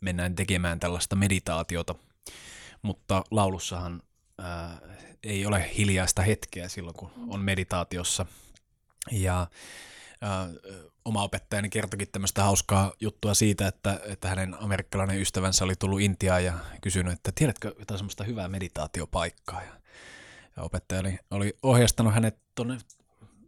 mennään 0.00 0.34
tekemään 0.34 0.80
tällaista 0.80 1.16
meditaatiota. 1.16 1.94
Mutta 2.82 3.24
laulussahan 3.30 4.02
ää, 4.38 4.78
ei 5.22 5.46
ole 5.46 5.70
hiljaista 5.76 6.22
hetkeä 6.22 6.68
silloin, 6.68 6.96
kun 6.96 7.10
on 7.28 7.40
meditaatiossa. 7.40 8.26
Ja 9.12 9.46
ää, 10.20 10.48
oma 11.04 11.22
opettajani 11.22 11.68
kertokin 11.68 12.08
tämmöistä 12.12 12.42
hauskaa 12.42 12.92
juttua 13.00 13.34
siitä, 13.34 13.68
että, 13.68 14.00
että 14.04 14.28
hänen 14.28 14.62
amerikkalainen 14.62 15.20
ystävänsä 15.20 15.64
oli 15.64 15.74
tullut 15.76 16.00
Intiaan 16.00 16.44
ja 16.44 16.58
kysynyt, 16.82 17.12
että 17.12 17.32
tiedätkö 17.34 17.74
jotain 17.78 17.98
semmoista 17.98 18.24
hyvää 18.24 18.48
meditaatiopaikkaa. 18.48 19.62
Ja, 19.62 19.72
ja 20.56 20.62
opettaja 20.62 21.00
oli, 21.00 21.18
oli 21.30 21.56
ohjastanut 21.62 22.14
hänet 22.14 22.38
tuonne 22.54 22.78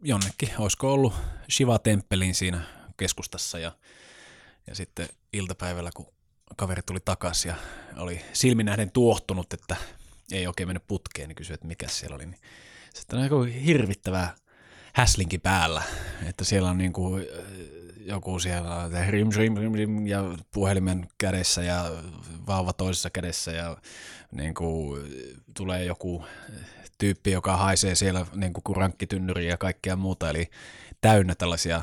jonnekin, 0.03 0.49
olisiko 0.59 0.93
ollut 0.93 1.15
Shiva-temppeliin 1.51 2.35
siinä 2.35 2.61
keskustassa 2.97 3.59
ja, 3.59 3.73
ja 4.67 4.75
sitten 4.75 5.09
iltapäivällä, 5.33 5.91
kun 5.97 6.13
kaveri 6.57 6.83
tuli 6.87 7.01
takaisin 7.05 7.49
ja 7.49 7.57
oli 7.97 8.21
silminähden 8.33 8.91
tuohtunut, 8.91 9.53
että 9.53 9.77
ei 10.33 10.47
oikein 10.47 10.69
mennyt 10.69 10.87
putkeen, 10.87 11.29
niin 11.29 11.37
kysyi, 11.37 11.55
että 11.55 11.67
mikä 11.67 11.89
siellä 11.89 12.17
oli. 12.17 12.27
Niin 12.27 12.41
sitten 12.95 13.19
on 13.19 13.25
joku 13.25 13.43
hirvittävää 13.43 14.35
häslinki 14.93 15.39
päällä, 15.39 15.83
että 16.27 16.45
siellä 16.45 16.71
on 16.71 16.79
niin 16.79 16.93
kuin 16.93 17.27
joku 17.97 18.39
siellä 18.39 18.91
rim, 19.09 19.29
rim, 19.37 19.57
rim, 19.57 19.75
rim, 19.75 20.07
ja 20.07 20.23
puhelimen 20.55 21.09
kädessä 21.19 21.63
ja 21.63 21.91
vauva 22.47 22.73
toisessa 22.73 23.11
kädessä 23.11 23.53
ja 23.53 23.77
niin 24.33 24.55
kuin, 24.55 25.03
tulee 25.57 25.85
joku 25.85 26.25
tyyppi, 27.03 27.31
joka 27.31 27.57
haisee 27.57 27.95
siellä 27.95 28.27
niin 28.35 28.53
kuin 28.53 28.77
rankkitynnyriä 28.77 29.51
ja 29.51 29.57
kaikkea 29.57 29.97
muuta, 29.97 30.31
eli 30.31 30.51
täynnä 31.01 31.35
tällaisia 31.35 31.83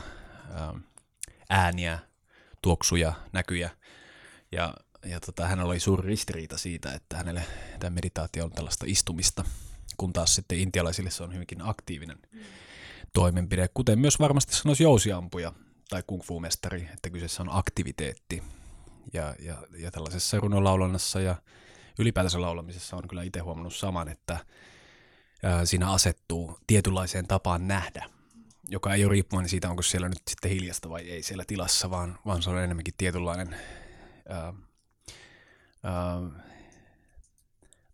ääniä, 1.50 2.00
tuoksuja, 2.62 3.14
näkyjä. 3.34 3.70
Ja, 4.52 4.74
ja 5.06 5.20
tota, 5.20 5.48
hän 5.48 5.60
oli 5.60 5.80
suuri 5.80 6.08
ristiriita 6.08 6.58
siitä, 6.58 6.94
että 6.94 7.18
hänelle 7.18 7.44
tämä 7.80 7.90
meditaatio 7.90 8.46
on 8.46 8.52
tällaista 8.52 8.86
istumista, 8.88 9.46
kun 9.98 10.14
taas 10.14 10.36
sitten 10.36 10.60
intialaisille 10.60 11.10
se 11.12 11.24
on 11.24 11.34
hyvinkin 11.34 11.62
aktiivinen 11.62 12.18
toimenpide, 13.14 13.70
kuten 13.74 14.00
myös 14.00 14.20
varmasti 14.20 14.56
sanoisi 14.56 14.84
jousiampuja 14.84 15.54
tai 15.90 16.04
kung 16.08 16.24
fu-mestari, 16.24 16.90
että 16.94 17.10
kyseessä 17.10 17.44
on 17.44 17.50
aktiviteetti. 17.52 18.44
Ja, 19.14 19.36
ja, 19.40 19.58
ja 19.78 19.92
tällaisessa 19.92 20.40
runolaulannassa 20.40 21.22
ja 21.22 21.36
ylipäätänsä 22.00 22.42
laulamisessa 22.42 22.98
on 22.98 23.08
kyllä 23.08 23.24
itse 23.24 23.40
huomannut 23.40 23.76
saman, 23.76 24.08
että 24.08 24.40
siinä 25.64 25.92
asettuu 25.92 26.60
tietynlaiseen 26.68 27.28
tapaan 27.28 27.68
nähdä, 27.68 28.10
joka 28.68 28.94
ei 28.94 29.06
ole 29.06 29.12
riippuvainen 29.12 29.50
siitä, 29.50 29.70
onko 29.70 29.82
siellä 29.82 30.10
nyt 30.10 30.22
sitten 30.30 30.52
hiljasta 30.52 30.90
vai 30.90 31.10
ei 31.10 31.24
siellä 31.24 31.44
tilassa, 31.48 31.90
vaan, 31.90 32.20
vaan 32.26 32.42
se 32.42 32.50
on 32.50 32.64
enemmänkin 32.64 32.94
tietynlainen 32.98 33.56
ää, 34.30 34.54
ää, 35.84 36.22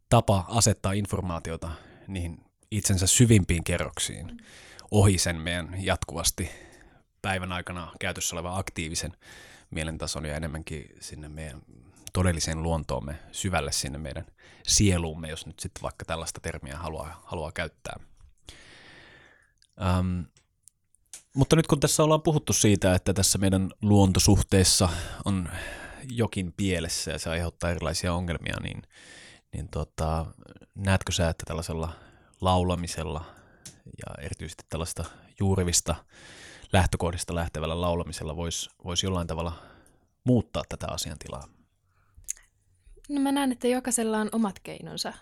tapa 0.09 0.45
asettaa 0.47 0.93
informaatiota 0.93 1.71
niihin 2.07 2.45
itsensä 2.71 3.07
syvimpiin 3.07 3.63
kerroksiin 3.63 4.37
ohi 4.91 5.17
sen 5.17 5.35
meidän 5.35 5.75
jatkuvasti 5.79 6.49
päivän 7.21 7.51
aikana 7.51 7.91
käytössä 7.99 8.35
olevan 8.35 8.59
aktiivisen 8.59 9.13
mielentason 9.69 10.25
ja 10.25 10.35
enemmänkin 10.35 10.85
sinne 10.99 11.29
meidän 11.29 11.61
todelliseen 12.15 12.63
luontoomme, 12.63 13.19
syvälle 13.31 13.71
sinne 13.71 13.97
meidän 13.97 14.25
sieluumme, 14.67 15.29
jos 15.29 15.45
nyt 15.45 15.59
sitten 15.59 15.81
vaikka 15.81 16.05
tällaista 16.05 16.39
termiä 16.41 16.77
haluaa, 16.77 17.21
haluaa 17.25 17.51
käyttää. 17.51 17.99
Um, 19.99 20.25
mutta 21.35 21.55
nyt 21.55 21.67
kun 21.67 21.79
tässä 21.79 22.03
ollaan 22.03 22.21
puhuttu 22.21 22.53
siitä, 22.53 22.95
että 22.95 23.13
tässä 23.13 23.37
meidän 23.37 23.71
luontosuhteessa 23.81 24.89
on 25.25 25.49
jokin 26.09 26.53
pielessä 26.57 27.11
ja 27.11 27.19
se 27.19 27.29
aiheuttaa 27.29 27.71
erilaisia 27.71 28.13
ongelmia, 28.13 28.55
niin, 28.63 28.81
niin 29.53 29.69
tota, 29.69 30.25
näetkö 30.75 31.11
sä, 31.11 31.29
että 31.29 31.43
tällaisella 31.47 31.91
laulamisella 32.41 33.25
ja 33.85 34.23
erityisesti 34.23 34.63
tällaista 34.69 35.05
juurivista 35.39 35.95
lähtökohdista 36.73 37.35
lähtevällä 37.35 37.81
laulamisella 37.81 38.35
voisi 38.35 38.69
vois 38.83 39.03
jollain 39.03 39.27
tavalla 39.27 39.59
muuttaa 40.23 40.63
tätä 40.69 40.87
asiantilaa? 40.89 41.54
No 43.09 43.21
mä 43.21 43.31
näen, 43.31 43.51
että 43.51 43.67
jokaisella 43.67 44.17
on 44.17 44.29
omat 44.31 44.59
keinonsa. 44.59 45.13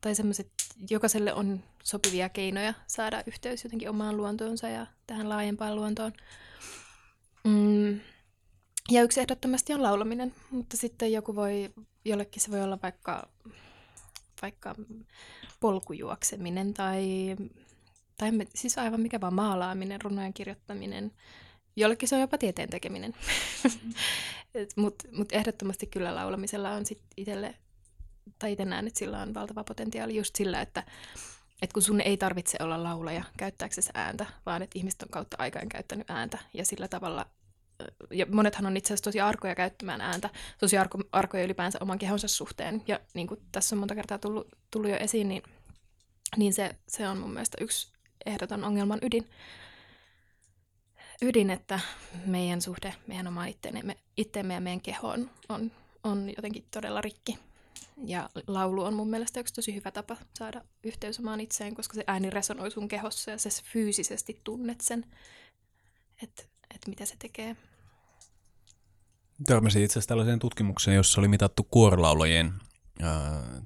Tai 0.00 0.14
semmoiset, 0.14 0.52
jokaiselle 0.90 1.34
on 1.34 1.60
sopivia 1.82 2.28
keinoja 2.28 2.74
saada 2.86 3.22
yhteys 3.26 3.64
jotenkin 3.64 3.90
omaan 3.90 4.16
luontoonsa 4.16 4.68
ja 4.68 4.86
tähän 5.06 5.28
laajempaan 5.28 5.76
luontoon. 5.76 6.12
Mm. 7.44 8.00
Ja 8.90 9.02
yksi 9.02 9.20
ehdottomasti 9.20 9.74
on 9.74 9.82
laulaminen, 9.82 10.34
mutta 10.50 10.76
sitten 10.76 11.12
joku 11.12 11.36
voi, 11.36 11.70
jollekin 12.04 12.42
se 12.42 12.50
voi 12.50 12.62
olla 12.62 12.78
vaikka, 12.82 13.28
vaikka 14.42 14.74
polkujuokseminen 15.60 16.74
tai, 16.74 17.36
tai 18.18 18.30
siis 18.54 18.78
aivan 18.78 19.00
mikä 19.00 19.20
vaan 19.20 19.34
maalaaminen, 19.34 20.00
runojen 20.00 20.34
kirjoittaminen. 20.34 21.12
Jollekin 21.80 22.08
se 22.08 22.14
on 22.14 22.20
jopa 22.20 22.38
tieteen 22.38 22.70
tekeminen. 22.70 23.14
Mutta 24.76 25.08
mut 25.12 25.32
ehdottomasti 25.32 25.86
kyllä 25.86 26.14
laulamisella 26.14 26.70
on 26.70 26.86
sit 26.86 27.02
itselle, 27.16 27.54
tai 28.38 28.52
itse 28.52 28.64
näen, 28.64 28.86
että 28.86 28.98
sillä 28.98 29.22
on 29.22 29.34
valtava 29.34 29.64
potentiaali 29.64 30.16
just 30.16 30.36
sillä, 30.36 30.60
että 30.60 30.84
et 31.62 31.72
kun 31.72 31.82
sun 31.82 32.00
ei 32.00 32.16
tarvitse 32.16 32.58
olla 32.60 32.82
laulaja 32.82 33.24
käyttääksesi 33.36 33.90
ääntä, 33.94 34.26
vaan 34.46 34.62
että 34.62 34.78
ihmiset 34.78 35.02
on 35.02 35.08
kautta 35.08 35.36
aikaan 35.40 35.68
käyttänyt 35.68 36.10
ääntä 36.10 36.38
ja 36.54 36.64
sillä 36.64 36.88
tavalla 36.88 37.26
ja 38.10 38.26
monethan 38.26 38.66
on 38.66 38.76
itse 38.76 38.88
asiassa 38.88 39.04
tosi 39.04 39.20
arkoja 39.20 39.54
käyttämään 39.54 40.00
ääntä, 40.00 40.30
tosi 40.58 40.78
arko, 40.78 40.98
arkoja 41.12 41.44
ylipäänsä 41.44 41.78
oman 41.80 41.98
kehonsa 41.98 42.28
suhteen. 42.28 42.82
Ja 42.86 43.00
niin 43.14 43.26
kuin 43.26 43.40
tässä 43.52 43.76
on 43.76 43.80
monta 43.80 43.94
kertaa 43.94 44.18
tullut, 44.18 44.48
tullut 44.70 44.90
jo 44.90 44.96
esiin, 44.96 45.28
niin, 45.28 45.42
niin 46.36 46.52
se, 46.52 46.76
se 46.88 47.08
on 47.08 47.18
mun 47.18 47.30
mielestä 47.30 47.58
yksi 47.60 47.92
ehdoton 48.26 48.64
ongelman 48.64 48.98
ydin 49.02 49.30
ydin, 51.22 51.50
että 51.50 51.80
meidän 52.26 52.62
suhde 52.62 52.94
meidän 53.06 53.26
oma 53.26 53.46
itteemme, 53.46 53.96
itteemme 54.16 54.54
ja 54.54 54.60
meidän 54.60 54.80
kehoon 54.80 55.30
on, 55.48 55.72
on 56.04 56.28
jotenkin 56.36 56.64
todella 56.70 57.00
rikki. 57.00 57.38
Ja 58.06 58.30
laulu 58.46 58.84
on 58.84 58.94
mun 58.94 59.10
mielestä 59.10 59.40
yksi 59.40 59.54
tosi 59.54 59.74
hyvä 59.74 59.90
tapa 59.90 60.16
saada 60.38 60.64
yhteys 60.84 61.20
omaan 61.20 61.40
itseen, 61.40 61.74
koska 61.74 61.94
se 61.94 62.04
ääni 62.06 62.30
resonoi 62.30 62.70
sun 62.70 62.88
kehossa 62.88 63.30
ja 63.30 63.38
sä 63.38 63.48
fyysisesti 63.64 64.40
tunnet 64.44 64.80
sen. 64.80 65.06
että 66.22 66.42
et 66.74 66.86
mitä 66.86 67.04
se 67.04 67.14
tekee. 67.18 67.56
Törmäsin 69.46 69.82
itse 69.82 69.92
asiassa 69.92 70.08
tällaiseen 70.08 70.38
tutkimukseen, 70.38 70.94
jossa 70.94 71.20
oli 71.20 71.28
mitattu 71.28 71.68
ja 72.98 73.42
nyt 73.54 73.59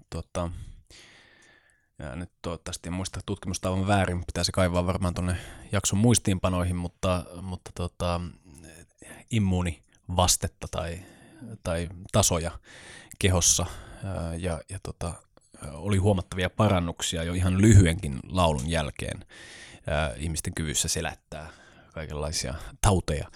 toivottavasti 2.44 2.88
en 2.88 2.92
muista 2.92 3.20
tutkimusta 3.26 3.68
aivan 3.68 3.86
väärin, 3.86 4.24
pitäisi 4.26 4.52
kaivaa 4.52 4.86
varmaan 4.86 5.14
tuonne 5.14 5.36
jakson 5.72 5.98
muistiinpanoihin, 5.98 6.76
mutta, 6.76 7.24
mutta 7.42 7.70
tota, 7.74 8.20
immuunivastetta 9.30 10.68
tai, 10.70 10.98
tai 11.62 11.88
tasoja 12.12 12.50
kehossa 13.18 13.66
ja, 14.38 14.60
ja 14.68 14.78
tota, 14.82 15.12
oli 15.72 15.96
huomattavia 15.96 16.50
parannuksia 16.50 17.22
jo 17.22 17.34
ihan 17.34 17.62
lyhyenkin 17.62 18.20
laulun 18.28 18.70
jälkeen 18.70 19.24
ihmisten 20.16 20.54
kyvyssä 20.54 20.88
selättää 20.88 21.50
kaikenlaisia 21.92 22.54
tauteja. 22.80 23.30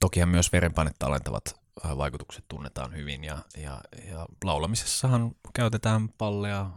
Tokihan 0.00 0.28
myös 0.28 0.52
verenpainetta 0.52 1.06
alentavat 1.06 1.60
vaikutukset 1.96 2.44
tunnetaan 2.48 2.96
hyvin 2.96 3.24
ja, 3.24 3.38
ja, 3.56 3.80
ja 4.10 4.26
laulamisessahan 4.44 5.30
käytetään 5.54 6.08
palleja 6.08 6.70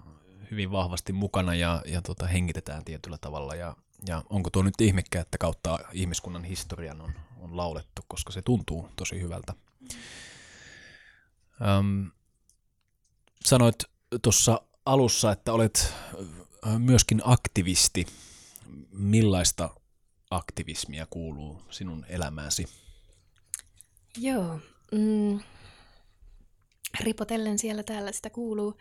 hyvin 0.51 0.71
vahvasti 0.71 1.13
mukana 1.13 1.55
ja, 1.55 1.81
ja 1.85 2.01
tota, 2.01 2.27
hengitetään 2.27 2.85
tietyllä 2.85 3.17
tavalla 3.17 3.55
ja, 3.55 3.75
ja 4.07 4.23
onko 4.29 4.49
tuo 4.49 4.63
nyt 4.63 4.81
ihmekkä, 4.81 5.21
että 5.21 5.37
kautta 5.37 5.79
ihmiskunnan 5.93 6.43
historian 6.43 7.01
on, 7.01 7.13
on 7.39 7.57
laulettu, 7.57 8.01
koska 8.07 8.31
se 8.31 8.41
tuntuu 8.41 8.89
tosi 8.95 9.21
hyvältä. 9.21 9.53
Öm, 11.79 12.11
sanoit 13.45 13.75
tuossa 14.21 14.61
alussa, 14.85 15.31
että 15.31 15.53
olet 15.53 15.93
myöskin 16.77 17.21
aktivisti. 17.23 18.05
Millaista 18.91 19.69
aktivismia 20.31 21.07
kuuluu 21.09 21.61
sinun 21.69 22.05
elämääsi? 22.09 22.67
Joo. 24.17 24.59
Mm, 24.91 25.39
ripotellen 26.99 27.59
siellä 27.59 27.83
täällä 27.83 28.11
sitä 28.11 28.29
kuuluu. 28.29 28.77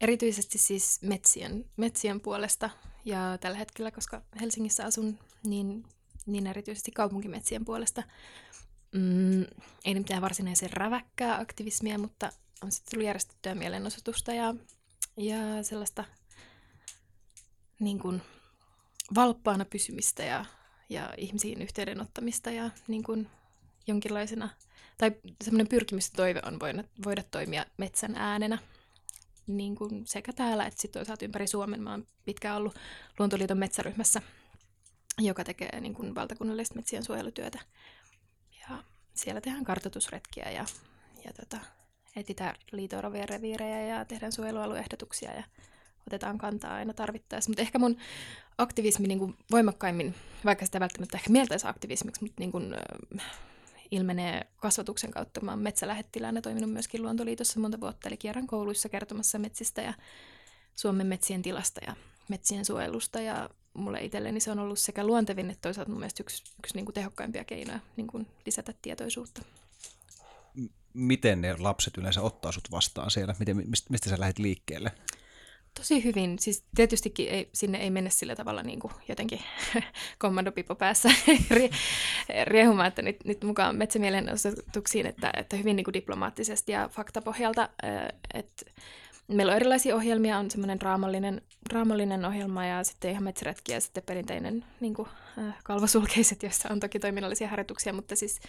Erityisesti 0.00 0.58
siis 0.58 1.02
metsien, 1.02 1.64
metsien 1.76 2.20
puolesta 2.20 2.70
ja 3.04 3.38
tällä 3.40 3.58
hetkellä, 3.58 3.90
koska 3.90 4.22
Helsingissä 4.40 4.84
asun, 4.84 5.18
niin, 5.44 5.84
niin 6.26 6.46
erityisesti 6.46 6.90
kaupunkimetsien 6.90 7.64
puolesta. 7.64 8.02
Mm, 8.92 9.42
ei 9.84 9.94
mitään 9.94 10.22
varsinaisen 10.22 10.72
räväkkää 10.72 11.38
aktivismia, 11.38 11.98
mutta 11.98 12.32
on 12.62 12.72
sitten 12.72 12.90
tullut 12.90 13.06
järjestettyä 13.06 13.54
mielenosoitusta 13.54 14.32
ja, 14.32 14.54
ja 15.16 15.62
sellaista 15.62 16.04
niin 17.80 17.98
kuin, 17.98 18.22
valppaana 19.14 19.64
pysymistä 19.64 20.22
ja, 20.22 20.44
ja 20.88 21.14
ihmisiin 21.16 21.62
yhteydenottamista 21.62 22.50
ja 22.50 22.70
niin 22.88 23.02
kuin, 23.02 23.30
jonkinlaisena, 23.86 24.48
tai 24.98 25.12
semmoinen 25.44 25.68
pyrkimys 25.68 26.10
toive 26.10 26.42
on 26.44 26.60
voida, 26.60 26.84
voida 27.04 27.22
toimia 27.22 27.66
metsän 27.76 28.14
äänenä 28.16 28.58
niin 29.48 29.74
kuin 29.74 30.06
sekä 30.06 30.32
täällä 30.32 30.66
että 30.66 30.80
sitten 30.80 31.00
toisaalta 31.00 31.24
ympäri 31.24 31.46
Suomen. 31.46 31.82
Mä 31.82 31.90
oon 31.90 32.06
pitkään 32.24 32.56
ollut 32.56 32.74
Luontoliiton 33.18 33.58
metsäryhmässä, 33.58 34.22
joka 35.18 35.44
tekee 35.44 35.80
niin 35.80 35.94
kuin 35.94 36.14
valtakunnallista 36.14 36.74
metsien 36.74 37.04
suojelutyötä. 37.04 37.58
Ja 38.60 38.84
siellä 39.14 39.40
tehdään 39.40 39.64
kartoitusretkiä 39.64 40.50
ja, 40.50 40.64
ja 41.24 41.32
tota, 41.40 41.58
etsitään 42.16 42.54
liitoravia 42.72 43.26
reviirejä 43.26 43.86
ja 43.86 44.04
tehdään 44.04 44.32
suojelualueehdotuksia 44.32 45.34
ja 45.34 45.42
otetaan 46.06 46.38
kantaa 46.38 46.74
aina 46.74 46.94
tarvittaessa. 46.94 47.50
Mutta 47.50 47.62
ehkä 47.62 47.78
mun 47.78 47.96
aktivismi 48.58 49.08
niin 49.08 49.18
kuin 49.18 49.36
voimakkaimmin, 49.50 50.14
vaikka 50.44 50.66
sitä 50.66 50.80
välttämättä 50.80 51.16
ehkä 51.16 51.30
mieltäisi 51.30 51.66
aktivismiksi, 51.66 52.24
mutta 52.24 52.40
niin 52.40 52.52
kuin, 52.52 52.74
ilmenee 53.90 54.46
kasvatuksen 54.56 55.10
kautta. 55.10 55.40
Mä 55.40 55.50
oon 55.50 55.58
metsälähettiläänä 55.58 56.40
toiminut 56.40 56.70
myöskin 56.70 57.02
Luontoliitossa 57.02 57.60
monta 57.60 57.80
vuotta, 57.80 58.08
eli 58.08 58.16
kierrän 58.16 58.46
kouluissa 58.46 58.88
kertomassa 58.88 59.38
metsistä 59.38 59.82
ja 59.82 59.94
Suomen 60.76 61.06
metsien 61.06 61.42
tilasta 61.42 61.80
ja 61.86 61.96
metsien 62.28 62.64
suojelusta. 62.64 63.20
Ja 63.20 63.50
mulle 63.74 64.04
itselleni 64.04 64.40
se 64.40 64.50
on 64.50 64.58
ollut 64.58 64.78
sekä 64.78 65.04
luontevin 65.04 65.50
että 65.50 65.62
toisaalta 65.62 65.90
mun 65.90 66.00
mielestä 66.00 66.22
yksi, 66.22 66.42
yksi 66.58 66.74
niin 66.74 66.84
kuin 66.84 66.94
tehokkaimpia 66.94 67.44
keinoja 67.44 67.80
niin 67.96 68.06
kuin 68.06 68.26
lisätä 68.46 68.74
tietoisuutta. 68.82 69.42
Miten 70.94 71.40
ne 71.40 71.56
lapset 71.58 71.96
yleensä 71.98 72.22
ottaa 72.22 72.52
sut 72.52 72.70
vastaan 72.70 73.10
siellä? 73.10 73.34
Miten, 73.38 73.56
mistä, 73.88 74.10
sä 74.10 74.20
lähdet 74.20 74.38
liikkeelle? 74.38 74.92
Tosi 75.78 76.04
hyvin. 76.04 76.38
Siis 76.38 76.64
tietystikin 76.74 77.28
ei, 77.28 77.48
sinne 77.52 77.78
ei 77.78 77.90
mennä 77.90 78.10
sillä 78.10 78.36
tavalla 78.36 78.62
niin 78.62 78.80
kuin 78.80 78.92
jotenkin 79.08 79.40
kommandopipo 80.18 80.74
päässä 80.74 81.08
riehumaan, 82.44 82.88
että 82.88 83.02
nyt, 83.02 83.16
nyt 83.24 83.44
mukaan 83.44 83.76
metsämielenosoituksiin, 83.76 85.06
että, 85.06 85.30
että 85.36 85.56
hyvin 85.56 85.76
niin 85.76 85.84
kuin 85.84 85.94
diplomaattisesti 85.94 86.72
ja 86.72 86.88
faktapohjalta. 86.92 87.68
Että 88.34 88.64
meillä 89.28 89.50
on 89.50 89.56
erilaisia 89.56 89.96
ohjelmia, 89.96 90.38
on 90.38 90.50
semmoinen 90.50 90.82
raamallinen, 90.82 91.42
raamallinen 91.72 92.24
ohjelma 92.24 92.66
ja 92.66 92.84
sitten 92.84 93.10
ihan 93.10 93.24
metsäretki 93.24 93.72
ja 93.72 93.80
sitten 93.80 94.02
perinteinen 94.02 94.64
niin 94.80 94.94
kuin, 94.94 95.08
kalvosulkeiset, 95.64 96.42
joissa 96.42 96.68
on 96.72 96.80
toki 96.80 96.98
toiminnallisia 96.98 97.48
harjoituksia, 97.48 97.92
mutta 97.92 98.16
siis 98.16 98.40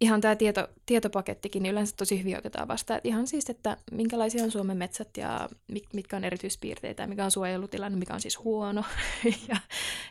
ihan 0.00 0.20
tämä 0.20 0.36
tieto, 0.36 0.68
tietopakettikin 0.86 1.62
niin 1.62 1.72
yleensä 1.72 1.96
tosi 1.96 2.18
hyvin 2.18 2.38
otetaan 2.38 2.68
vastaan. 2.68 2.98
Et 2.98 3.06
ihan 3.06 3.26
siis, 3.26 3.50
että 3.50 3.76
minkälaisia 3.92 4.44
on 4.44 4.50
Suomen 4.50 4.76
metsät 4.76 5.16
ja 5.16 5.48
mitkä 5.92 6.16
on 6.16 6.24
erityispiirteitä, 6.24 7.06
mikä 7.06 7.24
on 7.24 7.30
suojelutilanne, 7.30 7.98
mikä 7.98 8.14
on 8.14 8.20
siis 8.20 8.38
huono 8.38 8.84
ja, 9.48 9.56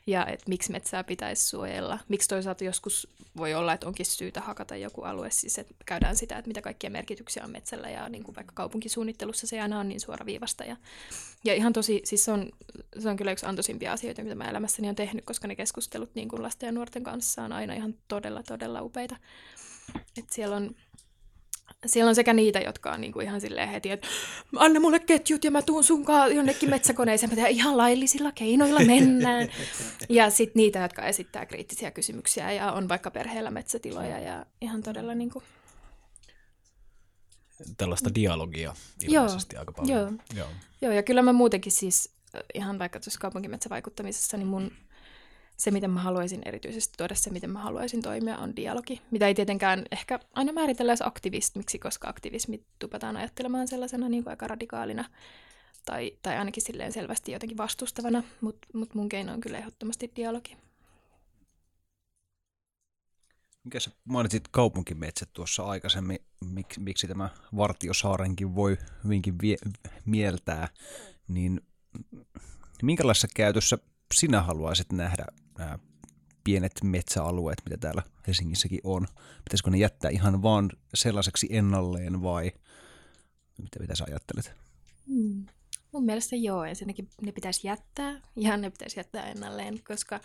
ja 0.08 0.26
et 0.26 0.48
miksi 0.48 0.72
metsää 0.72 1.04
pitäisi 1.04 1.50
suojella. 1.50 2.00
Miksi 2.08 2.30
toisaalta 2.30 2.64
joskus 2.64 3.08
voi 3.38 3.54
olla, 3.54 3.74
että 3.74 3.88
onkin 3.88 4.06
syytä 4.06 4.42
hakata 4.42 4.76
joku 4.76 5.02
alue, 5.02 5.32
siis 5.32 5.60
että 5.60 5.74
käydään 5.86 6.16
sitä, 6.16 6.38
että 6.38 6.48
mitä 6.48 6.62
kaikkia 6.62 6.90
merkityksiä 6.90 7.44
on 7.44 7.52
metsällä 7.52 7.90
ja 7.90 8.10
niin 8.10 8.24
kuin 8.24 8.36
vaikka 8.36 8.54
kaupunkisuunnittelussa 8.56 9.48
se 9.48 9.62
aina 9.62 9.80
on 9.80 9.90
niin 9.90 10.00
suoraviivasta. 10.00 10.64
Ja, 10.64 10.78
ja 11.44 11.54
ihan 11.54 11.74
tosi, 11.74 12.02
siis 12.04 12.26
se 12.26 12.32
on, 12.32 12.50
se 13.00 13.10
on 13.10 13.18
kyllä 13.18 13.32
yksi 13.32 13.46
antoisimpia 13.46 13.94
asioita, 13.94 14.24
mitä 14.24 14.36
mä 14.36 14.50
elämässäni 14.50 14.90
on 14.90 14.96
tehnyt, 14.96 15.26
koska 15.26 15.48
ne 15.48 15.56
keskustelut 15.56 16.16
niin 16.16 16.30
kuin 16.30 16.44
lasten 16.44 16.68
ja 16.68 16.72
nuorten 16.72 17.04
kanssa 17.04 17.44
on 17.44 17.54
aina 17.54 17.74
ihan 17.74 17.96
todella, 18.08 18.44
todella 18.44 18.82
upeita. 18.82 19.16
Et 20.18 20.30
siellä 20.30 20.56
on 20.56 20.76
siellä 21.86 22.10
on 22.10 22.16
sekä 22.16 22.34
niitä, 22.34 22.60
jotka 22.60 22.92
on 22.92 23.02
niinku 23.02 23.20
ihan 23.20 23.42
silleen 23.42 23.70
heti, 23.70 23.92
että 23.92 24.08
anna 24.56 24.80
mulle 24.80 25.00
ketjut 25.00 25.44
ja 25.44 25.52
mä 25.52 25.62
tuun 25.62 25.84
sunkaan 25.84 26.36
jonnekin 26.36 26.70
metsäkoneeseen. 26.70 27.40
Mä 27.40 27.48
ihan 27.48 27.78
laillisilla 27.78 28.32
keinoilla 28.32 28.80
mennään. 28.80 29.50
ja 30.10 30.30
sitten 30.30 30.60
niitä, 30.60 30.80
jotka 30.80 31.06
esittää 31.06 31.46
kriittisiä 31.46 31.92
kysymyksiä 31.92 32.52
ja 32.52 32.72
on 32.72 32.90
vaikka 32.90 33.12
perheellä 33.12 33.52
metsätiloja 33.52 34.20
ja 34.20 34.46
ihan 34.62 34.84
todella 34.84 35.16
niinku... 35.16 35.44
Tällaista 37.78 38.16
dialogia 38.16 38.76
ilmeisesti 39.02 39.56
joo, 39.56 39.62
aika 39.62 39.72
paljon. 39.72 39.98
Joo. 39.98 40.12
joo. 40.36 40.48
joo, 40.82 40.92
ja 40.92 41.04
kyllä 41.04 41.22
mä 41.22 41.34
muutenkin 41.34 41.72
siis 41.72 42.14
ihan 42.54 42.80
vaikka 42.80 43.00
tuossa 43.00 43.20
kaupunkimetsävaikuttamisessa, 43.20 44.38
niin 44.38 44.48
mun 44.48 44.72
se, 45.60 45.72
miten 45.72 45.92
mä 45.92 46.00
haluaisin 46.00 46.42
erityisesti 46.46 46.94
tuoda 46.98 47.16
se, 47.16 47.30
miten 47.30 47.50
mä 47.50 47.60
haluaisin 47.60 48.02
toimia, 48.02 48.38
on 48.38 48.56
dialogi. 48.56 49.02
Mitä 49.12 49.28
ei 49.28 49.36
tietenkään 49.36 49.86
ehkä 49.92 50.20
aina 50.34 50.54
määritellä 50.54 50.92
edes 50.92 51.02
aktivismiksi, 51.02 51.80
koska 51.80 52.10
aktivismi 52.10 52.64
tupataan 52.80 53.18
ajattelemaan 53.18 53.68
sellaisena 53.68 54.10
niin 54.10 54.24
kuin 54.24 54.32
aika 54.32 54.48
radikaalina 54.48 55.06
tai, 55.86 56.18
tai 56.22 56.38
ainakin 56.38 56.64
silleen 56.64 56.92
selvästi 56.92 57.32
jotenkin 57.32 57.58
vastustavana, 57.58 58.24
mutta 58.42 58.68
mut 58.74 58.96
mun 58.96 59.10
keino 59.10 59.34
on 59.34 59.42
kyllä 59.42 59.58
ehdottomasti 59.58 60.12
dialogi. 60.16 60.58
Mikä 63.64 63.80
sä 63.80 63.92
mainitsit 64.06 64.48
kaupunkimetsät 64.48 65.30
tuossa 65.34 65.64
aikaisemmin, 65.64 66.20
Mik, 66.46 66.78
miksi 66.78 67.08
tämä 67.08 67.30
Vartiosaarenkin 67.56 68.56
voi 68.56 68.78
hyvinkin 69.04 69.36
vie, 69.42 69.58
mieltää, 70.06 70.68
niin 71.28 71.62
minkälaisessa 72.82 73.28
käytössä 73.36 73.78
sinä 74.14 74.42
haluaisit 74.42 74.92
nähdä 74.92 75.26
nämä 75.60 75.80
pienet 76.44 76.72
metsäalueet, 76.84 77.62
mitä 77.66 77.78
täällä 77.78 78.04
Helsingissäkin 78.28 78.80
on? 78.84 79.08
Pitäisikö 79.44 79.70
ne 79.70 79.78
jättää 79.78 80.12
ihan 80.12 80.44
vaan 80.44 80.70
sellaiseksi 80.94 81.48
ennalleen 81.50 82.22
vai 82.22 82.52
mitä, 83.58 83.80
mitä 83.80 83.96
sä 83.96 84.04
ajattelet? 84.08 84.52
Hmm. 85.08 85.46
Mun 85.92 86.06
mielestä 86.06 86.36
joo, 86.36 86.64
ensinnäkin 86.64 87.10
ne 87.22 87.32
pitäisi 87.32 87.68
jättää 87.68 88.22
ja 88.36 88.58
ne 88.58 88.70
pitäisi 88.70 89.00
jättää 89.00 89.30
ennalleen, 89.30 89.84
koska 89.88 90.20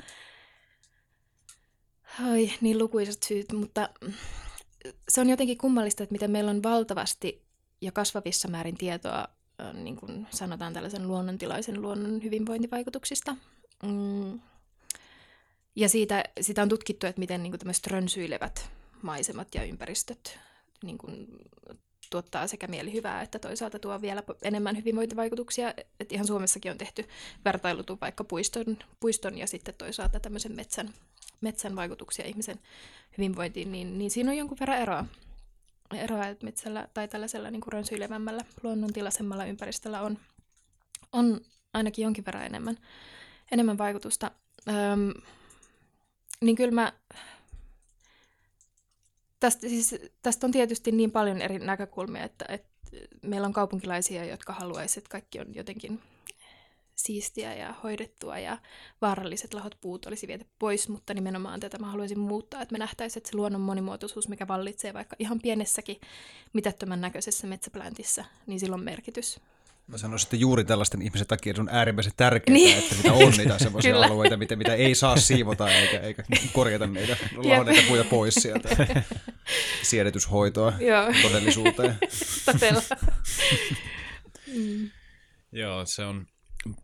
Ai, 2.20 2.50
niin 2.60 2.78
lukuisat 2.78 3.22
syyt, 3.22 3.52
mutta 3.52 3.88
se 5.08 5.20
on 5.20 5.30
jotenkin 5.30 5.58
kummallista, 5.58 6.02
että 6.02 6.12
miten 6.12 6.30
meillä 6.30 6.50
on 6.50 6.62
valtavasti 6.62 7.44
ja 7.80 7.92
kasvavissa 7.92 8.48
määrin 8.48 8.76
tietoa, 8.76 9.28
niin 9.72 9.96
kuin 9.96 10.26
sanotaan 10.30 10.72
tällaisen 10.72 11.08
luonnontilaisen 11.08 11.82
luonnon 11.82 12.22
hyvinvointivaikutuksista. 12.22 13.36
Mm, 13.82 14.40
ja 15.76 15.88
siitä, 15.88 16.24
sitä 16.40 16.62
on 16.62 16.68
tutkittu, 16.68 17.06
että 17.06 17.20
miten 17.20 17.42
niin 17.42 17.58
tämmöiset 17.58 17.86
rönsyilevät 17.86 18.70
maisemat 19.02 19.54
ja 19.54 19.64
ympäristöt 19.64 20.38
niin 20.82 20.98
kuin, 20.98 21.28
tuottaa 22.10 22.46
sekä 22.46 22.66
mielihyvää 22.66 23.22
että 23.22 23.38
toisaalta 23.38 23.78
tuo 23.78 24.00
vielä 24.00 24.22
enemmän 24.42 24.76
hyvinvointivaikutuksia. 24.76 25.74
Et 26.00 26.12
ihan 26.12 26.26
Suomessakin 26.26 26.72
on 26.72 26.78
tehtu 26.78 27.02
vertailutu 27.44 27.98
vaikka 28.00 28.24
puiston, 28.24 28.64
puiston 29.00 29.38
ja 29.38 29.46
sitten 29.46 29.74
toisaalta 29.74 30.20
tämmöisen 30.20 30.56
metsän, 30.56 30.94
metsän 31.40 31.76
vaikutuksia 31.76 32.26
ihmisen 32.26 32.58
hyvinvointiin, 33.18 33.72
niin, 33.72 33.98
niin 33.98 34.10
siinä 34.10 34.30
on 34.30 34.36
jonkun 34.36 34.58
verran 34.60 34.78
eroa. 34.78 35.04
Eroa, 35.94 36.26
että 36.26 36.44
metsällä 36.44 36.88
tai 36.94 37.08
tällaisella 37.08 37.50
niin 37.50 37.60
kuin 37.60 37.72
rönsyilevämmällä, 37.72 38.44
luonnontilaisemmalla 38.62 39.44
ympäristöllä 39.44 40.00
on, 40.00 40.18
on 41.12 41.40
ainakin 41.74 42.02
jonkin 42.02 42.24
verran 42.26 42.46
enemmän, 42.46 42.78
enemmän 43.52 43.78
vaikutusta. 43.78 44.30
Öm, 44.68 45.22
niin 46.44 46.56
kyllä 46.56 46.70
mä 46.70 46.92
tästä, 49.40 49.68
siis, 49.68 49.94
tästä 50.22 50.46
on 50.46 50.52
tietysti 50.52 50.92
niin 50.92 51.10
paljon 51.10 51.42
eri 51.42 51.58
näkökulmia, 51.58 52.24
että, 52.24 52.44
että 52.48 52.68
meillä 53.22 53.46
on 53.46 53.52
kaupunkilaisia, 53.52 54.24
jotka 54.24 54.52
haluaisivat, 54.52 54.98
että 55.04 55.12
kaikki 55.12 55.40
on 55.40 55.54
jotenkin 55.54 56.00
siistiä 56.94 57.54
ja 57.54 57.74
hoidettua 57.82 58.38
ja 58.38 58.58
vaaralliset 59.00 59.54
lahot 59.54 59.78
puut 59.80 60.06
olisi 60.06 60.26
viety 60.26 60.46
pois, 60.58 60.88
mutta 60.88 61.14
nimenomaan 61.14 61.60
tätä 61.60 61.78
mä 61.78 61.90
haluaisin 61.90 62.18
muuttaa, 62.18 62.62
että 62.62 62.72
me 62.72 62.78
nähtäisiin, 62.78 63.20
että 63.20 63.30
se 63.30 63.36
luonnon 63.36 63.60
monimuotoisuus, 63.60 64.28
mikä 64.28 64.48
vallitsee 64.48 64.94
vaikka 64.94 65.16
ihan 65.18 65.40
pienessäkin 65.40 66.00
mitättömän 66.52 67.00
näköisessä 67.00 67.46
metsäplääntissä, 67.46 68.24
niin 68.46 68.60
sillä 68.60 68.74
on 68.74 68.84
merkitys. 68.84 69.40
Mä 69.86 69.98
sanoisin, 69.98 70.26
että 70.26 70.36
juuri 70.36 70.64
tällaisten 70.64 71.02
ihmisen 71.02 71.26
takia 71.26 71.54
se 71.54 71.60
on 71.60 71.68
äärimmäisen 71.72 72.12
tärkeää, 72.16 72.54
niin. 72.54 72.78
että 72.78 72.94
mitä 72.94 73.12
on 73.12 73.32
niitä 73.36 73.58
sellaisia 73.64 73.96
alueita, 73.96 74.36
mitä, 74.36 74.56
mitä 74.56 74.74
ei 74.74 74.94
saa 74.94 75.16
siivota 75.16 75.70
eikä, 75.70 76.00
eikä 76.00 76.22
korjata 76.52 76.86
niitä 76.86 77.16
lahonneita 77.36 77.82
puita 77.88 78.04
pois 78.04 78.34
sieltä. 78.34 78.68
Siedetyshoitoa 79.82 80.72
Joo. 80.80 81.12
todellisuuteen. 81.22 81.96
Mm. 84.46 84.90
Joo, 85.52 85.86
se 85.86 86.04
on, 86.04 86.26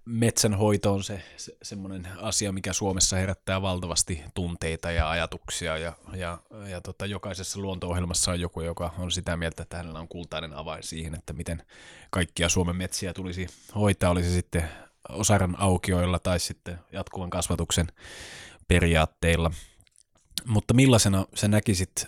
metsänhoito 0.05 0.95
on 0.95 1.05
se, 1.05 1.23
se 1.37 1.57
semmoinen 1.63 2.09
asia, 2.19 2.53
mikä 2.53 2.73
Suomessa 2.73 3.17
herättää 3.17 3.63
valtavasti 3.63 4.23
tunteita 4.35 4.91
ja 4.91 5.11
ajatuksia 5.11 5.79
ja, 5.79 5.93
ja, 6.15 6.39
ja 6.71 6.81
tota, 6.81 7.07
jokaisessa 7.07 7.61
luonto-ohjelmassa 7.61 8.31
on 8.31 8.41
joku, 8.41 8.61
joka 8.61 8.95
on 8.99 9.11
sitä 9.11 9.37
mieltä, 9.37 9.63
että 9.63 9.77
hänellä 9.77 9.99
on 9.99 10.09
kultainen 10.09 10.53
avain 10.53 10.83
siihen, 10.83 11.15
että 11.15 11.33
miten 11.33 11.63
kaikkia 12.11 12.49
Suomen 12.49 12.77
metsiä 12.77 13.15
tulisi 13.15 13.47
hoitaa, 13.75 14.11
olisi 14.11 14.31
sitten 14.31 14.69
osaran 15.09 15.57
aukioilla 15.59 16.19
tai 16.19 16.41
sitten 16.41 16.79
jatkuvan 16.93 17.31
kasvatuksen 17.31 17.87
periaatteilla. 18.69 19.51
Mutta 20.47 20.75
millaisena 20.75 21.27
sä 21.35 21.49
näkisit 21.49 22.07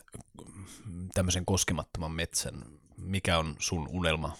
tämmöisen 1.14 1.44
koskemattoman 1.44 2.12
metsän? 2.12 2.64
Mikä 2.96 3.38
on 3.38 3.56
sun 3.58 3.88
unelma 3.88 4.36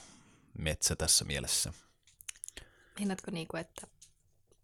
metsä 0.58 0.96
tässä 0.96 1.24
mielessä? 1.24 1.72
Meinaatko 2.98 3.30
niin 3.30 3.48
kuin, 3.48 3.60
että 3.60 3.86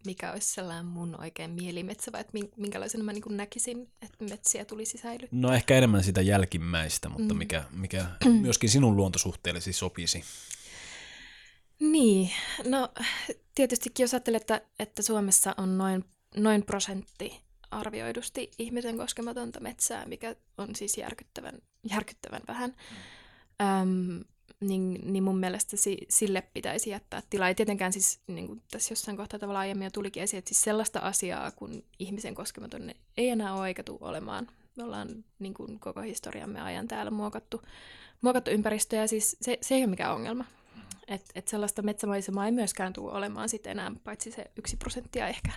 mikä 0.06 0.32
olisi 0.32 0.54
sellainen 0.54 0.86
mun 0.86 1.20
oikein 1.20 1.50
mielimetsä, 1.50 2.12
vai 2.12 2.20
että 2.20 2.38
minkälaisen 2.56 3.04
mä 3.04 3.12
niin 3.12 3.36
näkisin, 3.36 3.90
että 4.02 4.24
metsiä 4.24 4.64
tulisi 4.64 4.98
säilyttää? 4.98 5.38
No 5.40 5.52
ehkä 5.52 5.74
enemmän 5.74 6.04
sitä 6.04 6.20
jälkimmäistä, 6.20 7.08
mutta 7.08 7.34
mm. 7.34 7.38
mikä, 7.38 7.64
mikä 7.70 8.06
myöskin 8.40 8.70
sinun 8.70 8.96
luontosuhteellesi 8.96 9.72
sopisi? 9.72 10.24
Niin, 11.80 12.30
no 12.64 12.88
tietystikin 13.54 14.04
jos 14.04 14.14
ajattelee, 14.14 14.36
että, 14.36 14.60
että 14.78 15.02
Suomessa 15.02 15.54
on 15.56 15.78
noin, 15.78 16.04
noin 16.36 16.62
prosentti 16.62 17.40
arvioidusti 17.70 18.50
ihmisen 18.58 18.96
koskematonta 18.96 19.60
metsää, 19.60 20.06
mikä 20.06 20.36
on 20.58 20.76
siis 20.76 20.98
järkyttävän, 20.98 21.58
järkyttävän 21.90 22.42
vähän. 22.48 22.70
Mm. 22.70 23.66
Öm, 23.66 24.24
niin, 24.60 25.00
niin 25.04 25.24
mun 25.24 25.38
mielestä 25.38 25.76
si, 25.76 25.98
sille 26.08 26.42
pitäisi 26.42 26.90
jättää 26.90 27.22
tilaa. 27.30 27.48
Ei 27.48 27.54
tietenkään 27.54 27.92
siis, 27.92 28.20
niin 28.26 28.46
kuin 28.46 28.62
tässä 28.70 28.92
jossain 28.92 29.16
kohtaa 29.16 29.38
tavalla 29.38 29.58
aiemmin 29.58 29.84
jo 29.84 29.90
tulikin 29.90 30.22
esiin, 30.22 30.38
että 30.38 30.48
siis 30.48 30.62
sellaista 30.62 30.98
asiaa, 30.98 31.50
kun 31.50 31.84
ihmisen 31.98 32.34
koskematon 32.34 32.90
ei 33.16 33.28
enää 33.28 33.54
ole 33.54 33.68
eikä 33.68 33.82
tule 33.82 33.98
olemaan. 34.00 34.48
Me 34.76 34.84
ollaan 34.84 35.24
niin 35.38 35.54
kuin 35.54 35.80
koko 35.80 36.00
historiamme 36.00 36.60
ajan 36.60 36.88
täällä 36.88 37.10
muokattu, 37.10 37.62
muokattu 38.20 38.50
ympäristöä, 38.50 39.00
ja 39.00 39.08
siis 39.08 39.36
se, 39.42 39.58
se 39.60 39.74
ei 39.74 39.82
ole 39.82 39.90
mikään 39.90 40.14
ongelma. 40.14 40.44
Et, 41.08 41.22
et 41.34 41.48
sellaista 41.48 41.82
metsämaisemaa 41.82 42.46
ei 42.46 42.52
myöskään 42.52 42.92
tule 42.92 43.12
olemaan 43.12 43.48
sitten 43.48 43.70
enää, 43.70 43.92
paitsi 44.04 44.30
se 44.30 44.50
yksi 44.56 44.76
prosenttia 44.76 45.28
ehkä, 45.28 45.52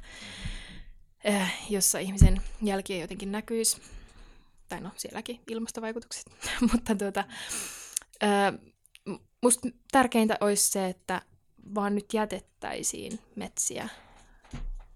äh, 1.30 1.53
jossa 1.69 1.99
ihmisen 1.99 2.41
jälki 2.61 2.93
ei 2.93 3.01
jotenkin 3.01 3.31
näkyisi. 3.31 3.81
Tai 4.69 4.81
no, 4.81 4.91
sielläkin 4.97 5.39
ilmastovaikutukset. 5.47 6.26
Mutta 6.72 6.95
tuota, 6.95 7.23
äh, 8.23 8.70
musta 9.43 9.69
tärkeintä 9.91 10.38
olisi 10.41 10.72
se, 10.72 10.88
että 10.88 11.22
vaan 11.76 11.95
nyt 11.95 12.13
jätettäisiin 12.13 13.19
metsiä 13.35 13.89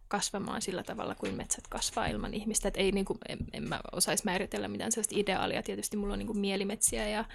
kasvamaan 0.07 0.61
sillä 0.61 0.84
tavalla, 0.84 1.15
kuin 1.15 1.35
metsät 1.35 1.67
kasvaa 1.67 2.07
ilman 2.07 2.34
ihmistä. 2.34 2.67
Et 2.67 2.77
ei, 2.77 2.91
niin 2.91 3.05
kuin, 3.05 3.19
en, 3.30 3.38
en 3.53 3.63
mä 3.63 3.80
osaisi 3.91 4.26
määritellä 4.26 4.67
mitään 4.67 4.91
sellaista 4.91 5.15
ideaalia. 5.17 5.63
Tietysti 5.63 5.97
mulla 5.97 6.13
on 6.13 6.19
niin 6.19 6.27
kuin 6.27 6.39
mielimetsiä 6.39 7.07
ja, 7.07 7.26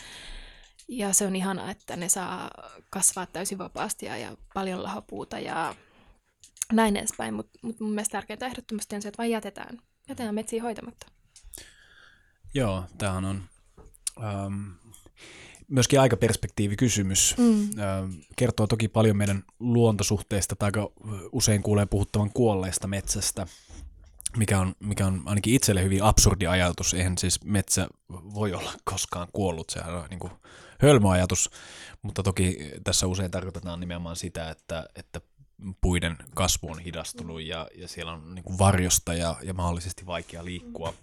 ja 0.88 1.12
se 1.12 1.26
on 1.26 1.36
ihana, 1.36 1.70
että 1.70 1.96
ne 1.96 2.08
saa 2.08 2.50
kasvaa 2.90 3.26
täysin 3.26 3.58
vapaasti 3.58 4.06
ja, 4.06 4.16
ja 4.16 4.36
paljon 4.54 4.82
lahopuuta 4.82 5.38
ja 5.38 5.74
näin 6.72 6.96
edespäin. 6.96 7.34
Mutta 7.34 7.58
mut 7.62 7.80
mun 7.80 7.92
mielestä 7.92 8.12
tärkeintä 8.12 8.46
ehdottomasti 8.46 8.96
on 8.96 9.02
se, 9.02 9.08
että 9.08 9.18
vain 9.18 9.30
jätetään, 9.30 9.78
jätetään 10.08 10.34
metsiä 10.34 10.62
hoitamatta. 10.62 11.06
Joo, 12.54 12.84
tämähän 12.98 13.24
on 13.24 13.42
um, 14.46 14.74
myöskin 15.70 16.00
aikaperspektiivikysymys. 16.00 17.34
Mm. 17.38 17.70
Kertoo 18.36 18.66
toki 18.66 18.88
paljon 18.88 19.16
meidän 19.16 19.44
luontosuhteista, 19.60 20.56
tai 20.56 20.66
aika 20.66 20.90
usein 21.32 21.62
kuulee 21.62 21.86
puhuttavan 21.86 22.30
kuolleesta 22.34 22.86
metsästä, 22.86 23.46
mikä 24.36 24.60
on, 24.60 24.74
mikä 24.80 25.06
on 25.06 25.22
ainakin 25.24 25.54
itselle 25.54 25.82
hyvin 25.82 26.02
absurdi 26.02 26.46
ajatus. 26.46 26.94
Eihän 26.94 27.18
siis 27.18 27.44
metsä 27.44 27.88
voi 28.10 28.54
olla 28.54 28.72
koskaan 28.84 29.28
kuollut, 29.32 29.70
sehän 29.70 29.94
on 29.94 30.06
niin 30.10 30.20
kuin 30.20 30.32
hölmöajatus, 30.78 31.50
mutta 32.02 32.22
toki 32.22 32.58
tässä 32.84 33.06
usein 33.06 33.30
tarkoitetaan 33.30 33.80
nimenomaan 33.80 34.16
sitä, 34.16 34.50
että, 34.50 34.86
että 34.94 35.20
puiden 35.80 36.16
kasvu 36.34 36.70
on 36.70 36.78
hidastunut 36.78 37.42
ja, 37.42 37.68
ja 37.74 37.88
siellä 37.88 38.12
on 38.12 38.34
niin 38.34 38.44
kuin 38.44 38.58
varjosta 38.58 39.14
ja, 39.14 39.36
ja 39.42 39.54
mahdollisesti 39.54 40.06
vaikea 40.06 40.44
liikkua. 40.44 40.94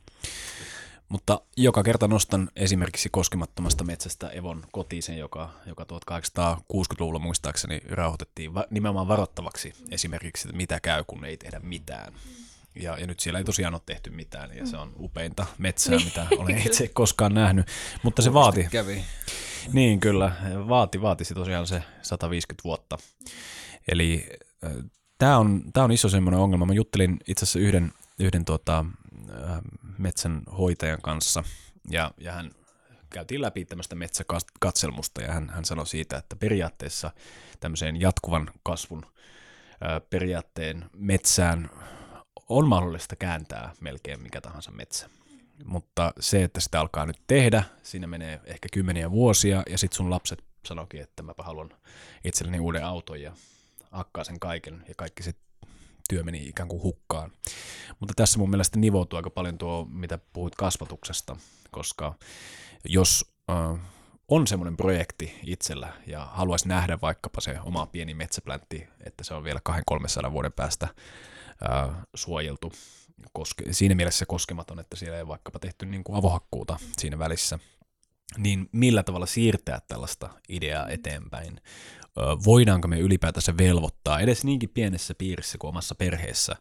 Mutta 1.09 1.41
joka 1.57 1.83
kerta 1.83 2.07
nostan 2.07 2.49
esimerkiksi 2.55 3.09
koskemattomasta 3.09 3.83
metsästä 3.83 4.29
Evon 4.29 4.63
kotiisen, 4.71 5.17
joka, 5.17 5.49
joka 5.65 5.83
1860-luvulla 5.83 7.19
muistaakseni 7.19 7.81
rauhoitettiin 7.89 8.53
va- 8.53 8.65
nimenomaan 8.69 9.07
varoittavaksi 9.07 9.73
esimerkiksi, 9.91 10.47
että 10.47 10.57
mitä 10.57 10.79
käy, 10.79 11.03
kun 11.07 11.25
ei 11.25 11.37
tehdä 11.37 11.59
mitään. 11.59 12.13
Ja, 12.75 12.99
ja 12.99 13.07
nyt 13.07 13.19
siellä 13.19 13.39
ei 13.39 13.45
tosiaan 13.45 13.73
ole 13.73 13.81
tehty 13.85 14.09
mitään, 14.09 14.57
ja 14.57 14.65
se 14.65 14.77
on 14.77 14.93
upeinta 14.99 15.45
metsää, 15.57 15.99
mitä 16.05 16.27
olen 16.37 16.57
itse 16.67 16.87
koskaan 16.87 17.33
nähnyt. 17.33 17.67
Mutta 18.03 18.21
se 18.21 18.33
vaati. 18.33 18.67
Kävi. 18.71 19.03
Niin, 19.73 19.99
kyllä. 19.99 20.31
Vaati, 20.67 21.01
vaatisi 21.01 21.33
tosiaan 21.33 21.67
se 21.67 21.83
150 22.01 22.63
vuotta. 22.63 22.97
Eli 23.87 24.29
äh, 24.65 24.71
tämä 25.17 25.37
on, 25.37 25.63
tää 25.73 25.83
on 25.83 25.91
iso 25.91 26.09
semmoinen 26.09 26.39
ongelma. 26.39 26.65
Mä 26.65 26.73
juttelin 26.73 27.19
itse 27.27 27.45
asiassa 27.45 27.59
yhden, 27.59 27.91
yhden 28.19 28.45
tuota, 28.45 28.85
metsänhoitajan 29.97 31.01
kanssa 31.01 31.43
ja, 31.89 32.11
ja 32.17 32.31
hän 32.31 32.51
käytiin 33.09 33.41
läpi 33.41 33.65
tämmöistä 33.65 33.95
metsäkatselmusta 33.95 35.21
ja 35.21 35.33
hän, 35.33 35.49
hän 35.49 35.65
sanoi 35.65 35.87
siitä, 35.87 36.17
että 36.17 36.35
periaatteessa 36.35 37.11
tämmöiseen 37.59 38.01
jatkuvan 38.01 38.49
kasvun 38.63 39.05
ää, 39.81 39.99
periaatteen 39.99 40.85
metsään 40.93 41.69
on 42.49 42.67
mahdollista 42.67 43.15
kääntää 43.15 43.73
melkein 43.81 44.21
mikä 44.21 44.41
tahansa 44.41 44.71
metsä. 44.71 45.09
Mutta 45.65 46.13
se, 46.19 46.43
että 46.43 46.59
sitä 46.59 46.79
alkaa 46.79 47.05
nyt 47.05 47.21
tehdä, 47.27 47.63
siinä 47.83 48.07
menee 48.07 48.41
ehkä 48.45 48.67
kymmeniä 48.73 49.11
vuosia 49.11 49.63
ja 49.69 49.77
sitten 49.77 49.97
sun 49.97 50.09
lapset 50.09 50.43
sanokin, 50.65 51.01
että 51.01 51.23
mä 51.23 51.33
haluan 51.37 51.69
itselleni 52.23 52.59
uuden 52.59 52.85
auton 52.85 53.21
ja 53.21 53.33
akkaa 53.91 54.23
sen 54.23 54.39
kaiken 54.39 54.83
ja 54.87 54.93
kaikki 54.97 55.23
sitten 55.23 55.46
työ 56.09 56.23
meni 56.23 56.47
ikään 56.47 56.69
kuin 56.69 56.83
hukkaan. 56.83 57.31
Mutta 57.99 58.13
tässä 58.15 58.39
mun 58.39 58.49
mielestä 58.49 58.79
nivoutuu 58.79 59.17
aika 59.17 59.29
paljon 59.29 59.57
tuo, 59.57 59.87
mitä 59.89 60.19
puhuit 60.33 60.55
kasvatuksesta, 60.55 61.37
koska 61.71 62.13
jos 62.85 63.25
äh, 63.49 63.79
on 64.27 64.47
semmoinen 64.47 64.77
projekti 64.77 65.39
itsellä 65.43 65.93
ja 66.07 66.25
haluaisi 66.25 66.67
nähdä 66.67 67.01
vaikkapa 67.01 67.41
se 67.41 67.59
oma 67.63 67.85
pieni 67.85 68.13
metsäpläntti, 68.13 68.87
että 69.05 69.23
se 69.23 69.33
on 69.33 69.43
vielä 69.43 69.59
200-300 70.27 70.31
vuoden 70.31 70.53
päästä 70.53 70.87
äh, 71.69 71.95
suojeltu, 72.15 72.71
koske, 73.33 73.63
siinä 73.71 73.95
mielessä 73.95 74.25
koskematon, 74.25 74.79
että 74.79 74.95
siellä 74.95 75.17
ei 75.17 75.27
vaikkapa 75.27 75.59
tehty 75.59 75.85
niin 75.85 76.03
kuin 76.03 76.17
avohakkuuta 76.17 76.79
siinä 76.97 77.19
välissä, 77.19 77.59
niin 78.37 78.69
millä 78.71 79.03
tavalla 79.03 79.25
siirtää 79.25 79.81
tällaista 79.87 80.29
ideaa 80.49 80.87
eteenpäin? 80.87 81.61
Voidaanko 82.45 82.87
me 82.87 82.99
ylipäätänsä 82.99 83.57
velvoittaa 83.57 84.19
edes 84.19 84.43
niinkin 84.43 84.69
pienessä 84.69 85.13
piirissä 85.15 85.57
kuin 85.57 85.69
omassa 85.69 85.95
perheessä 85.95 86.55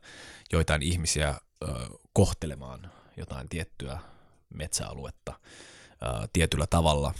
joitain 0.52 0.82
ihmisiä 0.82 1.34
kohtelemaan 2.12 2.90
jotain 3.16 3.48
tiettyä 3.48 3.98
metsäaluetta 4.54 5.40
tietyllä 6.32 6.66
tavalla, 6.66 7.14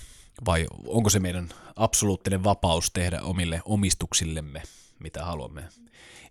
vai 0.47 0.67
onko 0.87 1.11
se 1.11 1.21
meidän 1.21 1.49
absoluuttinen 1.77 2.45
vapaus 2.45 2.91
tehdä 2.93 3.23
omille 3.23 3.61
omistuksillemme, 3.65 4.63
mitä 4.99 5.25
haluamme. 5.25 5.69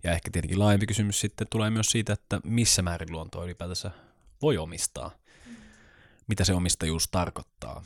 Ja 0.04 0.12
ehkä 0.12 0.30
tietenkin 0.30 0.58
laajempi 0.58 0.86
kysymys 0.86 1.20
sitten 1.20 1.46
tulee 1.50 1.70
myös 1.70 1.86
siitä, 1.86 2.12
että 2.12 2.40
missä 2.44 2.82
määrin 2.82 3.12
luontoa 3.12 3.44
ylipäätänsä 3.44 3.90
voi 4.42 4.58
omistaa. 4.58 5.10
Mitä 6.26 6.44
se 6.44 6.54
omistajuus 6.54 7.08
tarkoittaa? 7.08 7.84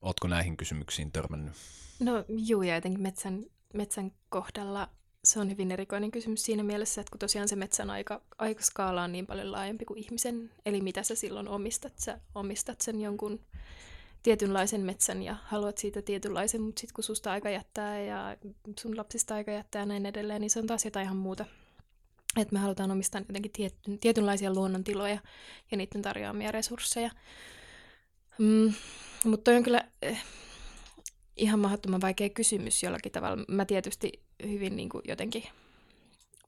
Oletko 0.00 0.28
näihin 0.28 0.56
kysymyksiin 0.56 1.12
törmännyt? 1.12 1.54
No 2.00 2.24
juu, 2.28 2.62
ja 2.62 2.74
jotenkin 2.74 3.02
metsän, 3.02 3.44
metsän 3.74 4.12
kohdalla 4.28 4.88
se 5.24 5.40
on 5.40 5.50
hyvin 5.50 5.72
erikoinen 5.72 6.10
kysymys 6.10 6.44
siinä 6.44 6.62
mielessä, 6.62 7.00
että 7.00 7.10
kun 7.10 7.18
tosiaan 7.18 7.48
se 7.48 7.56
metsän 7.56 7.90
aika, 7.90 8.22
aikaskaala 8.38 9.02
on 9.02 9.12
niin 9.12 9.26
paljon 9.26 9.52
laajempi 9.52 9.84
kuin 9.84 9.98
ihmisen, 9.98 10.50
eli 10.66 10.80
mitä 10.80 11.02
sä 11.02 11.14
silloin 11.14 11.48
omistat? 11.48 11.92
Sä 11.96 12.20
omistat 12.34 12.80
sen 12.80 13.00
jonkun 13.00 13.40
tietynlaisen 14.22 14.80
metsän 14.80 15.22
ja 15.22 15.36
haluat 15.44 15.78
siitä 15.78 16.02
tietynlaisen, 16.02 16.62
mutta 16.62 16.80
sitten 16.80 16.94
kun 16.94 17.04
susta 17.04 17.32
aika 17.32 17.50
jättää 17.50 18.00
ja 18.00 18.36
sun 18.80 18.96
lapsista 18.96 19.34
aika 19.34 19.50
jättää 19.50 19.82
ja 19.82 19.86
näin 19.86 20.06
edelleen, 20.06 20.40
niin 20.40 20.50
se 20.50 20.58
on 20.58 20.66
taas 20.66 20.84
jotain 20.84 21.04
ihan 21.04 21.16
muuta. 21.16 21.44
Että 22.36 22.52
me 22.52 22.58
halutaan 22.58 22.90
omistaa 22.90 23.20
jotenkin 23.28 23.52
tietyn, 23.52 23.98
tietynlaisia 23.98 24.54
luonnontiloja 24.54 25.18
ja 25.70 25.76
niiden 25.76 26.02
tarjoamia 26.02 26.52
resursseja. 26.52 27.10
Mm, 28.38 28.72
mutta 29.24 29.50
on 29.50 29.62
kyllä 29.62 29.88
eh, 30.02 30.22
ihan 31.36 31.60
mahdottoman 31.60 32.00
vaikea 32.00 32.28
kysymys 32.28 32.82
jollakin 32.82 33.12
tavalla. 33.12 33.44
Mä 33.48 33.64
tietysti 33.64 34.12
hyvin 34.42 34.76
niin 34.76 34.88
kuin 34.88 35.02
jotenkin, 35.08 35.44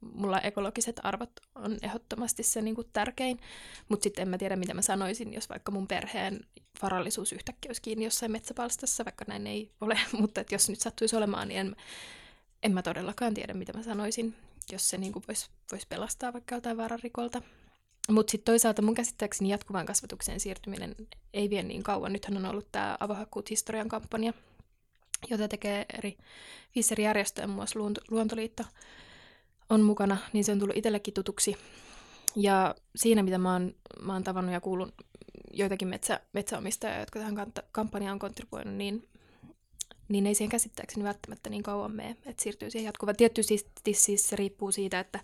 mulla 0.00 0.40
ekologiset 0.40 1.00
arvot 1.02 1.30
on 1.54 1.76
ehdottomasti 1.82 2.42
se 2.42 2.62
niin 2.62 2.74
kuin 2.74 2.88
tärkein, 2.92 3.40
mutta 3.88 4.02
sitten 4.02 4.22
en 4.22 4.28
mä 4.28 4.38
tiedä, 4.38 4.56
mitä 4.56 4.74
mä 4.74 4.82
sanoisin, 4.82 5.34
jos 5.34 5.48
vaikka 5.48 5.72
mun 5.72 5.86
perheen 5.86 6.40
varallisuus 6.82 7.32
yhtäkkiä 7.32 7.68
olisi 7.68 7.82
kiinni 7.82 8.04
jossain 8.04 8.32
metsäpalstassa, 8.32 9.04
vaikka 9.04 9.24
näin 9.28 9.46
ei 9.46 9.70
ole, 9.80 9.98
mutta 10.20 10.40
että 10.40 10.54
jos 10.54 10.68
nyt 10.68 10.80
sattuisi 10.80 11.16
olemaan, 11.16 11.48
niin 11.48 11.60
en, 11.60 11.76
en 12.62 12.72
mä 12.72 12.82
todellakaan 12.82 13.34
tiedä, 13.34 13.54
mitä 13.54 13.72
mä 13.72 13.82
sanoisin, 13.82 14.34
jos 14.72 14.90
se 14.90 14.98
niin 14.98 15.12
voisi 15.28 15.50
vois 15.72 15.86
pelastaa 15.86 16.32
vaikka 16.32 16.54
jotain 16.54 16.76
vaararikolta. 16.76 17.42
Mutta 18.10 18.30
sitten 18.30 18.52
toisaalta 18.52 18.82
mun 18.82 18.94
käsittääkseni 18.94 19.50
jatkuvan 19.50 19.86
kasvatukseen 19.86 20.40
siirtyminen 20.40 20.94
ei 21.34 21.50
vie 21.50 21.62
niin 21.62 21.82
kauan. 21.82 22.12
Nythän 22.12 22.36
on 22.36 22.50
ollut 22.50 22.72
tämä 22.72 22.96
avohakkuut 23.00 23.50
historian 23.50 23.88
kampanja, 23.88 24.32
jota 25.30 25.48
tekee 25.48 25.86
eri 25.98 26.16
viisi 26.74 26.94
eri 26.94 27.04
järjestöjä, 27.04 27.46
muun 27.46 27.56
muassa 27.56 27.78
Luontoliitto 28.10 28.64
on 29.70 29.82
mukana, 29.82 30.16
niin 30.32 30.44
se 30.44 30.52
on 30.52 30.58
tullut 30.58 30.76
itsellekin 30.76 31.14
tutuksi. 31.14 31.56
Ja 32.36 32.74
siinä, 32.96 33.22
mitä 33.22 33.38
mä 33.38 33.52
oon, 33.52 33.74
mä 34.00 34.12
oon 34.12 34.24
tavannut 34.24 34.52
ja 34.52 34.60
kuullut 34.60 34.94
joitakin 35.52 35.88
metsä, 35.88 36.20
metsäomistajia, 36.32 37.00
jotka 37.00 37.18
tähän 37.18 37.52
kampanjaan 37.72 38.12
on 38.12 38.18
kontribuoinut, 38.18 38.74
niin, 38.74 39.08
niin 40.08 40.26
ei 40.26 40.34
siihen 40.34 40.50
käsittääkseni 40.50 41.04
välttämättä 41.04 41.50
niin 41.50 41.62
kauan 41.62 41.92
mene, 41.92 42.16
että 42.26 42.42
siirtyy 42.42 42.70
siihen 42.70 42.86
jatkuvaan. 42.86 43.16
Tietysti 43.16 43.66
siis, 43.94 44.28
se 44.28 44.36
riippuu 44.36 44.72
siitä, 44.72 45.00
että 45.00 45.20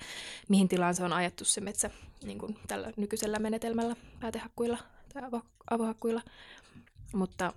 mihin 0.49 0.69
tilaan 0.69 0.95
se 0.95 1.05
on 1.05 1.13
ajettu 1.13 1.45
se 1.45 1.61
metsä 1.61 1.91
niin 2.25 2.39
kuin 2.39 2.59
tällä 2.67 2.93
nykyisellä 2.97 3.39
menetelmällä, 3.39 3.97
päätehakkuilla 4.21 4.79
tai 5.13 5.23
avohakkuilla. 5.71 6.23
Mutta, 7.15 7.53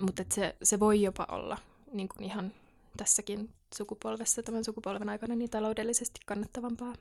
mutta 0.00 0.22
että 0.22 0.34
se, 0.34 0.56
se 0.62 0.80
voi 0.80 1.02
jopa 1.02 1.26
olla 1.30 1.58
niin 1.92 2.08
kuin 2.08 2.24
ihan 2.24 2.52
tässäkin 2.96 3.50
sukupolvessa, 3.74 4.42
tämän 4.42 4.64
sukupolven 4.64 5.08
aikana, 5.08 5.34
niin 5.34 5.50
taloudellisesti 5.50 6.20
kannattavampaa. 6.26 6.94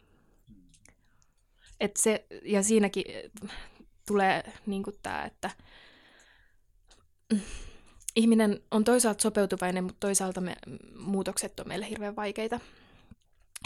Et 1.80 1.98
se, 1.98 2.26
ja 2.44 2.64
siinäkin 2.64 3.06
tulee 4.08 4.54
niin 4.66 4.84
tämä, 5.04 5.26
että 5.26 5.50
ihminen 8.16 8.60
on 8.72 8.84
toisaalta 8.84 9.22
sopeutuvainen, 9.22 9.84
mutta 9.84 10.00
toisaalta 10.00 10.42
me, 10.42 10.56
muutokset 11.00 11.60
on 11.60 11.68
meille 11.68 11.90
hirveän 11.90 12.16
vaikeita. 12.16 12.60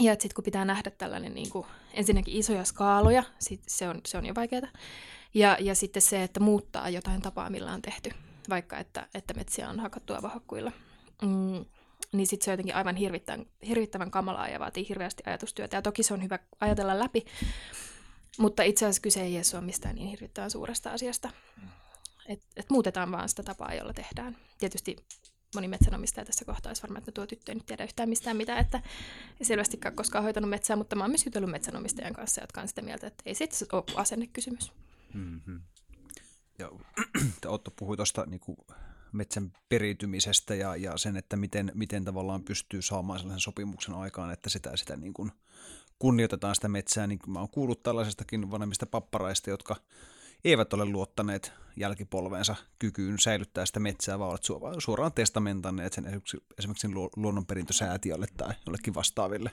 Ja 0.00 0.12
sitten 0.12 0.34
kun 0.34 0.44
pitää 0.44 0.64
nähdä 0.64 0.90
tällainen 0.90 1.34
niin 1.34 1.50
kuin, 1.50 1.66
ensinnäkin 1.94 2.36
isoja 2.36 2.64
skaaloja, 2.64 3.24
sit 3.38 3.60
se, 3.66 3.88
on, 3.88 4.00
se 4.06 4.18
on 4.18 4.26
jo 4.26 4.34
vaikeaa. 4.34 4.68
Ja, 5.34 5.56
ja 5.60 5.74
sitten 5.74 6.02
se, 6.02 6.22
että 6.22 6.40
muuttaa 6.40 6.88
jotain 6.88 7.22
tapaa, 7.22 7.50
millä 7.50 7.72
on 7.72 7.82
tehty, 7.82 8.10
vaikka 8.48 8.78
että, 8.78 9.08
että 9.14 9.34
metsiä 9.34 9.68
on 9.68 9.80
hakattu 9.80 10.14
avohakkuilla. 10.14 10.72
Mm, 11.22 11.64
niin 12.12 12.26
sitten 12.26 12.44
se 12.44 12.50
on 12.50 12.52
jotenkin 12.52 12.74
aivan 12.74 12.96
hirvittävän, 12.96 13.46
hirvittävän 13.66 14.10
kamalaa 14.10 14.48
ja 14.48 14.60
vaatii 14.60 14.88
hirveästi 14.88 15.22
ajatustyötä. 15.26 15.76
Ja 15.76 15.82
toki 15.82 16.02
se 16.02 16.14
on 16.14 16.22
hyvä 16.22 16.38
ajatella 16.60 16.98
läpi, 16.98 17.24
mutta 18.38 18.62
itse 18.62 18.84
asiassa 18.84 19.02
kyse 19.02 19.22
ei 19.22 19.36
edes 19.36 19.54
ole 19.54 19.62
mistään 19.62 19.94
niin 19.94 20.08
hirvittävän 20.08 20.50
suuresta 20.50 20.90
asiasta. 20.90 21.30
Et, 22.26 22.42
et 22.56 22.70
muutetaan 22.70 23.12
vaan 23.12 23.28
sitä 23.28 23.42
tapaa, 23.42 23.74
jolla 23.74 23.92
tehdään. 23.92 24.36
Tietysti 24.58 24.96
moni 25.54 25.68
metsänomistaja 25.68 26.24
tässä 26.24 26.44
kohtaa 26.44 26.70
olisi 26.70 26.82
varmaan, 26.82 26.98
että 26.98 27.12
tuo 27.12 27.26
tyttö 27.26 27.52
ei 27.52 27.54
nyt 27.54 27.66
tiedä 27.66 27.84
yhtään 27.84 28.08
mistään 28.08 28.36
mitä, 28.36 28.58
että 28.58 28.82
ei 29.40 29.46
selvästikään 29.46 29.96
koskaan 29.96 30.24
hoitanut 30.24 30.50
metsää, 30.50 30.76
mutta 30.76 30.96
mä 30.96 31.04
oon 31.04 31.10
myös 31.10 31.24
jutellut 31.24 31.50
metsänomistajan 31.50 32.12
kanssa, 32.12 32.40
jotka 32.40 32.60
on 32.60 32.68
sitä 32.68 32.82
mieltä, 32.82 33.06
että 33.06 33.22
ei 33.26 33.34
se 33.34 33.44
itse 33.44 33.66
ole 33.72 33.84
asennekysymys. 33.96 34.72
Mm-hmm. 35.14 35.60
Ja 36.58 36.70
Otto 37.46 37.70
puhui 37.70 37.96
tuosta 37.96 38.26
niin 38.26 38.40
metsän 39.12 39.52
periytymisestä 39.68 40.54
ja, 40.54 40.76
ja 40.76 40.96
sen, 40.96 41.16
että 41.16 41.36
miten, 41.36 41.72
miten 41.74 42.04
tavallaan 42.04 42.42
pystyy 42.42 42.82
saamaan 42.82 43.18
sellaisen 43.18 43.40
sopimuksen 43.40 43.94
aikaan, 43.94 44.32
että 44.32 44.50
sitä, 44.50 44.76
sitä 44.76 44.96
niin 44.96 45.14
kuin 45.14 45.32
kunnioitetaan 45.98 46.54
sitä 46.54 46.68
metsää, 46.68 47.06
niin 47.06 47.18
mä 47.26 47.38
oon 47.38 47.48
kuullut 47.48 47.82
tällaisestakin 47.82 48.50
vanhemmista 48.50 48.86
papparaista, 48.86 49.50
jotka 49.50 49.76
eivät 50.44 50.72
ole 50.72 50.84
luottaneet 50.84 51.52
jälkipolveensa 51.76 52.56
kykyyn 52.78 53.18
säilyttää 53.18 53.66
sitä 53.66 53.80
metsää, 53.80 54.18
vaan 54.18 54.30
olet 54.30 54.42
suoraan 54.78 55.12
testamentanneet 55.12 55.92
sen 55.92 56.22
esimerkiksi 56.58 56.88
luonnonperintösäätiölle 57.16 58.26
tai 58.36 58.54
jollekin 58.66 58.94
vastaaville. 58.94 59.50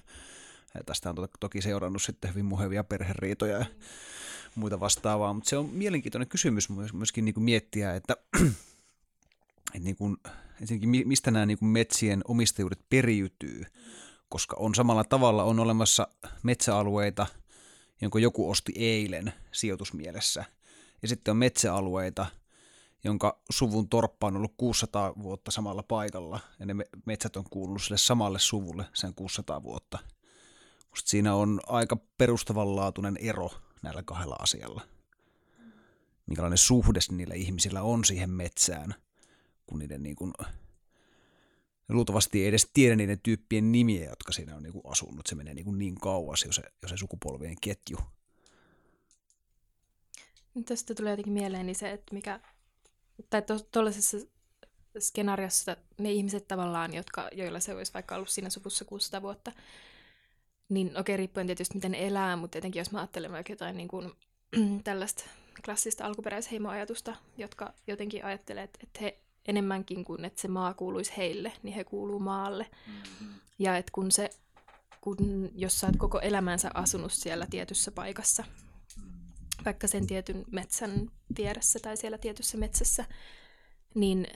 Ja 0.74 0.84
tästä 0.84 1.10
on 1.10 1.28
toki 1.40 1.62
seurannut 1.62 2.02
sitten 2.02 2.30
hyvin 2.30 2.46
muhevia 2.46 2.84
perheriitoja 2.84 3.58
ja 3.58 3.66
muita 4.56 4.80
vastaavaa, 4.80 5.34
mutta 5.34 5.50
se 5.50 5.58
on 5.58 5.70
mielenkiintoinen 5.70 6.28
kysymys 6.28 6.70
myöskin 6.94 7.26
niin 7.26 7.34
kuin 7.34 7.44
miettiä, 7.44 7.96
että, 7.96 8.18
että 9.76 9.86
niin 9.86 9.96
kuin, 9.96 10.18
ensinnäkin 10.62 11.08
mistä 11.08 11.32
nämä 11.32 11.46
niin 11.46 11.58
kuin 11.60 11.70
metsien 11.70 12.22
omistajuudet 12.28 12.90
periytyy, 12.90 13.66
koska 14.30 14.56
on 14.60 14.76
samalla 14.76 15.04
tavalla 15.04 15.44
on 15.44 15.60
olemassa 15.60 16.08
metsäalueita, 16.44 17.28
jonka 18.02 18.20
joku 18.20 18.50
osti 18.50 18.74
eilen 18.76 19.34
sijoitusmielessä, 19.52 20.46
ja 21.02 21.08
sitten 21.08 21.32
on 21.32 21.38
metsäalueita, 21.38 22.26
jonka 23.04 23.40
suvun 23.50 23.90
torppa 23.90 24.28
on 24.28 24.38
ollut 24.38 24.54
600 24.58 25.14
vuotta 25.24 25.52
samalla 25.52 25.84
paikalla, 25.84 26.40
ja 26.60 26.66
ne 26.66 26.76
metsät 27.06 27.36
on 27.36 27.46
kuulunut 27.50 27.84
sille 27.84 27.98
samalle 27.98 28.40
suvulle 28.40 28.86
sen 28.94 29.14
600 29.14 29.64
vuotta. 29.64 30.00
Musta 30.90 31.10
siinä 31.10 31.36
on 31.36 31.60
aika 31.68 31.98
perustavanlaatuinen 32.18 33.18
ero 33.18 33.50
näillä 33.82 34.04
kahdella 34.04 34.36
asialla. 34.40 34.82
Minkälainen 36.26 36.58
suhde 36.58 37.00
niillä 37.12 37.34
ihmisillä 37.34 37.82
on 37.82 38.06
siihen 38.06 38.30
metsään, 38.30 38.96
kun 39.70 39.80
niiden 39.80 40.04
niin 40.04 40.16
kuin 40.16 40.34
luultavasti 41.90 42.42
ei 42.42 42.48
edes 42.48 42.70
tiedä 42.74 42.96
niiden 42.96 43.20
tyyppien 43.24 43.72
nimiä, 43.72 44.10
jotka 44.10 44.32
siinä 44.32 44.56
on 44.56 44.64
niinku 44.64 44.82
asunut. 44.88 45.28
Se 45.28 45.36
menee 45.36 45.54
niinku 45.54 45.72
niin 45.72 45.96
kauas 45.96 46.44
jo 46.46 46.52
se, 46.52 46.64
jo 46.82 46.88
se 46.88 46.98
sukupolvien 46.98 47.56
ketju. 47.62 47.98
Tästä 50.66 50.96
tulee 50.96 51.12
jotenkin 51.14 51.34
mieleen 51.34 51.66
niin 51.66 51.76
se, 51.76 51.92
että 51.92 52.14
mikä, 52.14 52.40
tai 53.30 53.42
tuollaisessa 53.72 54.18
to, 54.20 54.26
skenaariossa 55.00 55.78
ne 55.98 56.12
ihmiset 56.12 56.48
tavallaan, 56.48 56.94
jotka, 56.94 57.30
joilla 57.32 57.60
se 57.60 57.76
olisi 57.76 57.94
vaikka 57.94 58.16
ollut 58.16 58.30
siinä 58.30 58.50
suvussa 58.50 58.86
600 58.86 59.22
vuotta, 59.22 59.52
niin 60.70 60.98
okei, 60.98 61.18
riippuen 61.18 61.48
tietysti 61.48 61.76
miten 61.76 61.96
elää, 61.96 62.36
mutta 62.36 62.58
jotenkin 62.58 62.80
jos 62.80 62.92
mä 62.92 63.00
ajattelen 63.00 63.32
vaikka 63.32 63.54
jotain 63.54 63.78
niin 63.78 63.88
kuin, 63.88 64.12
tällaista 64.84 65.24
klassista 65.66 66.06
alkuperäisheimoajatusta, 66.06 67.16
jotka 67.38 67.74
jotenkin 67.88 68.26
ajattelee, 68.26 68.64
että, 68.64 68.80
että 68.84 69.00
he 69.02 69.20
enemmänkin 69.50 70.06
kuin 70.06 70.26
että 70.26 70.42
se 70.42 70.48
maa 70.48 70.74
kuuluisi 70.74 71.18
heille, 71.18 71.54
niin 71.64 71.76
he 71.76 71.84
kuuluu 71.84 72.20
maalle. 72.20 72.66
Mm-hmm. 72.88 73.34
Ja 73.60 73.78
että 73.78 73.92
kun 73.92 74.12
se, 74.12 74.30
kun, 75.02 75.50
jos 75.56 75.80
sä 75.80 75.88
oot 75.88 75.98
koko 75.98 76.20
elämänsä 76.20 76.72
asunut 76.74 77.12
siellä 77.12 77.48
tietyssä 77.50 77.92
paikassa, 77.92 78.44
vaikka 79.66 79.88
sen 79.88 80.08
tietyn 80.08 80.46
metsän 80.52 81.12
vieressä 81.38 81.80
tai 81.80 81.98
siellä 81.98 82.18
tietyssä 82.18 82.58
metsässä, 82.58 83.06
niin 83.96 84.28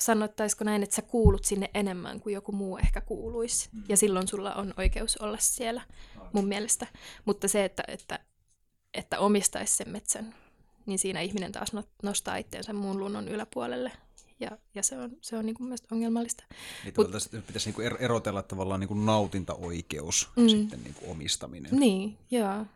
sanottaisiko 0.00 0.64
näin, 0.64 0.82
että 0.82 0.96
sä 0.96 1.02
kuulut 1.02 1.44
sinne 1.44 1.70
enemmän 1.74 2.20
kuin 2.20 2.34
joku 2.34 2.52
muu 2.52 2.78
ehkä 2.78 3.00
kuuluisi. 3.00 3.68
Mm. 3.72 3.84
Ja 3.88 3.96
silloin 3.96 4.28
sulla 4.28 4.54
on 4.54 4.74
oikeus 4.76 5.16
olla 5.16 5.38
siellä, 5.38 5.82
mun 6.32 6.48
mielestä. 6.48 6.86
Mutta 7.24 7.48
se, 7.48 7.64
että, 7.64 7.82
että, 7.88 8.18
että 8.94 9.18
omistaisi 9.18 9.76
sen 9.76 9.88
metsän 9.88 10.34
niin 10.86 10.98
siinä 10.98 11.20
ihminen 11.20 11.52
taas 11.52 11.72
no, 11.72 11.84
nostaa 12.02 12.36
itseensä 12.36 12.72
muun 12.72 12.98
luonnon 12.98 13.28
yläpuolelle. 13.28 13.92
Ja, 14.40 14.50
ja 14.74 14.82
se 14.82 14.98
on, 14.98 15.10
se 15.20 15.36
on 15.36 15.46
niin 15.46 15.54
kuin 15.54 15.68
myös 15.68 15.82
ongelmallista. 15.92 16.44
Niin 16.84 16.94
Mut, 16.96 17.10
pitäisi 17.46 17.68
niin 17.68 17.74
kuin 17.74 17.86
erotella 17.98 18.42
tavallaan 18.42 18.80
niin 18.80 18.88
kuin 18.88 19.06
nautintaoikeus 19.06 20.28
mm. 20.36 20.48
sitten 20.48 20.82
niin 20.84 20.94
kuin 20.94 21.10
omistaminen. 21.10 21.76
Niin, 21.76 22.18
joo. 22.30 22.66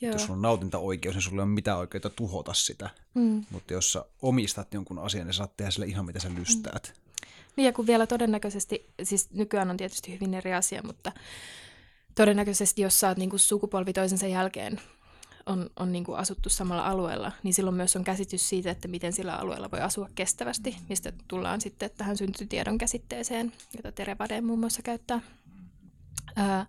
Joo. 0.00 0.12
Jos 0.12 0.22
sulla 0.22 0.34
on 0.34 0.42
nautintaoikeus, 0.42 1.14
niin 1.14 1.22
sulla 1.22 1.42
ei 1.42 1.46
ole 1.46 1.54
mitään 1.54 1.78
oikeutta 1.78 2.10
tuhota 2.10 2.54
sitä. 2.54 2.90
Mm. 3.14 3.44
Mutta 3.50 3.72
jos 3.72 3.92
sä 3.92 4.04
omistat 4.22 4.74
jonkun 4.74 4.98
asian, 4.98 5.26
niin 5.26 5.34
saat 5.34 5.56
tehdä 5.56 5.70
sille 5.70 5.86
ihan 5.86 6.06
mitä 6.06 6.20
sä 6.20 6.30
lystäät. 6.34 6.92
Mm. 6.96 7.08
Niin 7.56 7.66
ja 7.66 7.72
kun 7.72 7.86
vielä 7.86 8.06
todennäköisesti, 8.06 8.90
siis 9.02 9.30
nykyään 9.30 9.70
on 9.70 9.76
tietysti 9.76 10.12
hyvin 10.12 10.34
eri 10.34 10.54
asia, 10.54 10.82
mutta 10.82 11.12
todennäköisesti, 12.14 12.82
jos 12.82 13.00
sä 13.00 13.08
oot 13.08 13.18
niin 13.18 13.30
kuin 13.30 13.40
sukupolvi 13.40 13.92
toisensa 13.92 14.26
jälkeen 14.26 14.80
on, 15.48 15.70
on 15.76 15.92
niin 15.92 16.04
kuin 16.04 16.18
asuttu 16.18 16.48
samalla 16.48 16.86
alueella, 16.86 17.32
niin 17.42 17.54
silloin 17.54 17.76
myös 17.76 17.96
on 17.96 18.04
käsitys 18.04 18.48
siitä, 18.48 18.70
että 18.70 18.88
miten 18.88 19.12
sillä 19.12 19.36
alueella 19.36 19.70
voi 19.70 19.80
asua 19.80 20.08
kestävästi, 20.14 20.76
mistä 20.88 21.12
tullaan 21.28 21.60
sitten 21.60 21.90
tähän 21.96 22.16
syntytiedon 22.16 22.78
käsitteeseen, 22.78 23.52
jota 23.76 23.92
Tere 23.92 24.16
Vade 24.18 24.40
muun 24.40 24.58
muassa 24.58 24.82
käyttää, 24.82 25.20
ää, 26.36 26.66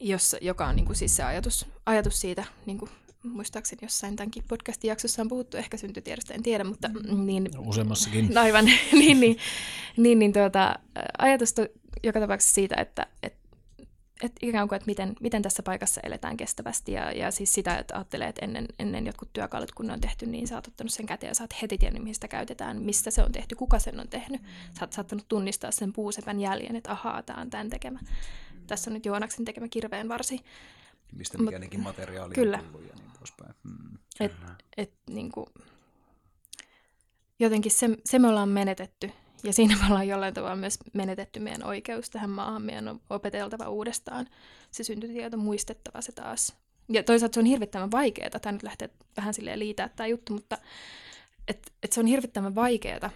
jossa, 0.00 0.36
joka 0.40 0.66
on 0.66 0.76
niin 0.76 0.86
kuin 0.86 0.96
siis 0.96 1.16
se 1.16 1.22
ajatus, 1.22 1.66
ajatus 1.86 2.20
siitä, 2.20 2.44
niin 2.66 2.78
kuin 2.78 2.90
muistaakseni 3.22 3.80
jossain 3.82 4.16
tämänkin 4.16 4.44
podcastin 4.48 4.88
jaksossa 4.88 5.22
on 5.22 5.28
puhuttu 5.28 5.56
ehkä 5.56 5.76
syntytiedosta, 5.76 6.34
en 6.34 6.42
tiedä, 6.42 6.64
mutta 6.64 6.88
mm, 6.88 7.26
niin... 7.26 7.48
Useammassakin. 7.58 8.38
Aivan, 8.38 8.64
niin, 8.92 9.20
niin, 9.20 9.36
niin, 9.96 10.18
niin 10.18 10.32
tuota, 10.32 10.74
ajatus 11.18 11.52
to, 11.52 11.66
joka 12.02 12.20
tapauksessa 12.20 12.54
siitä, 12.54 12.74
että, 12.78 13.06
että 13.22 13.39
et 14.22 14.32
ikään 14.42 14.68
kuin, 14.68 14.76
että 14.76 14.86
miten, 14.86 15.14
miten 15.20 15.42
tässä 15.42 15.62
paikassa 15.62 16.00
eletään 16.04 16.36
kestävästi 16.36 16.92
ja, 16.92 17.12
ja 17.12 17.30
siis 17.30 17.54
sitä, 17.54 17.78
että 17.78 17.94
ajattelee, 17.94 18.28
että 18.28 18.44
ennen, 18.44 18.66
ennen 18.78 19.06
jotkut 19.06 19.32
työkalut, 19.32 19.72
kun 19.72 19.86
ne 19.86 19.92
on 19.92 20.00
tehty, 20.00 20.26
niin 20.26 20.48
sä 20.48 20.54
oot 20.54 20.66
ottanut 20.66 20.92
sen 20.92 21.06
käteen 21.06 21.30
ja 21.30 21.34
sä 21.34 21.44
oot 21.44 21.62
heti 21.62 21.78
tiennyt, 21.78 22.02
mihin 22.02 22.14
sitä 22.14 22.28
käytetään, 22.28 22.82
mistä 22.82 23.10
se 23.10 23.22
on 23.22 23.32
tehty, 23.32 23.54
kuka 23.54 23.78
sen 23.78 24.00
on 24.00 24.08
tehnyt. 24.08 24.40
Sä 24.78 24.84
oot 24.84 24.92
saattanut 24.92 25.28
tunnistaa 25.28 25.70
sen 25.70 25.92
puusepän 25.92 26.40
jäljen, 26.40 26.76
että 26.76 26.92
ahaa, 26.92 27.22
tämä 27.22 27.40
on 27.40 27.50
tämän 27.50 27.70
tekemä. 27.70 28.00
Tässä 28.66 28.90
on 28.90 28.94
nyt 28.94 29.06
Joonaksen 29.06 29.44
tekemä 29.44 29.68
kirveen 29.68 30.08
varsi. 30.08 30.40
Mistä 31.12 31.38
mikäänkin 31.38 31.80
materiaali 31.80 32.34
kyllä. 32.34 32.58
on 32.58 32.64
tullut 32.64 32.88
ja 32.88 32.94
niin 32.94 33.10
poispäin. 33.18 33.54
Hmm, 33.64 33.98
et, 34.20 34.32
et, 34.76 34.92
niin 35.10 35.32
kuin, 35.32 35.46
jotenkin 37.38 37.72
se, 37.72 37.88
se 38.04 38.18
me 38.18 38.28
ollaan 38.28 38.48
menetetty 38.48 39.10
ja 39.44 39.52
siinä 39.52 39.76
me 39.76 39.86
ollaan 39.86 40.08
jollain 40.08 40.34
tavalla 40.34 40.56
myös 40.56 40.78
menetetty 40.92 41.40
meidän 41.40 41.64
oikeus 41.64 42.10
tähän 42.10 42.30
maahan. 42.30 42.62
Meidän 42.62 42.88
on 42.88 43.00
opeteltava 43.10 43.68
uudestaan 43.68 44.26
se 44.70 44.84
syntytieto, 44.84 45.36
muistettava 45.36 46.00
se 46.00 46.12
taas. 46.12 46.56
Ja 46.88 47.02
toisaalta 47.02 47.34
se 47.34 47.40
on 47.40 47.46
hirvittävän 47.46 47.90
vaikeaa. 47.90 48.30
Tämä 48.30 48.52
nyt 48.52 48.62
lähtee 48.62 48.90
vähän 49.16 49.34
silleen 49.34 49.58
liitää 49.58 49.88
tämä 49.88 50.06
juttu, 50.06 50.32
mutta 50.32 50.58
et, 51.48 51.72
et 51.82 51.92
se 51.92 52.00
on 52.00 52.06
hirvittävän 52.06 52.54
vaikeaa, 52.54 53.10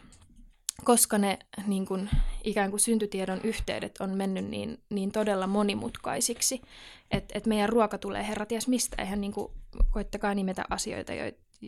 koska 0.85 1.19
ne 1.19 1.39
niin 1.67 1.87
kun, 1.87 2.09
ikään 2.45 2.71
kuin 2.71 2.81
syntytiedon 2.81 3.41
yhteydet 3.45 3.99
on 4.01 4.11
mennyt 4.11 4.45
niin, 4.45 4.79
niin 4.91 5.13
todella 5.13 5.47
monimutkaisiksi, 5.47 6.63
että 7.11 7.39
et 7.39 7.47
meidän 7.47 7.69
ruoka 7.69 7.99
tulee 7.99 8.29
herra 8.29 8.47
ties 8.47 8.69
mistä. 8.69 9.03
Eihän 9.03 9.21
niin 9.21 9.33
kuin, 9.33 9.53
koittakaa 9.91 10.35
nimetä 10.35 10.65
asioita, 10.71 11.13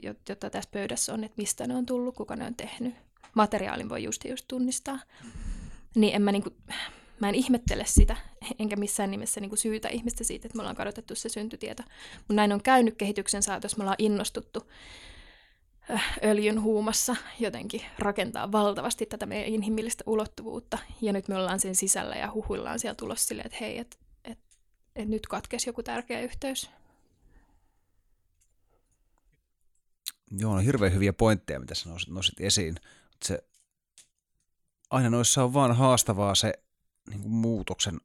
joita 0.03 0.51
tässä 0.51 0.71
pöydässä 0.73 1.15
on, 1.15 1.25
että 1.25 1.35
mistä 1.37 1.67
ne 1.67 1.77
on 1.77 1.87
tullut, 1.87 2.15
kuka 2.15 2.37
ne 2.37 2.47
on 2.47 2.55
tehnyt 2.55 2.95
materiaalin 3.35 3.89
voi 3.89 4.03
just 4.03 4.25
just 4.25 4.45
tunnistaa. 4.49 4.99
Niin 5.95 6.15
en 6.15 6.23
mä, 6.23 6.33
niinku, 6.33 6.51
mä 7.21 7.29
en 7.29 7.35
ihmettele 7.35 7.85
sitä, 7.87 8.17
enkä 8.59 8.77
missään 8.77 9.11
nimessä 9.11 9.41
niinku 9.41 9.57
syytä 9.57 9.89
ihmistä 9.89 10.25
siitä, 10.25 10.47
että 10.47 10.57
me 10.57 10.63
ollaan 10.63 10.77
kadotettu 10.77 11.15
se 11.15 11.29
syntytieto. 11.29 11.83
Mutta 12.19 12.35
näin 12.35 12.53
on 12.53 12.63
käynyt 12.63 12.97
kehityksen 12.97 13.43
saatossa, 13.43 13.77
me 13.77 13.83
ollaan 13.83 13.97
innostuttu 13.99 14.71
äh, 15.91 16.19
öljyn 16.25 16.63
huumassa 16.63 17.17
jotenkin 17.41 17.83
rakentaa 17.99 18.53
valtavasti 18.53 19.07
tätä 19.07 19.27
meidän 19.27 19.49
inhimillistä 19.49 20.05
ulottuvuutta. 20.07 20.79
Ja 21.03 21.13
nyt 21.13 21.29
me 21.29 21.37
ollaan 21.37 21.61
sen 21.61 21.75
sisällä 21.75 22.17
ja 22.17 22.33
huhuillaan 22.33 22.79
siellä 22.79 22.95
tulossa 22.95 23.27
silleen, 23.27 23.47
että 23.47 23.59
hei, 23.61 23.79
että 23.79 23.97
et, 24.25 24.39
et 24.97 25.09
nyt 25.09 25.27
katkesi 25.27 25.69
joku 25.69 25.83
tärkeä 25.83 26.21
yhteys. 26.21 26.71
Joo, 30.31 30.53
on 30.53 30.65
hirveän 30.65 30.95
hyviä 30.95 31.13
pointteja, 31.13 31.61
mitä 31.61 31.75
sä 31.75 31.89
nosit 32.09 32.41
esiin 32.41 32.77
se 33.25 33.43
aina 34.91 35.11
noissa 35.11 35.45
on 35.45 35.55
vaan 35.55 35.77
haastavaa 35.77 36.35
se 36.35 36.53
niin 37.11 37.23
kuin 37.23 37.33
muutoksen 37.33 38.01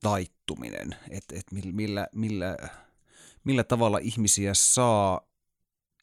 taittuminen, 0.00 0.96
että 1.10 1.36
et 1.38 1.52
millä, 1.52 2.08
millä, 2.12 2.56
millä 3.44 3.64
tavalla 3.64 3.98
ihmisiä 3.98 4.54
saa 4.54 5.20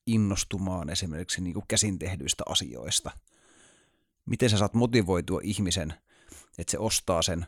innostumaan 0.06 0.90
esimerkiksi 0.90 1.42
niin 1.42 1.54
kuin 1.54 1.66
käsin 1.68 2.00
tehdyistä 2.00 2.44
asioista. 2.50 3.12
Miten 4.26 4.50
sä 4.50 4.58
saat 4.58 4.74
motivoitua 4.74 5.40
ihmisen, 5.44 5.94
että 6.58 6.72
se 6.72 6.78
ostaa 6.78 7.22
sen, 7.22 7.46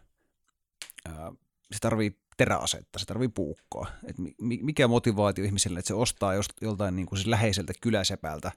ää, 1.05 1.31
se 1.71 1.79
tarvii 1.81 2.19
teräasetta, 2.37 2.99
se 2.99 3.05
tarvii 3.05 3.27
puukkoa. 3.27 3.87
Et 4.07 4.15
mikä 4.41 4.87
motivaatio 4.87 5.45
ihmiselle, 5.45 5.79
että 5.79 5.87
se 5.87 5.93
ostaa 5.93 6.33
joltain 6.61 6.95
niin 6.95 7.05
kuin 7.05 7.17
siis 7.17 7.27
läheiseltä 7.27 7.73
kyläsepältä 7.81 8.51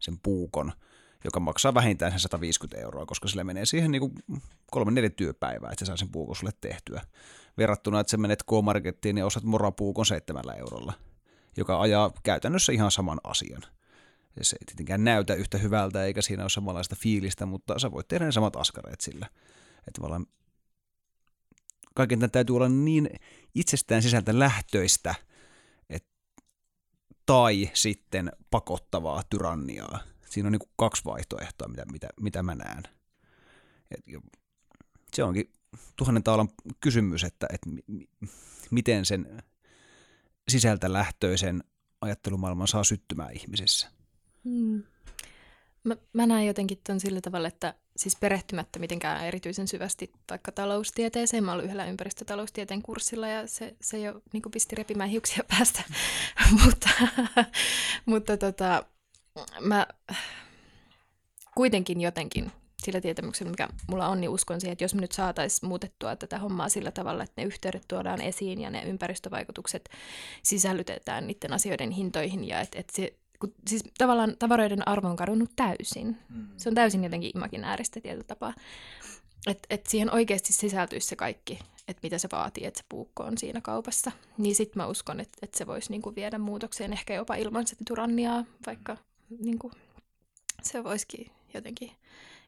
sen 0.00 0.18
puukon– 0.22 0.72
joka 1.26 1.40
maksaa 1.40 1.74
vähintään 1.74 2.12
sen 2.12 2.20
150 2.20 2.80
euroa, 2.80 3.06
koska 3.06 3.28
sille 3.28 3.44
menee 3.44 3.66
siihen 3.66 3.90
niin 3.90 4.14
kolme 4.70 4.90
neljä 4.90 5.10
työpäivää, 5.10 5.70
että 5.72 5.84
se 5.84 5.86
saa 5.86 5.96
sen 5.96 6.08
puukon 6.08 6.36
sulle 6.36 6.52
tehtyä. 6.60 7.02
Verrattuna, 7.58 8.00
että 8.00 8.10
sä 8.10 8.16
menet 8.16 8.42
K-Markettiin 8.42 9.18
ja 9.18 9.26
ostat 9.26 9.44
morapuukon 9.44 10.06
seitsemällä 10.06 10.54
eurolla, 10.54 10.92
joka 11.56 11.80
ajaa 11.80 12.12
käytännössä 12.22 12.72
ihan 12.72 12.90
saman 12.90 13.20
asian. 13.24 13.62
Se 14.42 14.56
ei 14.56 14.66
tietenkään 14.66 15.04
näytä 15.04 15.34
yhtä 15.34 15.58
hyvältä 15.58 16.04
eikä 16.04 16.22
siinä 16.22 16.42
ole 16.44 16.50
samanlaista 16.50 16.96
fiilistä, 16.96 17.46
mutta 17.46 17.78
sä 17.78 17.90
voit 17.90 18.08
tehdä 18.08 18.24
ne 18.24 18.32
samat 18.32 18.56
askareet 18.56 19.00
sillä. 19.00 19.26
Että 19.78 19.92
tavallaan 19.94 20.26
kaiken 21.94 22.18
tämän 22.18 22.30
täytyy 22.30 22.56
olla 22.56 22.68
niin 22.68 23.10
itsestään 23.54 24.02
sisältä 24.02 24.38
lähtöistä, 24.38 25.14
tai 27.26 27.70
sitten 27.74 28.32
pakottavaa 28.50 29.22
tyranniaa 29.30 29.98
siinä 30.30 30.46
on 30.46 30.52
niin 30.52 30.70
kaksi 30.76 31.04
vaihtoehtoa, 31.04 31.68
mitä, 31.68 31.84
mitä, 31.92 32.08
mitä 32.20 32.42
mä 32.42 32.54
näen. 32.54 32.82
Et, 33.90 34.00
se 35.14 35.22
onkin 35.24 35.52
tuhannen 35.96 36.22
taalan 36.22 36.48
kysymys, 36.80 37.24
että, 37.24 37.46
että 37.52 37.70
miten 38.70 39.04
sen 39.04 39.42
sisältä 40.48 40.92
lähtöisen 40.92 41.64
ajattelumaailman 42.00 42.68
saa 42.68 42.84
syttymään 42.84 43.32
ihmisissä. 43.32 43.90
Hmm. 44.44 44.82
Mä, 45.84 45.96
mä 46.12 46.26
näen 46.26 46.46
jotenkin 46.46 46.80
ton 46.86 47.00
sillä 47.00 47.20
tavalla, 47.20 47.48
että 47.48 47.74
siis 47.96 48.16
perehtymättä 48.16 48.78
mitenkään 48.78 49.26
erityisen 49.26 49.68
syvästi 49.68 50.12
vaikka 50.30 50.52
taloustieteeseen. 50.52 51.44
Mä 51.44 51.52
olin 51.52 51.64
yhdellä 51.64 51.86
ympäristötaloustieteen 51.86 52.82
kurssilla 52.82 53.28
ja 53.28 53.46
se, 53.46 53.76
se 53.80 53.98
jo 53.98 54.22
niin 54.32 54.42
pisti 54.50 54.76
repimään 54.76 55.10
hiuksia 55.10 55.44
päästä. 55.48 55.82
mutta 56.64 56.90
mutta 58.06 58.36
tota, 58.36 58.84
mä 59.60 59.86
kuitenkin 61.54 62.00
jotenkin 62.00 62.52
sillä 62.82 63.00
tietämyksellä, 63.00 63.50
mikä 63.50 63.68
mulla 63.88 64.08
on, 64.08 64.20
niin 64.20 64.30
uskon 64.30 64.60
siihen, 64.60 64.72
että 64.72 64.84
jos 64.84 64.94
me 64.94 65.00
nyt 65.00 65.12
saataisiin 65.12 65.68
muutettua 65.68 66.16
tätä 66.16 66.38
hommaa 66.38 66.68
sillä 66.68 66.90
tavalla, 66.90 67.22
että 67.22 67.42
ne 67.42 67.46
yhteydet 67.46 67.82
tuodaan 67.88 68.20
esiin 68.20 68.60
ja 68.60 68.70
ne 68.70 68.82
ympäristövaikutukset 68.82 69.88
sisällytetään 70.42 71.26
niiden 71.26 71.52
asioiden 71.52 71.90
hintoihin 71.90 72.48
ja 72.48 72.60
että, 72.60 72.78
että 72.78 72.92
se 72.96 73.12
kun, 73.40 73.54
siis 73.68 73.84
tavallaan 73.98 74.36
tavaroiden 74.38 74.88
arvo 74.88 75.08
on 75.08 75.16
kadonnut 75.16 75.50
täysin. 75.56 76.18
Mm. 76.28 76.48
Se 76.56 76.68
on 76.68 76.74
täysin 76.74 77.04
jotenkin 77.04 77.30
imaginääristä 77.36 78.00
tietyllä 78.00 78.24
tapaa. 78.24 78.54
Että 79.46 79.66
et 79.70 79.86
siihen 79.86 80.14
oikeasti 80.14 80.52
sisältyisi 80.52 81.06
se 81.06 81.16
kaikki, 81.16 81.58
että 81.88 82.00
mitä 82.02 82.18
se 82.18 82.28
vaatii, 82.32 82.66
että 82.66 82.78
se 82.78 82.84
puukko 82.88 83.22
on 83.22 83.38
siinä 83.38 83.60
kaupassa. 83.60 84.12
Niin 84.38 84.54
sitten 84.54 84.82
mä 84.82 84.86
uskon, 84.86 85.20
että, 85.20 85.38
että 85.42 85.58
se 85.58 85.66
voisi 85.66 85.90
niinku 85.90 86.14
viedä 86.14 86.38
muutokseen 86.38 86.92
ehkä 86.92 87.14
jopa 87.14 87.34
ilman 87.34 87.66
sitä 87.66 87.82
tyranniaa, 87.86 88.44
vaikka 88.66 88.96
niin 89.30 89.58
kuin, 89.58 89.72
se 90.62 90.84
voisikin 90.84 91.30
jotenkin 91.54 91.90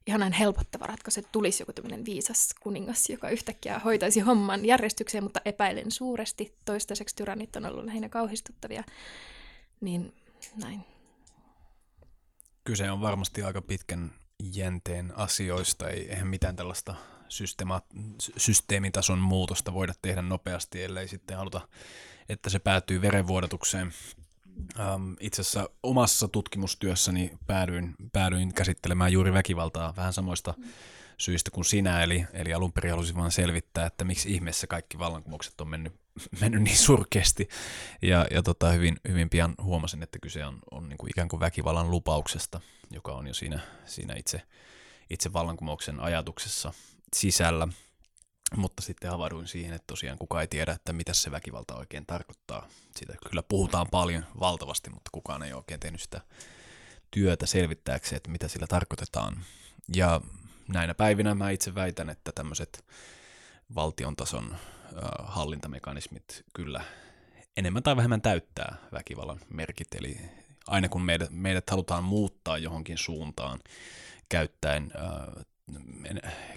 ihanan 0.06 0.32
helpottava 0.32 0.86
ratkaisu, 0.86 1.20
että 1.20 1.32
tulisi 1.32 1.62
joku 1.62 1.72
tämmöinen 1.72 2.04
viisas 2.04 2.54
kuningas, 2.60 3.10
joka 3.10 3.30
yhtäkkiä 3.30 3.78
hoitaisi 3.78 4.20
homman 4.20 4.64
järjestykseen, 4.64 5.24
mutta 5.24 5.40
epäilen 5.44 5.90
suuresti. 5.90 6.56
Toistaiseksi 6.64 7.16
tyrannit 7.16 7.56
on 7.56 7.66
ollut 7.66 7.84
lähinnä 7.84 8.08
kauhistuttavia. 8.08 8.84
Niin 9.80 10.14
näin. 10.62 10.80
Kyse 12.64 12.90
on 12.90 13.00
varmasti 13.00 13.42
aika 13.42 13.62
pitkän 13.62 14.10
jänteen 14.52 15.12
asioista. 15.16 15.88
Ei, 15.88 16.10
eihän 16.10 16.28
mitään 16.28 16.56
tällaista 16.56 16.94
systeema- 17.28 17.82
systeemitason 18.36 19.18
muutosta 19.18 19.74
voida 19.74 19.94
tehdä 20.02 20.22
nopeasti, 20.22 20.82
ellei 20.82 21.08
sitten 21.08 21.36
haluta, 21.36 21.68
että 22.28 22.50
se 22.50 22.58
päätyy 22.58 23.02
verenvuodatukseen. 23.02 23.92
Um, 24.94 25.16
itse 25.20 25.42
asiassa 25.42 25.70
omassa 25.82 26.28
tutkimustyössäni 26.28 27.38
päädyin, 27.46 27.94
päädyin 28.12 28.54
käsittelemään 28.54 29.12
juuri 29.12 29.32
väkivaltaa 29.32 29.94
vähän 29.96 30.12
samoista 30.12 30.54
syistä 31.18 31.50
kuin 31.50 31.64
sinä, 31.64 32.02
eli, 32.02 32.26
eli 32.32 32.54
alun 32.54 32.72
perin 32.72 32.90
halusin 32.90 33.16
vain 33.16 33.30
selvittää, 33.30 33.86
että 33.86 34.04
miksi 34.04 34.32
ihmeessä 34.32 34.66
kaikki 34.66 34.98
vallankumoukset 34.98 35.60
on 35.60 35.68
mennyt, 35.68 35.92
mennyt 36.40 36.62
niin 36.62 36.76
surkeasti, 36.76 37.48
ja, 38.02 38.26
ja 38.30 38.42
tota, 38.42 38.72
hyvin, 38.72 38.96
hyvin 39.08 39.30
pian 39.30 39.54
huomasin, 39.62 40.02
että 40.02 40.18
kyse 40.18 40.46
on, 40.46 40.58
on 40.70 40.88
niin 40.88 40.98
kuin 40.98 41.10
ikään 41.10 41.28
kuin 41.28 41.40
väkivallan 41.40 41.90
lupauksesta, 41.90 42.60
joka 42.90 43.12
on 43.12 43.26
jo 43.26 43.34
siinä, 43.34 43.60
siinä 43.86 44.14
itse, 44.14 44.42
itse 45.10 45.32
vallankumouksen 45.32 46.00
ajatuksessa 46.00 46.72
sisällä. 47.14 47.68
Mutta 48.56 48.82
sitten 48.82 49.10
havahduin 49.10 49.48
siihen, 49.48 49.74
että 49.74 49.86
tosiaan 49.86 50.18
kukaan 50.18 50.40
ei 50.40 50.48
tiedä, 50.48 50.72
että 50.72 50.92
mitä 50.92 51.14
se 51.14 51.30
väkivalta 51.30 51.76
oikein 51.76 52.06
tarkoittaa. 52.06 52.68
Siitä 52.96 53.14
kyllä 53.28 53.42
puhutaan 53.42 53.86
paljon 53.90 54.24
valtavasti, 54.40 54.90
mutta 54.90 55.10
kukaan 55.12 55.42
ei 55.42 55.52
oikein 55.52 55.80
tehnyt 55.80 56.00
sitä 56.00 56.20
työtä 57.10 57.46
selvittääkseen, 57.46 58.16
että 58.16 58.30
mitä 58.30 58.48
sillä 58.48 58.66
tarkoitetaan. 58.66 59.44
Ja 59.96 60.20
näinä 60.68 60.94
päivinä 60.94 61.34
mä 61.34 61.50
itse 61.50 61.74
väitän, 61.74 62.10
että 62.10 62.32
tämmöiset 62.34 62.84
valtion 63.74 64.16
tason 64.16 64.56
hallintamekanismit 65.18 66.44
kyllä 66.54 66.84
enemmän 67.56 67.82
tai 67.82 67.96
vähemmän 67.96 68.22
täyttää 68.22 68.76
väkivallan 68.92 69.40
merkit. 69.48 69.94
Eli 69.94 70.20
aina 70.66 70.88
kun 70.88 71.02
meidät, 71.02 71.30
meidät 71.30 71.70
halutaan 71.70 72.04
muuttaa 72.04 72.58
johonkin 72.58 72.98
suuntaan 72.98 73.60
käyttäen 74.28 74.92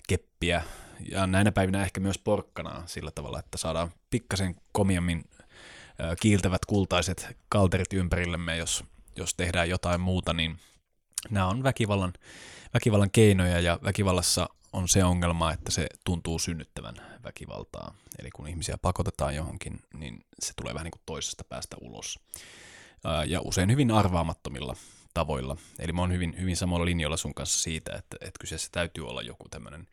keppiä 0.07 0.63
ja 1.09 1.27
näinä 1.27 1.51
päivinä 1.51 1.83
ehkä 1.83 1.99
myös 1.99 2.17
porkkanaa 2.17 2.83
sillä 2.87 3.11
tavalla, 3.11 3.39
että 3.39 3.57
saadaan 3.57 3.91
pikkasen 4.09 4.55
komiammin 4.71 5.29
kiiltävät 6.21 6.65
kultaiset 6.65 7.37
kalterit 7.49 7.93
ympärillemme, 7.93 8.57
jos, 8.57 8.83
jos 9.15 9.33
tehdään 9.33 9.69
jotain 9.69 10.01
muuta, 10.01 10.33
niin 10.33 10.57
nämä 11.29 11.47
on 11.47 11.63
väkivallan, 11.63 12.13
väkivallan 12.73 13.11
keinoja 13.11 13.59
ja 13.59 13.79
väkivallassa 13.83 14.49
on 14.73 14.89
se 14.89 15.03
ongelma, 15.03 15.53
että 15.53 15.71
se 15.71 15.87
tuntuu 16.05 16.39
synnyttävän 16.39 16.95
väkivaltaa. 17.23 17.93
Eli 18.19 18.29
kun 18.31 18.47
ihmisiä 18.47 18.77
pakotetaan 18.81 19.35
johonkin, 19.35 19.79
niin 19.93 20.25
se 20.39 20.53
tulee 20.55 20.73
vähän 20.73 20.83
niin 20.83 20.91
kuin 20.91 21.01
toisesta 21.05 21.43
päästä 21.43 21.75
ulos. 21.81 22.19
Ja 23.27 23.41
usein 23.41 23.71
hyvin 23.71 23.91
arvaamattomilla 23.91 24.75
tavoilla. 25.13 25.57
Eli 25.79 25.91
mä 25.91 26.01
oon 26.01 26.13
hyvin, 26.13 26.35
hyvin 26.39 26.57
samalla 26.57 26.85
linjoilla 26.85 27.17
sun 27.17 27.33
kanssa 27.33 27.63
siitä, 27.63 27.91
että, 27.95 28.17
että 28.21 28.39
kyseessä 28.39 28.69
täytyy 28.71 29.07
olla 29.07 29.21
joku 29.21 29.49
tämmöinen 29.49 29.87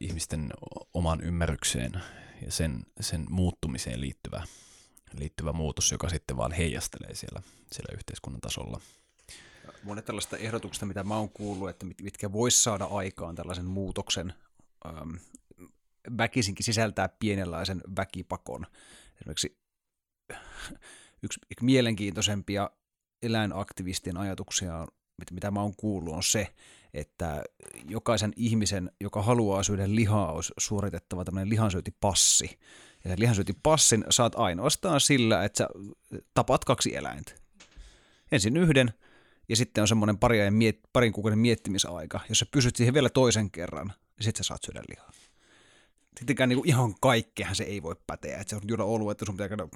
ihmisten 0.00 0.50
oman 0.94 1.20
ymmärrykseen 1.20 1.92
ja 2.44 2.52
sen, 2.52 2.86
sen 3.00 3.26
muuttumiseen 3.30 4.00
liittyvä, 4.00 4.46
liittyvä 5.18 5.52
muutos, 5.52 5.92
joka 5.92 6.08
sitten 6.08 6.36
vaan 6.36 6.52
heijastelee 6.52 7.14
siellä, 7.14 7.42
siellä 7.72 7.94
yhteiskunnan 7.94 8.40
tasolla– 8.40 8.80
monet 9.84 10.04
tällaista 10.04 10.36
ehdotuksista, 10.36 10.86
mitä 10.86 11.04
mä 11.04 11.16
oon 11.16 11.30
kuullut, 11.30 11.68
että 11.68 11.86
mitkä 12.02 12.32
vois 12.32 12.64
saada 12.64 12.84
aikaan 12.84 13.34
tällaisen 13.34 13.64
muutoksen, 13.64 14.34
ähm, 14.86 15.14
väkisinkin 16.18 16.64
sisältää 16.64 17.08
pienenlaisen 17.08 17.82
väkipakon. 17.96 18.66
Esimerkiksi 19.16 19.58
yksi 21.22 21.40
mielenkiintoisempia 21.60 22.70
eläinaktivistien 23.24 24.16
ajatuksia, 24.16 24.86
mitä 25.30 25.50
mä 25.50 25.62
oon 25.62 25.76
kuullut, 25.76 26.14
on 26.14 26.22
se, 26.22 26.54
että 26.94 27.44
jokaisen 27.88 28.32
ihmisen, 28.36 28.90
joka 29.00 29.22
haluaa 29.22 29.62
syödä 29.62 29.84
lihaa, 29.86 30.32
olisi 30.32 30.52
suoritettava 30.58 31.24
tämmöinen 31.24 31.50
lihansyötipassi. 31.50 32.58
Ja 33.04 33.10
sen 33.10 33.20
lihansyötipassin 33.20 34.04
saat 34.10 34.34
ainoastaan 34.34 35.00
sillä, 35.00 35.44
että 35.44 35.58
sä 35.58 35.68
tapat 36.34 36.64
kaksi 36.64 36.96
eläintä. 36.96 37.32
Ensin 38.32 38.56
yhden, 38.56 38.92
ja 39.48 39.56
sitten 39.56 39.82
on 39.82 39.88
semmoinen 39.88 40.18
parin, 40.18 40.52
parin 40.92 41.12
kuukauden 41.12 41.38
miettimisaika. 41.38 42.20
Jos 42.28 42.38
sä 42.38 42.46
pysyt 42.50 42.76
siihen 42.76 42.94
vielä 42.94 43.10
toisen 43.10 43.50
kerran, 43.50 43.86
niin 43.86 44.24
sitten 44.24 44.44
sä 44.44 44.48
saat 44.48 44.62
syödä 44.62 44.82
lihaa. 44.88 45.10
Sittenkään 46.18 46.48
niin 46.48 46.68
ihan 46.68 46.94
kaikkehan 47.00 47.56
se 47.56 47.64
ei 47.64 47.82
voi 47.82 47.96
päteä. 48.06 48.38
Että 48.38 48.50
se 48.50 48.56
on 48.56 48.62
juoda 48.68 48.84
ollut, 48.84 49.10
että 49.10 49.24
sun 49.24 49.34
pitää 49.34 49.48
käydä 49.48 49.68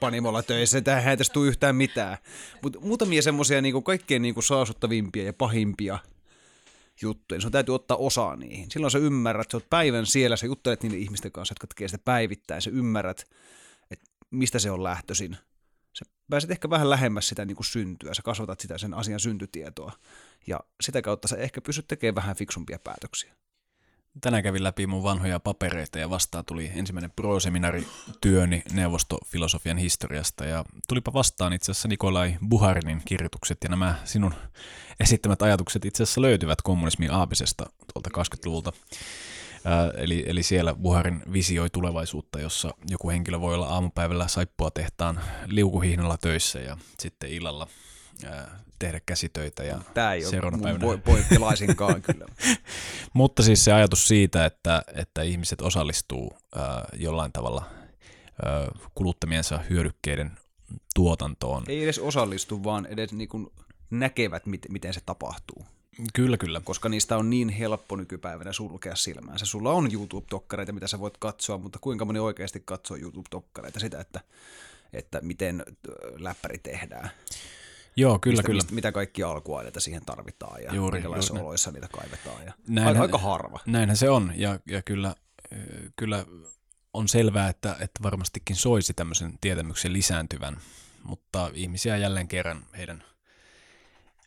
panimolla 0.00 0.42
töissä. 0.42 0.80
Tähän 0.80 1.10
ei 1.10 1.16
tästä 1.16 1.40
yhtään 1.40 1.76
mitään. 1.76 2.18
Mutta 2.62 2.80
muutamia 2.80 3.22
semmoisia 3.22 3.62
niin 3.62 3.82
kaikkein 3.82 4.22
niin 4.22 4.42
saasuttavimpia 4.42 5.24
ja 5.24 5.32
pahimpia 5.32 5.98
juttuja. 7.02 7.36
Niin 7.36 7.42
sun 7.42 7.52
täytyy 7.52 7.74
ottaa 7.74 7.96
osaa 7.96 8.36
niihin. 8.36 8.70
Silloin 8.70 8.90
sä 8.90 8.98
ymmärrät, 8.98 9.44
että 9.44 9.52
sä 9.52 9.56
oot 9.56 9.70
päivän 9.70 10.06
siellä, 10.06 10.36
sä 10.36 10.46
juttelet 10.46 10.82
niiden 10.82 10.98
ihmisten 10.98 11.32
kanssa, 11.32 11.52
jotka 11.52 11.66
tekee 11.66 11.88
sitä 11.88 12.02
päivittäin. 12.04 12.62
Sä 12.62 12.70
ymmärrät, 12.70 13.24
että 13.90 14.06
mistä 14.30 14.58
se 14.58 14.70
on 14.70 14.84
lähtöisin 14.84 15.36
sä 15.98 16.04
pääset 16.30 16.50
ehkä 16.50 16.70
vähän 16.70 16.90
lähemmäs 16.90 17.28
sitä 17.28 17.44
niin 17.44 17.56
kuin 17.56 17.66
syntyä, 17.66 18.14
sä 18.14 18.22
kasvatat 18.22 18.60
sitä 18.60 18.78
sen 18.78 18.94
asian 18.94 19.20
syntytietoa 19.20 19.92
ja 20.46 20.60
sitä 20.80 21.02
kautta 21.02 21.28
sä 21.28 21.36
ehkä 21.36 21.60
pysyt 21.60 21.86
tekemään 21.88 22.14
vähän 22.14 22.36
fiksumpia 22.36 22.78
päätöksiä. 22.78 23.34
Tänään 24.20 24.42
kävin 24.42 24.64
läpi 24.64 24.86
mun 24.86 25.02
vanhoja 25.02 25.40
papereita 25.40 25.98
ja 25.98 26.10
vastaan 26.10 26.44
tuli 26.44 26.70
ensimmäinen 26.74 27.10
pro-seminarityöni 27.16 28.62
neuvostofilosofian 28.72 29.78
historiasta 29.78 30.44
ja 30.44 30.64
tulipa 30.88 31.12
vastaan 31.12 31.52
itse 31.52 31.72
asiassa 31.72 31.88
Nikolai 31.88 32.36
Buharinin 32.48 33.02
kirjoitukset 33.04 33.58
ja 33.62 33.68
nämä 33.68 33.94
sinun 34.04 34.34
esittämät 35.00 35.42
ajatukset 35.42 35.84
itse 35.84 36.02
asiassa 36.02 36.22
löytyvät 36.22 36.62
kommunismin 36.62 37.10
aapisesta 37.10 37.66
tuolta 37.92 38.10
20-luvulta. 38.18 38.72
Eli, 39.96 40.24
eli 40.26 40.42
siellä 40.42 40.74
Buharin 40.74 41.22
visioi 41.32 41.70
tulevaisuutta, 41.70 42.40
jossa 42.40 42.70
joku 42.90 43.10
henkilö 43.10 43.40
voi 43.40 43.54
olla 43.54 43.68
aamupäivällä 43.68 44.28
saippua 44.28 44.70
tehtaan 44.70 45.20
liukuhihnalla 45.46 46.16
töissä 46.16 46.58
ja 46.58 46.76
sitten 46.98 47.30
illalla 47.30 47.66
ää, 48.24 48.60
tehdä 48.78 49.00
käsitöitä 49.06 49.64
ja 49.64 49.80
Tämä 49.94 50.12
ei 50.12 50.26
ole 50.26 50.78
mun 50.78 51.02
poikkilaisinkaan 51.02 52.02
kyllä. 52.02 52.26
Mutta 53.12 53.42
siis 53.42 53.64
se 53.64 53.72
ajatus 53.72 54.08
siitä, 54.08 54.44
että, 54.44 54.82
että 54.94 55.22
ihmiset 55.22 55.60
osallistuu 55.60 56.38
ää, 56.56 56.84
jollain 56.92 57.32
tavalla 57.32 57.64
ää, 58.44 58.68
kuluttamiensa 58.94 59.60
hyödykkeiden 59.70 60.32
tuotantoon. 60.94 61.64
Ei 61.68 61.84
edes 61.84 61.98
osallistu, 61.98 62.64
vaan 62.64 62.86
edes 62.86 63.12
niin 63.12 63.28
kuin 63.28 63.52
näkevät, 63.90 64.42
miten 64.68 64.94
se 64.94 65.00
tapahtuu. 65.06 65.66
Kyllä, 66.14 66.36
kyllä. 66.36 66.60
Koska 66.64 66.88
niistä 66.88 67.16
on 67.16 67.30
niin 67.30 67.48
helppo 67.48 67.96
nykypäivänä 67.96 68.52
sulkea 68.52 68.96
silmäänsä. 68.96 69.46
Sulla 69.46 69.72
on 69.72 69.92
YouTube-tokkareita, 69.92 70.72
mitä 70.72 70.86
sä 70.86 71.00
voit 71.00 71.16
katsoa, 71.18 71.58
mutta 71.58 71.78
kuinka 71.78 72.04
moni 72.04 72.18
oikeasti 72.18 72.62
katsoo 72.64 72.96
YouTube-tokkareita 72.96 73.80
sitä, 73.80 74.00
että, 74.00 74.20
että 74.92 75.20
miten 75.20 75.64
läppäri 76.18 76.58
tehdään. 76.58 77.10
Joo, 77.96 78.18
kyllä, 78.18 78.32
mistä, 78.32 78.46
kyllä. 78.46 78.58
Mistä, 78.58 78.74
mitä 78.74 78.92
kaikki 78.92 79.22
alkuaineita 79.22 79.80
siihen 79.80 80.02
tarvitaan 80.06 80.62
ja 80.62 80.74
juuri, 80.74 80.96
minkälaisissa 80.96 81.34
juuri 81.34 81.46
oloissa 81.46 81.72
niitä 81.72 81.88
kaivetaan. 81.88 82.46
Ja 82.46 82.52
näinhän, 82.68 82.96
aika, 82.96 83.18
harva. 83.18 83.60
Näinhän 83.66 83.96
se 83.96 84.10
on 84.10 84.32
ja, 84.36 84.60
ja 84.66 84.82
kyllä, 84.82 85.14
kyllä 85.96 86.26
on 86.92 87.08
selvää, 87.08 87.48
että, 87.48 87.76
että 87.80 88.02
varmastikin 88.02 88.56
soisi 88.56 88.94
tämmöisen 88.94 89.38
tietämyksen 89.40 89.92
lisääntyvän, 89.92 90.56
mutta 91.02 91.50
ihmisiä 91.54 91.96
jälleen 91.96 92.28
kerran 92.28 92.66
heidän 92.76 93.04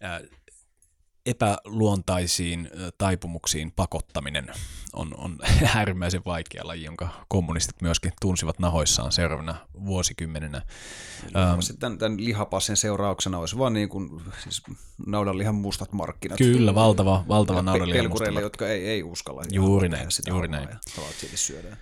ää, 0.02 0.22
epäluontaisiin 1.30 2.70
taipumuksiin 2.98 3.72
pakottaminen 3.72 4.48
on, 4.94 5.14
on 5.18 5.38
äärimmäisen 5.76 6.22
vaikea 6.26 6.68
laji, 6.68 6.84
jonka 6.84 7.10
kommunistit 7.28 7.82
myöskin 7.82 8.12
tunsivat 8.22 8.60
nahoissaan 8.60 9.12
seuraavana 9.12 9.56
vuosikymmenenä. 9.86 10.62
Sitten 11.60 11.78
tämän, 11.80 11.98
tämän 11.98 12.26
lihapassin 12.26 12.78
seurauksena 12.78 13.38
olisi 13.38 13.58
vain 13.58 13.74
niin 13.74 13.90
kuin, 13.90 14.22
siis 14.40 14.64
naudanlihan 15.08 15.56
mustat 15.56 15.94
markkinat. 15.94 16.38
Kyllä, 16.38 16.76
valtava, 16.76 17.26
valtava 17.28 17.62
naudanlihan 17.62 18.10
mustat 18.10 18.34
jotka 18.42 18.68
ei, 18.68 18.88
ei 18.88 19.04
uskalla. 19.04 19.44
Juuri 19.52 19.90
näin, 19.90 20.12
sitä 20.12 20.30
juuri 20.30 20.48
näin. 20.48 20.70
Ja 20.70 20.78
syödään. 21.36 21.78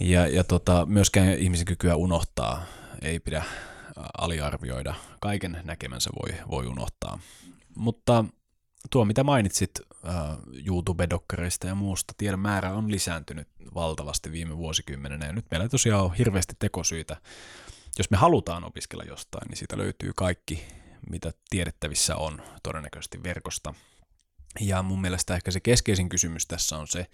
Ja, 0.00 0.26
ja 0.28 0.44
tota, 0.44 0.86
myöskään 0.86 1.38
ihmisen 1.38 1.66
kykyä 1.66 1.96
unohtaa 1.96 2.62
ei 3.02 3.20
pidä 3.20 3.44
aliarvioida. 4.18 4.94
Kaiken 5.20 5.60
näkemänsä 5.64 6.10
voi, 6.22 6.34
voi 6.50 6.66
unohtaa. 6.66 7.18
Mutta 7.76 8.24
tuo, 8.90 9.04
mitä 9.04 9.24
mainitsit 9.24 9.70
uh, 9.80 10.10
YouTube-dokkareista 10.66 11.66
ja 11.66 11.74
muusta, 11.74 12.14
tiedon 12.16 12.40
määrä 12.40 12.72
on 12.72 12.90
lisääntynyt 12.90 13.48
valtavasti 13.74 14.32
viime 14.32 14.56
vuosikymmenenä, 14.56 15.26
ja 15.26 15.32
nyt 15.32 15.46
meillä 15.50 15.68
tosiaan 15.68 16.04
on 16.04 16.14
hirveästi 16.14 16.54
tekosyitä. 16.58 17.16
Jos 17.98 18.10
me 18.10 18.16
halutaan 18.16 18.64
opiskella 18.64 19.04
jostain, 19.04 19.48
niin 19.48 19.56
siitä 19.56 19.78
löytyy 19.78 20.12
kaikki, 20.16 20.64
mitä 21.10 21.32
tiedettävissä 21.50 22.16
on 22.16 22.42
todennäköisesti 22.62 23.22
verkosta. 23.22 23.74
Ja 24.60 24.82
mun 24.82 25.00
mielestä 25.00 25.34
ehkä 25.34 25.50
se 25.50 25.60
keskeisin 25.60 26.08
kysymys 26.08 26.46
tässä 26.46 26.78
on 26.78 26.86
se, 26.86 27.06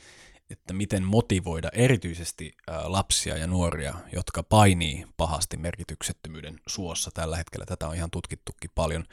että 0.53 0.75
miten 0.75 1.05
motivoida 1.05 1.69
erityisesti 1.73 2.53
lapsia 2.83 3.37
ja 3.37 3.47
nuoria, 3.47 3.95
jotka 4.13 4.43
painii 4.43 5.07
pahasti 5.17 5.57
merkityksettömyyden 5.57 6.61
suossa 6.67 7.11
tällä 7.15 7.37
hetkellä. 7.37 7.67
Tätä 7.67 7.89
on 7.89 7.95
ihan 7.95 8.11
tutkittukin 8.11 8.71
paljon. 8.75 9.05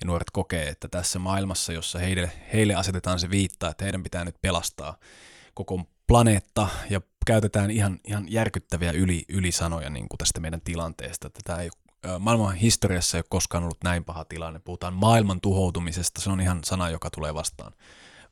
Ja 0.00 0.06
nuoret 0.06 0.30
kokee, 0.32 0.68
että 0.68 0.88
tässä 0.88 1.18
maailmassa, 1.18 1.72
jossa 1.72 1.98
heille, 1.98 2.32
heille 2.52 2.74
asetetaan 2.74 3.20
se 3.20 3.30
viittaa, 3.30 3.70
että 3.70 3.84
heidän 3.84 4.02
pitää 4.02 4.24
nyt 4.24 4.36
pelastaa 4.42 4.98
koko 5.54 5.80
planeetta 6.06 6.68
ja 6.90 7.00
käytetään 7.26 7.70
ihan, 7.70 7.98
ihan 8.04 8.26
järkyttäviä 8.32 8.92
yli, 8.92 9.24
ylisanoja 9.28 9.90
niin 9.90 10.08
kuin 10.08 10.18
tästä 10.18 10.40
meidän 10.40 10.60
tilanteesta. 10.60 11.30
Tätä 11.30 11.56
ei 11.56 11.70
maailman 12.18 12.54
historiassa 12.54 13.16
ei 13.16 13.20
ole 13.20 13.26
koskaan 13.28 13.64
ollut 13.64 13.84
näin 13.84 14.04
paha 14.04 14.24
tilanne. 14.24 14.58
Puhutaan 14.58 14.94
maailman 14.94 15.40
tuhoutumisesta, 15.40 16.20
se 16.20 16.30
on 16.30 16.40
ihan 16.40 16.64
sana, 16.64 16.90
joka 16.90 17.10
tulee 17.10 17.34
vastaan 17.34 17.72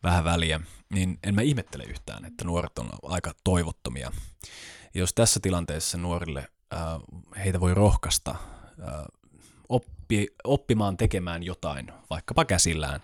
vähän 0.05 0.24
väliä, 0.24 0.60
niin 0.93 1.18
en 1.22 1.35
mä 1.35 1.43
ihmettele 1.43 1.85
yhtään, 1.85 2.24
että 2.24 2.44
nuoret 2.44 2.78
on 2.78 2.89
aika 3.02 3.32
toivottomia. 3.44 4.12
Jos 4.94 5.14
tässä 5.14 5.40
tilanteessa 5.40 5.98
nuorille 5.98 6.48
äh, 6.74 6.81
heitä 7.44 7.60
voi 7.60 7.74
rohkaista 7.74 8.31
äh, 8.31 9.05
oppi, 9.68 10.26
oppimaan 10.44 10.97
tekemään 10.97 11.43
jotain, 11.43 11.93
vaikkapa 12.10 12.44
käsillään, 12.44 13.01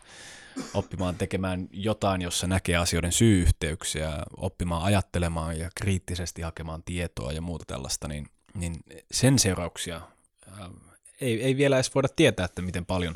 oppimaan 0.74 1.16
tekemään 1.16 1.68
jotain, 1.72 2.22
jossa 2.22 2.46
näkee 2.46 2.76
asioiden 2.76 3.12
syy-yhteyksiä, 3.12 4.12
oppimaan 4.36 4.82
ajattelemaan 4.82 5.58
ja 5.58 5.70
kriittisesti 5.74 6.42
hakemaan 6.42 6.82
tietoa 6.82 7.32
ja 7.32 7.40
muuta 7.40 7.64
tällaista, 7.64 8.08
niin, 8.08 8.26
niin 8.54 8.76
sen 9.10 9.38
seurauksia 9.38 9.96
äh, 9.96 10.70
ei, 11.20 11.42
ei 11.42 11.56
vielä 11.56 11.76
edes 11.76 11.94
voida 11.94 12.08
tietää, 12.08 12.44
että 12.44 12.62
miten 12.62 12.86
paljon 12.86 13.14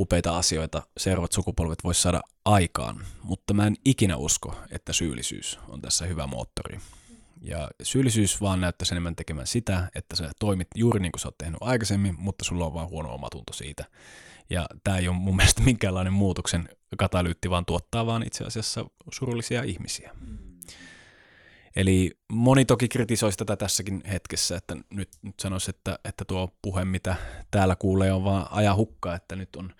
upeita 0.00 0.38
asioita 0.38 0.82
seuraavat 0.96 1.32
sukupolvet 1.32 1.84
voisi 1.84 2.02
saada 2.02 2.20
aikaan, 2.44 3.06
mutta 3.22 3.54
mä 3.54 3.66
en 3.66 3.76
ikinä 3.84 4.16
usko, 4.16 4.54
että 4.70 4.92
syyllisyys 4.92 5.58
on 5.68 5.82
tässä 5.82 6.06
hyvä 6.06 6.26
moottori. 6.26 6.78
Ja 7.40 7.70
syyllisyys 7.82 8.40
vaan 8.40 8.60
näyttäisi 8.60 8.94
enemmän 8.94 9.16
tekemään 9.16 9.46
sitä, 9.46 9.90
että 9.94 10.16
sä 10.16 10.30
toimit 10.40 10.68
juuri 10.74 11.00
niin 11.00 11.12
kuin 11.12 11.20
sä 11.20 11.28
oot 11.28 11.38
tehnyt 11.38 11.58
aikaisemmin, 11.60 12.14
mutta 12.18 12.44
sulla 12.44 12.66
on 12.66 12.74
vaan 12.74 12.88
huono 12.88 13.14
omatunto 13.14 13.52
siitä. 13.52 13.84
Ja 14.50 14.66
tämä 14.84 14.98
ei 14.98 15.08
ole 15.08 15.16
mun 15.16 15.36
mielestä 15.36 15.62
minkäänlainen 15.62 16.12
muutoksen 16.12 16.68
katalyytti, 16.98 17.50
vaan 17.50 17.66
tuottaa 17.66 18.06
vaan 18.06 18.22
itse 18.22 18.44
asiassa 18.44 18.84
surullisia 19.12 19.62
ihmisiä. 19.62 20.14
Eli 21.76 22.10
moni 22.32 22.64
toki 22.64 22.88
kritisoi 22.88 23.32
tätä 23.32 23.56
tässäkin 23.56 24.02
hetkessä, 24.10 24.56
että 24.56 24.76
nyt, 24.90 25.08
nyt 25.22 25.40
sanoisi, 25.40 25.70
että, 25.70 25.98
että 26.04 26.24
tuo 26.24 26.48
puhe, 26.62 26.84
mitä 26.84 27.16
täällä 27.50 27.76
kuulee, 27.76 28.12
on 28.12 28.24
vaan 28.24 28.46
ajan 28.50 28.76
hukka, 28.76 29.14
että 29.14 29.36
nyt 29.36 29.56
on, 29.56 29.72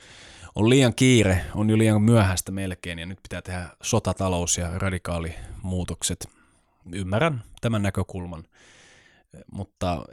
on 0.55 0.71
liian 0.71 0.95
kiire, 0.95 1.45
on 1.55 1.71
jo 1.71 1.79
liian 1.79 2.03
myöhäistä 2.03 2.53
melkein 2.53 2.99
ja 2.99 3.07
nyt 3.07 3.19
pitää 3.23 3.43
tehdä 3.43 3.69
sotatalous 3.83 4.59
ja 4.59 4.79
radikaalimuutokset. 4.79 6.29
Ymmärrän 6.93 7.43
tämän 7.61 7.83
näkökulman, 7.83 8.45
mutta 9.53 10.07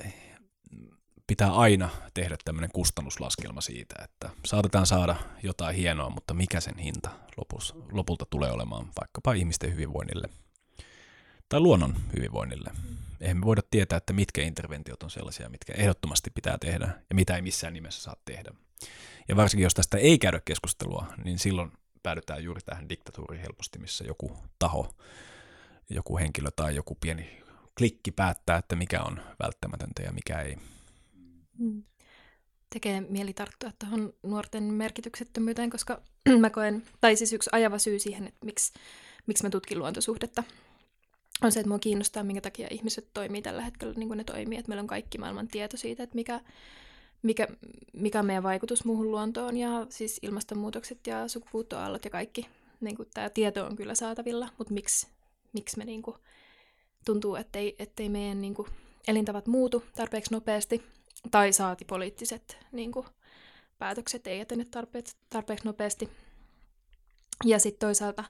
pitää 1.27 1.51
aina 1.51 1.89
tehdä 2.13 2.37
tämmöinen 2.45 2.71
kustannuslaskelma 2.73 3.61
siitä, 3.61 3.95
että 4.03 4.29
saatetaan 4.45 4.85
saada 4.85 5.15
jotain 5.43 5.75
hienoa, 5.75 6.09
mutta 6.09 6.33
mikä 6.33 6.59
sen 6.59 6.77
hinta 6.77 7.09
lopus, 7.37 7.75
lopulta 7.91 8.25
tulee 8.29 8.51
olemaan 8.51 8.87
vaikkapa 9.01 9.33
ihmisten 9.33 9.71
hyvinvoinnille 9.71 10.29
tai 11.49 11.59
luonnon 11.59 11.95
hyvinvoinnille. 12.15 12.71
Eihän 13.21 13.37
me 13.37 13.45
voida 13.45 13.61
tietää, 13.71 13.97
että 13.97 14.13
mitkä 14.13 14.41
interventiot 14.41 15.03
on 15.03 15.09
sellaisia, 15.09 15.49
mitkä 15.49 15.73
ehdottomasti 15.73 16.29
pitää 16.29 16.57
tehdä 16.57 16.85
ja 17.09 17.15
mitä 17.15 17.35
ei 17.35 17.41
missään 17.41 17.73
nimessä 17.73 18.01
saa 18.01 18.15
tehdä. 18.25 18.51
Ja 19.27 19.35
varsinkin 19.35 19.63
jos 19.63 19.73
tästä 19.73 19.97
ei 19.97 20.17
käydä 20.19 20.41
keskustelua, 20.45 21.05
niin 21.23 21.39
silloin 21.39 21.71
päädytään 22.03 22.43
juuri 22.43 22.61
tähän 22.61 22.89
diktatuuriin 22.89 23.41
helposti, 23.41 23.79
missä 23.79 24.03
joku 24.03 24.37
taho, 24.59 24.95
joku 25.89 26.17
henkilö 26.17 26.49
tai 26.55 26.75
joku 26.75 26.97
pieni 27.01 27.43
klikki 27.77 28.11
päättää, 28.11 28.57
että 28.57 28.75
mikä 28.75 29.01
on 29.01 29.21
välttämätöntä 29.43 30.01
ja 30.01 30.11
mikä 30.11 30.41
ei. 30.41 30.57
Mm. 31.57 31.83
Tekee 32.69 33.01
mieli 33.01 33.33
tarttua 33.33 33.71
tuohon 33.79 34.13
nuorten 34.23 34.63
merkityksettömyyteen, 34.63 35.69
koska 35.69 36.01
mä 36.41 36.49
koen, 36.49 36.83
tai 37.01 37.15
siis 37.15 37.33
yksi 37.33 37.49
ajava 37.53 37.77
syy 37.79 37.99
siihen, 37.99 38.27
että 38.27 38.45
miksi, 38.45 38.73
miksi 39.25 39.43
mä 39.43 39.49
tutkin 39.49 39.79
luontosuhdetta, 39.79 40.43
on 41.43 41.51
se, 41.51 41.59
että 41.59 41.69
mua 41.69 41.79
kiinnostaa, 41.79 42.23
minkä 42.23 42.41
takia 42.41 42.67
ihmiset 42.71 43.07
toimii 43.13 43.41
tällä 43.41 43.61
hetkellä 43.61 43.93
niin 43.93 44.07
kuin 44.07 44.17
ne 44.17 44.23
toimii, 44.23 44.57
että 44.57 44.69
meillä 44.69 44.81
on 44.81 44.87
kaikki 44.87 45.17
maailman 45.17 45.47
tieto 45.47 45.77
siitä, 45.77 46.03
että 46.03 46.15
mikä, 46.15 46.41
mikä, 47.21 47.47
mikä 47.93 48.19
on 48.19 48.25
meidän 48.25 48.43
vaikutus 48.43 48.85
muuhun 48.85 49.11
luontoon 49.11 49.57
ja 49.57 49.87
siis 49.89 50.19
ilmastonmuutokset 50.21 51.07
ja 51.07 51.27
sukupuuttoaallot 51.27 52.05
ja 52.05 52.11
kaikki. 52.11 52.47
Niin 52.81 52.95
kuin 52.95 53.09
tämä 53.13 53.29
tieto 53.29 53.65
on 53.65 53.75
kyllä 53.75 53.95
saatavilla, 53.95 54.49
mutta 54.57 54.73
miksi, 54.73 55.07
miksi 55.53 55.77
me 55.77 55.85
niin 55.85 56.01
kuin, 56.01 56.17
tuntuu, 57.05 57.35
ettei, 57.35 57.75
ettei 57.79 58.09
meidän 58.09 58.41
niin 58.41 58.53
kuin, 58.53 58.67
elintavat 59.07 59.47
muutu 59.47 59.83
tarpeeksi 59.95 60.33
nopeasti 60.33 60.83
tai 61.31 61.53
saati 61.53 61.85
poliittiset 61.85 62.57
niin 62.71 62.91
kuin, 62.91 63.05
päätökset 63.77 64.27
ei 64.27 64.39
etene 64.39 64.65
tarpeeksi, 64.65 65.15
tarpeeksi 65.29 65.65
nopeasti. 65.65 66.09
Ja 67.45 67.59
sitten 67.59 67.87
toisaalta 67.87 68.23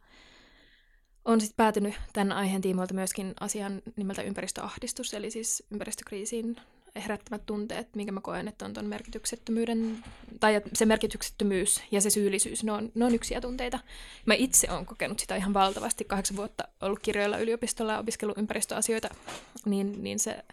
on 1.27 1.41
sitten 1.41 1.57
päätynyt 1.57 1.95
tämän 2.13 2.31
aiheen 2.31 2.61
tiimoilta 2.61 2.93
myöskin 2.93 3.33
asian 3.39 3.81
nimeltä 3.95 4.21
ympäristöahdistus, 4.21 5.13
eli 5.13 5.31
siis 5.31 5.63
ympäristökriisiin 5.71 6.55
herättävät 6.95 7.45
tunteet, 7.45 7.95
minkä 7.95 8.11
mä 8.11 8.21
koen, 8.21 8.47
että 8.47 8.65
on 8.65 8.73
tuon 8.73 8.85
merkityksettömyyden, 8.85 10.03
tai 10.39 10.61
se 10.73 10.85
merkityksettömyys 10.85 11.83
ja 11.91 12.01
se 12.01 12.09
syyllisyys, 12.09 12.63
ne 12.63 12.71
on, 12.71 12.91
ne 12.95 13.05
on 13.05 13.15
yksiä 13.15 13.41
tunteita. 13.41 13.79
Mä 14.25 14.33
itse 14.33 14.71
olen 14.71 14.85
kokenut 14.85 15.19
sitä 15.19 15.35
ihan 15.35 15.53
valtavasti, 15.53 16.05
kahdeksan 16.05 16.37
vuotta 16.37 16.63
ollut 16.81 16.99
kirjoilla 16.99 17.37
yliopistolla 17.37 17.93
ja 17.93 17.99
opiskellut 17.99 18.37
ympäristöasioita, 18.37 19.09
niin, 19.65 20.03
niin 20.03 20.19
se, 20.19 20.43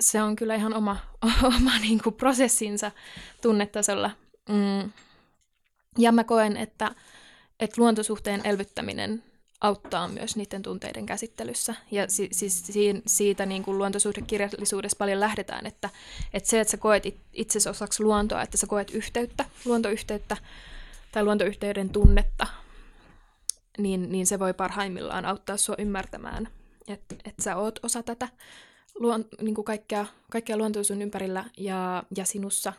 se 0.00 0.22
on 0.22 0.36
kyllä 0.36 0.54
ihan 0.54 0.74
oma, 0.74 0.96
oma 1.56 1.78
niin 1.78 2.02
kuin 2.02 2.14
prosessinsa 2.14 2.90
tunnetasolla. 3.42 4.10
Mm. 4.48 4.92
Ja 5.98 6.12
mä 6.12 6.24
koen, 6.24 6.56
että, 6.56 6.94
että 7.60 7.80
luontosuhteen 7.80 8.40
elvyttäminen 8.44 9.22
auttaa 9.60 10.08
myös 10.08 10.36
niiden 10.36 10.62
tunteiden 10.62 11.06
käsittelyssä. 11.06 11.74
Ja 11.90 12.10
si- 12.10 12.28
siis 12.32 12.66
si- 12.66 13.02
siitä 13.06 13.46
niin 13.46 13.62
kuin 13.62 13.78
luontosuhdekirjallisuudessa 13.78 14.96
paljon 14.98 15.20
lähdetään, 15.20 15.66
että, 15.66 15.90
että 16.32 16.48
se, 16.48 16.60
että 16.60 16.70
sä 16.70 16.76
koet 16.76 17.02
itse 17.32 17.70
osaksi 17.70 18.02
luontoa, 18.02 18.42
että 18.42 18.56
sä 18.56 18.66
koet 18.66 18.90
yhteyttä, 18.90 19.44
luontoyhteyttä 19.64 20.36
tai 21.12 21.24
luontoyhteyden 21.24 21.90
tunnetta, 21.90 22.46
niin, 23.78 24.12
niin 24.12 24.26
se 24.26 24.38
voi 24.38 24.54
parhaimmillaan 24.54 25.24
auttaa 25.24 25.56
sua 25.56 25.74
ymmärtämään, 25.78 26.48
että, 26.88 27.14
että 27.24 27.42
sä 27.42 27.56
oot 27.56 27.78
osa 27.82 28.02
tätä 28.02 28.28
luon, 28.94 29.24
niin 29.40 29.54
kuin 29.54 29.64
kaikkea, 29.64 30.06
kaikkea 30.30 30.56
luontoa 30.56 30.82
sun 30.82 31.02
ympärillä 31.02 31.44
ja, 31.56 32.02
ja 32.16 32.24
sinussa. 32.24 32.72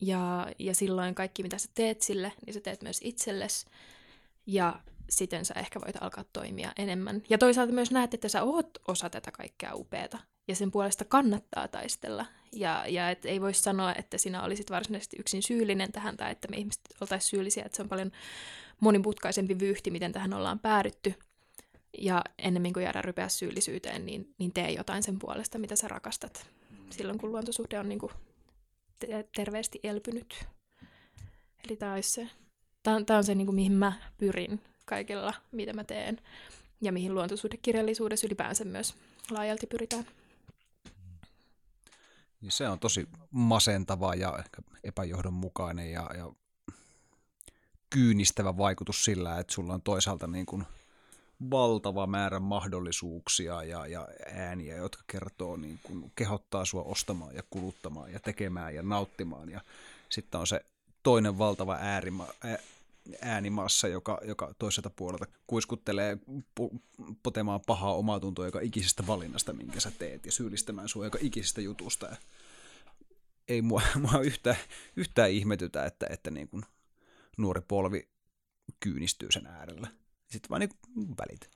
Ja, 0.00 0.46
ja 0.58 0.74
silloin 0.74 1.14
kaikki, 1.14 1.42
mitä 1.42 1.58
sä 1.58 1.68
teet 1.74 2.02
sille, 2.02 2.32
niin 2.46 2.54
sä 2.54 2.60
teet 2.60 2.82
myös 2.82 3.00
itsellesi. 3.02 3.66
Ja 4.46 4.80
siten 5.10 5.44
sä 5.44 5.54
ehkä 5.54 5.80
voit 5.80 6.02
alkaa 6.02 6.24
toimia 6.32 6.72
enemmän. 6.76 7.22
Ja 7.28 7.38
toisaalta 7.38 7.72
myös 7.72 7.90
näet, 7.90 8.14
että 8.14 8.28
sä 8.28 8.42
oot 8.42 8.78
osa 8.88 9.10
tätä 9.10 9.30
kaikkea 9.30 9.74
upeata, 9.74 10.18
ja 10.48 10.56
sen 10.56 10.70
puolesta 10.70 11.04
kannattaa 11.04 11.68
taistella. 11.68 12.26
Ja, 12.52 12.84
ja 12.88 13.10
et 13.10 13.24
ei 13.24 13.40
voi 13.40 13.54
sanoa, 13.54 13.94
että 13.94 14.18
sinä 14.18 14.42
olisit 14.42 14.70
varsinaisesti 14.70 15.16
yksin 15.20 15.42
syyllinen 15.42 15.92
tähän, 15.92 16.16
tai 16.16 16.32
että 16.32 16.48
me 16.48 16.56
ihmiset 16.56 16.82
oltaisiin 17.00 17.30
syyllisiä, 17.30 17.64
että 17.64 17.76
se 17.76 17.82
on 17.82 17.88
paljon 17.88 18.12
monimutkaisempi 18.80 19.58
vyyhti, 19.58 19.90
miten 19.90 20.12
tähän 20.12 20.32
ollaan 20.32 20.58
päädytty. 20.58 21.14
Ja 21.98 22.24
ennemmin 22.38 22.72
kuin 22.72 22.84
jäädä 22.84 23.02
rypeä 23.02 23.28
syyllisyyteen, 23.28 24.06
niin, 24.06 24.34
niin 24.38 24.52
tee 24.52 24.70
jotain 24.70 25.02
sen 25.02 25.18
puolesta, 25.18 25.58
mitä 25.58 25.76
sä 25.76 25.88
rakastat. 25.88 26.46
Silloin 26.90 27.18
kun 27.18 27.32
luontosuhde 27.32 27.78
on 27.78 27.88
niin 27.88 27.98
kuin 27.98 28.12
terveesti 29.36 29.80
elpynyt. 29.82 30.46
Eli 31.66 31.76
tämä 31.76 32.02
se, 32.02 32.28
tämä 32.82 33.18
on 33.18 33.24
se, 33.24 33.34
niin 33.34 33.46
kuin, 33.46 33.54
mihin 33.54 33.72
mä 33.72 33.92
pyrin 34.18 34.60
kaikella, 34.84 35.34
mitä 35.52 35.72
mä 35.72 35.84
teen, 35.84 36.20
ja 36.80 36.92
mihin 36.92 37.14
luontosuhdekirjallisuudessa 37.14 38.26
ylipäänsä 38.26 38.64
myös 38.64 38.94
laajalti 39.30 39.66
pyritään. 39.66 40.06
Niin 42.40 42.52
se 42.52 42.68
on 42.68 42.78
tosi 42.78 43.08
masentava 43.30 44.14
ja 44.14 44.38
ehkä 44.38 44.62
epäjohdonmukainen 44.84 45.92
ja, 45.92 46.10
ja 46.16 46.32
kyynistävä 47.90 48.56
vaikutus 48.56 49.04
sillä, 49.04 49.38
että 49.38 49.54
sulla 49.54 49.74
on 49.74 49.82
toisaalta 49.82 50.26
niin 50.26 50.46
kuin 50.46 50.64
valtava 51.50 52.06
määrä 52.06 52.40
mahdollisuuksia 52.40 53.62
ja, 53.62 53.86
ja 53.86 54.08
ääniä, 54.34 54.76
jotka 54.76 55.02
kertoo, 55.06 55.56
niin 55.56 55.80
kuin, 55.82 56.12
kehottaa 56.16 56.64
sua 56.64 56.82
ostamaan 56.82 57.34
ja 57.34 57.42
kuluttamaan 57.50 58.12
ja 58.12 58.20
tekemään 58.20 58.74
ja 58.74 58.82
nauttimaan. 58.82 59.48
Ja 59.48 59.60
sitten 60.08 60.40
on 60.40 60.46
se 60.46 60.64
toinen 61.02 61.38
valtava 61.38 61.76
äärima, 61.80 62.26
äänimassa, 63.20 63.88
joka, 63.88 64.20
joka 64.24 64.54
toiselta 64.58 64.90
puolelta 64.90 65.26
kuiskuttelee 65.46 66.18
pu, 66.54 66.82
potemaan 67.22 67.60
pahaa 67.66 67.94
omaa 67.94 68.20
tuntoa 68.20 68.44
joka 68.44 68.60
ikisestä 68.60 69.06
valinnasta, 69.06 69.52
minkä 69.52 69.80
sä 69.80 69.90
teet, 69.90 70.26
ja 70.26 70.32
syyllistämään 70.32 70.88
sua 70.88 71.04
joka 71.04 71.18
ikisestä 71.22 71.60
jutusta. 71.60 72.06
Ja 72.06 72.16
ei 73.48 73.62
mua, 73.62 73.82
mua 74.02 74.20
yhtään, 74.20 74.56
yhtään 74.96 75.30
ihmetytä, 75.30 75.84
että, 75.84 76.06
että 76.10 76.30
niin 76.30 76.48
kuin 76.48 76.62
nuori 77.38 77.60
polvi 77.68 78.08
kyynistyy 78.80 79.32
sen 79.32 79.46
äärellä. 79.46 79.88
Sitten 80.30 80.50
vaan 80.50 80.60
niin 80.60 81.16
välit. 81.18 81.50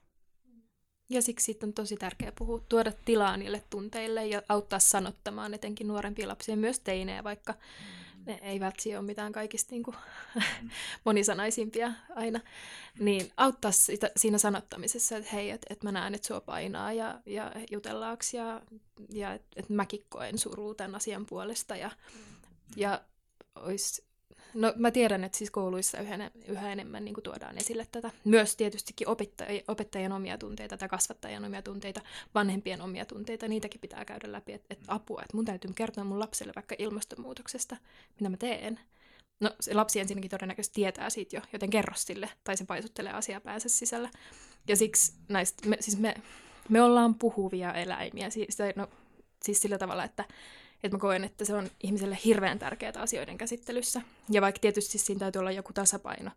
Ja 1.09 1.21
siksi 1.21 1.59
on 1.63 1.73
tosi 1.73 1.95
tärkeää 1.95 2.31
puhua, 2.39 2.65
tuoda 2.69 2.91
tilaa 3.05 3.37
niille 3.37 3.63
tunteille 3.69 4.27
ja 4.27 4.41
auttaa 4.49 4.79
sanottamaan 4.79 5.53
etenkin 5.53 5.87
nuorempia 5.87 6.27
lapsia, 6.27 6.57
myös 6.57 6.79
teinejä, 6.79 7.23
vaikka 7.23 7.53
mm 7.53 8.08
ne 8.25 8.39
ei 8.41 8.59
välttämättä 8.59 8.99
ole 8.99 9.05
mitään 9.05 9.31
kaikista 9.31 9.71
niin 9.71 9.83
kuin, 9.83 9.95
monisanaisimpia 11.05 11.93
aina, 12.15 12.39
niin 12.99 13.31
auttaa 13.37 13.71
sitä, 13.71 14.11
siinä 14.17 14.37
sanottamisessa, 14.37 15.17
että 15.17 15.29
hei, 15.33 15.49
että 15.49 15.67
et 15.69 15.83
mä 15.83 15.91
näen, 15.91 16.15
että 16.15 16.27
sua 16.27 16.41
painaa 16.41 16.93
ja, 16.93 17.21
ja 17.25 17.51
jutellaanko 17.71 18.23
ja, 18.33 18.61
ja 19.09 19.33
että 19.33 19.47
et 19.55 19.69
mäkin 19.69 20.05
koen 20.09 20.37
surua 20.37 20.75
tämän 20.75 20.95
asian 20.95 21.25
puolesta 21.25 21.75
ja, 21.75 21.91
ja 22.75 23.01
olisi 23.55 24.08
No 24.53 24.73
mä 24.75 24.91
tiedän, 24.91 25.23
että 25.23 25.37
siis 25.37 25.51
kouluissa 25.51 25.99
yhä, 25.99 26.31
yhä 26.47 26.71
enemmän 26.71 27.05
niin 27.05 27.15
tuodaan 27.23 27.57
esille 27.57 27.87
tätä. 27.91 28.11
Myös 28.25 28.55
tietystikin 28.55 29.07
opettaj- 29.07 29.63
opettajien 29.67 30.11
omia 30.11 30.37
tunteita 30.37 30.77
tai 30.77 30.89
kasvattajien 30.89 31.45
omia 31.45 31.61
tunteita, 31.61 32.01
vanhempien 32.35 32.81
omia 32.81 33.05
tunteita, 33.05 33.47
niitäkin 33.47 33.81
pitää 33.81 34.05
käydä 34.05 34.31
läpi, 34.31 34.53
että 34.53 34.67
et 34.69 34.79
apua, 34.87 35.21
että 35.21 35.37
mun 35.37 35.45
täytyy 35.45 35.71
kertoa 35.75 36.03
mun 36.03 36.19
lapselle 36.19 36.53
vaikka 36.55 36.75
ilmastonmuutoksesta, 36.79 37.77
mitä 38.19 38.29
mä 38.29 38.37
teen. 38.37 38.79
No 39.39 39.55
se 39.59 39.73
lapsi 39.73 39.99
ensinnäkin 39.99 40.31
todennäköisesti 40.31 40.75
tietää 40.75 41.09
siitä 41.09 41.35
jo, 41.35 41.41
joten 41.53 41.69
kerro 41.69 41.93
sille, 41.95 42.29
tai 42.43 42.57
se 42.57 42.65
paisuttelee 42.65 43.13
asiaa 43.13 43.41
päänsä 43.41 43.69
sisällä. 43.69 44.09
Ja 44.67 44.75
siksi 44.75 45.13
näistä, 45.27 45.69
me, 45.69 45.77
siis 45.79 45.99
me, 45.99 46.15
me 46.69 46.81
ollaan 46.81 47.15
puhuvia 47.15 47.73
eläimiä, 47.73 48.29
siis, 48.29 48.57
no, 48.75 48.87
siis 49.43 49.61
sillä 49.61 49.77
tavalla, 49.77 50.03
että 50.03 50.25
että 50.83 50.97
mä 50.97 50.99
koen, 50.99 51.23
että 51.23 51.45
se 51.45 51.53
on 51.53 51.69
ihmiselle 51.83 52.17
hirveän 52.25 52.59
tärkeää 52.59 52.93
asioiden 52.97 53.37
käsittelyssä. 53.37 54.01
Ja 54.29 54.41
vaikka 54.41 54.59
tietysti 54.59 54.97
siinä 54.97 55.19
täytyy 55.19 55.39
olla 55.39 55.51
joku 55.51 55.73
tasapaino, 55.73 56.31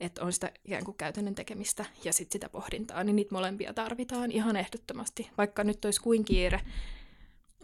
että 0.00 0.24
on 0.24 0.32
sitä 0.32 0.50
ikään 0.64 0.84
kuin 0.84 0.96
käytännön 0.96 1.34
tekemistä 1.34 1.84
ja 2.04 2.12
sitten 2.12 2.32
sitä 2.32 2.48
pohdintaa, 2.48 3.04
niin 3.04 3.16
niitä 3.16 3.34
molempia 3.34 3.74
tarvitaan 3.74 4.32
ihan 4.32 4.56
ehdottomasti. 4.56 5.30
Vaikka 5.38 5.64
nyt 5.64 5.84
olisi 5.84 6.00
kuin 6.00 6.24
kiire, 6.24 6.60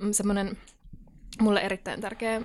mm, 0.01 0.13
semmoinen 0.13 0.59
mulle 1.41 1.61
erittäin 1.61 2.01
tärkeä 2.01 2.43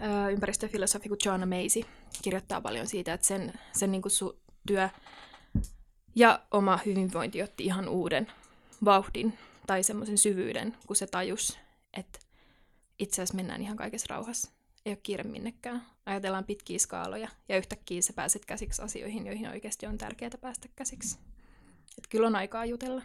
ää, 0.00 0.28
ympäristöfilosofi 0.28 1.08
kuin 1.08 1.18
Joanna 1.24 1.46
Macy 1.46 1.80
kirjoittaa 2.22 2.60
paljon 2.60 2.86
siitä, 2.86 3.12
että 3.12 3.26
sen, 3.26 3.52
sen 3.72 3.92
niin 3.92 4.02
kuin 4.02 4.12
su- 4.12 4.36
työ 4.66 4.88
ja 6.14 6.42
oma 6.50 6.78
hyvinvointi 6.86 7.42
otti 7.42 7.64
ihan 7.64 7.88
uuden 7.88 8.32
vauhdin 8.84 9.38
tai 9.66 9.82
semmoisen 9.82 10.18
syvyyden, 10.18 10.76
kun 10.86 10.96
se 10.96 11.06
tajus, 11.06 11.58
että 11.92 12.18
itse 13.02 13.22
asiassa 13.22 13.36
mennään 13.36 13.62
ihan 13.62 13.76
kaikessa 13.76 14.06
rauhassa. 14.10 14.50
Ei 14.86 14.92
ole 14.92 14.98
kiire 15.02 15.24
minnekään. 15.24 15.86
Ajatellaan 16.06 16.44
pitkiä 16.44 16.78
skaaloja 16.78 17.28
ja 17.48 17.56
yhtäkkiä 17.56 18.02
sä 18.02 18.12
pääset 18.12 18.44
käsiksi 18.44 18.82
asioihin, 18.82 19.26
joihin 19.26 19.48
oikeasti 19.48 19.86
on 19.86 19.98
tärkeää 19.98 20.30
päästä 20.40 20.68
käsiksi. 20.76 21.18
Et 21.98 22.06
kyllä 22.10 22.26
on 22.26 22.36
aikaa 22.36 22.64
jutella. 22.64 23.02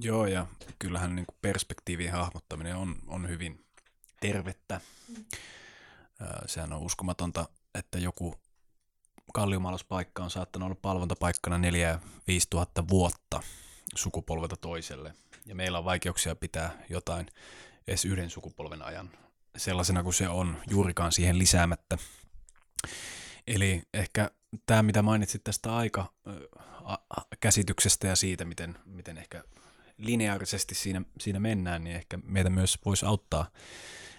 Joo, 0.00 0.26
ja 0.26 0.46
kyllähän 0.78 1.16
niin 1.16 1.26
perspektiivien 1.42 2.12
hahmottaminen 2.12 2.76
on, 2.76 2.96
on 3.06 3.28
hyvin 3.28 3.64
tervettä. 4.20 4.80
Mm. 5.08 5.24
Sehän 6.46 6.72
on 6.72 6.82
uskomatonta, 6.82 7.48
että 7.74 7.98
joku 7.98 8.34
kalliomaalospaikka 9.34 10.24
on 10.24 10.30
saattanut 10.30 10.66
olla 10.66 10.78
palvontapaikkana 10.82 11.58
4 11.58 12.00
5 12.26 12.46
tuhatta 12.50 12.88
vuotta 12.88 13.42
sukupolvelta 13.94 14.56
toiselle. 14.56 15.14
Ja 15.46 15.54
meillä 15.54 15.78
on 15.78 15.84
vaikeuksia 15.84 16.36
pitää 16.36 16.78
jotain 16.88 17.26
edes 17.88 18.04
yhden 18.04 18.30
sukupolven 18.30 18.82
ajan 18.82 19.10
sellaisena 19.56 20.02
kuin 20.02 20.14
se 20.14 20.28
on, 20.28 20.56
juurikaan 20.70 21.12
siihen 21.12 21.38
lisäämättä. 21.38 21.98
Eli 23.46 23.82
ehkä 23.94 24.30
tämä, 24.66 24.82
mitä 24.82 25.02
mainitsit 25.02 25.44
tästä 25.44 25.76
aika 25.76 26.12
käsityksestä 27.40 28.06
ja 28.06 28.16
siitä, 28.16 28.44
miten, 28.44 28.78
miten 28.84 29.18
ehkä 29.18 29.44
lineaarisesti 29.98 30.74
siinä, 30.74 31.02
siinä 31.20 31.40
mennään, 31.40 31.84
niin 31.84 31.96
ehkä 31.96 32.18
meitä 32.24 32.50
myös 32.50 32.78
voisi 32.84 33.06
auttaa 33.06 33.50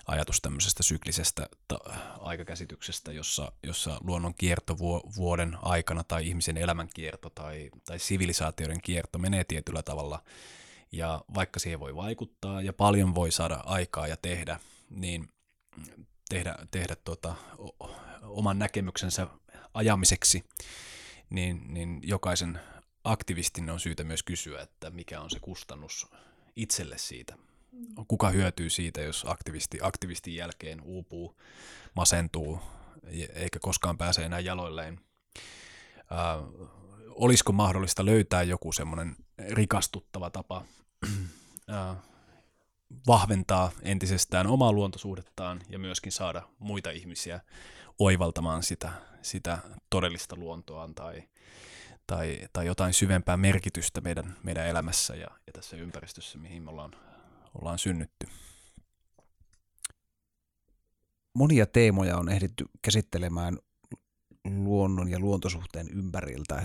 ajatus 0.07 0.41
tämmöisestä 0.41 0.83
syklisestä 0.83 1.49
ta- 1.67 1.79
aikakäsityksestä, 2.19 3.11
jossa, 3.11 3.51
jossa 3.63 3.97
luonnon 4.03 4.33
kierto 4.33 4.77
vuoden 5.15 5.57
aikana 5.61 6.03
tai 6.03 6.27
ihmisen 6.27 6.57
elämän 6.57 6.89
kierto 6.93 7.29
tai, 7.29 7.69
tai 7.85 7.99
sivilisaatioiden 7.99 8.81
kierto 8.81 9.19
menee 9.19 9.43
tietyllä 9.43 9.83
tavalla 9.83 10.23
ja 10.93 11.25
vaikka 11.35 11.59
siihen 11.59 11.79
voi 11.79 11.95
vaikuttaa 11.95 12.61
ja 12.61 12.73
paljon 12.73 13.15
voi 13.15 13.31
saada 13.31 13.63
aikaa 13.65 14.07
ja 14.07 14.17
tehdä, 14.17 14.59
niin 14.89 15.29
tehdä, 16.29 16.55
tehdä 16.71 16.95
tuota, 16.95 17.35
oman 18.21 18.59
näkemyksensä 18.59 19.27
ajamiseksi, 19.73 20.43
niin, 21.29 21.73
niin 21.73 21.99
jokaisen 22.03 22.59
aktivistin 23.03 23.69
on 23.69 23.79
syytä 23.79 24.03
myös 24.03 24.23
kysyä, 24.23 24.61
että 24.61 24.89
mikä 24.89 25.21
on 25.21 25.29
se 25.29 25.39
kustannus 25.39 26.07
itselle 26.55 26.97
siitä. 26.97 27.37
Kuka 28.07 28.29
hyötyy 28.29 28.69
siitä, 28.69 29.01
jos 29.01 29.25
aktivisti 29.27 29.79
aktivistin 29.81 30.35
jälkeen 30.35 30.81
uupuu, 30.81 31.41
masentuu, 31.95 32.59
eikä 33.33 33.59
koskaan 33.59 33.97
pääse 33.97 34.25
enää 34.25 34.39
jaloilleen. 34.39 34.99
Ää, 36.09 36.37
olisiko 37.09 37.51
mahdollista 37.51 38.05
löytää 38.05 38.43
joku 38.43 38.71
semmoinen 38.71 39.15
rikastuttava 39.49 40.29
tapa 40.29 40.65
ää, 41.67 41.95
vahventaa 43.07 43.71
entisestään 43.81 44.47
omaa 44.47 44.71
luontosuhdettaan 44.71 45.61
ja 45.69 45.79
myöskin 45.79 46.11
saada 46.11 46.41
muita 46.59 46.91
ihmisiä 46.91 47.39
oivaltamaan 47.99 48.63
sitä, 48.63 48.91
sitä 49.21 49.57
todellista 49.89 50.35
luontoaan 50.35 50.95
tai, 50.95 51.23
tai, 52.07 52.39
tai 52.53 52.65
jotain 52.65 52.93
syvempää 52.93 53.37
merkitystä 53.37 54.01
meidän, 54.01 54.37
meidän 54.43 54.67
elämässä 54.67 55.15
ja, 55.15 55.27
ja 55.47 55.53
tässä 55.53 55.77
ympäristössä, 55.77 56.37
mihin 56.37 56.63
me 56.63 56.69
ollaan, 56.69 56.91
ollaan 57.61 57.79
synnytty. 57.79 58.27
Monia 61.33 61.65
teemoja 61.65 62.17
on 62.17 62.29
ehditty 62.29 62.65
käsittelemään 62.81 63.57
luonnon 64.45 65.09
ja 65.09 65.19
luontosuhteen 65.19 65.89
ympäriltä, 65.89 66.63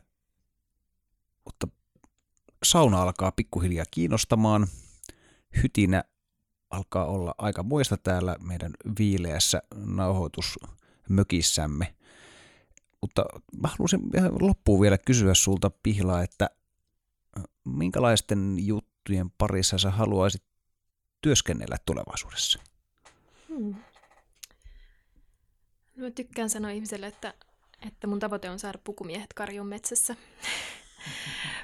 mutta 1.45 1.69
sauna 2.63 3.03
alkaa 3.03 3.33
pikkuhiljaa 3.33 3.85
kiinnostamaan. 3.91 4.67
Hytinä 5.63 6.05
alkaa 6.71 7.05
olla 7.05 7.35
aika 7.39 7.63
muista 7.63 7.97
täällä 7.97 8.37
meidän 8.41 8.73
viileässä 8.99 9.63
nauhoitusmökissämme. 9.75 11.95
Mutta 13.01 13.25
mä 13.63 13.69
haluaisin 13.69 14.01
loppuun 14.41 14.81
vielä 14.81 14.99
kysyä 14.99 15.35
sulta 15.35 15.71
Pihla, 15.83 16.23
että 16.23 16.51
minkälaisten 17.65 18.57
juttujen 18.59 19.31
parissa 19.31 19.79
sä 19.79 19.91
haluaisit 19.91 20.43
työskennellä 21.23 21.77
tulevaisuudessa? 21.87 22.59
Hmm. 23.49 23.75
No, 25.97 26.05
mä 26.05 26.11
tykkään 26.11 26.51
sanoa 26.51 26.71
ihmiselle, 26.71 27.07
että, 27.07 27.35
että 27.87 28.07
mun 28.07 28.19
tavoite 28.19 28.51
on 28.51 28.59
saada 28.59 28.79
pukumiehet 28.85 29.33
karjun 29.35 29.67
metsässä. 29.67 30.17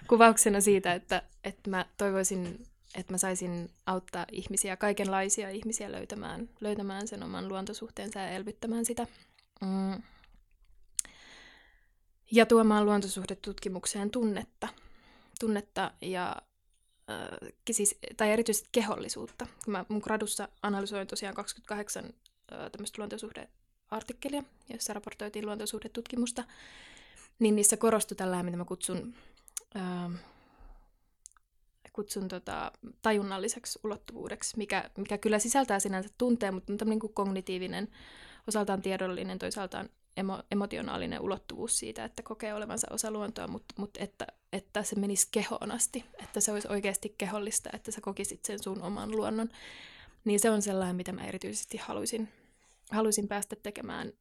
Kuvauksena 0.06 0.60
siitä, 0.60 0.92
että, 0.92 1.22
että 1.44 1.70
mä 1.70 1.86
toivoisin 1.96 2.66
että 2.94 3.12
mä 3.12 3.18
saisin 3.18 3.70
auttaa 3.86 4.26
ihmisiä, 4.32 4.76
kaikenlaisia 4.76 5.50
ihmisiä 5.50 5.92
löytämään, 5.92 6.48
löytämään 6.60 7.08
sen 7.08 7.22
oman 7.22 7.48
luontosuhteensa 7.48 8.18
ja 8.18 8.28
elvyttämään 8.28 8.84
sitä. 8.84 9.06
Mm. 9.60 10.02
Ja 12.30 12.46
tuomaan 12.46 12.86
luontosuhdetutkimukseen 12.86 14.10
tunnetta. 14.10 14.68
Tunnetta 15.40 15.90
ja 16.00 16.36
äh, 17.10 17.52
siis, 17.70 17.98
tai 18.16 18.30
erityisesti 18.30 18.68
kehollisuutta. 18.72 19.46
Mä 19.66 19.84
mun 19.88 20.00
gradussa 20.04 20.48
analysoin 20.62 21.06
tosiaan 21.06 21.34
28 21.34 22.04
äh, 22.04 22.70
tämmöistä 22.70 22.98
luontosuhdeartikkelia, 22.98 24.42
jossa 24.72 24.92
raportoitiin 24.92 25.46
luontosuhdetutkimusta, 25.46 26.44
niin 27.38 27.56
niissä 27.56 27.76
korostui 27.76 28.16
tällä, 28.16 28.42
mitä 28.42 28.56
mä 28.56 28.64
kutsun 28.64 29.14
äh, 29.76 30.10
kutsun 31.92 32.28
tota, 32.28 32.72
tajunnalliseksi 33.02 33.78
ulottuvuudeksi, 33.84 34.56
mikä, 34.56 34.90
mikä 34.96 35.18
kyllä 35.18 35.38
sisältää 35.38 35.80
sinänsä 35.80 36.09
tunteen, 36.18 36.55
mutta 36.55 36.72
on 36.72 36.78
tämmöinen 36.78 37.01
kuin 37.01 37.14
kognitiivinen, 37.14 37.88
osaltaan 38.48 38.82
tiedollinen, 38.82 39.38
toisaaltaan 39.38 39.88
emo, 40.16 40.42
emotionaalinen 40.51 41.20
ulottuvuus 41.20 41.78
siitä, 41.78 42.05
että 42.05 42.22
kokee 42.22 42.55
olevansa 42.55 42.86
osa 42.90 43.10
luontoa, 43.10 43.48
mutta, 43.48 43.74
mutta 43.78 44.01
että, 44.02 44.26
että 44.52 44.82
se 44.82 44.96
menisi 44.96 45.28
kehoon 45.30 45.70
asti, 45.72 46.05
että 46.22 46.40
se 46.40 46.52
olisi 46.52 46.68
oikeasti 46.68 47.14
kehollista, 47.18 47.70
että 47.72 47.92
sä 47.92 48.01
kokisit 48.01 48.44
sen 48.44 48.62
sun 48.62 48.82
oman 48.82 49.10
luonnon. 49.10 49.48
Niin 50.24 50.40
se 50.40 50.51
on 50.51 50.62
sellainen, 50.62 50.96
mitä 50.96 51.12
mä 51.12 51.24
erityisesti 51.24 51.76
haluaisin, 51.76 52.28
haluaisin 52.90 53.28
päästä 53.28 53.56
tekemään, 53.56 54.12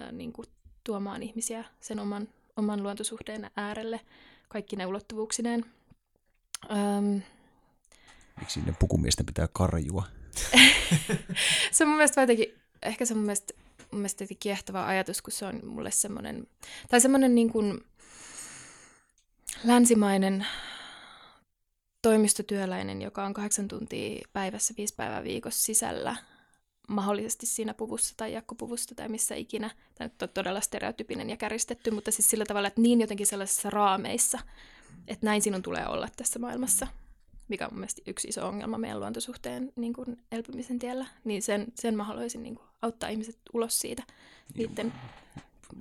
äh, 0.00 0.12
niin 0.12 0.32
kuin 0.32 0.46
tuomaan 0.84 1.22
ihmisiä 1.22 1.64
sen 1.80 1.98
oman, 1.98 2.28
oman 2.56 2.82
luontosuhteen 2.82 3.50
äärelle, 3.56 4.00
kaikki 4.48 4.76
ne 4.76 4.86
ulottuvuuksineen. 4.86 5.64
Um, 6.70 7.22
Miksi 8.40 8.60
ne 8.60 8.74
pukumiesten 8.78 9.26
pitää 9.26 9.48
karjua? 9.52 10.04
se 11.72 11.84
on 11.84 11.88
mun 11.88 11.96
mielestä 11.96 12.20
jotenkin, 12.20 12.54
ehkä 12.82 13.04
se 13.04 13.14
on 13.14 13.18
mun 13.18 13.26
mielestä, 13.26 13.54
mun 13.92 14.00
mielestä 14.00 14.24
kiehtova 14.40 14.86
ajatus, 14.86 15.22
kun 15.22 15.32
se 15.32 15.46
on 15.46 15.60
mulle 15.66 15.90
semmoinen, 15.90 16.46
tai 16.88 17.00
semmoinen 17.00 17.34
niin 17.34 17.52
kuin 17.52 17.84
länsimainen 19.64 20.46
toimistotyöläinen, 22.02 23.02
joka 23.02 23.24
on 23.24 23.34
kahdeksan 23.34 23.68
tuntia 23.68 24.28
päivässä, 24.32 24.74
viisi 24.76 24.94
päivää 24.94 25.24
viikossa 25.24 25.64
sisällä, 25.64 26.16
mahdollisesti 26.86 27.46
siinä 27.46 27.74
puvussa 27.74 28.14
tai 28.16 28.32
jakkopuvussa 28.32 28.94
tai 28.94 29.08
missä 29.08 29.34
ikinä. 29.34 29.70
Tämä 29.94 30.08
nyt 30.08 30.22
on 30.22 30.28
todella 30.28 30.60
stereotypinen 30.60 31.30
ja 31.30 31.36
käristetty, 31.36 31.90
mutta 31.90 32.10
siis 32.10 32.30
sillä 32.30 32.44
tavalla, 32.44 32.68
että 32.68 32.80
niin 32.80 33.00
jotenkin 33.00 33.26
sellaisissa 33.26 33.70
raameissa– 33.70 34.38
että 35.08 35.26
näin 35.26 35.42
sinun 35.42 35.62
tulee 35.62 35.86
olla 35.86 36.08
tässä 36.16 36.38
maailmassa, 36.38 36.86
mikä 37.48 37.66
on 37.66 37.72
mun 37.72 37.80
mielestä 37.80 38.02
yksi 38.06 38.28
iso 38.28 38.48
ongelma 38.48 38.78
meidän 38.78 39.00
luontosuhteen 39.00 39.72
niin 39.76 39.92
kuin 39.92 40.18
elpymisen 40.32 40.78
tiellä, 40.78 41.06
niin 41.24 41.42
sen, 41.42 41.66
sen 41.74 41.96
mä 41.96 42.04
haluaisin 42.04 42.42
niin 42.42 42.54
kuin, 42.54 42.66
auttaa 42.82 43.08
ihmiset 43.08 43.38
ulos 43.52 43.80
siitä. 43.80 44.02
Niiden... 44.54 44.92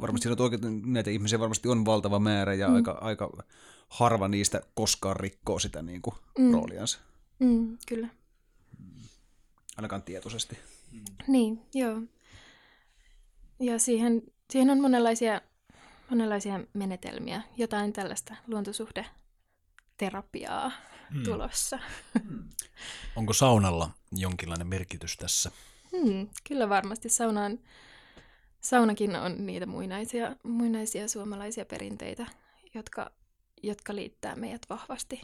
Varmasti 0.01 0.29
oikein, 0.39 0.93
näitä 0.93 1.09
ihmisiä 1.09 1.39
varmasti 1.39 1.67
on 1.67 1.85
valtava 1.85 2.19
määrä 2.19 2.53
ja 2.53 2.67
mm. 2.67 2.75
aika, 2.75 2.91
aika 3.01 3.43
harva 3.89 4.27
niistä 4.27 4.61
koskaan 4.73 5.15
rikkoo 5.15 5.59
sitä 5.59 5.81
niin 5.81 6.01
kuin, 6.01 6.15
mm. 6.37 6.51
rooliansa. 6.51 6.99
Mm, 7.39 7.77
kyllä. 7.87 8.07
Ainakaan 9.77 10.03
tietoisesti. 10.03 10.57
Mm. 10.95 11.03
Niin, 11.27 11.61
joo. 11.73 12.01
Ja 13.59 13.79
siihen, 13.79 14.21
siihen 14.49 14.69
on 14.69 14.81
monenlaisia 14.81 15.41
monenlaisia 16.09 16.59
menetelmiä, 16.73 17.41
jotain 17.57 17.93
tällaista 17.93 18.35
luontosuhdeterapiaa 18.47 20.71
hmm. 21.13 21.23
tulossa. 21.23 21.79
Onko 23.15 23.33
saunalla 23.33 23.89
jonkinlainen 24.11 24.67
merkitys 24.67 25.17
tässä. 25.17 25.51
Hmm, 25.91 26.29
kyllä 26.47 26.69
varmasti 26.69 27.09
saunaan, 27.09 27.59
saunakin 28.61 29.15
on 29.15 29.45
niitä 29.45 29.65
muinaisia, 29.65 30.35
muinaisia 30.43 31.07
suomalaisia 31.07 31.65
perinteitä, 31.65 32.25
jotka, 32.73 33.11
jotka 33.63 33.95
liittää 33.95 34.35
meidät 34.35 34.61
vahvasti, 34.69 35.21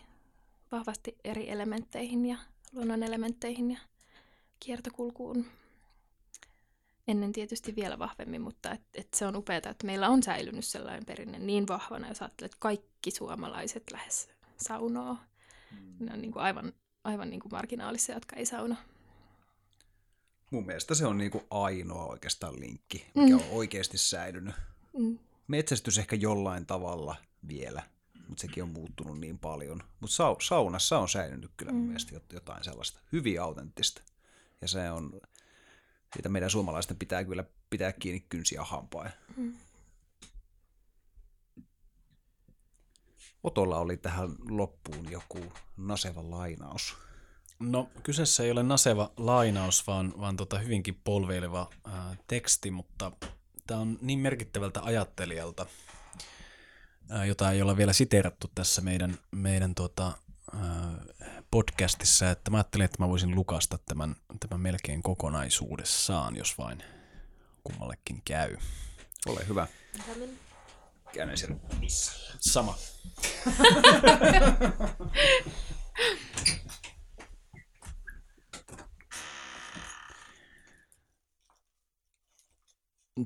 vahvasti 0.71 1.17
eri 1.23 1.49
elementteihin 1.49 2.25
ja 2.25 2.37
luonnon 2.73 3.03
elementteihin 3.03 3.71
ja 3.71 3.79
kiertokulkuun. 4.59 5.45
Ennen 7.07 7.31
tietysti 7.31 7.75
vielä 7.75 7.99
vahvemmin, 7.99 8.41
mutta 8.41 8.71
et, 8.71 8.81
et 8.93 9.13
se 9.13 9.25
on 9.25 9.35
upeaa, 9.35 9.57
että 9.57 9.85
meillä 9.85 10.09
on 10.09 10.23
säilynyt 10.23 10.65
sellainen 10.65 11.05
perinne 11.05 11.39
niin 11.39 11.67
vahvana, 11.67 12.07
jos 12.07 12.21
ajattelet, 12.21 12.51
että 12.51 12.61
kaikki 12.61 13.11
suomalaiset 13.11 13.83
lähes 13.91 14.29
saunoo. 14.57 15.17
Mm. 15.71 16.05
Ne 16.05 16.13
on 16.13 16.21
niin 16.21 16.31
kuin 16.31 16.43
aivan, 16.43 16.73
aivan 17.03 17.29
niin 17.29 17.39
kuin 17.39 17.51
marginaalisia, 17.51 18.15
jotka 18.15 18.35
ei 18.35 18.45
sauno. 18.45 18.75
Mun 20.51 20.65
mielestä 20.65 20.95
se 20.95 21.05
on 21.05 21.17
niin 21.17 21.31
kuin 21.31 21.43
ainoa 21.49 22.05
oikeastaan 22.05 22.59
linkki, 22.59 23.05
mikä 23.15 23.35
mm. 23.35 23.41
on 23.43 23.49
oikeasti 23.51 23.97
säilynyt. 23.97 24.55
Mm. 24.97 25.19
Metsästys 25.47 25.97
ehkä 25.97 26.15
jollain 26.15 26.65
tavalla 26.65 27.15
vielä, 27.47 27.83
mutta 28.27 28.41
sekin 28.41 28.63
on 28.63 28.69
muuttunut 28.69 29.19
niin 29.19 29.39
paljon. 29.39 29.83
Mutta 29.99 30.15
sa- 30.15 30.35
saunassa 30.41 30.99
on 30.99 31.09
säilynyt 31.09 31.51
kyllä 31.57 31.71
mm. 31.71 31.77
mun 31.77 31.87
mielestä 31.87 32.21
jotain 32.33 32.63
sellaista 32.63 32.99
hyvin 33.11 33.41
autenttista. 33.41 34.01
Ja 34.61 34.67
se 34.67 34.91
on, 34.91 35.21
siitä 36.13 36.29
meidän 36.29 36.49
suomalaisten 36.49 36.97
pitää 36.97 37.23
kyllä 37.23 37.43
pitää 37.69 37.93
kiinni 37.93 38.25
kynsiä 38.29 38.63
hampaa. 38.63 39.09
Mm. 39.37 39.53
Otolla 43.43 43.79
oli 43.79 43.97
tähän 43.97 44.35
loppuun 44.49 45.11
joku 45.11 45.53
naseva 45.77 46.29
lainaus. 46.29 46.95
No 47.59 47.89
kyseessä 48.03 48.43
ei 48.43 48.51
ole 48.51 48.63
naseva 48.63 49.11
lainaus, 49.17 49.87
vaan, 49.87 50.13
vaan 50.19 50.37
tota 50.37 50.59
hyvinkin 50.59 51.01
polveileva 51.03 51.69
ää, 51.85 52.15
teksti, 52.27 52.71
mutta 52.71 53.11
tämä 53.67 53.79
on 53.79 53.97
niin 54.01 54.19
merkittävältä 54.19 54.81
ajattelijalta, 54.83 55.65
ää, 57.09 57.25
jota 57.25 57.51
ei 57.51 57.61
olla 57.61 57.77
vielä 57.77 57.93
siteerattu 57.93 58.51
tässä 58.55 58.81
meidän, 58.81 59.17
meidän 59.31 59.75
tota, 59.75 60.17
podcastissa, 61.51 62.31
että 62.31 62.51
mä 62.51 62.57
ajattelin, 62.57 62.85
että 62.85 63.03
mä 63.03 63.09
voisin 63.09 63.35
lukasta 63.35 63.77
tämän, 63.85 64.15
tämän 64.39 64.61
melkein 64.61 65.03
kokonaisuudessaan, 65.03 66.35
jos 66.35 66.57
vain 66.57 66.83
kummallekin 67.63 68.21
käy. 68.25 68.57
Ole 69.27 69.47
hyvä. 69.47 69.67
Käyn 71.13 71.37
siellä 71.37 71.55
missä. 71.79 72.11
Sama. 72.39 72.77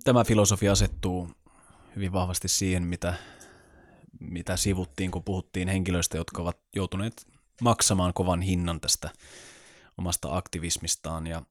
Tämä 0.04 0.24
filosofia 0.24 0.72
asettuu 0.72 1.32
hyvin 1.96 2.14
vahvasti 2.14 2.48
siihen, 2.48 2.84
mitä, 2.84 3.14
mitä 4.30 4.58
sivuttiin, 4.58 5.12
kun 5.12 5.24
puhuttiin 5.24 5.68
henkilöistä, 5.68 6.18
jotka 6.18 6.42
ovat 6.42 6.58
joutuneet 6.76 7.28
maksamaan 7.62 8.14
kovan 8.14 8.42
hinnan 8.42 8.82
tästä 8.82 9.10
omasta 9.98 10.38
aktivismistaan. 10.38 11.28
Ja, 11.28 11.42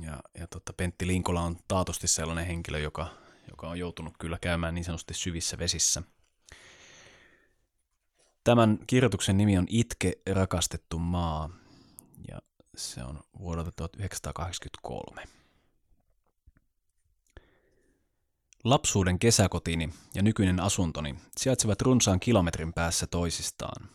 ja, 0.00 0.20
ja 0.38 0.46
tota, 0.46 0.72
Pentti 0.72 1.06
Linkola 1.06 1.42
on 1.42 1.56
taatusti 1.68 2.08
sellainen 2.08 2.46
henkilö, 2.46 2.78
joka, 2.78 3.08
joka 3.50 3.68
on 3.68 3.78
joutunut 3.78 4.14
kyllä 4.18 4.38
käymään 4.40 4.74
niin 4.74 4.84
sanotusti 4.84 5.14
syvissä 5.14 5.58
vesissä. 5.58 6.02
Tämän 8.44 8.78
kirjoituksen 8.86 9.36
nimi 9.36 9.58
on 9.58 9.66
Itke, 9.68 10.12
rakastettu 10.32 10.98
maa, 10.98 11.50
ja 12.28 12.38
se 12.76 13.02
on 13.04 13.20
vuodelta 13.38 13.70
1983. 13.76 15.43
Lapsuuden 18.64 19.18
kesäkotini 19.18 19.90
ja 20.14 20.22
nykyinen 20.22 20.60
asuntoni 20.60 21.14
sijaitsevat 21.36 21.82
runsaan 21.82 22.20
kilometrin 22.20 22.72
päässä 22.72 23.06
toisistaan. 23.06 23.88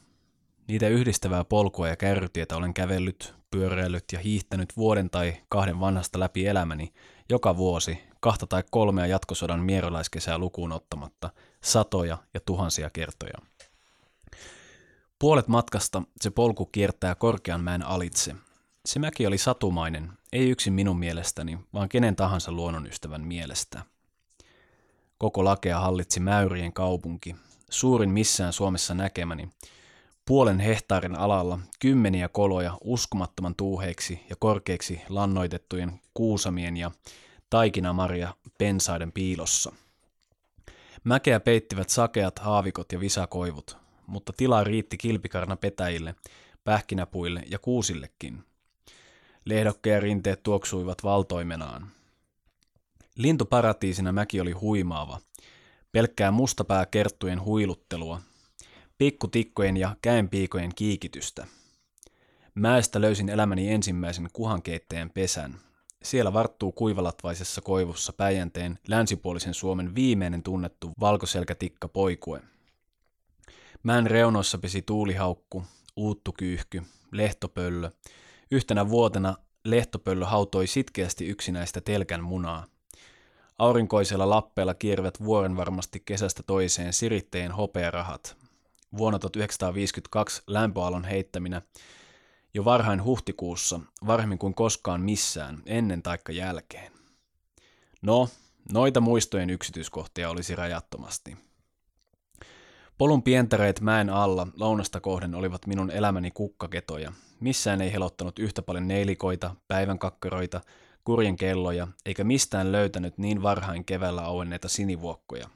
Niitä 0.68 0.88
yhdistävää 0.88 1.44
polkua 1.44 1.88
ja 1.88 1.96
kärrytietä 1.96 2.58
olen 2.58 2.74
kävellyt, 2.74 3.36
pyöräillyt 3.52 4.04
ja 4.14 4.20
hiihtänyt 4.20 4.78
vuoden 4.78 5.10
tai 5.10 5.34
kahden 5.48 5.80
vanhasta 5.80 6.20
läpi 6.20 6.48
elämäni 6.48 6.94
joka 7.30 7.58
vuosi 7.58 8.00
kahta 8.20 8.48
tai 8.48 8.64
kolmea 8.72 9.06
jatkosodan 9.06 9.60
mierolaiskesää 9.60 10.38
lukuun 10.38 10.72
ottamatta 10.72 11.30
satoja 11.64 12.18
ja 12.34 12.40
tuhansia 12.40 12.90
kertoja. 12.90 13.38
Puolet 15.20 15.48
matkasta 15.48 16.04
se 16.22 16.30
polku 16.30 16.66
kiertää 16.66 17.16
korkean 17.16 17.64
mäen 17.64 17.86
alitse. 17.86 18.36
Se 18.86 19.00
mäki 19.00 19.28
oli 19.28 19.38
satumainen, 19.38 20.12
ei 20.34 20.50
yksin 20.50 20.74
minun 20.74 21.00
mielestäni, 21.00 21.60
vaan 21.74 21.90
kenen 21.90 22.16
tahansa 22.16 22.52
luonnonystävän 22.52 23.22
mielestä– 23.22 23.84
Koko 25.20 25.46
lakea 25.46 25.80
hallitsi 25.80 26.20
Mäyrien 26.20 26.74
kaupunki, 26.74 27.36
suurin 27.70 28.10
missään 28.10 28.54
Suomessa 28.54 28.94
näkemäni. 28.94 29.50
Puolen 30.26 30.60
hehtaarin 30.60 31.16
alalla 31.16 31.60
kymmeniä 31.80 32.30
koloja 32.30 32.78
uskomattoman 32.84 33.56
tuuheiksi 33.56 34.20
ja 34.30 34.36
korkeiksi 34.40 35.02
lannoitettujen 35.10 36.00
kuusamien 36.14 36.78
ja 36.78 36.92
taikinamarja 37.50 38.36
pensaiden 38.58 39.12
piilossa. 39.12 39.72
Mäkeä 41.04 41.40
peittivät 41.40 41.90
sakeat 41.90 42.40
haavikot 42.40 42.92
ja 42.92 43.00
visakoivut, 43.00 43.78
mutta 44.08 44.34
tilaa 44.38 44.64
riitti 44.64 44.98
kilpikarna 44.98 45.58
petäjille, 45.58 46.16
pähkinäpuille 46.64 47.44
ja 47.52 47.60
kuusillekin. 47.60 48.44
Lehdokkeja 49.46 50.00
rinteet 50.00 50.44
tuoksuivat 50.44 51.04
valtoimenaan– 51.04 51.92
Lintuparatiisina 53.20 54.12
mäki 54.12 54.42
oli 54.42 54.52
huimaava. 54.52 55.20
Pelkkää 55.92 56.32
mustapää 56.32 56.86
kerttujen 56.86 57.42
huiluttelua, 57.42 58.22
pikkutikkojen 58.98 59.78
ja 59.78 59.96
käenpiikojen 60.02 60.72
kiikitystä. 60.76 61.48
Mäestä 62.56 63.02
löysin 63.02 63.30
elämäni 63.30 63.72
ensimmäisen 63.72 64.30
kuhankeittäjän 64.34 65.10
pesän. 65.10 65.60
Siellä 66.04 66.34
varttuu 66.34 66.72
kuivalatvaisessa 66.72 67.62
koivussa 67.62 68.14
Päijänteen 68.14 68.80
länsipuolisen 68.88 69.54
Suomen 69.54 69.96
viimeinen 69.96 70.44
tunnettu 70.44 70.92
valkoselkätikka 71.00 71.88
poikue. 71.88 72.42
Mäen 73.84 74.08
reunoissa 74.08 74.58
pesi 74.58 74.82
tuulihaukku, 74.82 75.64
uuttukyyhky, 75.96 76.84
lehtopöllö. 77.12 77.92
Yhtenä 78.52 78.90
vuotena 78.90 79.36
lehtopöllö 79.66 80.26
hautoi 80.26 80.68
sitkeästi 80.68 81.28
yksinäistä 81.28 81.82
telkän 81.82 82.24
munaa– 82.24 82.66
Aurinkoisella 83.60 84.30
lappeella 84.30 84.74
kiervät 84.74 85.24
vuoren 85.24 85.58
varmasti 85.58 86.02
kesästä 86.06 86.44
toiseen 86.44 86.94
siritteen 86.94 87.52
hopearahat. 87.52 88.38
Vuonna 88.98 89.20
1952 89.20 90.42
lämpöalon 90.48 91.04
heittäminä 91.04 91.62
jo 92.54 92.66
varhain 92.66 93.04
huhtikuussa, 93.04 93.80
varhemmin 94.08 94.38
kuin 94.38 94.54
koskaan 94.54 95.02
missään, 95.02 95.62
ennen 95.66 96.02
taikka 96.02 96.32
jälkeen. 96.32 96.92
No, 98.02 98.30
noita 98.72 99.02
muistojen 99.02 99.50
yksityiskohtia 99.50 100.30
olisi 100.30 100.56
rajattomasti. 100.56 101.38
Polun 102.98 103.24
pientareet 103.24 103.82
mäen 103.82 104.10
alla 104.10 104.48
lounasta 104.58 105.00
kohden 105.00 105.36
olivat 105.36 105.68
minun 105.68 105.92
elämäni 105.92 106.32
kukkaketoja. 106.32 107.14
Missään 107.40 107.82
ei 107.82 107.94
helottanut 107.94 108.40
yhtä 108.40 108.62
paljon 108.62 108.88
neilikoita, 108.88 109.56
päivänkakkaroita, 109.68 110.62
kurjen 111.04 111.36
kelloja, 111.36 111.88
eikä 112.06 112.24
mistään 112.24 112.72
löytänyt 112.72 113.18
niin 113.18 113.44
varhain 113.44 113.86
keväällä 113.86 114.22
auenneita 114.22 114.70
sinivuokkoja. 114.70 115.50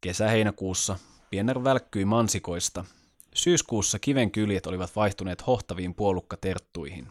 Kesä-heinäkuussa 0.00 0.98
Piener 1.30 1.64
välkkyi 1.64 2.04
mansikoista. 2.04 2.84
Syyskuussa 3.34 3.98
kiven 3.98 4.30
kyljet 4.30 4.66
olivat 4.66 4.96
vaihtuneet 4.96 5.46
hohtaviin 5.46 5.94
puolukkaterttuihin. 5.94 7.08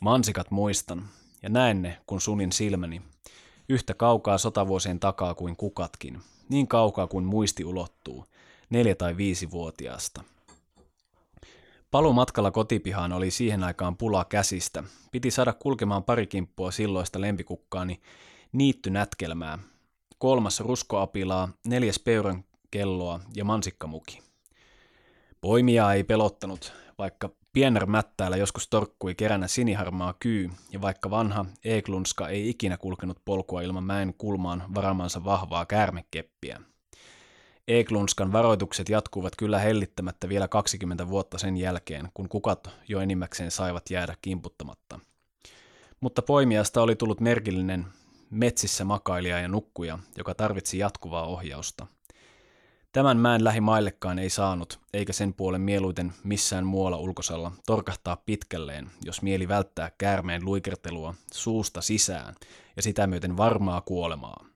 Mansikat 0.00 0.50
muistan, 0.50 1.08
ja 1.42 1.48
näen 1.48 1.82
ne, 1.82 1.98
kun 2.06 2.20
sunin 2.20 2.52
silmäni. 2.52 3.02
Yhtä 3.68 3.94
kaukaa 3.94 4.38
sotavuosien 4.38 5.00
takaa 5.00 5.34
kuin 5.34 5.56
kukatkin, 5.56 6.20
niin 6.48 6.68
kaukaa 6.68 7.06
kuin 7.06 7.24
muisti 7.24 7.64
ulottuu, 7.64 8.24
neljä- 8.70 8.94
tai 8.94 9.16
viisivuotiaasta. 9.16 10.24
Palumatkalla 11.94 12.50
kotipihaan 12.50 13.12
oli 13.12 13.30
siihen 13.30 13.64
aikaan 13.64 13.96
pula 13.96 14.24
käsistä. 14.24 14.84
Piti 15.12 15.30
saada 15.30 15.52
kulkemaan 15.52 16.04
pari 16.04 16.26
kimppua 16.26 16.70
silloista 16.70 17.20
lempikukkaani 17.20 18.00
niitty 18.52 18.90
nätkelmää. 18.90 19.58
Kolmas 20.18 20.60
ruskoapilaa, 20.60 21.48
neljäs 21.66 21.98
peuran 21.98 22.44
kelloa 22.70 23.20
ja 23.36 23.44
mansikkamuki. 23.44 24.22
Poimia 25.40 25.92
ei 25.92 26.04
pelottanut, 26.04 26.72
vaikka 26.98 27.30
Piener 27.52 27.86
mättäällä 27.86 28.36
joskus 28.36 28.68
torkkui 28.68 29.14
keränä 29.14 29.48
siniharmaa 29.48 30.14
kyy, 30.18 30.50
ja 30.72 30.80
vaikka 30.80 31.10
vanha 31.10 31.44
Eeklunska 31.64 32.28
ei 32.28 32.48
ikinä 32.48 32.76
kulkenut 32.76 33.18
polkua 33.24 33.62
ilman 33.62 33.84
mäen 33.84 34.14
kulmaan 34.18 34.62
varamansa 34.74 35.24
vahvaa 35.24 35.66
käärmekeppiä– 35.66 36.60
Eklunskan 37.68 38.32
varoitukset 38.32 38.88
jatkuvat 38.88 39.36
kyllä 39.36 39.58
hellittämättä 39.58 40.28
vielä 40.28 40.48
20 40.48 41.08
vuotta 41.08 41.38
sen 41.38 41.56
jälkeen, 41.56 42.08
kun 42.14 42.28
kukat 42.28 42.70
jo 42.88 43.00
enimmäkseen 43.00 43.50
saivat 43.50 43.90
jäädä 43.90 44.14
kimputtamatta. 44.22 45.00
Mutta 46.00 46.22
poimiasta 46.22 46.82
oli 46.82 46.96
tullut 46.96 47.20
merkillinen 47.20 47.86
metsissä 48.30 48.84
makailija 48.84 49.38
ja 49.38 49.48
nukkuja, 49.48 49.98
joka 50.16 50.34
tarvitsi 50.34 50.78
jatkuvaa 50.78 51.26
ohjausta. 51.26 51.86
Tämän 52.92 53.16
mäen 53.16 53.44
lähimaillekaan 53.44 54.18
ei 54.18 54.30
saanut, 54.30 54.80
eikä 54.92 55.12
sen 55.12 55.34
puolen 55.34 55.60
mieluiten 55.60 56.12
missään 56.24 56.66
muualla 56.66 56.96
ulkosalla 56.96 57.52
torkahtaa 57.66 58.22
pitkälleen, 58.26 58.90
jos 59.04 59.22
mieli 59.22 59.48
välttää 59.48 59.90
käärmeen 59.98 60.44
luikertelua 60.44 61.14
suusta 61.32 61.80
sisään 61.80 62.34
ja 62.76 62.82
sitä 62.82 63.06
myöten 63.06 63.36
varmaa 63.36 63.80
kuolemaa. 63.80 64.46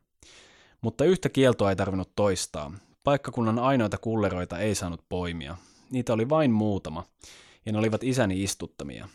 Mutta 0.81 1.05
yhtä 1.05 1.29
kieltoa 1.29 1.71
ei 1.71 1.77
tarvinnut 1.77 2.13
toistaa. 2.17 2.73
Paikkakunnan 3.09 3.59
ainoita 3.59 3.99
kulleroita 3.99 4.59
ei 4.59 4.75
saanut 4.75 5.05
poimia. 5.09 5.57
Niitä 5.91 6.13
oli 6.13 6.29
vain 6.29 6.51
muutama, 6.51 7.05
ja 7.67 7.73
ne 7.73 7.79
olivat 7.79 8.05
isäni 8.05 8.43
istuttamia. 8.43 9.09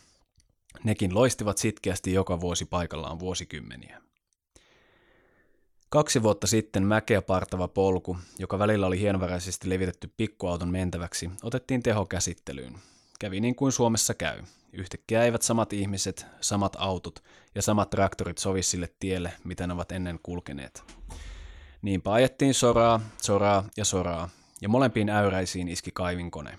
Nekin 0.84 1.14
loistivat 1.14 1.58
sitkeästi 1.58 2.12
joka 2.12 2.40
vuosi 2.40 2.64
paikallaan 2.64 3.18
vuosikymmeniä. 3.18 4.02
Kaksi 5.88 6.22
vuotta 6.22 6.46
sitten 6.46 6.82
mäkeä 6.82 7.22
partava 7.22 7.68
polku, 7.68 8.16
joka 8.38 8.58
välillä 8.58 8.86
oli 8.86 9.00
hienoväräisesti 9.00 9.70
levitetty 9.70 10.12
pikkuauton 10.16 10.68
mentäväksi, 10.68 11.30
otettiin 11.42 11.82
tehokäsittelyyn. 11.82 12.74
Kävi 13.20 13.40
niin 13.40 13.54
kuin 13.54 13.72
Suomessa 13.72 14.14
käy. 14.14 14.42
Yhtäkkiä 14.72 15.24
eivät 15.24 15.42
samat 15.42 15.72
ihmiset, 15.72 16.26
samat 16.40 16.76
autot 16.78 17.24
ja 17.54 17.62
samat 17.62 17.90
traktorit 17.90 18.38
sovi 18.38 18.62
sille 18.62 18.88
tielle, 19.00 19.32
mitä 19.44 19.66
ne 19.66 19.72
ovat 19.72 19.92
ennen 19.92 20.20
kulkeneet. 20.22 20.84
Niinpä 21.84 22.12
ajettiin 22.12 22.54
soraa, 22.54 23.00
soraa 23.22 23.64
ja 23.76 23.84
soraa, 23.84 24.28
ja 24.60 24.68
molempiin 24.68 25.08
äyräisiin 25.08 25.68
iski 25.68 25.90
kaivinkone. 25.94 26.58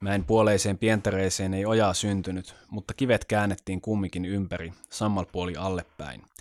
Mäen 0.00 0.24
puoleiseen 0.24 0.78
pientareeseen 0.78 1.54
ei 1.54 1.66
ojaa 1.66 1.94
syntynyt, 1.94 2.54
mutta 2.70 2.94
kivet 2.94 3.24
käännettiin 3.24 3.80
kumminkin 3.80 4.24
ympäri, 4.24 4.72
sammalpuoli 4.90 5.56
allepäin– 5.56 6.22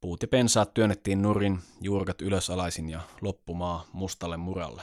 Puut 0.00 0.22
ja 0.22 0.28
pensaat 0.28 0.74
työnnettiin 0.74 1.22
nurin, 1.22 1.58
juurkat 1.80 2.22
ylösalaisin 2.22 2.90
ja 2.90 3.00
loppumaa 3.20 3.86
mustalle 3.92 4.36
muralle. 4.36 4.82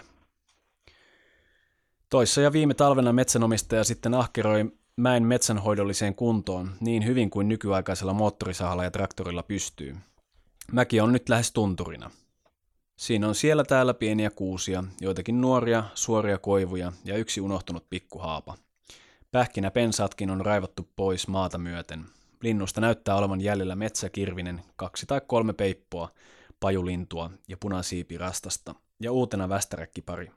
Toissa 2.09 2.41
ja 2.41 2.53
viime 2.53 2.73
talvena 2.73 3.13
metsänomistaja 3.13 3.83
sitten 3.83 4.13
ahkeroi 4.13 4.71
mäen 4.95 5.23
metsänhoidolliseen 5.23 6.15
kuntoon 6.15 6.71
niin 6.79 7.05
hyvin 7.05 7.29
kuin 7.29 7.47
nykyaikaisella 7.47 8.13
moottorisahalla 8.13 8.83
ja 8.83 8.91
traktorilla 8.91 9.43
pystyy. 9.43 9.95
Mäki 10.71 11.01
on 11.01 11.13
nyt 11.13 11.29
lähes 11.29 11.51
tunturina. 11.51 12.11
Siinä 12.97 13.27
on 13.27 13.35
siellä 13.35 13.63
täällä 13.63 13.93
pieniä 13.93 14.29
kuusia, 14.29 14.83
joitakin 15.01 15.41
nuoria, 15.41 15.83
suoria 15.93 16.37
koivuja 16.37 16.91
ja 17.05 17.17
yksi 17.17 17.41
unohtunut 17.41 17.89
pikkuhaapa. 17.89 18.57
Pähkinä 19.31 19.71
pensaatkin 19.71 20.29
on 20.29 20.45
raivattu 20.45 20.89
pois 20.95 21.27
maata 21.27 21.57
myöten, 21.57 22.05
Linnusta 22.41 22.81
näyttää 22.81 23.15
olevan 23.15 23.41
jäljellä 23.41 23.75
metsäkirvinen, 23.75 24.61
kaksi 24.75 25.05
tai 25.05 25.21
kolme 25.27 25.53
peippoa, 25.53 26.09
pajulintua 26.59 27.31
ja 27.47 27.57
punasiipirastasta 27.57 28.75
ja 28.99 29.11
uutena 29.11 29.49
västäräkkipari. 29.49 30.31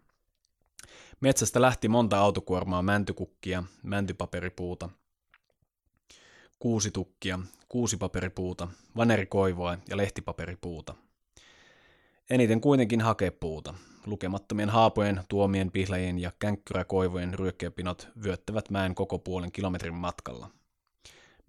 Metsästä 1.20 1.60
lähti 1.60 1.88
monta 1.88 2.18
autokuormaa 2.18 2.82
mäntykukkia, 2.82 3.64
mäntypaperipuuta, 3.82 4.88
kuusitukkia, 6.58 7.38
kuusipaperipuuta, 7.68 8.68
vanerikoivoa 8.96 9.78
ja 9.88 9.96
lehtipaperipuuta. 9.96 10.94
Eniten 12.30 12.60
kuitenkin 12.60 13.00
hakepuuta. 13.00 13.74
Lukemattomien 14.06 14.70
haapojen, 14.70 15.20
tuomien, 15.28 15.70
pihlajien 15.70 16.18
ja 16.18 16.32
känkkyräkoivojen 16.38 17.34
ryökkäpinot 17.34 18.08
vyöttävät 18.24 18.70
mäen 18.70 18.94
koko 18.94 19.18
puolen 19.18 19.52
kilometrin 19.52 19.94
matkalla– 19.94 20.50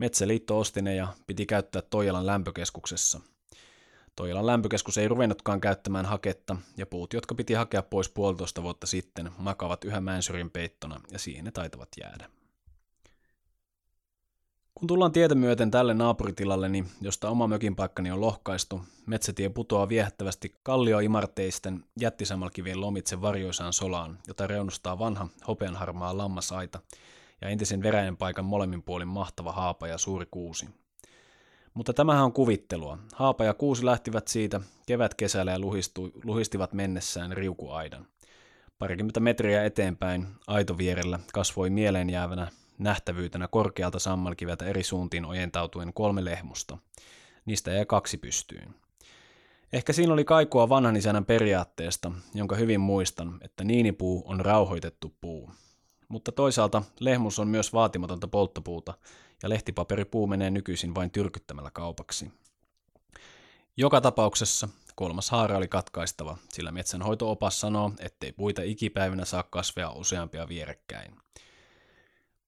Metsäliitto 0.01 0.59
osti 0.59 0.81
ne 0.81 0.95
ja 0.95 1.07
piti 1.27 1.45
käyttää 1.45 1.81
Toijalan 1.81 2.25
lämpökeskuksessa. 2.25 3.19
Toijalan 4.15 4.45
lämpökeskus 4.45 4.97
ei 4.97 5.07
ruvennutkaan 5.07 5.61
käyttämään 5.61 6.05
haketta, 6.05 6.55
ja 6.77 6.85
puut, 6.85 7.13
jotka 7.13 7.35
piti 7.35 7.53
hakea 7.53 7.83
pois 7.83 8.09
puolitoista 8.09 8.63
vuotta 8.63 8.87
sitten, 8.87 9.31
makavat 9.37 9.83
yhä 9.83 10.01
mäensyrin 10.01 10.51
peittona, 10.51 11.01
ja 11.11 11.19
siihen 11.19 11.45
ne 11.45 11.51
taitavat 11.51 11.89
jäädä. 12.01 12.29
Kun 14.75 14.87
tullaan 14.87 15.11
tietä 15.11 15.35
myöten 15.35 15.71
tälle 15.71 15.93
naapuritilalleni, 15.93 16.85
josta 17.01 17.29
oma 17.29 17.47
mökinpaikkani 17.47 18.11
on 18.11 18.21
lohkaistu, 18.21 18.81
metsätie 19.05 19.49
putoaa 19.49 19.89
viehättävästi 19.89 20.55
kallioimarteisten 20.63 21.83
jättisammalkivien 21.99 22.81
lomitse 22.81 23.21
varjoisaan 23.21 23.73
solaan, 23.73 24.17
jota 24.27 24.47
reunustaa 24.47 24.99
vanha 24.99 25.27
hopeanharmaa 25.47 26.17
lammasaita, 26.17 26.79
ja 27.41 27.49
entisen 27.49 27.83
veräjän 27.83 28.17
paikan 28.17 28.45
molemmin 28.45 28.83
puolin 28.83 29.07
mahtava 29.07 29.51
haapa 29.51 29.87
ja 29.87 29.97
suuri 29.97 30.25
kuusi. 30.31 30.69
Mutta 31.73 31.93
tämähän 31.93 32.23
on 32.23 32.33
kuvittelua. 32.33 32.97
Haapa 33.13 33.43
ja 33.43 33.53
kuusi 33.53 33.85
lähtivät 33.85 34.27
siitä 34.27 34.61
kevät 34.85 35.13
kesällä 35.13 35.51
ja 35.51 35.59
luhistu, 35.59 36.11
luhistivat 36.23 36.73
mennessään 36.73 37.31
riukuaidan. 37.31 38.07
Parikymmentä 38.79 39.19
metriä 39.19 39.65
eteenpäin 39.65 40.27
aitovierellä 40.47 41.19
kasvoi 41.33 41.69
mieleen 41.69 42.09
jäävänä 42.09 42.47
nähtävyytenä 42.83 43.47
korkealta 43.47 43.99
sammalkiveltä 43.99 44.65
eri 44.65 44.83
suuntiin 44.83 45.25
ojentautuen 45.25 45.93
kolme 45.93 46.25
lehmusta. 46.25 46.77
Niistä 47.45 47.71
jäi 47.71 47.85
kaksi 47.85 48.17
pystyyn. 48.17 48.75
Ehkä 49.73 49.93
siinä 49.93 50.13
oli 50.13 50.25
kaikua 50.25 50.69
vanhan 50.69 50.95
isänän 50.95 51.25
periaatteesta, 51.25 52.11
jonka 52.33 52.55
hyvin 52.55 52.81
muistan, 52.81 53.39
että 53.41 53.63
niinipuu 53.63 54.23
on 54.25 54.39
rauhoitettu 54.39 55.15
puu 55.21 55.51
mutta 56.11 56.31
toisaalta 56.31 56.83
lehmus 56.99 57.39
on 57.39 57.47
myös 57.47 57.73
vaatimatonta 57.73 58.27
polttopuuta, 58.27 58.93
ja 59.43 59.49
lehtipaperipuu 59.49 60.27
menee 60.27 60.49
nykyisin 60.49 60.95
vain 60.95 61.11
tyrkyttämällä 61.11 61.71
kaupaksi. 61.71 62.31
Joka 63.77 64.01
tapauksessa 64.01 64.69
kolmas 64.95 65.29
haara 65.29 65.57
oli 65.57 65.67
katkaistava, 65.67 66.37
sillä 66.53 66.71
metsänhoitoopas 66.71 67.59
sanoo, 67.59 67.91
ettei 67.99 68.31
puita 68.31 68.61
ikipäivänä 68.61 69.25
saa 69.25 69.43
kasvea 69.43 69.91
useampia 69.91 70.47
vierekkäin. 70.47 71.20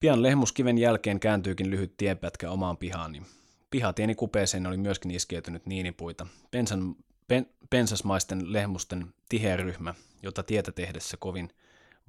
Pian 0.04 0.24
lehmuskiven 0.24 0.78
jälkeen 0.78 1.20
kääntyykin 1.20 1.72
lyhyt 1.72 1.98
tienpätkä 1.98 2.52
omaan 2.52 2.78
pihaani. 2.78 3.22
Pihatieni 3.70 4.16
kupeeseen 4.16 4.68
oli 4.68 4.78
myöskin 4.78 5.12
iskeytynyt 5.12 5.66
niinipuita, 5.66 6.28
pensan, 6.52 6.96
pen, 7.28 7.50
pensasmaisten 7.70 8.54
lehmusten 8.54 9.14
tiheä 9.30 9.58
ryhmä, 9.58 9.94
jota 10.24 10.44
tietä 10.44 10.72
tehdessä 10.72 11.18
kovin 11.18 11.50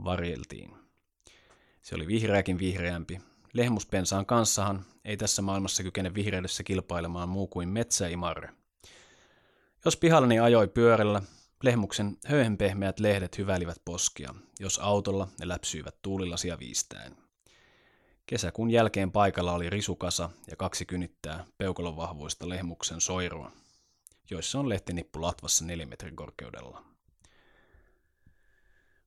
varjeltiin. 0.05 0.71
Se 1.83 1.95
oli 1.95 2.07
vihreäkin 2.07 2.59
vihreämpi. 2.59 3.21
Lehmuspensaan 3.53 4.27
kanssahan 4.27 4.85
ei 5.05 5.16
tässä 5.16 5.43
maailmassa 5.43 5.83
kykene 5.83 6.15
vihreydessä 6.15 6.62
kilpailemaan 6.62 7.29
muu 7.29 7.47
kuin 7.47 7.69
metsäimarre. 7.69 8.49
Jos 9.85 9.97
pihallani 9.97 10.39
ajoi 10.41 10.69
pyörällä, 10.69 11.23
lehmuksen 11.62 12.16
höyhenpehmeät 12.27 13.01
lehdet 13.01 13.39
hyvälivät 13.39 13.83
poskia, 13.85 14.35
jos 14.61 14.79
autolla 14.79 15.29
ne 15.41 15.49
läpsyivät 15.49 15.95
tuulilasia 16.03 16.59
viistäen. 16.59 17.24
Kesäkuun 18.27 18.71
jälkeen 18.71 19.13
paikalla 19.13 19.53
oli 19.53 19.71
risukasa 19.71 20.31
ja 20.51 20.57
kaksi 20.57 20.87
kynittää 20.87 21.45
peukalon 21.59 21.97
vahvoista 21.97 22.49
lehmuksen 22.49 23.01
soirua, 23.01 23.53
joissa 24.31 24.59
on 24.59 24.69
lehtinippu 24.69 25.23
latvassa 25.23 25.65
nelimetrin 25.65 26.17
korkeudella. 26.17 26.85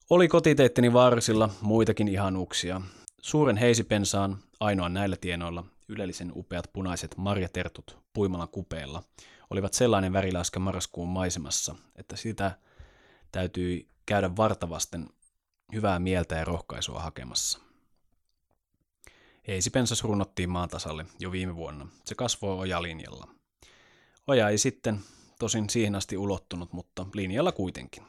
Oli 0.10 0.28
kotiteitteni 0.28 0.94
varsilla 0.94 1.50
muitakin 1.62 2.08
ihanuuksia. 2.08 2.82
Suuren 3.22 3.58
heisipensaan, 3.58 4.38
ainoa 4.60 4.90
näillä 4.90 5.16
tienoilla, 5.16 5.64
ylellisen 5.88 6.32
upeat 6.36 6.74
punaiset 6.74 7.18
marjatertut 7.18 7.98
Puimalan 8.14 8.50
kupeella, 8.50 9.04
olivat 9.50 9.74
sellainen 9.74 10.14
väriläskä 10.14 10.60
marraskuun 10.60 11.10
maisemassa, 11.10 11.76
että 11.96 12.16
sitä 12.16 12.58
täytyi 13.32 13.88
käydä 14.06 14.36
vartavasten 14.36 15.10
hyvää 15.74 16.00
mieltä 16.00 16.36
ja 16.36 16.46
rohkaisua 16.46 17.00
hakemassa. 17.00 17.67
Heisipensas 19.48 20.04
runnottiin 20.04 20.50
maan 20.50 20.70
tasalle 20.70 21.06
jo 21.20 21.32
viime 21.32 21.56
vuonna. 21.56 21.88
Se 22.06 22.16
kasvoi 22.16 22.58
ojalinjalla. 22.58 23.28
Oja 24.28 24.50
ei 24.50 24.58
sitten 24.58 25.00
tosin 25.40 25.70
siihen 25.70 25.96
asti 25.96 26.18
ulottunut, 26.18 26.74
mutta 26.74 27.06
linjalla 27.14 27.52
kuitenkin. 27.52 28.04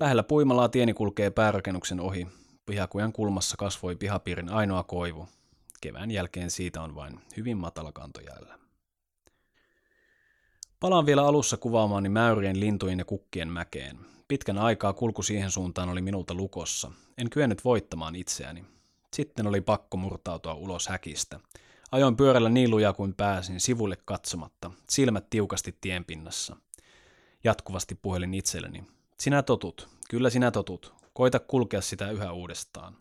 Lähellä 0.00 0.22
puimalaa 0.22 0.68
tieni 0.68 0.94
kulkee 0.94 1.30
päärakennuksen 1.30 2.00
ohi. 2.00 2.26
Pihakujan 2.66 3.12
kulmassa 3.12 3.56
kasvoi 3.56 3.96
pihapiirin 3.96 4.48
ainoa 4.48 4.82
koivu. 4.82 5.28
Kevään 5.80 6.10
jälkeen 6.10 6.50
siitä 6.50 6.82
on 6.82 6.94
vain 6.94 7.20
hyvin 7.36 7.56
matala 7.56 7.92
kanto 7.92 8.20
jäällä. 8.20 8.58
Palaan 10.80 11.06
vielä 11.06 11.26
alussa 11.26 11.56
kuvaamaani 11.56 12.08
mäyrien, 12.08 12.60
lintujen 12.60 12.98
ja 12.98 13.04
kukkien 13.04 13.48
mäkeen. 13.48 13.98
Pitkän 14.28 14.58
aikaa 14.58 14.92
kulku 14.92 15.22
siihen 15.22 15.50
suuntaan 15.50 15.88
oli 15.88 16.02
minulta 16.02 16.34
lukossa. 16.34 16.90
En 17.18 17.30
kyennyt 17.30 17.64
voittamaan 17.64 18.16
itseäni. 18.16 18.64
Sitten 19.14 19.46
oli 19.46 19.60
pakko 19.60 19.96
murtautua 19.96 20.54
ulos 20.54 20.88
häkistä. 20.88 21.40
Ajoin 21.92 22.16
pyörällä 22.16 22.48
niin 22.48 22.70
lujaa 22.70 22.92
kuin 22.92 23.14
pääsin, 23.14 23.60
sivulle 23.60 23.96
katsomatta, 24.04 24.70
silmät 24.88 25.30
tiukasti 25.30 25.78
tienpinnassa. 25.80 26.56
Jatkuvasti 27.44 27.94
puhelin 28.02 28.34
itselleni. 28.34 28.84
Sinä 29.18 29.42
totut, 29.42 29.88
kyllä 30.10 30.30
sinä 30.30 30.50
totut. 30.50 30.94
Koita 31.12 31.38
kulkea 31.38 31.80
sitä 31.80 32.10
yhä 32.10 32.32
uudestaan. 32.32 32.96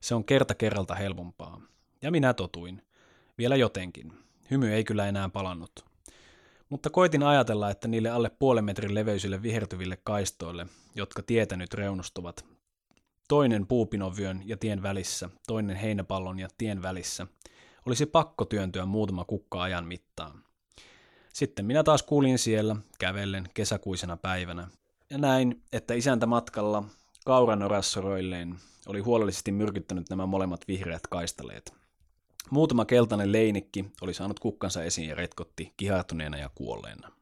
Se 0.00 0.14
on 0.14 0.24
kerta 0.24 0.54
kerralta 0.54 0.94
helpompaa. 0.94 1.60
Ja 2.02 2.10
minä 2.10 2.34
totuin. 2.34 2.82
Vielä 3.38 3.56
jotenkin. 3.56 4.12
Hymy 4.50 4.72
ei 4.72 4.84
kyllä 4.84 5.08
enää 5.08 5.28
palannut. 5.28 5.84
Mutta 6.68 6.90
koitin 6.90 7.22
ajatella, 7.22 7.70
että 7.70 7.88
niille 7.88 8.10
alle 8.10 8.30
puolen 8.30 8.64
metrin 8.64 8.94
leveysille 8.94 9.42
vihertyville 9.42 9.98
kaistoille, 10.04 10.66
jotka 10.94 11.22
tietä 11.22 11.56
nyt 11.56 11.74
reunustuvat, 11.74 12.44
toinen 13.30 13.66
puupinovyön 13.66 14.42
ja 14.44 14.56
tien 14.56 14.82
välissä, 14.82 15.30
toinen 15.46 15.76
heinäpallon 15.76 16.38
ja 16.38 16.48
tien 16.58 16.82
välissä, 16.82 17.26
olisi 17.86 18.06
pakko 18.06 18.44
työntyä 18.44 18.86
muutama 18.86 19.24
kukka 19.24 19.62
ajan 19.62 19.86
mittaan. 19.86 20.44
Sitten 21.32 21.66
minä 21.66 21.82
taas 21.82 22.02
kuulin 22.02 22.38
siellä, 22.38 22.76
kävellen 22.98 23.48
kesäkuisena 23.54 24.16
päivänä, 24.16 24.68
ja 25.10 25.18
näin, 25.18 25.62
että 25.72 25.94
isäntä 25.94 26.26
matkalla 26.26 26.84
kauranorassoroilleen 27.24 28.56
oli 28.86 29.00
huolellisesti 29.00 29.52
myrkyttänyt 29.52 30.10
nämä 30.10 30.26
molemmat 30.26 30.68
vihreät 30.68 31.06
kaistaleet. 31.06 31.74
Muutama 32.50 32.84
keltainen 32.84 33.32
leinikki 33.32 33.84
oli 34.00 34.14
saanut 34.14 34.40
kukkansa 34.40 34.82
esiin 34.82 35.08
ja 35.08 35.14
retkotti 35.14 35.72
kihartuneena 35.76 36.38
ja 36.38 36.50
kuolleena. 36.54 37.12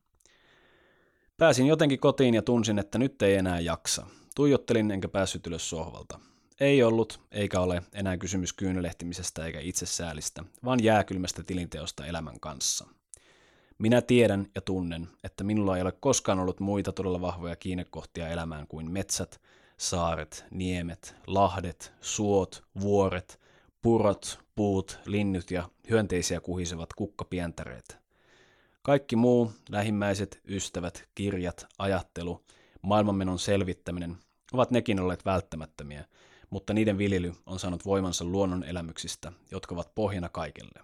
Pääsin 1.36 1.66
jotenkin 1.66 2.00
kotiin 2.00 2.34
ja 2.34 2.42
tunsin, 2.42 2.78
että 2.78 2.98
nyt 2.98 3.22
ei 3.22 3.34
enää 3.34 3.60
jaksa. 3.60 4.06
Tuijottelin 4.38 4.90
enkä 4.90 5.08
päässyt 5.08 5.46
ylös 5.46 5.70
sohvalta. 5.70 6.20
Ei 6.60 6.82
ollut, 6.82 7.20
eikä 7.30 7.60
ole 7.60 7.82
enää 7.92 8.16
kysymys 8.16 8.52
kyynelehtimisestä 8.52 9.46
eikä 9.46 9.60
itsesäälistä, 9.60 10.44
vaan 10.64 10.82
jääkylmästä 10.82 11.42
tilinteosta 11.42 12.06
elämän 12.06 12.40
kanssa. 12.40 12.86
Minä 13.78 14.02
tiedän 14.02 14.46
ja 14.54 14.60
tunnen, 14.60 15.08
että 15.24 15.44
minulla 15.44 15.76
ei 15.76 15.82
ole 15.82 15.92
koskaan 15.92 16.38
ollut 16.38 16.60
muita 16.60 16.92
todella 16.92 17.20
vahvoja 17.20 17.56
kiinnekohtia 17.56 18.28
elämään 18.28 18.66
kuin 18.66 18.90
metsät, 18.90 19.40
saaret, 19.76 20.44
niemet, 20.50 21.14
lahdet, 21.26 21.92
suot, 22.00 22.64
vuoret, 22.80 23.40
purot, 23.82 24.38
puut, 24.54 24.98
linnut 25.06 25.50
ja 25.50 25.68
hyönteisiä 25.90 26.40
kuhisevat 26.40 26.92
kukkapientäreet. 26.92 27.98
Kaikki 28.82 29.16
muu, 29.16 29.52
lähimmäiset, 29.70 30.40
ystävät, 30.48 31.08
kirjat, 31.14 31.66
ajattelu, 31.78 32.44
maailmanmenon 32.82 33.38
selvittäminen, 33.38 34.16
ovat 34.52 34.70
nekin 34.70 35.00
olleet 35.00 35.24
välttämättömiä, 35.24 36.04
mutta 36.50 36.74
niiden 36.74 36.98
viljely 36.98 37.34
on 37.46 37.58
saanut 37.58 37.84
voimansa 37.84 38.24
luonnon 38.24 38.64
elämyksistä, 38.64 39.32
jotka 39.50 39.74
ovat 39.74 39.94
pohjana 39.94 40.28
kaikelle. 40.28 40.80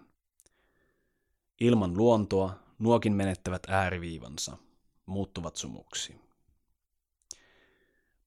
Ilman 1.60 1.96
luontoa 1.96 2.54
nuokin 2.78 3.12
menettävät 3.12 3.62
ääriviivansa, 3.68 4.56
muuttuvat 5.06 5.56
sumuksi. 5.56 6.16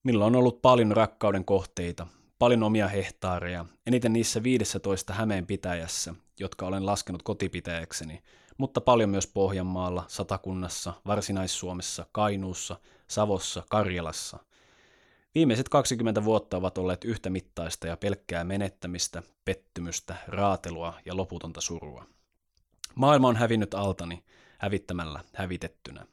Minulla 0.03 0.25
on 0.25 0.35
ollut 0.35 0.61
paljon 0.61 0.91
rakkauden 0.91 1.45
kohteita, 1.45 2.07
paljon 2.39 2.63
omia 2.63 2.87
hehtaareja, 2.87 3.65
eniten 3.87 4.13
niissä 4.13 4.43
15 4.43 5.13
Hämeen 5.13 5.47
pitäjässä, 5.47 6.13
jotka 6.39 6.65
olen 6.65 6.85
laskenut 6.85 7.23
kotipitäjäkseni, 7.23 8.23
mutta 8.57 8.81
paljon 8.81 9.09
myös 9.09 9.27
Pohjanmaalla, 9.27 10.05
Satakunnassa, 10.07 10.93
Varsinais-Suomessa, 11.05 12.05
Kainuussa, 12.11 12.79
Savossa, 13.07 13.63
Karjalassa. 13.69 14.39
Viimeiset 15.37 15.69
20 15.69 16.23
vuotta 16.23 16.57
ovat 16.57 16.77
olleet 16.77 17.05
yhtä 17.05 17.29
mittaista 17.29 17.87
ja 17.87 17.97
pelkkää 17.97 18.43
menettämistä, 18.43 19.23
pettymystä, 19.45 20.15
raatelua 20.27 20.93
ja 21.05 21.17
loputonta 21.17 21.61
surua. 21.61 22.05
Maailma 22.95 23.27
on 23.27 23.35
hävinnyt 23.35 23.73
altani, 23.73 24.23
hävittämällä 24.59 25.23
hävitettynä. 25.33 26.05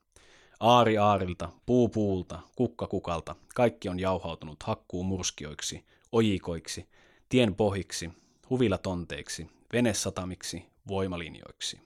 Aari 0.61 0.99
aarilta, 0.99 1.53
puu 1.67 1.89
puulta, 1.89 2.41
kukka 2.57 2.87
kukalta, 2.87 3.37
kaikki 3.55 3.89
on 3.89 4.01
jauhautunut 4.01 4.63
hakkuu 4.63 5.05
murskioiksi, 5.05 5.85
ojikoiksi, 6.13 6.89
tien 7.29 7.55
pohiksi, 7.55 8.11
huvilatonteiksi, 8.51 9.51
venesatamiksi, 9.73 10.67
voimalinjoiksi. 10.89 11.81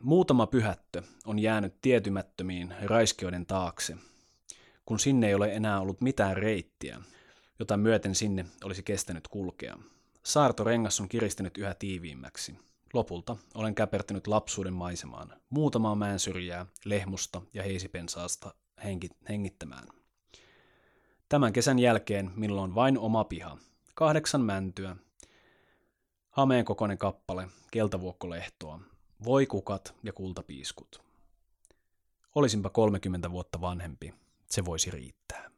Muutama 0.00 0.46
pyhättö 0.46 1.02
on 1.26 1.38
jäänyt 1.38 1.74
tietymättömiin 1.80 2.74
raiskioiden 2.82 3.46
taakse, 3.46 3.96
kun 4.90 5.00
sinne 5.00 5.26
ei 5.28 5.34
ole 5.34 5.52
enää 5.52 5.80
ollut 5.80 6.00
mitään 6.00 6.36
reittiä, 6.36 7.00
jota 7.58 7.76
myöten 7.76 8.14
sinne 8.14 8.46
olisi 8.64 8.82
kestänyt 8.82 9.28
kulkea. 9.28 9.78
Saartorengas 10.22 11.00
on 11.00 11.08
kiristynyt 11.08 11.58
yhä 11.58 11.74
tiiviimmäksi. 11.74 12.58
Lopulta 12.94 13.36
olen 13.54 13.74
käpertynyt 13.74 14.26
lapsuuden 14.26 14.72
maisemaan, 14.72 15.32
muutamaa 15.50 15.94
mäen 15.94 16.18
syrjää, 16.18 16.66
lehmusta 16.84 17.42
ja 17.54 17.62
heisipensaasta 17.62 18.54
hengittämään. 19.28 19.88
Tämän 21.28 21.52
kesän 21.52 21.78
jälkeen 21.78 22.30
minulla 22.36 22.62
on 22.62 22.74
vain 22.74 22.98
oma 22.98 23.24
piha, 23.24 23.58
kahdeksan 23.94 24.40
mäntyä, 24.40 24.96
hameen 26.30 26.64
kokoinen 26.64 26.98
kappale, 26.98 27.48
keltavuokkolehtoa, 27.70 28.80
voikukat 29.24 29.94
ja 30.02 30.12
kultapiiskut. 30.12 31.02
Olisinpa 32.34 32.70
30 32.70 33.30
vuotta 33.30 33.60
vanhempi, 33.60 34.14
se 34.50 34.64
voisi 34.64 34.90
riittää. 34.90 35.49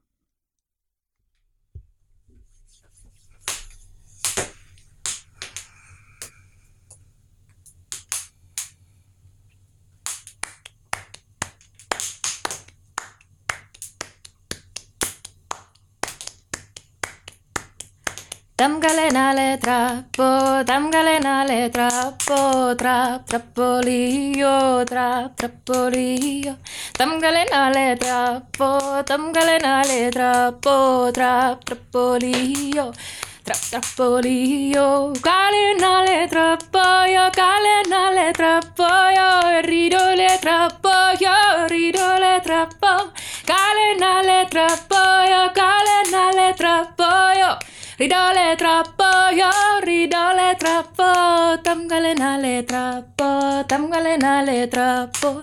Damgale 18.63 19.11
nale 19.11 19.59
trapo, 19.59 20.63
damgale 20.63 21.19
nale 21.19 21.69
trappo 21.69 22.73
tra 22.77 23.21
trapolio, 23.27 24.85
tra 24.85 25.29
trapolio. 25.35 26.59
Damgale 26.97 27.45
nale 27.51 27.97
trapo, 27.97 29.03
damgale 29.05 29.59
nale 29.59 30.11
trapo, 30.11 31.11
tra 31.11 31.59
trapolio. 31.61 32.93
Tra 33.43 33.57
trapolio, 33.69 35.11
cale 35.21 35.75
nale 35.81 36.29
trapoio, 36.29 37.31
cale 37.31 37.83
nale 37.89 38.31
trapoio, 38.31 39.61
rido 39.63 40.15
le 40.15 40.39
trapoio, 40.41 41.67
rido 41.67 42.17
le 42.17 42.41
trapo, 42.45 43.11
cale 43.45 43.97
nale 43.99 44.47
trapoio, 44.49 45.51
cale 45.51 46.11
nale 46.13 46.55
trapoio. 46.55 47.72
Ridole 47.99 48.57
troppo, 48.57 49.05
io 49.35 49.51
ridole 49.85 50.57
troppo, 50.57 51.61
tamgalenale 51.61 52.65
troppo, 52.65 53.65
tamgalenale 53.67 54.67
troppo. 54.69 55.41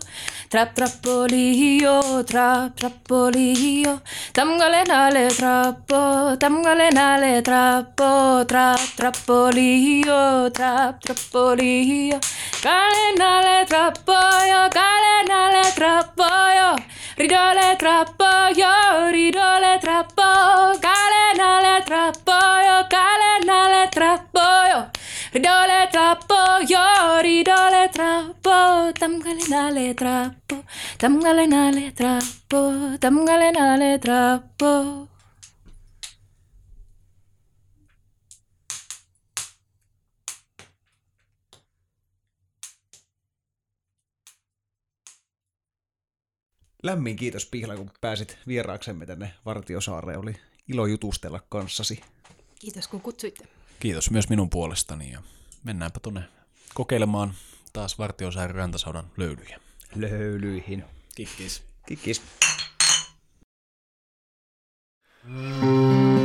Trap 0.49 0.73
trappolio, 0.73 2.23
trap 2.23 2.73
trappolio, 2.73 4.01
tamgalenale 4.31 5.27
troppo, 5.27 6.35
tamgalenale 6.37 7.43
troppo, 7.43 8.43
trap 8.47 8.79
trappolio, 8.95 10.49
trap 10.49 10.99
trappolio, 11.01 12.17
galenale 12.63 13.65
troppoio, 13.67 14.67
galenale 14.73 15.71
troppoio, 15.75 16.73
ridole 17.15 17.75
troppoio, 17.77 19.09
ridole 19.11 19.77
troppo, 19.79 20.23
galenale 20.81 21.83
troppoio, 21.85 22.28
ridole 25.39 25.87
troppoio, 25.87 27.21
ridole 27.21 27.89
troppo, 27.89 28.51
tamgalenale 28.99 29.93
troppo, 29.93 30.63
tamgalenale 30.97 31.91
troppo, 31.91 32.71
tamgalenale 32.99 33.99
troppo. 33.99 35.07
Lämmin 46.83 47.15
kiitos 47.15 47.45
Pihla, 47.45 47.75
kun 47.75 47.91
pääsit 48.01 48.37
vieraaksemme 48.47 49.05
tänne 49.05 49.33
Vartiosaareen. 49.45 50.19
Oli 50.19 50.35
ilo 50.67 50.85
jutustella 50.85 51.39
kanssasi. 51.49 52.01
Kiitos 52.59 52.87
kun 52.87 53.01
kutsuitte. 53.01 53.58
Kiitos 53.79 54.11
myös 54.11 54.29
minun 54.29 54.49
puolestani 54.49 55.11
ja 55.11 55.21
mennäänpä 55.63 55.99
tuonne 55.99 56.21
kokeilemaan 56.73 57.33
taas 57.73 57.97
Vartiosaaren 57.97 58.55
rantasaudan 58.55 59.11
löylyjä. 59.17 59.59
Löylyihin. 59.95 60.83
Kikkis. 61.15 61.63
Kikkis. 61.87 62.21
Mm. 65.23 66.18